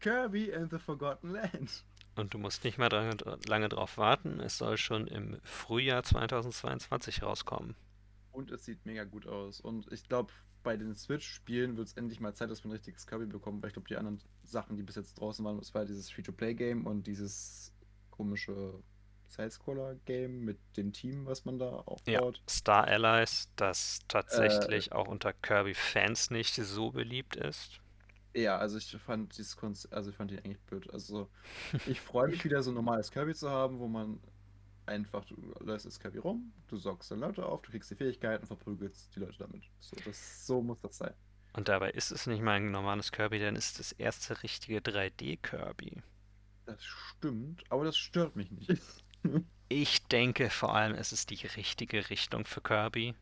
Kirby 0.00 0.54
and 0.54 0.70
the 0.70 0.78
Forgotten 0.78 1.30
Land. 1.30 1.84
Und 2.16 2.32
du 2.32 2.38
musst 2.38 2.64
nicht 2.64 2.78
mehr 2.78 2.88
dran, 2.88 3.18
lange 3.46 3.68
drauf 3.68 3.98
warten. 3.98 4.40
Es 4.40 4.56
soll 4.56 4.78
schon 4.78 5.06
im 5.06 5.38
Frühjahr 5.42 6.02
2022 6.02 7.22
rauskommen. 7.22 7.74
Und 8.32 8.50
es 8.50 8.64
sieht 8.64 8.84
mega 8.86 9.04
gut 9.04 9.26
aus. 9.26 9.60
Und 9.60 9.92
ich 9.92 10.08
glaube, 10.08 10.32
bei 10.62 10.76
den 10.76 10.94
Switch-Spielen 10.94 11.76
wird 11.76 11.88
es 11.88 11.94
endlich 11.94 12.20
mal 12.20 12.34
Zeit, 12.34 12.50
dass 12.50 12.64
wir 12.64 12.70
ein 12.70 12.72
richtiges 12.72 13.06
Kirby 13.06 13.26
bekommen, 13.26 13.62
weil 13.62 13.68
ich 13.68 13.74
glaube, 13.74 13.88
die 13.88 13.96
anderen 13.96 14.20
Sachen, 14.42 14.76
die 14.76 14.82
bis 14.82 14.96
jetzt 14.96 15.20
draußen 15.20 15.44
waren, 15.44 15.58
das 15.58 15.74
war 15.74 15.84
dieses 15.84 16.10
Free-to-Play-Game 16.10 16.86
und 16.86 17.06
dieses 17.06 17.72
komische 18.10 18.74
Side-Scroller-Game 19.28 20.44
mit 20.44 20.58
dem 20.76 20.92
Team, 20.92 21.26
was 21.26 21.44
man 21.44 21.58
da 21.58 21.84
Ja, 22.06 22.20
aufbaut. 22.20 22.42
Star 22.48 22.84
Allies, 22.86 23.50
das 23.56 24.00
tatsächlich 24.08 24.92
auch 24.92 25.08
unter 25.08 25.32
Kirby-Fans 25.34 26.30
nicht 26.30 26.54
so 26.54 26.90
beliebt 26.90 27.36
ist. 27.36 27.80
Ja, 28.34 28.58
also 28.58 28.76
ich 28.78 28.90
fand 28.98 29.36
dieses 29.38 29.56
Konzept, 29.56 29.94
also 29.94 30.10
ich 30.10 30.16
fand 30.16 30.30
ihn 30.30 30.38
eigentlich 30.38 30.60
blöd. 30.60 30.90
Also 30.92 31.30
ich 31.86 32.00
freue 32.00 32.28
mich 32.28 32.44
wieder 32.44 32.62
so 32.62 32.70
ein 32.70 32.74
normales 32.74 33.10
Kirby 33.10 33.34
zu 33.34 33.50
haben, 33.50 33.78
wo 33.78 33.88
man 33.88 34.20
einfach, 34.86 35.24
du 35.26 35.36
lässt 35.64 35.86
das 35.86 35.98
Kirby 36.00 36.18
rum, 36.18 36.52
du 36.68 36.76
saugst 36.76 37.10
dann 37.10 37.20
Leute 37.20 37.46
auf, 37.46 37.62
du 37.62 37.70
kriegst 37.70 37.90
die 37.90 37.96
Fähigkeiten, 37.96 38.46
verprügelst 38.46 39.14
die 39.16 39.20
Leute 39.20 39.38
damit. 39.38 39.64
So, 39.80 39.96
das, 40.04 40.46
so 40.46 40.62
muss 40.62 40.80
das 40.80 40.98
sein. 40.98 41.14
Und 41.54 41.66
dabei 41.68 41.90
ist 41.90 42.12
es 42.12 42.28
nicht 42.28 42.40
mal 42.40 42.52
ein 42.52 42.70
normales 42.70 43.10
Kirby, 43.10 43.40
denn 43.40 43.56
es 43.56 43.66
ist 43.70 43.78
das 43.80 43.92
erste 43.92 44.44
richtige 44.44 44.80
3D-Kirby. 44.80 46.02
Das 46.66 46.84
stimmt, 46.84 47.64
aber 47.70 47.84
das 47.84 47.96
stört 47.96 48.36
mich 48.36 48.50
nicht. 48.50 49.04
Ich 49.68 50.02
denke 50.08 50.50
vor 50.50 50.74
allem, 50.74 50.94
es 50.96 51.12
ist 51.12 51.30
die 51.30 51.46
richtige 51.46 52.10
Richtung 52.10 52.46
für 52.46 52.60
Kirby. 52.60 53.14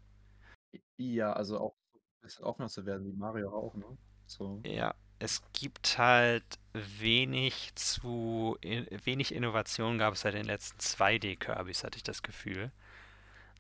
Ja, 0.97 1.33
also 1.33 1.59
auch 1.61 1.77
ein 1.95 2.01
bisschen 2.23 2.45
offener 2.45 2.69
zu 2.69 2.85
werden, 2.87 3.07
wie 3.07 3.13
Mario 3.17 3.51
auch, 3.53 3.75
ne? 3.75 3.97
So. 4.27 4.65
Ja, 4.65 4.95
es 5.19 5.43
gibt 5.53 5.99
halt 5.99 6.59
wenig 6.73 7.75
zu, 7.77 8.57
in, 8.61 8.87
wenig 9.05 9.33
Innovation 9.35 9.99
gab 9.99 10.15
es 10.15 10.21
seit 10.23 10.35
den 10.35 10.47
letzten 10.47 10.79
2D-Kirbys, 10.81 11.85
hatte 11.85 11.97
ich 11.97 12.03
das 12.03 12.23
Gefühl. 12.23 12.73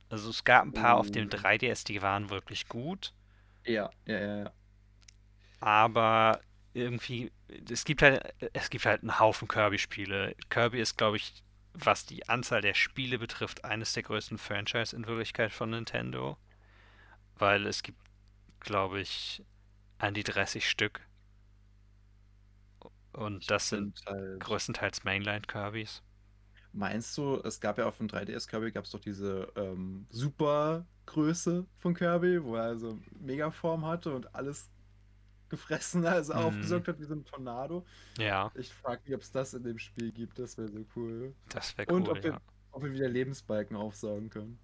Also 0.09 0.31
es 0.31 0.45
gab 0.45 0.65
ein 0.65 0.73
paar 0.73 0.97
auf 0.97 1.11
dem 1.11 1.29
Oh. 1.29 1.29
3DS, 1.29 1.85
die 1.85 2.01
waren 2.03 2.31
wirklich 2.31 2.69
gut, 2.69 3.15
Ja, 3.65 3.91
ja, 4.07 4.19
ja, 4.19 4.37
ja. 4.45 4.53
aber 5.61 6.41
irgendwie, 6.73 7.33
es 7.71 7.85
gibt 7.85 8.03
halt, 8.03 8.23
es 8.53 8.71
gibt 8.71 8.85
halt 8.87 9.03
einen 9.03 9.19
Haufen 9.19 9.49
Kirby-Spiele. 9.49 10.35
Kirby 10.51 10.81
ist, 10.81 10.97
glaube 10.97 11.17
ich, 11.17 11.43
was 11.75 12.07
die 12.07 12.29
Anzahl 12.29 12.61
der 12.61 12.75
Spiele 12.75 13.19
betrifft, 13.19 13.65
eines 13.65 13.93
der 13.93 14.05
größten 14.05 14.39
Franchise 14.39 14.95
in 14.95 15.07
Wirklichkeit 15.07 15.53
von 15.53 15.71
Nintendo, 15.71 16.39
weil 17.37 17.67
es 17.67 17.83
gibt, 17.83 18.01
glaube 18.61 19.01
ich, 19.01 19.43
an 19.99 20.15
die 20.15 20.25
30 20.25 20.69
Stück 20.69 21.01
und 23.15 23.49
das 23.51 23.69
sind 23.69 24.01
halt. 24.07 24.41
größtenteils 24.41 25.05
Mainline-Kirbys. 25.05 26.03
Meinst 26.73 27.17
du, 27.17 27.37
es 27.45 27.61
gab 27.61 27.79
ja 27.79 27.87
auf 27.87 27.99
dem 27.99 28.09
3DS 28.09 28.49
Kirby 28.49 28.73
gab 28.73 28.85
es 28.85 28.91
doch 28.91 29.01
diese 29.01 29.53
ähm, 29.55 30.07
Supergröße 30.11 31.67
von 31.79 31.95
Kirby, 31.95 32.43
wo 32.43 32.57
er 32.57 32.77
so 32.77 32.99
Megaform 33.21 33.87
hatte 33.87 34.13
und 34.13 34.35
alles 34.35 34.71
gefressen, 35.55 36.05
also 36.07 36.33
Mhm. 36.35 36.39
aufgesaugt 36.41 36.89
hat 36.89 36.99
wie 37.01 37.05
so 37.05 37.15
ein 37.15 37.25
Tornado. 37.25 37.85
Ja, 38.19 38.51
Ich 38.55 38.73
frage 38.73 39.03
mich, 39.05 39.15
ob 39.15 39.23
es 39.23 39.33
das 39.33 39.55
in 39.55 39.63
dem 39.65 39.79
Spiel 39.79 40.13
gibt, 40.13 40.39
das 40.39 40.57
wäre 40.59 40.69
so 40.69 40.85
cool. 40.97 41.35
das 41.49 41.77
wäre 41.79 41.93
Und 41.93 42.09
cool, 42.09 42.17
ob 42.19 42.23
wir, 42.25 42.31
ja. 42.33 42.41
ob 42.73 42.83
wir 42.85 42.93
wieder 42.93 43.09
Lebensbalken 43.09 43.77
aufsaugen 43.77 44.31
können. 44.31 44.59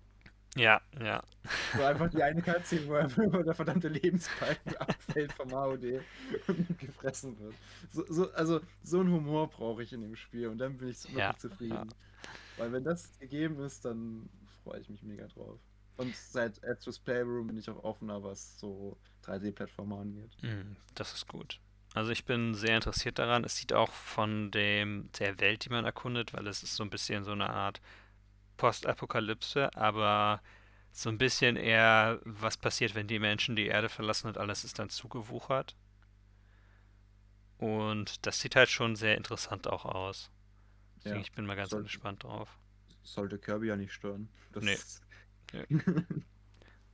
Ja, 0.56 0.80
ja. 1.00 1.22
So 1.76 1.84
einfach 1.84 2.10
die 2.10 2.22
eine 2.24 2.42
Cutscene, 2.42 2.88
wo 2.88 2.94
einfach 2.94 3.22
nur 3.22 3.44
der 3.44 3.54
verdammte 3.54 3.86
Lebensbalken 3.88 4.76
abfällt 4.78 5.32
vom 5.32 5.54
AOD 5.54 6.00
und 6.48 6.78
gefressen 6.78 7.38
wird. 7.38 7.54
So, 7.92 8.04
so, 8.08 8.32
also 8.32 8.60
so 8.82 8.98
einen 9.00 9.12
Humor 9.12 9.48
brauche 9.48 9.82
ich 9.84 9.92
in 9.92 10.00
dem 10.02 10.16
Spiel 10.16 10.48
und 10.48 10.58
dann 10.58 10.76
bin 10.76 10.88
ich 10.88 11.04
wirklich 11.04 11.16
Ja, 11.18 11.36
zufrieden. 11.36 11.94
Weil 12.56 12.72
wenn 12.72 12.82
das 12.84 13.16
gegeben 13.20 13.60
ist, 13.60 13.84
dann 13.84 14.28
freue 14.64 14.80
ich 14.80 14.88
mich 14.90 15.02
mega 15.04 15.26
drauf. 15.28 15.60
Und 16.00 16.16
seit 16.16 16.64
Astros 16.64 16.98
Playroom 16.98 17.46
bin 17.48 17.58
ich 17.58 17.68
auch 17.68 17.82
offener, 17.84 18.22
was 18.22 18.58
so 18.58 18.96
3D-Plattformen 19.24 19.92
angeht. 20.00 20.30
Mm, 20.42 20.76
Das 20.94 21.12
ist 21.12 21.26
gut. 21.28 21.60
Also 21.94 22.10
ich 22.10 22.24
bin 22.24 22.54
sehr 22.54 22.76
interessiert 22.76 23.18
daran. 23.18 23.44
Es 23.44 23.56
sieht 23.56 23.72
auch 23.72 23.92
von 23.92 24.50
dem 24.50 25.10
der 25.18 25.38
Welt, 25.40 25.64
die 25.64 25.68
man 25.70 25.84
erkundet, 25.84 26.32
weil 26.32 26.46
es 26.46 26.62
ist 26.62 26.76
so 26.76 26.84
ein 26.84 26.90
bisschen 26.90 27.24
so 27.24 27.32
eine 27.32 27.50
Art 27.50 27.80
Postapokalypse, 28.56 29.74
aber 29.74 30.40
so 30.92 31.08
ein 31.08 31.18
bisschen 31.18 31.56
eher, 31.56 32.20
was 32.24 32.56
passiert, 32.56 32.94
wenn 32.94 33.06
die 33.08 33.18
Menschen 33.18 33.56
die 33.56 33.66
Erde 33.66 33.88
verlassen 33.88 34.28
und 34.28 34.38
alles 34.38 34.64
ist 34.64 34.78
dann 34.78 34.88
zugewuchert. 34.88 35.76
Und 37.58 38.24
das 38.26 38.40
sieht 38.40 38.56
halt 38.56 38.70
schon 38.70 38.96
sehr 38.96 39.16
interessant 39.16 39.66
auch 39.66 39.84
aus. 39.84 40.30
Deswegen, 40.98 41.16
Ja, 41.16 41.20
ich 41.22 41.32
bin 41.32 41.44
mal 41.46 41.56
ganz 41.56 41.70
sollte, 41.70 41.84
gespannt 41.84 42.24
drauf. 42.24 42.48
sollte 43.02 43.38
Kirby 43.38 43.66
ja 43.68 43.76
nicht 43.76 43.92
stören. 43.92 44.28
Das 44.52 44.64
Nee, 44.64 44.72
ist- 44.74 45.02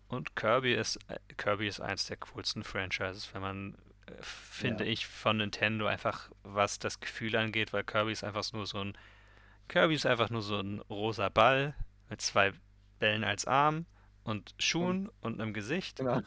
Und 0.09 0.37
Kirby 0.37 0.75
ist, 0.75 0.99
Kirby 1.37 1.67
ist 1.67 1.81
eins 1.81 2.07
der 2.07 2.17
coolsten 2.19 2.63
Franchises, 2.63 3.29
wenn 3.35 3.43
man, 3.43 3.75
äh, 4.07 4.13
finde 4.21 4.85
ja, 4.85 4.93
ich, 4.93 5.07
von 5.07 5.39
Nintendo 5.39 5.87
einfach, 5.87 6.31
was 6.45 6.79
das 6.79 7.01
Gefühl 7.01 7.35
angeht, 7.37 7.73
weil 7.73 7.83
Kirby 7.83 8.13
ist 8.13 8.23
einfach 8.23 8.53
nur 8.53 8.67
so 8.67 8.79
ein, 8.79 8.97
Kirby 9.69 9.95
ist 9.95 10.07
einfach 10.07 10.31
nur 10.31 10.43
so 10.43 10.61
ein 10.61 10.79
rosa 10.89 11.29
Ball 11.29 11.75
mit 12.09 12.21
zwei 12.21 12.53
Bällen 13.01 13.25
als 13.25 13.47
Arm 13.47 13.79
und 13.79 13.87
und 14.27 14.55
Schuhen 14.59 15.09
und 15.21 15.41
einem 15.41 15.55
Gesicht 15.55 15.99
genau. 15.99 16.21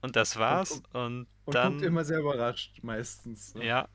und 0.00 0.16
das 0.16 0.36
Und, 0.36 0.42
war's 0.42 0.70
und, 0.70 0.86
und 0.92 1.26
und 1.44 1.54
dann, 1.54 1.82
immer 1.82 2.04
sehr 2.04 2.20
überrascht, 2.20 2.82
meistens. 2.82 3.54
Ne? 3.54 3.66
ja, 3.66 3.88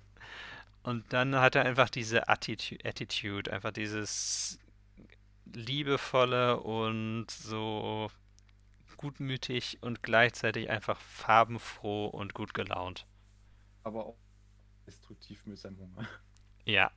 und 0.83 1.11
dann 1.13 1.35
hat 1.35 1.55
er 1.55 1.65
einfach 1.65 1.89
diese 1.89 2.27
Attitude, 2.29 2.83
Attitude, 2.85 3.51
einfach 3.51 3.71
dieses 3.71 4.59
liebevolle 5.53 6.59
und 6.59 7.31
so 7.31 8.09
gutmütig 8.97 9.77
und 9.81 10.01
gleichzeitig 10.01 10.69
einfach 10.69 10.99
farbenfroh 10.99 12.07
und 12.07 12.33
gut 12.33 12.53
gelaunt. 12.53 13.05
Aber 13.83 14.07
auch 14.07 14.17
destruktiv 14.85 15.45
mit 15.45 15.59
seinem 15.59 15.77
Hunger. 15.77 16.07
Ja, 16.65 16.91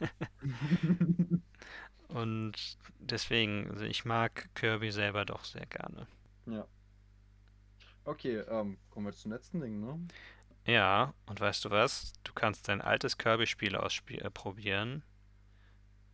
und 2.08 2.78
deswegen, 2.98 3.70
also 3.70 3.84
ich 3.84 4.04
mag 4.04 4.48
Kirby 4.54 4.90
selber 4.90 5.24
doch 5.24 5.44
sehr 5.44 5.66
gerne. 5.66 6.08
Ja. 6.46 6.66
Okay, 8.04 8.38
ähm, 8.38 8.78
kommen 8.90 9.06
wir 9.06 9.12
zum 9.12 9.30
letzten 9.30 9.60
Ding, 9.60 9.80
ne? 9.80 10.08
Ja, 10.66 11.14
und 11.26 11.40
weißt 11.40 11.64
du 11.64 11.70
was? 11.70 12.14
Du 12.24 12.32
kannst 12.32 12.68
dein 12.68 12.80
altes 12.80 13.16
Kirby-Spiel 13.16 13.76
ausprobieren, 13.76 15.04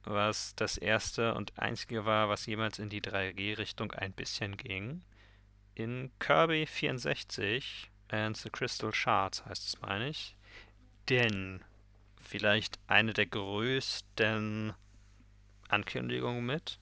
was 0.04 0.54
das 0.54 0.76
erste 0.78 1.34
und 1.34 1.58
einzige 1.58 2.04
war, 2.04 2.28
was 2.28 2.46
jemals 2.46 2.78
in 2.78 2.88
die 2.88 3.00
3G-Richtung 3.00 3.92
ein 3.92 4.12
bisschen 4.12 4.56
ging. 4.56 5.02
In 5.74 6.10
Kirby 6.18 6.66
64 6.66 7.90
and 8.08 8.36
the 8.36 8.50
Crystal 8.50 8.92
Shards 8.92 9.44
heißt 9.44 9.66
es, 9.66 9.80
meine 9.80 10.08
ich. 10.08 10.36
Denn 11.08 11.62
vielleicht 12.20 12.78
eine 12.86 13.12
der 13.12 13.26
größten 13.26 14.74
Ankündigungen 15.68 16.44
mit 16.44 16.78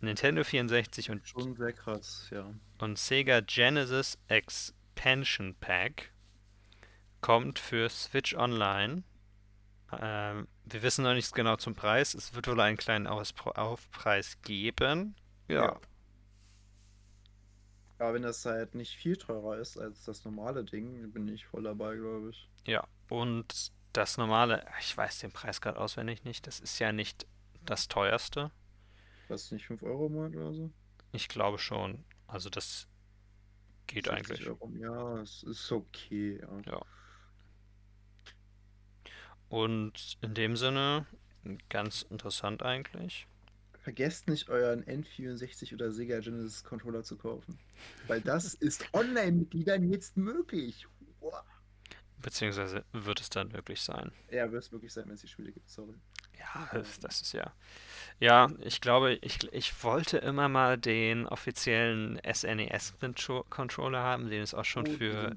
Nintendo 0.00 0.44
64 0.44 1.10
und, 1.10 1.26
Schon 1.26 1.56
sehr 1.56 1.72
krass, 1.72 2.28
ja. 2.30 2.52
und 2.78 2.98
Sega 2.98 3.40
Genesis 3.40 4.18
Expansion 4.28 5.54
Pack 5.56 6.12
kommt 7.20 7.58
für 7.58 7.88
Switch 7.88 8.34
Online. 8.34 9.02
Ähm, 9.92 10.46
wir 10.66 10.82
wissen 10.82 11.04
noch 11.04 11.14
nichts 11.14 11.32
genau 11.32 11.56
zum 11.56 11.74
Preis. 11.74 12.14
Es 12.14 12.34
wird 12.34 12.48
wohl 12.48 12.60
einen 12.60 12.76
kleinen 12.76 13.06
Auspro 13.06 13.50
Aufpreis 13.52 14.40
geben. 14.42 15.14
Ja, 15.48 15.66
Ja. 15.66 15.80
Aber 17.98 18.14
wenn 18.14 18.22
das 18.22 18.44
halt 18.44 18.74
nicht 18.74 18.94
viel 18.96 19.16
teurer 19.16 19.58
ist 19.58 19.78
als 19.78 20.04
das 20.04 20.24
normale 20.24 20.64
Ding, 20.64 21.10
bin 21.12 21.28
ich 21.28 21.46
voll 21.46 21.62
dabei, 21.62 21.96
glaube 21.96 22.30
ich. 22.30 22.48
ja. 22.66 22.86
Und 23.08 23.72
das 23.92 24.18
normale, 24.18 24.66
ich 24.80 24.96
weiß 24.96 25.20
den 25.20 25.32
Preis 25.32 25.60
gerade 25.60 25.78
auswendig 25.80 26.24
nicht. 26.24 26.46
Das 26.46 26.60
ist 26.60 26.78
ja 26.80 26.92
nicht 26.92 27.26
das 27.64 27.88
teuerste. 27.88 28.50
Was 29.28 29.50
nicht 29.52 29.66
5 29.66 29.82
Euro 29.82 30.06
im 30.06 30.12
Monat 30.14 30.34
oder 30.36 30.52
so? 30.52 30.70
Ich 31.12 31.28
glaube 31.28 31.58
schon. 31.58 32.04
Also 32.26 32.50
das 32.50 32.88
geht 33.86 34.06
60 34.06 34.08
eigentlich. 34.08 34.46
Euro 34.48 34.70
Jahr, 34.76 35.18
es 35.22 35.42
ist 35.44 35.70
okay, 35.72 36.40
ja. 36.40 36.60
Ja. 36.72 36.82
Und 39.48 40.18
in 40.20 40.34
dem 40.34 40.56
Sinne, 40.56 41.06
ganz 41.68 42.02
interessant 42.02 42.62
eigentlich. 42.62 43.26
Vergesst 43.78 44.28
nicht, 44.28 44.48
euren 44.48 44.84
N64 44.84 45.72
oder 45.72 45.92
Sega 45.92 46.18
Genesis 46.20 46.64
Controller 46.64 47.04
zu 47.04 47.16
kaufen. 47.16 47.58
Weil 48.06 48.20
das 48.20 48.54
ist 48.60 48.92
Online-Mitgliedern 48.92 49.90
jetzt 49.90 50.16
möglich. 50.16 50.86
Wow. 51.20 51.44
Beziehungsweise 52.18 52.84
wird 52.92 53.20
es 53.20 53.30
dann 53.30 53.52
wirklich 53.52 53.80
sein. 53.80 54.12
Ja, 54.30 54.50
wird 54.50 54.62
es 54.62 54.72
wirklich 54.72 54.92
sein, 54.92 55.04
wenn 55.06 55.14
es 55.14 55.20
die 55.20 55.28
Spiele 55.28 55.52
gibt, 55.52 55.68
sorry. 55.70 55.94
Ja, 56.38 56.68
das, 56.72 56.98
das 57.00 57.22
ist 57.22 57.32
ja. 57.32 57.52
Ja, 58.20 58.48
ich 58.60 58.80
glaube, 58.80 59.14
ich, 59.22 59.52
ich 59.52 59.84
wollte 59.84 60.18
immer 60.18 60.48
mal 60.48 60.78
den 60.78 61.26
offiziellen 61.26 62.20
SNES-Controller 62.24 64.00
haben, 64.00 64.28
den 64.30 64.42
es 64.42 64.54
auch 64.54 64.64
schon 64.64 64.86
Oh, 64.86 64.90
für. 64.98 65.36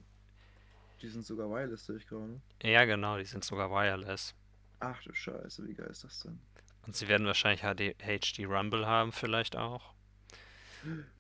Die 1.01 1.07
sind 1.07 1.26
sogar 1.26 1.49
wireless, 1.49 1.85
sehe 1.85 1.97
ich 1.97 2.07
gerade. 2.07 2.41
Ja, 2.63 2.85
genau, 2.85 3.17
die 3.17 3.26
sind 3.26 3.43
sogar 3.43 3.69
wireless. 3.71 4.34
Ach 4.80 5.01
du 5.03 5.13
Scheiße, 5.13 5.67
wie 5.67 5.73
geil 5.73 5.88
ist 5.88 6.03
das 6.03 6.21
denn? 6.21 6.39
Und 6.85 6.95
sie 6.95 7.07
werden 7.07 7.27
wahrscheinlich 7.27 7.61
HD, 7.61 7.95
HD 7.99 8.45
Rumble 8.45 8.85
haben, 8.88 9.11
vielleicht 9.11 9.55
auch. 9.55 9.93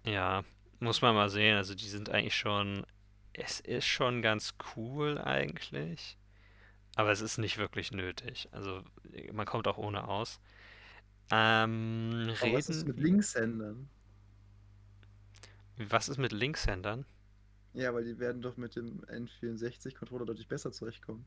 Ja, 0.03 0.43
muss 0.79 1.01
man 1.01 1.13
mal 1.15 1.29
sehen. 1.29 1.57
Also, 1.57 1.75
die 1.75 1.89
sind 1.89 2.09
eigentlich 2.09 2.35
schon. 2.35 2.85
Es 3.33 3.59
ist 3.59 3.85
schon 3.85 4.21
ganz 4.21 4.55
cool 4.75 5.17
eigentlich. 5.17 6.17
Aber 6.95 7.11
es 7.11 7.21
ist 7.21 7.37
nicht 7.37 7.57
wirklich 7.57 7.91
nötig. 7.91 8.49
Also, 8.51 8.83
man 9.31 9.45
kommt 9.45 9.67
auch 9.67 9.77
ohne 9.77 10.07
aus. 10.07 10.39
Ähm, 11.31 12.33
Aber 12.41 12.53
was 12.53 12.69
ist 12.69 12.79
reden. 12.79 12.87
mit 12.87 12.99
Linkshändern? 12.99 13.89
Was 15.77 16.09
ist 16.09 16.17
mit 16.17 16.31
Linkshändern? 16.31 17.05
Ja, 17.73 17.93
weil 17.93 18.03
die 18.03 18.19
werden 18.19 18.41
doch 18.41 18.57
mit 18.57 18.75
dem 18.75 19.01
N64-Controller 19.05 20.25
deutlich 20.25 20.47
besser 20.47 20.71
zurechtkommen. 20.71 21.25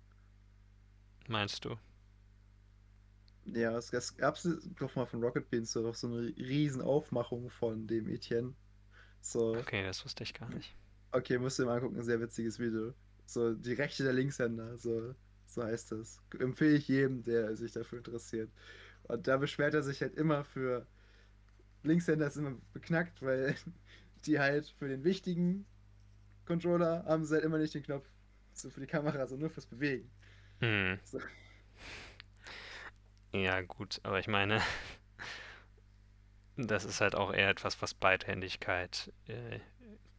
Meinst 1.29 1.65
du? 1.65 1.77
Ja, 3.45 3.77
es, 3.77 3.93
es 3.93 4.17
gab 4.17 4.39
doch 4.79 4.95
mal 4.97 5.07
von 5.07 5.23
Rocket 5.23 5.49
Beans 5.51 5.73
so, 5.73 5.83
doch 5.83 5.95
so 5.95 6.07
eine 6.09 6.29
riesen 6.37 6.83
Aufmachung 6.83 7.51
von 7.51 7.87
dem 7.87 8.09
Etienne. 8.09 8.55
So, 9.21 9.57
Okay, 9.57 9.83
das 9.85 10.05
wusste 10.05 10.25
ich 10.25 10.35
gar 10.35 10.51
nicht. 10.51 10.77
Okay, 11.13 11.39
musst 11.39 11.59
du 11.59 11.63
dir 11.63 11.69
mal 11.69 11.77
angucken, 11.77 11.97
ein 11.99 12.05
sehr 12.05 12.21
witziges 12.21 12.59
Video. 12.59 12.95
So, 13.27 13.55
die 13.55 13.75
Rechte 13.75 14.03
der 14.05 14.13
Linkshänder, 14.15 14.79
so, 14.79 15.15
so 15.47 15.63
heißt 15.63 15.93
das. 15.93 16.23
Empfehle 16.39 16.77
ich 16.77 16.89
jedem, 16.89 17.23
der 17.23 17.57
sich 17.57 17.73
dafür 17.73 17.99
interessiert. 17.99 18.51
Und 19.05 19.27
da 19.29 19.37
beschwert 19.37 19.75
er 19.75 19.83
sich 19.83 20.01
halt 20.03 20.15
immer 20.17 20.45
für. 20.45 20.87
Linkshänder 21.85 22.27
ist 22.29 22.37
immer 22.37 22.57
beknackt, 22.73 23.23
weil 23.23 23.55
die 24.27 24.39
halt 24.39 24.69
für 24.79 24.89
den 24.89 25.05
wichtigen 25.05 25.67
Controller 26.53 27.05
haben 27.07 27.25
sie 27.25 27.35
halt 27.35 27.45
immer 27.45 27.59
nicht 27.59 27.75
den 27.75 27.83
Knopf 27.83 28.07
so 28.53 28.69
für 28.69 28.81
die 28.81 28.87
Kamera, 28.87 29.27
sondern 29.27 29.41
nur 29.41 29.51
fürs 29.51 29.67
Bewegen. 29.67 30.11
Hm. 30.61 30.99
So. 31.05 31.19
Ja, 33.33 33.63
gut, 33.63 34.01
aber 34.03 34.19
ich 34.19 34.29
meine, 34.29 34.61
das 36.57 36.85
ist 36.85 37.01
halt 37.01 37.15
auch 37.15 37.33
eher 37.33 37.49
etwas, 37.49 37.81
was 37.81 37.95
Beidhändigkeit 37.95 39.11
äh, 39.27 39.61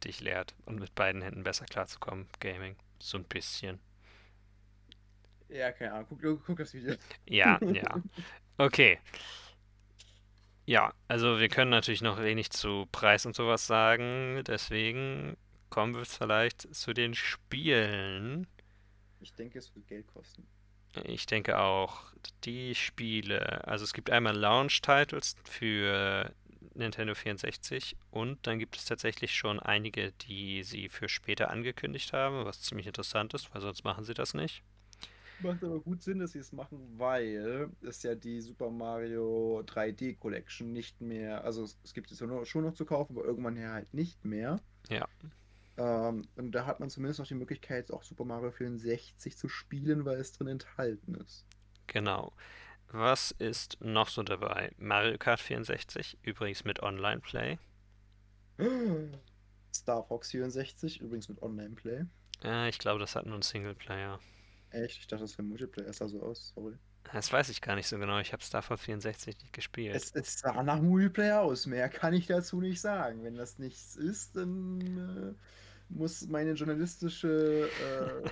dich 0.02 0.20
lehrt 0.20 0.56
und 0.66 0.80
mit 0.80 0.94
beiden 0.96 1.22
Händen 1.22 1.44
besser 1.44 1.66
klarzukommen, 1.66 2.26
Gaming. 2.40 2.76
So 2.98 3.18
ein 3.18 3.24
bisschen. 3.24 3.78
Ja, 5.48 5.70
keine 5.70 5.92
Ahnung. 5.92 6.18
Guck, 6.20 6.44
guck 6.44 6.58
das 6.58 6.74
Video. 6.74 6.96
Ja, 7.28 7.60
ja. 7.72 8.02
Okay. 8.58 8.98
Ja, 10.66 10.92
also 11.06 11.38
wir 11.38 11.48
können 11.48 11.70
natürlich 11.70 12.02
noch 12.02 12.20
wenig 12.20 12.50
zu 12.50 12.88
Preis 12.90 13.24
und 13.24 13.36
sowas 13.36 13.66
sagen, 13.66 14.42
deswegen 14.46 15.36
kommen 15.74 15.96
wir 15.96 16.04
vielleicht 16.04 16.72
zu 16.72 16.94
den 16.94 17.14
Spielen. 17.14 18.46
Ich 19.18 19.34
denke, 19.34 19.58
es 19.58 19.74
wird 19.74 19.88
Geld 19.88 20.06
kosten. 20.06 20.46
Ich 21.02 21.26
denke 21.26 21.58
auch, 21.58 22.12
die 22.44 22.76
Spiele, 22.76 23.66
also 23.66 23.82
es 23.82 23.92
gibt 23.92 24.08
einmal 24.08 24.36
Launch-Titles 24.36 25.34
für 25.42 26.32
Nintendo 26.74 27.16
64 27.16 27.96
und 28.12 28.46
dann 28.46 28.60
gibt 28.60 28.76
es 28.76 28.84
tatsächlich 28.84 29.34
schon 29.34 29.58
einige, 29.58 30.12
die 30.12 30.62
sie 30.62 30.88
für 30.88 31.08
später 31.08 31.50
angekündigt 31.50 32.12
haben, 32.12 32.44
was 32.44 32.62
ziemlich 32.62 32.86
interessant 32.86 33.34
ist, 33.34 33.52
weil 33.52 33.60
sonst 33.60 33.82
machen 33.82 34.04
sie 34.04 34.14
das 34.14 34.32
nicht. 34.32 34.62
Macht 35.40 35.64
aber 35.64 35.80
gut 35.80 36.04
Sinn, 36.04 36.20
dass 36.20 36.30
sie 36.30 36.38
es 36.38 36.52
machen, 36.52 36.78
weil 36.96 37.68
es 37.82 38.04
ja 38.04 38.14
die 38.14 38.40
Super 38.40 38.70
Mario 38.70 39.64
3D 39.66 40.18
Collection 40.18 40.72
nicht 40.72 41.00
mehr, 41.00 41.42
also 41.42 41.64
es, 41.64 41.76
es 41.82 41.94
gibt 41.94 42.12
es 42.12 42.20
ja 42.20 42.28
nur, 42.28 42.46
schon 42.46 42.62
noch 42.62 42.74
zu 42.74 42.84
kaufen, 42.84 43.18
aber 43.18 43.26
irgendwann 43.26 43.56
ja 43.56 43.72
halt 43.72 43.92
nicht 43.92 44.24
mehr. 44.24 44.60
Ja. 44.88 45.08
Ähm, 45.76 46.22
und 46.36 46.52
da 46.52 46.66
hat 46.66 46.80
man 46.80 46.90
zumindest 46.90 47.20
noch 47.20 47.26
die 47.26 47.34
Möglichkeit, 47.34 47.90
auch 47.90 48.02
Super 48.02 48.24
Mario 48.24 48.50
64 48.50 49.36
zu 49.36 49.48
spielen, 49.48 50.04
weil 50.04 50.18
es 50.18 50.32
drin 50.32 50.48
enthalten 50.48 51.14
ist. 51.16 51.44
Genau. 51.86 52.32
Was 52.88 53.32
ist 53.32 53.78
noch 53.80 54.08
so 54.08 54.22
dabei? 54.22 54.72
Mario 54.78 55.18
Kart 55.18 55.40
64, 55.40 56.18
übrigens 56.22 56.64
mit 56.64 56.82
Online-Play. 56.82 57.58
Star 59.74 60.04
Fox 60.04 60.30
64, 60.30 61.00
übrigens 61.00 61.28
mit 61.28 61.42
Online-Play. 61.42 62.04
Äh, 62.44 62.68
ich 62.68 62.78
glaube, 62.78 63.00
das 63.00 63.16
hat 63.16 63.26
nur 63.26 63.34
einen 63.34 63.42
Singleplayer. 63.42 64.20
Echt? 64.70 64.98
Ich 64.98 65.06
dachte, 65.08 65.24
das 65.24 65.36
wäre 65.36 65.46
Multiplayer. 65.46 65.88
Es 65.88 65.98
sah 65.98 66.08
so 66.08 66.22
aus, 66.22 66.52
sorry. 66.54 66.76
Das 67.12 67.32
weiß 67.32 67.48
ich 67.48 67.60
gar 67.60 67.74
nicht 67.74 67.86
so 67.86 67.98
genau. 67.98 68.18
Ich 68.18 68.32
habe 68.32 68.42
Star 68.42 68.62
Fox 68.62 68.82
64 68.82 69.38
nicht 69.40 69.52
gespielt. 69.52 69.94
Es, 69.94 70.12
es 70.12 70.38
sah 70.38 70.62
nach 70.62 70.80
Multiplayer 70.80 71.42
aus. 71.42 71.66
Mehr 71.66 71.88
kann 71.88 72.14
ich 72.14 72.26
dazu 72.26 72.60
nicht 72.60 72.80
sagen. 72.80 73.24
Wenn 73.24 73.34
das 73.34 73.58
nichts 73.58 73.96
ist, 73.96 74.36
dann 74.36 74.80
äh, 74.80 75.34
muss 75.94 76.26
meine 76.26 76.52
journalistische 76.52 77.68
äh, 77.68 78.30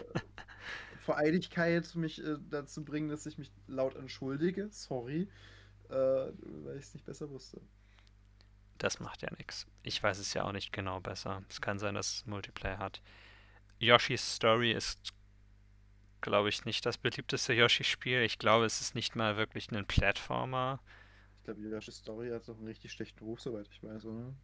Vereidigkeit 0.98 1.94
mich 1.94 2.24
äh, 2.24 2.36
dazu 2.50 2.84
bringen, 2.84 3.08
dass 3.08 3.26
ich 3.26 3.38
mich 3.38 3.50
laut 3.66 3.96
entschuldige. 3.96 4.68
Sorry, 4.70 5.28
äh, 5.88 5.94
weil 5.94 6.76
ich 6.76 6.84
es 6.84 6.94
nicht 6.94 7.04
besser 7.04 7.30
wusste. 7.30 7.60
Das 8.78 9.00
macht 9.00 9.22
ja 9.22 9.28
nichts. 9.36 9.66
Ich 9.82 10.02
weiß 10.02 10.18
es 10.18 10.34
ja 10.34 10.44
auch 10.44 10.52
nicht 10.52 10.72
genau 10.72 11.00
besser. 11.00 11.42
Es 11.48 11.60
kann 11.60 11.78
sein, 11.78 11.94
dass 11.94 12.16
es 12.16 12.26
Multiplayer 12.26 12.78
hat. 12.78 13.00
Yoshi's 13.78 14.34
Story 14.34 14.72
ist, 14.72 15.12
glaube 16.20 16.48
ich, 16.48 16.64
nicht 16.64 16.84
das 16.86 16.98
beliebteste 16.98 17.52
Yoshi-Spiel. 17.52 18.22
Ich 18.22 18.38
glaube, 18.38 18.64
es 18.64 18.80
ist 18.80 18.94
nicht 18.94 19.14
mal 19.14 19.36
wirklich 19.36 19.70
ein 19.70 19.86
Plattformer. 19.86 20.80
Ich 21.38 21.44
glaube, 21.44 21.60
Yoshi's 21.60 21.96
Story 21.96 22.30
hat 22.30 22.48
doch 22.48 22.56
einen 22.58 22.66
richtig 22.66 22.92
schlechten 22.92 23.24
Ruf, 23.24 23.40
soweit 23.40 23.68
ich 23.68 23.82
weiß, 23.82 24.04
oder? 24.06 24.34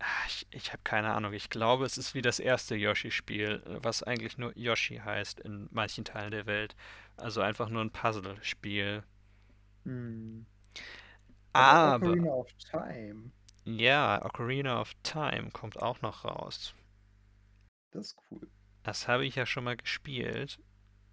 Ah, 0.00 0.06
Ich, 0.28 0.46
ich 0.52 0.72
habe 0.72 0.82
keine 0.84 1.12
Ahnung. 1.14 1.32
Ich 1.32 1.50
glaube, 1.50 1.84
es 1.84 1.98
ist 1.98 2.14
wie 2.14 2.22
das 2.22 2.38
erste 2.38 2.76
Yoshi-Spiel, 2.76 3.62
was 3.82 4.02
eigentlich 4.04 4.38
nur 4.38 4.56
Yoshi 4.56 4.98
heißt 4.98 5.40
in 5.40 5.68
manchen 5.72 6.04
Teilen 6.04 6.30
der 6.30 6.46
Welt. 6.46 6.76
Also 7.16 7.40
einfach 7.40 7.68
nur 7.68 7.82
ein 7.84 7.90
Puzzle-Spiel. 7.90 9.02
Hm. 9.84 10.44
Aber, 11.52 12.12
Ocarina 12.12 12.30
of 12.32 12.52
Time, 12.58 13.30
ja, 13.66 14.24
Ocarina 14.24 14.80
of 14.80 14.94
Time 15.02 15.50
kommt 15.52 15.78
auch 15.82 16.00
noch 16.00 16.24
raus. 16.24 16.74
das 17.92 18.08
ist 18.08 18.16
cool. 18.30 18.50
Das 18.84 19.08
habe 19.08 19.26
ich 19.26 19.34
ja 19.34 19.46
schon 19.46 19.64
mal 19.64 19.76
gespielt. 19.76 20.60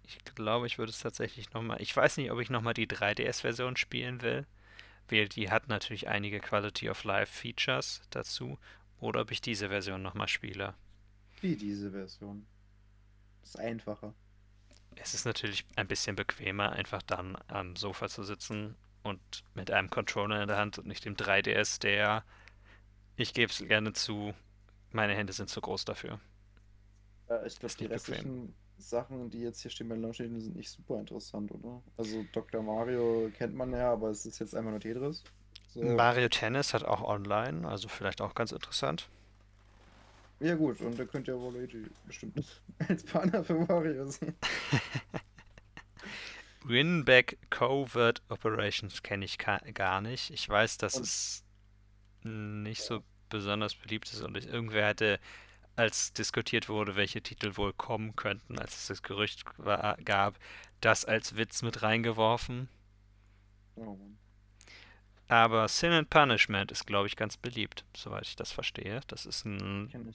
Ich 0.04 0.18
glaube, 0.24 0.66
ich 0.66 0.78
würde 0.78 0.90
es 0.90 1.00
tatsächlich 1.00 1.52
nochmal. 1.52 1.82
Ich 1.82 1.96
weiß 1.96 2.16
nicht, 2.18 2.30
ob 2.32 2.40
ich 2.40 2.50
nochmal 2.50 2.74
die 2.74 2.86
3DS-Version 2.88 3.76
spielen 3.76 4.22
will. 4.22 4.46
Weil 5.12 5.28
die 5.28 5.50
hat 5.50 5.68
natürlich 5.68 6.08
einige 6.08 6.40
Quality 6.40 6.88
of 6.88 7.04
Life 7.04 7.30
Features 7.30 8.00
dazu. 8.08 8.58
Oder 8.98 9.20
ob 9.20 9.30
ich 9.30 9.42
diese 9.42 9.68
Version 9.68 10.00
nochmal 10.00 10.26
spiele. 10.26 10.74
Wie 11.42 11.54
diese 11.54 11.90
Version. 11.90 12.46
Das 13.42 13.50
ist 13.50 13.56
einfacher. 13.60 14.14
Es 14.96 15.12
ist 15.12 15.26
natürlich 15.26 15.66
ein 15.76 15.86
bisschen 15.86 16.16
bequemer, 16.16 16.72
einfach 16.72 17.02
dann 17.02 17.36
am 17.48 17.76
Sofa 17.76 18.08
zu 18.08 18.22
sitzen 18.22 18.74
und 19.02 19.20
mit 19.52 19.70
einem 19.70 19.90
Controller 19.90 20.40
in 20.40 20.48
der 20.48 20.56
Hand 20.56 20.78
und 20.78 20.86
nicht 20.86 21.04
dem 21.04 21.16
3DS, 21.16 21.78
der, 21.80 22.24
ich 23.16 23.34
gebe 23.34 23.52
es 23.52 23.58
gerne 23.58 23.92
zu, 23.92 24.34
meine 24.92 25.14
Hände 25.14 25.34
sind 25.34 25.50
zu 25.50 25.60
groß 25.60 25.84
dafür. 25.84 26.20
Äh, 27.28 27.46
ich 27.46 27.58
glaube, 27.58 27.66
Ist 27.66 27.80
die 27.80 27.88
nicht 27.88 28.06
bequem. 28.06 28.54
Sachen, 28.88 29.30
die 29.30 29.40
jetzt 29.40 29.62
hier 29.62 29.70
stehen 29.70 29.88
bei 29.88 29.96
Launch 29.96 30.18
sind 30.18 30.54
nicht 30.56 30.70
super 30.70 30.98
interessant, 31.00 31.50
oder? 31.52 31.82
Also 31.96 32.24
Dr. 32.32 32.62
Mario 32.62 33.30
kennt 33.36 33.54
man 33.54 33.72
ja, 33.72 33.92
aber 33.92 34.10
es 34.10 34.26
ist 34.26 34.38
jetzt 34.38 34.54
einfach 34.54 34.70
nur 34.70 34.80
Tetris. 34.80 35.22
So. 35.68 35.82
Mario 35.82 36.28
Tennis 36.28 36.74
hat 36.74 36.84
auch 36.84 37.02
online, 37.02 37.66
also 37.66 37.88
vielleicht 37.88 38.20
auch 38.20 38.34
ganz 38.34 38.52
interessant. 38.52 39.08
Ja 40.40 40.54
gut, 40.56 40.80
und 40.80 40.98
da 40.98 41.04
könnt 41.04 41.28
ihr 41.28 41.40
Waluigi 41.40 41.86
bestimmt 42.06 42.60
als 42.88 43.04
Partner 43.04 43.44
für 43.44 43.54
Mario 43.54 44.06
sehen. 44.08 44.34
Winback 46.64 47.38
Covert 47.50 48.22
Operations 48.28 49.02
kenne 49.02 49.24
ich 49.24 49.38
gar 49.38 50.00
nicht. 50.00 50.30
Ich 50.30 50.48
weiß, 50.48 50.78
dass 50.78 50.96
Und- 50.96 51.02
es 51.04 51.44
nicht 52.24 52.82
so 52.82 53.02
besonders 53.28 53.74
beliebt 53.74 54.12
ist 54.12 54.22
und 54.22 54.36
ich, 54.36 54.46
irgendwer 54.46 54.86
hatte, 54.86 55.18
als 55.76 56.12
diskutiert 56.12 56.68
wurde, 56.68 56.96
welche 56.96 57.22
Titel 57.22 57.56
wohl 57.56 57.72
kommen 57.72 58.16
könnten, 58.16 58.58
als 58.58 58.76
es 58.76 58.86
das 58.88 59.02
Gerücht 59.02 59.44
war, 59.56 59.96
gab, 60.04 60.38
das 60.80 61.04
als 61.04 61.36
Witz 61.36 61.62
mit 61.62 61.82
reingeworfen. 61.82 62.68
Oh. 63.76 63.96
Aber 65.28 65.66
Sin 65.68 65.92
and 65.92 66.10
Punishment 66.10 66.70
ist, 66.70 66.86
glaube 66.86 67.06
ich, 67.06 67.16
ganz 67.16 67.38
beliebt, 67.38 67.86
soweit 67.96 68.26
ich 68.26 68.36
das 68.36 68.52
verstehe. 68.52 69.00
Das 69.06 69.24
ist 69.24 69.46
ein. 69.46 70.14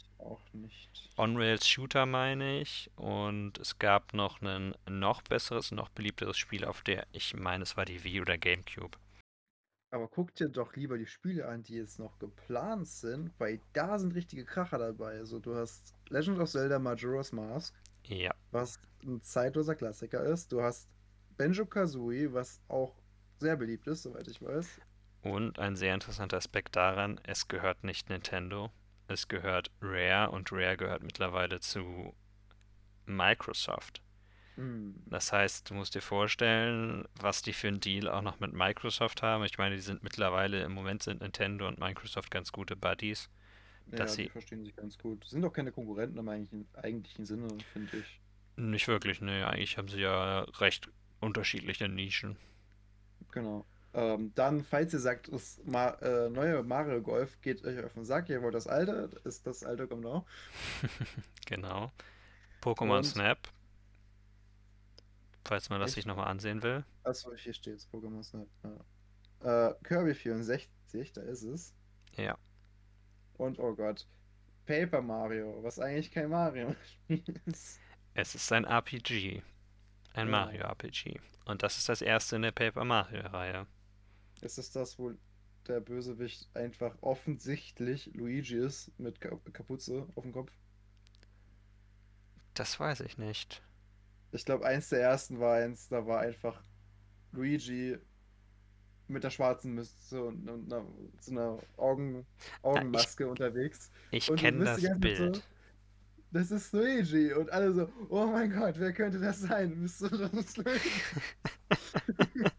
On-Rails-Shooter, 1.17 2.05
meine 2.05 2.61
ich. 2.61 2.91
Und 2.95 3.57
es 3.57 3.79
gab 3.79 4.13
noch 4.13 4.41
ein 4.41 4.75
noch 4.87 5.23
besseres, 5.23 5.71
noch 5.71 5.89
beliebteres 5.89 6.37
Spiel 6.37 6.63
auf 6.65 6.83
der, 6.83 7.07
ich 7.13 7.35
meine, 7.35 7.63
es 7.63 7.75
war 7.75 7.85
die 7.85 8.03
Wii 8.03 8.21
oder 8.21 8.37
GameCube. 8.37 8.95
Aber 9.91 10.07
guck 10.09 10.35
dir 10.35 10.49
doch 10.49 10.75
lieber 10.75 10.97
die 10.97 11.05
Spiele 11.05 11.47
an, 11.47 11.63
die 11.63 11.75
jetzt 11.75 11.99
noch 11.99 12.19
geplant 12.19 12.87
sind, 12.87 13.31
weil 13.39 13.61
da 13.73 13.97
sind 13.99 14.13
richtige 14.15 14.45
Kracher 14.45 14.77
dabei. 14.77 15.17
Also 15.19 15.39
du 15.39 15.55
hast 15.55 15.93
Legend 16.09 16.39
of 16.39 16.49
Zelda 16.49 16.77
Majora's 16.79 17.31
Mask, 17.31 17.73
Ja, 18.03 18.33
was 18.51 18.79
ein 19.03 19.21
zeitloser 19.21 19.75
Klassiker 19.75 20.23
ist. 20.23 20.51
Du 20.51 20.61
hast 20.61 20.89
Banjo-Kazooie, 21.37 22.33
was 22.33 22.61
auch 22.67 22.95
sehr 23.39 23.55
beliebt 23.55 23.87
ist, 23.87 24.03
soweit 24.03 24.27
ich 24.27 24.41
weiß. 24.41 24.81
und 25.21 25.59
ein 25.59 25.75
sehr 25.75 25.93
interessanter 25.93 26.37
Aspekt 26.37 26.75
daran, 26.75 27.19
es 27.23 27.47
gehört 27.47 27.83
nicht 27.83 28.09
Nintendo, 28.09 28.71
es 29.07 29.27
gehört 29.27 29.71
Rare 29.81 30.31
und 30.31 30.51
Rare 30.51 30.77
gehört 30.77 31.03
mittlerweile 31.03 31.59
zu 31.59 32.13
Microsoft. 33.05 34.01
Hm. 34.57 34.95
Das 35.05 35.31
heißt, 35.31 35.69
du 35.69 35.73
musst 35.75 35.95
dir 35.95 36.01
vorstellen, 36.01 37.05
was 37.15 37.41
die 37.41 37.53
für 37.53 37.67
einen 37.69 37.79
Deal 37.79 38.09
auch 38.09 38.21
noch 38.21 38.39
mit 38.39 38.53
Microsoft 38.53 39.21
haben. 39.21 39.43
Ich 39.45 39.57
meine, 39.57 39.75
die 39.75 39.81
sind 39.81 40.03
mittlerweile, 40.03 40.61
im 40.63 40.73
Moment 40.73 41.03
sind 41.03 41.21
Nintendo 41.21 41.67
und 41.67 41.79
Microsoft 41.79 42.31
ganz 42.31 42.51
gute 42.51 42.75
Buddies. 42.75 43.29
Ja, 43.91 43.97
Dass 43.99 44.15
die 44.15 44.23
sie- 44.23 44.29
verstehen 44.29 44.65
sich 44.65 44.75
ganz 44.75 44.97
gut. 44.97 45.23
Sind 45.25 45.43
doch 45.43 45.53
keine 45.53 45.71
Konkurrenten 45.71 46.17
im 46.17 46.27
eigentlichen, 46.27 46.67
eigentlichen 46.73 47.25
Sinne, 47.25 47.47
finde 47.71 47.97
ich. 47.97 48.19
Nicht 48.57 48.87
wirklich, 48.87 49.21
ne, 49.21 49.47
eigentlich 49.47 49.77
haben 49.77 49.87
sie 49.87 49.99
ja 50.01 50.41
recht 50.59 50.89
unterschiedliche 51.21 51.87
Nischen. 51.87 52.35
Genau. 53.31 53.65
Ähm, 53.93 54.31
dann, 54.35 54.63
falls 54.63 54.93
ihr 54.93 54.99
sagt, 54.99 55.31
das 55.31 55.61
Ma 55.65 55.89
äh, 56.01 56.29
neue 56.29 56.61
Mario 56.63 57.01
Golf 57.01 57.39
geht 57.41 57.63
euch 57.63 57.83
auf 57.83 57.93
den 57.93 58.03
Sack, 58.05 58.29
ihr 58.29 58.41
wollt 58.41 58.55
das 58.55 58.67
alte, 58.67 59.09
ist 59.23 59.45
das 59.47 59.63
alte 59.63 59.87
kommt 59.87 60.05
auch. 60.05 60.25
Genau. 61.45 61.91
Pokémon 62.61 63.03
Snap. 63.03 63.37
Falls 65.47 65.69
man 65.69 65.79
das 65.79 65.91
Echt? 65.91 65.95
sich 65.95 66.05
nochmal 66.05 66.27
ansehen 66.27 66.61
will. 66.61 66.83
Achso, 67.03 67.33
hier 67.35 67.53
steht's, 67.53 67.87
Pokémon 67.89 68.21
Snap. 68.23 68.47
Ja. 69.43 69.69
Äh, 69.69 69.75
Kirby 69.83 70.13
64, 70.13 71.13
da 71.13 71.21
ist 71.21 71.43
es. 71.43 71.73
Ja. 72.15 72.37
Und 73.37 73.57
oh 73.59 73.73
Gott, 73.73 74.05
Paper 74.65 75.01
Mario, 75.01 75.63
was 75.63 75.79
eigentlich 75.79 76.11
kein 76.11 76.29
Mario 76.29 76.75
ist. 77.45 77.79
Es 78.13 78.35
ist 78.35 78.51
ein 78.51 78.65
RPG. 78.65 79.41
Ein 80.13 80.27
Ja. 80.27 80.31
Mario 80.31 80.63
RPG. 80.63 81.19
Und 81.45 81.63
das 81.63 81.77
ist 81.77 81.87
das 81.87 82.01
erste 82.01 82.35
in 82.35 82.41
der 82.41 82.51
Paper 82.51 82.83
Mario-Reihe. 82.83 83.67
Ist 84.41 84.57
es 84.57 84.71
das, 84.71 84.99
wo 84.99 85.13
der 85.67 85.79
Bösewicht 85.79 86.53
einfach 86.55 86.95
offensichtlich 87.01 88.11
Luigi 88.15 88.55
ist 88.57 88.91
mit 88.99 89.21
Ka 89.21 89.39
Kapuze 89.53 90.07
auf 90.15 90.23
dem 90.23 90.33
Kopf? 90.33 90.51
Das 92.53 92.79
weiß 92.79 93.01
ich 93.01 93.17
nicht. 93.17 93.61
Ich 94.37 94.45
glaube, 94.45 94.65
eins 94.65 94.89
der 94.89 95.01
ersten 95.01 95.39
war 95.39 95.55
eins, 95.57 95.89
da 95.89 96.05
war 96.07 96.19
einfach 96.21 96.63
Luigi 97.33 97.97
mit 99.09 99.23
der 99.23 99.29
schwarzen 99.29 99.73
Mütze 99.73 100.23
und, 100.23 100.49
und 100.49 100.71
einer, 100.71 100.85
so 101.19 101.31
einer 101.31 101.57
Augen, 101.77 102.25
Augenmaske 102.61 103.27
unterwegs. 103.27 103.91
Ich 104.11 104.29
Und 104.29 104.39
du 104.39 104.43
kenne 104.43 104.65
das 104.65 104.81
Zeit 104.81 104.93
so- 104.93 104.99
Bild. 104.99 105.43
Das 106.31 106.51
ist 106.51 106.73
Luigi. 106.73 107.33
Und 107.33 107.49
alle 107.51 107.73
so, 107.73 107.89
oh 108.09 108.25
mein 108.27 108.51
Gott, 108.51 108.75
wer 108.79 108.91
könnte 108.93 109.17
das 109.19 109.39
sein? 109.39 109.87
Du 109.99 110.09
das 110.27 110.57
Luigi? 110.57 110.91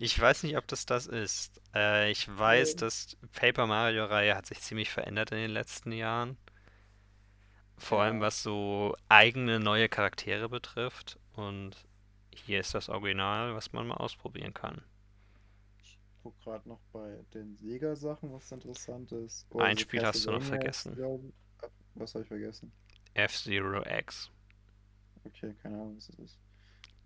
Ich 0.00 0.18
weiß 0.20 0.44
nicht, 0.44 0.56
ob 0.56 0.66
das 0.68 0.86
das 0.86 1.06
ist. 1.08 1.60
Äh, 1.74 2.12
ich 2.12 2.28
weiß, 2.28 2.72
Ja. 2.72 2.76
dass 2.78 3.16
Paper 3.32 3.66
Mario-Reihe 3.66 4.36
hat 4.36 4.46
sich 4.46 4.60
ziemlich 4.60 4.90
verändert 4.90 5.32
in 5.32 5.38
den 5.38 5.50
letzten 5.50 5.90
Jahren. 5.90 6.36
Vor 7.78 8.02
allem 8.02 8.20
was 8.20 8.42
so 8.42 8.96
eigene 9.08 9.60
neue 9.60 9.88
Charaktere 9.88 10.48
betrifft. 10.48 11.18
Und 11.34 11.76
hier 12.34 12.60
ist 12.60 12.74
das 12.74 12.88
Original, 12.88 13.54
was 13.54 13.72
man 13.72 13.86
mal 13.86 13.96
ausprobieren 13.96 14.54
kann. 14.54 14.82
Ich 15.82 15.98
guck 16.22 16.38
gerade 16.40 16.68
noch 16.68 16.80
bei 16.92 17.18
den 17.34 17.56
Sega-Sachen, 17.56 18.32
was 18.32 18.50
interessant 18.52 19.12
ist. 19.12 19.46
Oh, 19.50 19.60
Ein 19.60 19.78
Spiel 19.78 20.04
hast 20.04 20.26
du 20.26 20.32
noch 20.32 20.42
vergessen. 20.42 20.96
Ah, 21.00 21.68
Was 21.94 22.14
habe 22.14 22.22
ich 22.22 22.28
vergessen? 22.28 22.72
F-Zero 23.14 23.82
X. 23.86 24.30
Okay, 25.24 25.54
keine 25.62 25.76
Ahnung, 25.76 25.96
was 25.96 26.06
das 26.08 26.18
ist. 26.18 26.38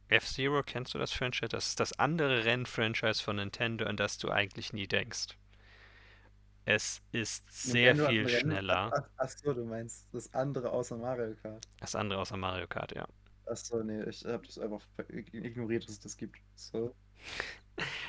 F-Zero, 0.09 0.63
kennst 0.63 0.93
du 0.95 0.99
das 0.99 1.13
Franchise? 1.13 1.49
Das 1.49 1.69
ist 1.69 1.81
das 1.81 1.99
andere 1.99 2.45
Renn-Franchise 2.45 3.23
von 3.23 3.37
Nintendo, 3.37 3.87
an 3.87 3.97
das 3.97 4.19
du 4.19 4.31
eigentlich 4.31 4.73
nie 4.73 4.87
denkst. 4.87 5.39
Es 6.65 7.03
ist 7.11 7.45
sehr 7.51 7.97
viel 7.97 8.29
schneller. 8.29 8.93
Ach, 8.95 9.09
ach 9.17 9.29
so, 9.29 9.53
du 9.53 9.65
meinst 9.65 10.07
das 10.13 10.33
andere 10.33 10.71
außer 10.71 10.97
Mario 10.97 11.35
Kart. 11.43 11.67
Das 11.81 11.95
andere 11.95 12.21
außer 12.21 12.37
Mario 12.37 12.67
Kart, 12.69 12.95
ja. 12.95 13.07
Ach 13.47 13.57
so, 13.57 13.83
nee, 13.83 14.03
ich 14.05 14.25
habe 14.25 14.47
das 14.47 14.59
einfach 14.59 14.81
ignoriert, 15.09 15.85
dass 15.85 15.93
es 15.93 16.01
das 16.01 16.17
gibt. 16.17 16.37
So. 16.55 16.95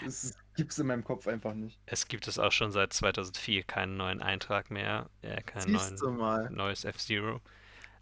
Das 0.03 0.33
gibt's 0.55 0.77
in 0.77 0.87
meinem 0.87 1.05
Kopf 1.05 1.25
einfach 1.25 1.53
nicht. 1.53 1.79
Es 1.85 2.09
gibt 2.09 2.27
es 2.27 2.37
auch 2.37 2.51
schon 2.51 2.73
seit 2.73 2.91
2004 2.91 3.63
keinen 3.63 3.95
neuen 3.95 4.21
Eintrag 4.21 4.69
mehr, 4.69 5.09
äh, 5.21 5.41
du 5.65 5.69
neuen 6.09 6.53
neues 6.53 6.83
F-Zero. 6.83 7.39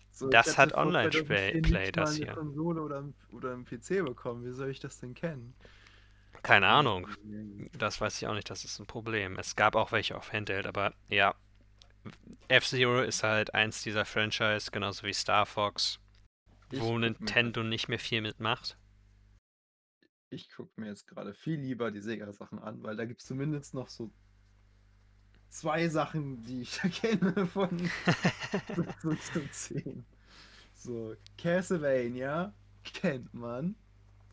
So, 0.09 0.27
Das 0.29 0.47
ich 0.47 0.57
hat 0.57 0.73
Online-Play- 0.73 1.61
2004 1.61 1.61
Play, 1.61 1.81
nicht 1.83 1.97
das 1.97 2.15
hier. 2.15 2.33
Konsole 2.33 2.81
oder, 2.81 3.01
ein- 3.01 3.13
oder 3.31 3.53
einen 3.53 3.65
PC 3.65 4.03
bekommen. 4.03 4.43
Wie 4.43 4.51
soll 4.51 4.69
ich 4.69 4.79
das 4.79 4.99
denn 4.99 5.13
kennen? 5.13 5.53
Keine 6.43 6.67
Ahnung. 6.67 7.07
Das 7.77 8.01
weiß 8.01 8.21
ich 8.21 8.27
auch 8.27 8.33
nicht, 8.33 8.49
das 8.49 8.63
ist 8.65 8.79
ein 8.79 8.87
Problem. 8.87 9.37
Es 9.37 9.55
gab 9.55 9.75
auch 9.75 9.91
welche 9.91 10.17
auf 10.17 10.33
Handheld, 10.33 10.65
aber 10.65 10.93
ja. 11.07 11.35
F-Zero 12.47 13.01
ist 13.01 13.21
halt 13.23 13.53
eins 13.53 13.83
dieser 13.83 14.05
Franchise, 14.05 14.71
genauso 14.71 15.03
wie 15.03 15.13
Star 15.13 15.45
Fox, 15.45 15.99
Ich 16.71 16.79
wo 16.81 16.93
mir- 16.93 17.11
Nintendo 17.11 17.61
nicht 17.63 17.89
mehr 17.89 17.99
viel 17.99 18.21
mitmacht. 18.21 18.75
Ich 20.31 20.49
gucke 20.49 20.71
mir 20.79 20.87
jetzt 20.87 21.05
gerade 21.07 21.33
viel 21.35 21.59
lieber 21.59 21.91
die 21.91 21.99
Sega-Sachen 22.01 22.57
an, 22.59 22.81
weil 22.81 22.95
da 22.95 23.05
gibt 23.05 23.21
es 23.21 23.27
zumindest 23.27 23.73
noch 23.75 23.89
so 23.89 24.11
zwei 25.49 25.89
Sachen, 25.89 26.43
die 26.45 26.61
ich 26.61 26.79
erkenne 26.83 27.45
von 27.45 27.77
2010. 29.01 30.03
So, 30.73 31.15
Castlevania 31.37 32.51
kennt 32.83 33.31
man, 33.33 33.75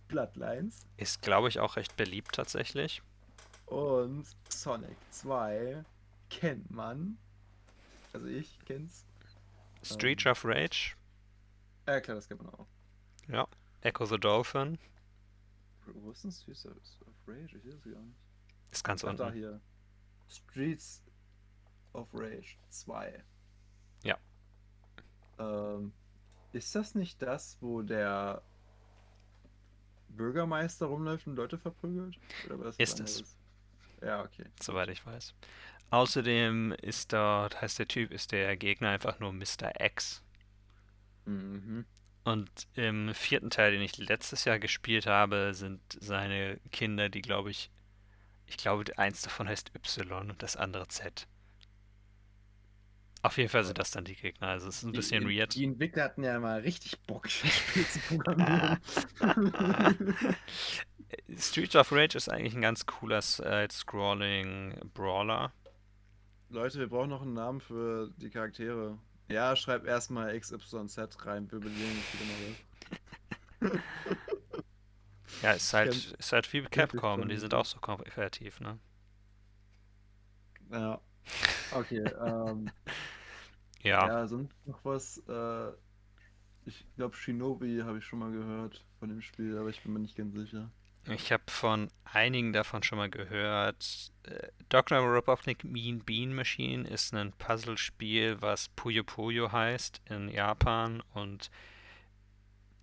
Bloodlines 0.08 0.86
Ist, 0.96 1.22
glaube 1.22 1.48
ich, 1.48 1.60
auch 1.60 1.76
recht 1.76 1.96
beliebt 1.96 2.34
tatsächlich. 2.34 3.02
und 3.66 4.26
Sonic 4.48 4.96
2 5.10 5.84
kennt 6.30 6.70
man. 6.70 7.18
Also 8.12 8.26
ich 8.26 8.58
kenn's. 8.64 9.04
Street 9.82 10.24
Ähm. 10.26 10.32
of 10.32 10.44
Rage, 10.44 10.96
Ja 11.86 12.00
klar, 12.00 12.16
das 12.16 12.26
kennt 12.28 12.42
man 12.42 12.52
auch. 12.54 12.66
Echo 13.82 14.06
the 14.06 14.18
Dolphin, 14.18 14.76
Wo 15.86 16.10
ist 16.10 16.24
denn 16.24 16.32
Streets 16.32 16.66
of 16.66 16.74
Rage? 17.26 17.56
Ich 17.56 17.62
sehe 17.62 17.72
es 17.74 17.84
gar 17.84 18.00
nicht. 18.02 18.16
ist 18.72 18.82
ganz 18.84 19.04
Ach, 19.04 19.14
da 19.14 19.26
unten. 19.26 19.36
hier. 19.38 19.60
Streets 20.28 21.02
of 21.92 22.08
Rage 22.12 22.56
2. 22.70 23.22
Ja. 24.02 24.18
Ähm, 25.38 25.92
ist 26.52 26.74
das 26.74 26.94
nicht 26.94 27.22
das, 27.22 27.56
wo 27.60 27.82
der 27.82 28.42
Bürgermeister 30.08 30.86
rumläuft 30.86 31.26
und 31.26 31.36
Leute 31.36 31.58
verprügelt? 31.58 32.18
Oder 32.46 32.58
was 32.60 32.76
Ist 32.76 33.00
es. 33.00 33.36
Ja, 34.02 34.22
okay. 34.22 34.44
soweit 34.60 34.88
ich 34.90 35.04
weiß. 35.04 35.34
Außerdem 35.90 36.72
ist 36.82 37.12
dort, 37.12 37.60
heißt 37.60 37.78
der 37.78 37.88
Typ, 37.88 38.12
ist 38.12 38.32
der 38.32 38.56
Gegner 38.56 38.90
einfach 38.90 39.18
nur 39.20 39.32
Mr. 39.32 39.80
X. 39.80 40.22
Mhm. 41.24 41.86
Und 42.24 42.50
im 42.74 43.14
vierten 43.14 43.48
Teil, 43.48 43.72
den 43.72 43.80
ich 43.80 43.96
letztes 43.96 44.44
Jahr 44.44 44.58
gespielt 44.58 45.06
habe, 45.06 45.54
sind 45.54 45.80
seine 45.98 46.60
Kinder, 46.72 47.08
die 47.08 47.22
glaube 47.22 47.50
ich, 47.50 47.70
ich 48.46 48.58
glaube, 48.58 48.84
eins 48.98 49.22
davon 49.22 49.48
heißt 49.48 49.72
Y 49.74 50.30
und 50.30 50.42
das 50.42 50.56
andere 50.56 50.88
Z. 50.88 51.26
Auf 53.28 53.36
jeden 53.36 53.50
Fall 53.50 53.62
sind 53.62 53.76
das 53.76 53.90
dann 53.90 54.06
die 54.06 54.14
Gegner, 54.14 54.48
also 54.48 54.68
es 54.68 54.78
ist 54.78 54.84
ein 54.84 54.92
bisschen 54.92 55.28
die, 55.28 55.38
weird. 55.38 55.54
Die 55.54 55.64
Entwickler 55.64 56.04
hatten 56.04 56.24
ja 56.24 56.40
mal 56.40 56.60
richtig 56.60 56.98
Bock, 57.00 57.24
das 57.42 57.58
Spiel 57.58 57.84
zu 57.84 57.98
programmieren. 58.08 58.80
Street 61.36 61.76
of 61.76 61.92
Rage 61.92 62.16
ist 62.16 62.30
eigentlich 62.30 62.54
ein 62.54 62.62
ganz 62.62 62.86
cooler 62.86 63.20
Side-Scrolling-Brawler. 63.20 65.52
Leute, 66.48 66.78
wir 66.78 66.88
brauchen 66.88 67.10
noch 67.10 67.20
einen 67.20 67.34
Namen 67.34 67.60
für 67.60 68.10
die 68.16 68.30
Charaktere. 68.30 68.96
Ja, 69.28 69.54
schreib 69.56 69.84
erstmal 69.84 70.40
XYZ 70.40 70.98
rein, 71.26 71.52
wir 71.52 71.60
belegen 71.60 71.96
nicht 71.96 72.14
wieder 72.14 72.24
mal 73.60 73.82
Ja, 75.42 75.52
ist 75.52 75.74
halt, 75.74 76.16
ist 76.18 76.32
halt 76.32 76.48
ich 76.50 76.70
Capcom 76.70 77.20
und 77.20 77.28
die 77.28 77.36
sind 77.36 77.52
auch 77.52 77.66
so 77.66 77.78
kreativ, 77.78 78.60
ne? 78.60 78.78
Ja. 80.72 80.98
Okay, 81.72 82.04
ähm, 82.24 82.70
Ja, 83.82 84.06
ja, 84.06 84.26
sonst 84.26 84.54
noch 84.66 84.84
was. 84.84 85.18
Äh, 85.28 85.70
ich 86.66 86.84
glaube, 86.96 87.16
Shinobi 87.16 87.80
habe 87.82 87.98
ich 87.98 88.04
schon 88.04 88.18
mal 88.18 88.30
gehört 88.30 88.84
von 88.98 89.08
dem 89.08 89.22
Spiel, 89.22 89.56
aber 89.56 89.70
ich 89.70 89.82
bin 89.82 89.92
mir 89.92 90.00
nicht 90.00 90.16
ganz 90.16 90.34
sicher. 90.34 90.70
ich 91.06 91.32
habe 91.32 91.44
von 91.46 91.88
einigen 92.04 92.52
davon 92.52 92.82
schon 92.82 92.98
mal 92.98 93.08
gehört. 93.08 94.12
Äh, 94.24 94.48
Dr. 94.68 94.98
Robotnik 94.98 95.64
Mean 95.64 96.00
Bean 96.00 96.34
Machine 96.34 96.86
ist 96.86 97.14
ein 97.14 97.32
Puzzlespiel, 97.32 98.42
was 98.42 98.68
Puyo 98.68 99.04
Puyo 99.04 99.50
heißt 99.50 100.02
in 100.10 100.28
Japan 100.28 101.02
und 101.14 101.50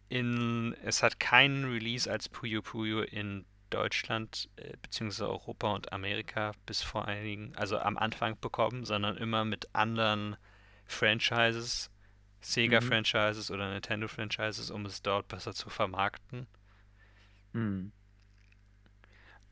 in, 0.10 0.76
es 0.84 1.04
hat 1.04 1.20
keinen 1.20 1.66
Release 1.66 2.10
als 2.10 2.30
Puyo 2.30 2.62
Puyo 2.62 3.02
in 3.02 3.46
Deutschland 3.70 4.50
äh, 4.56 4.74
beziehungsweise 4.82 5.30
Europa 5.30 5.74
und 5.74 5.92
Amerika 5.92 6.54
bis 6.66 6.82
vor 6.82 7.08
einigen, 7.08 7.56
also 7.56 7.78
am 7.78 7.98
Anfang 7.98 8.40
bekommen, 8.40 8.86
sondern 8.86 9.18
immer 9.18 9.46
mit 9.46 9.74
anderen 9.74 10.38
Franchises, 10.86 11.90
Sega-Franchises 12.42 13.52
oder 13.52 13.72
Nintendo-Franchises, 13.72 14.72
um 14.72 14.86
es 14.86 15.02
dort 15.02 15.28
besser 15.28 15.54
zu 15.54 15.70
vermarkten. 15.70 16.48
Hm. 17.54 17.92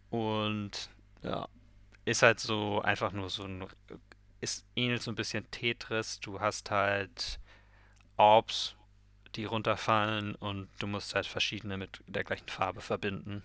Und 0.09 0.89
ja, 1.23 1.47
ist 2.05 2.21
halt 2.21 2.39
so 2.39 2.81
einfach 2.81 3.11
nur 3.11 3.29
so 3.29 3.43
ein, 3.43 3.65
ist 4.41 4.65
ähnelt 4.75 5.01
so 5.01 5.11
ein 5.11 5.15
bisschen 5.15 5.49
Tetris. 5.49 6.19
Du 6.19 6.39
hast 6.39 6.69
halt 6.69 7.39
Orbs, 8.17 8.75
die 9.35 9.45
runterfallen 9.45 10.35
und 10.35 10.69
du 10.79 10.85
musst 10.85 11.15
halt 11.15 11.25
verschiedene 11.25 11.77
mit 11.77 12.01
der 12.07 12.23
gleichen 12.23 12.49
Farbe 12.49 12.81
verbinden. 12.81 13.43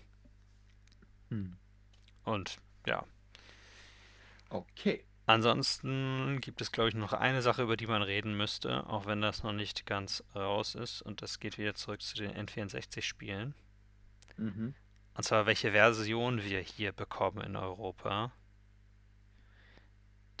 Hm. 1.29 1.57
Und 2.23 2.59
ja, 2.85 3.03
Okay. 4.49 5.03
Ansonsten 5.29 6.41
gibt 6.41 6.59
es, 6.59 6.71
glaube 6.71 6.89
ich, 6.89 6.95
noch 6.95 7.13
eine 7.13 7.41
Sache, 7.41 7.61
über 7.61 7.77
die 7.77 7.87
man 7.87 8.01
reden 8.01 8.35
müsste, 8.35 8.87
auch 8.87 9.05
wenn 9.05 9.21
das 9.21 9.43
noch 9.43 9.53
nicht 9.53 9.85
ganz 9.85 10.23
raus 10.35 10.75
ist. 10.75 11.01
Und 11.01 11.21
das 11.21 11.39
geht 11.39 11.57
wieder 11.57 11.75
zurück 11.75 12.01
zu 12.01 12.17
den 12.17 12.31
N64-Spielen. 12.31 13.53
Mhm. 14.37 14.73
Und 15.13 15.23
zwar, 15.23 15.45
welche 15.45 15.71
Version 15.71 16.43
wir 16.43 16.59
hier 16.59 16.91
bekommen 16.93 17.41
in 17.41 17.55
Europa. 17.55 18.31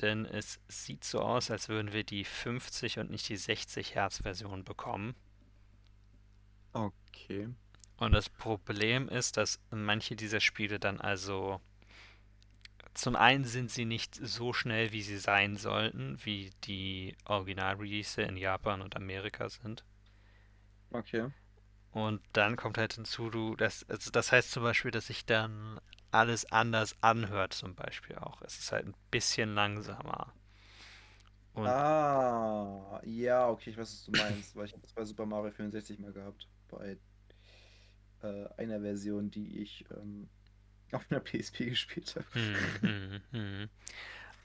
Denn 0.01 0.25
es 0.25 0.59
sieht 0.67 1.03
so 1.03 1.21
aus, 1.21 1.51
als 1.51 1.69
würden 1.69 1.93
wir 1.93 2.03
die 2.03 2.23
50 2.23 2.99
und 2.99 3.11
nicht 3.11 3.29
die 3.29 3.37
60 3.37 3.95
Hertz 3.95 4.23
Version 4.23 4.63
bekommen. 4.63 5.15
Okay. 6.73 7.49
Und 7.97 8.13
das 8.13 8.29
Problem 8.29 9.09
ist, 9.09 9.37
dass 9.37 9.59
manche 9.69 10.15
dieser 10.15 10.39
Spiele 10.39 10.79
dann 10.79 10.99
also 11.01 11.61
zum 13.01 13.15
einen 13.15 13.43
sind 13.45 13.71
sie 13.71 13.85
nicht 13.85 14.15
so 14.15 14.53
schnell, 14.53 14.91
wie 14.91 15.01
sie 15.01 15.17
sein 15.17 15.57
sollten, 15.57 16.17
wie 16.23 16.51
die 16.65 17.15
Original-Release 17.25 18.21
in 18.21 18.37
Japan 18.37 18.81
und 18.81 18.95
Amerika 18.95 19.49
sind. 19.49 19.83
Okay. 20.91 21.29
Und 21.91 22.21
dann 22.33 22.55
kommt 22.55 22.77
halt 22.77 22.93
hinzu, 22.93 23.29
du, 23.29 23.55
das, 23.55 23.87
also 23.89 24.11
das 24.11 24.31
heißt 24.31 24.51
zum 24.51 24.63
Beispiel, 24.63 24.91
dass 24.91 25.07
sich 25.07 25.25
dann 25.25 25.79
alles 26.11 26.51
anders 26.51 26.95
anhört, 27.01 27.53
zum 27.53 27.75
Beispiel 27.75 28.15
auch. 28.17 28.41
Es 28.41 28.59
ist 28.59 28.71
halt 28.71 28.85
ein 28.85 28.95
bisschen 29.11 29.53
langsamer. 29.55 30.33
Und 31.53 31.67
Ah, 31.67 33.01
ja, 33.05 33.49
okay, 33.49 33.71
ich 33.71 33.77
weiß, 33.77 33.91
was 33.91 34.05
du 34.05 34.11
meinst, 34.11 34.55
weil 34.55 34.65
ich 34.65 34.73
habe 34.73 34.81
das 34.81 34.93
bei 34.93 35.03
Super 35.05 35.25
Mario 35.25 35.51
64 35.51 35.99
mal 35.99 36.13
gehabt. 36.13 36.47
Bei 36.69 36.97
äh, 38.21 38.45
einer 38.57 38.81
Version, 38.81 39.31
die 39.31 39.59
ich 39.61 39.85
ähm, 39.91 40.29
auf 40.91 41.05
einer 41.09 41.19
PSP 41.19 41.65
gespielt 41.65 42.15
habe. 42.15 42.25
Hm, 42.33 42.55
hm, 42.81 43.21
hm. 43.31 43.69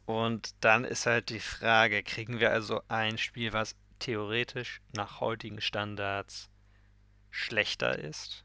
Und 0.06 0.54
dann 0.60 0.84
ist 0.84 1.06
halt 1.06 1.30
die 1.30 1.40
Frage, 1.40 2.02
kriegen 2.02 2.40
wir 2.40 2.50
also 2.50 2.82
ein 2.88 3.16
Spiel, 3.16 3.52
was 3.52 3.74
theoretisch 3.98 4.80
nach 4.92 5.20
heutigen 5.20 5.60
Standards 5.60 6.50
schlechter 7.30 7.98
ist? 7.98 8.44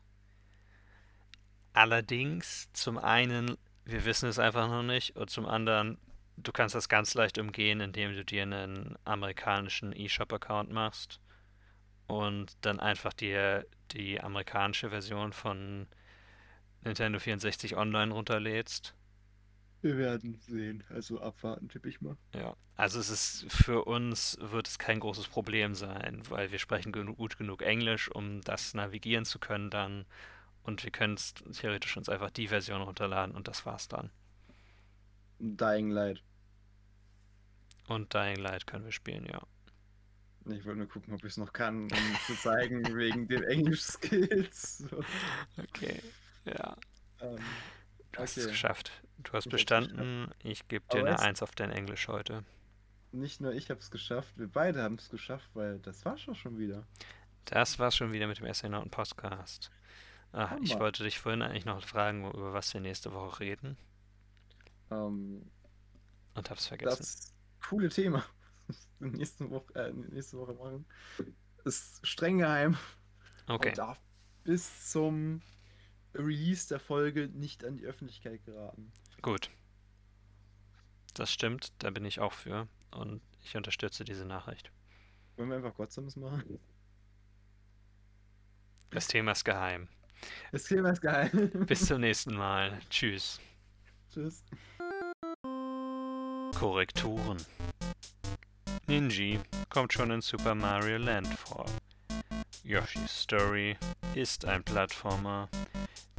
Allerdings, 1.73 2.69
zum 2.73 2.97
einen, 2.97 3.57
wir 3.85 4.05
wissen 4.05 4.29
es 4.29 4.39
einfach 4.39 4.67
noch 4.69 4.83
nicht, 4.83 5.15
und 5.15 5.29
zum 5.29 5.45
anderen, 5.45 5.97
du 6.37 6.51
kannst 6.51 6.75
das 6.75 6.89
ganz 6.89 7.13
leicht 7.13 7.37
umgehen, 7.37 7.81
indem 7.81 8.13
du 8.13 8.23
dir 8.23 8.43
einen 8.43 8.97
amerikanischen 9.03 9.93
eShop-Account 9.93 10.71
machst 10.71 11.19
und 12.07 12.57
dann 12.61 12.79
einfach 12.79 13.13
dir 13.13 13.65
die 13.91 14.21
amerikanische 14.21 14.89
Version 14.89 15.33
von 15.33 15.87
Nintendo 16.83 17.19
64 17.19 17.75
online 17.77 18.13
runterlädst. 18.13 18.95
Wir 19.81 19.97
werden 19.97 20.35
sehen. 20.41 20.83
Also 20.89 21.21
abwarten, 21.21 21.69
tippe 21.69 21.87
ich 21.89 22.01
mal. 22.01 22.17
Ja, 22.35 22.55
also 22.75 22.99
es 22.99 23.09
ist 23.09 23.45
für 23.51 23.85
uns 23.85 24.37
wird 24.41 24.67
es 24.67 24.77
kein 24.77 24.99
großes 24.99 25.27
Problem 25.27 25.73
sein, 25.73 26.21
weil 26.29 26.51
wir 26.51 26.59
sprechen 26.59 26.91
genu- 26.91 27.15
gut 27.15 27.37
genug 27.37 27.61
Englisch, 27.61 28.09
um 28.09 28.41
das 28.41 28.73
navigieren 28.73 29.25
zu 29.25 29.39
können 29.39 29.69
dann. 29.69 30.05
Und 30.63 30.83
wir 30.83 30.91
können 30.91 31.17
theoretisch 31.53 31.95
uns 31.97 32.09
einfach 32.09 32.29
die 32.29 32.49
Version 32.49 32.81
runterladen 32.81 33.35
und 33.35 33.47
das 33.47 33.65
war's 33.65 33.87
dann. 33.87 34.11
Dying 35.39 35.91
Light. 35.91 36.21
Und 37.87 38.13
Dying 38.13 38.37
Light 38.37 38.67
können 38.67 38.85
wir 38.85 38.91
spielen, 38.91 39.25
ja. 39.25 39.41
Ich 40.45 40.65
wollte 40.65 40.79
nur 40.79 40.87
gucken, 40.87 41.13
ob 41.13 41.19
ich 41.23 41.31
es 41.31 41.37
noch 41.37 41.53
kann, 41.53 41.83
um 41.83 42.17
zu 42.25 42.35
zeigen, 42.35 42.83
wegen 42.97 43.27
den 43.27 43.43
Englisch-Skills. 43.43 44.85
Okay, 45.57 46.01
ja. 46.57 46.77
ähm, 47.21 47.57
Du 48.11 48.21
hast 48.21 48.37
es 48.37 48.45
Okay. 48.45 48.51
geschafft. 48.51 48.91
Du 49.19 49.33
hast 49.33 49.45
Ich 49.45 49.51
bestanden. 49.51 50.31
Ich 50.43 50.67
gebe 50.67 50.85
dir 50.89 51.01
Aber 51.01 51.07
eine 51.07 51.19
1 51.19 51.41
auf 51.43 51.53
dein 51.55 51.71
Englisch 51.71 52.07
heute. 52.07 52.43
nicht 53.11 53.41
nur 53.41 53.53
ich 53.53 53.69
habe 53.69 53.79
es 53.79 53.91
geschafft, 53.91 54.37
wir 54.37 54.47
beide 54.47 54.81
haben 54.83 54.95
es 54.95 55.09
geschafft, 55.09 55.49
weil 55.53 55.79
das 55.79 56.05
war 56.05 56.17
schon 56.17 56.35
schon 56.35 56.57
wieder. 56.57 56.87
Das 57.45 57.79
war's 57.79 57.95
schon 57.95 58.11
wieder 58.13 58.27
mit 58.27 58.39
dem 58.39 58.45
Astronauten 58.45 58.91
Podcast. 58.91 59.71
Ach, 60.31 60.55
ich 60.61 60.77
wollte 60.79 61.03
dich 61.03 61.19
vorhin 61.19 61.41
eigentlich 61.41 61.65
noch 61.65 61.83
fragen, 61.83 62.27
über 62.29 62.53
was 62.53 62.73
wir 62.73 62.81
nächste 62.81 63.13
Woche 63.13 63.39
reden 63.41 63.77
Ähm, 64.91 65.51
und 66.35 66.49
hab's 66.49 66.67
vergessen. 66.67 66.97
das 66.97 67.33
coole 67.67 67.89
Thema, 67.89 68.23
das 68.67 68.87
wir 68.99 69.11
nächste 69.11 69.49
Woche, 69.49 69.73
äh, 69.75 69.91
nächste 69.93 70.37
Woche 70.37 70.53
machen, 70.53 70.85
ist 71.65 72.05
streng 72.05 72.39
geheim 72.39 72.77
Okay. 73.47 73.69
und 73.69 73.77
darf 73.77 73.99
bis 74.43 74.89
zum 74.91 75.41
Release 76.19 76.67
der 76.67 76.79
Folge 76.79 77.29
nicht 77.29 77.63
an 77.63 77.77
die 77.77 77.85
Öffentlichkeit 77.85 78.43
geraten. 78.45 78.91
Gut. 79.21 79.49
Das 81.13 81.31
stimmt, 81.31 81.73
da 81.79 81.89
bin 81.89 82.05
ich 82.05 82.19
auch 82.19 82.33
für. 82.33 82.67
Und 82.91 83.21
ich 83.43 83.55
unterstütze 83.55 84.03
diese 84.03 84.25
Nachricht. 84.25 84.71
Wollen 85.35 85.49
wir 85.49 85.57
einfach 85.57 85.75
Gottsames 85.75 86.15
machen? 86.15 86.59
Das 88.91 89.07
Thema 89.07 89.31
ist 89.31 89.43
geheim. 89.43 89.87
Das 90.51 90.63
Thema 90.63 90.91
ist 90.91 91.01
geheim. 91.01 91.49
Bis 91.67 91.85
zum 91.85 92.01
nächsten 92.01 92.35
Mal. 92.35 92.79
Tschüss. 92.89 93.39
Tschüss. 94.11 94.43
Korrekturen. 96.55 97.37
Ninji 98.87 99.39
kommt 99.69 99.93
schon 99.93 100.11
in 100.11 100.21
Super 100.21 100.55
Mario 100.55 100.97
Land 100.97 101.27
vor. 101.27 101.65
Yoshi's 102.63 103.21
Story 103.21 103.77
ist 104.15 104.45
ein 104.45 104.63
Plattformer. 104.63 105.49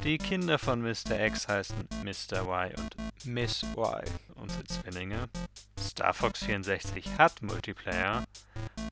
Die 0.02 0.19
Kinder 0.19 0.59
von 0.59 0.81
Mr. 0.81 1.20
X 1.27 1.47
heißen 1.48 1.89
Mr. 2.02 2.43
Y 2.43 2.74
und 2.78 2.97
Miss 3.24 3.62
Y, 3.77 4.02
unsere 4.36 4.65
Zwillinge. 4.65 5.28
Star 5.78 6.15
Fox 6.15 6.44
64 6.44 7.19
hat 7.19 7.43
Multiplayer. 7.43 8.24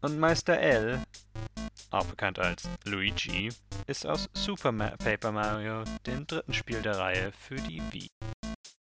Und 0.03 0.19
Meister 0.19 0.59
L, 0.59 1.03
auch 1.91 2.05
bekannt 2.07 2.39
als 2.39 2.69
Luigi, 2.85 3.51
ist 3.87 4.07
aus 4.07 4.29
Super 4.35 4.73
Paper 4.73 5.33
Mario, 5.33 5.85
dem 6.07 6.27
dritten 6.27 6.53
Spiel 6.53 6.83
der 6.83 6.99
Reihe 6.99 7.33
für 7.33 7.57
die 7.57 7.83
Wii. 7.91 8.09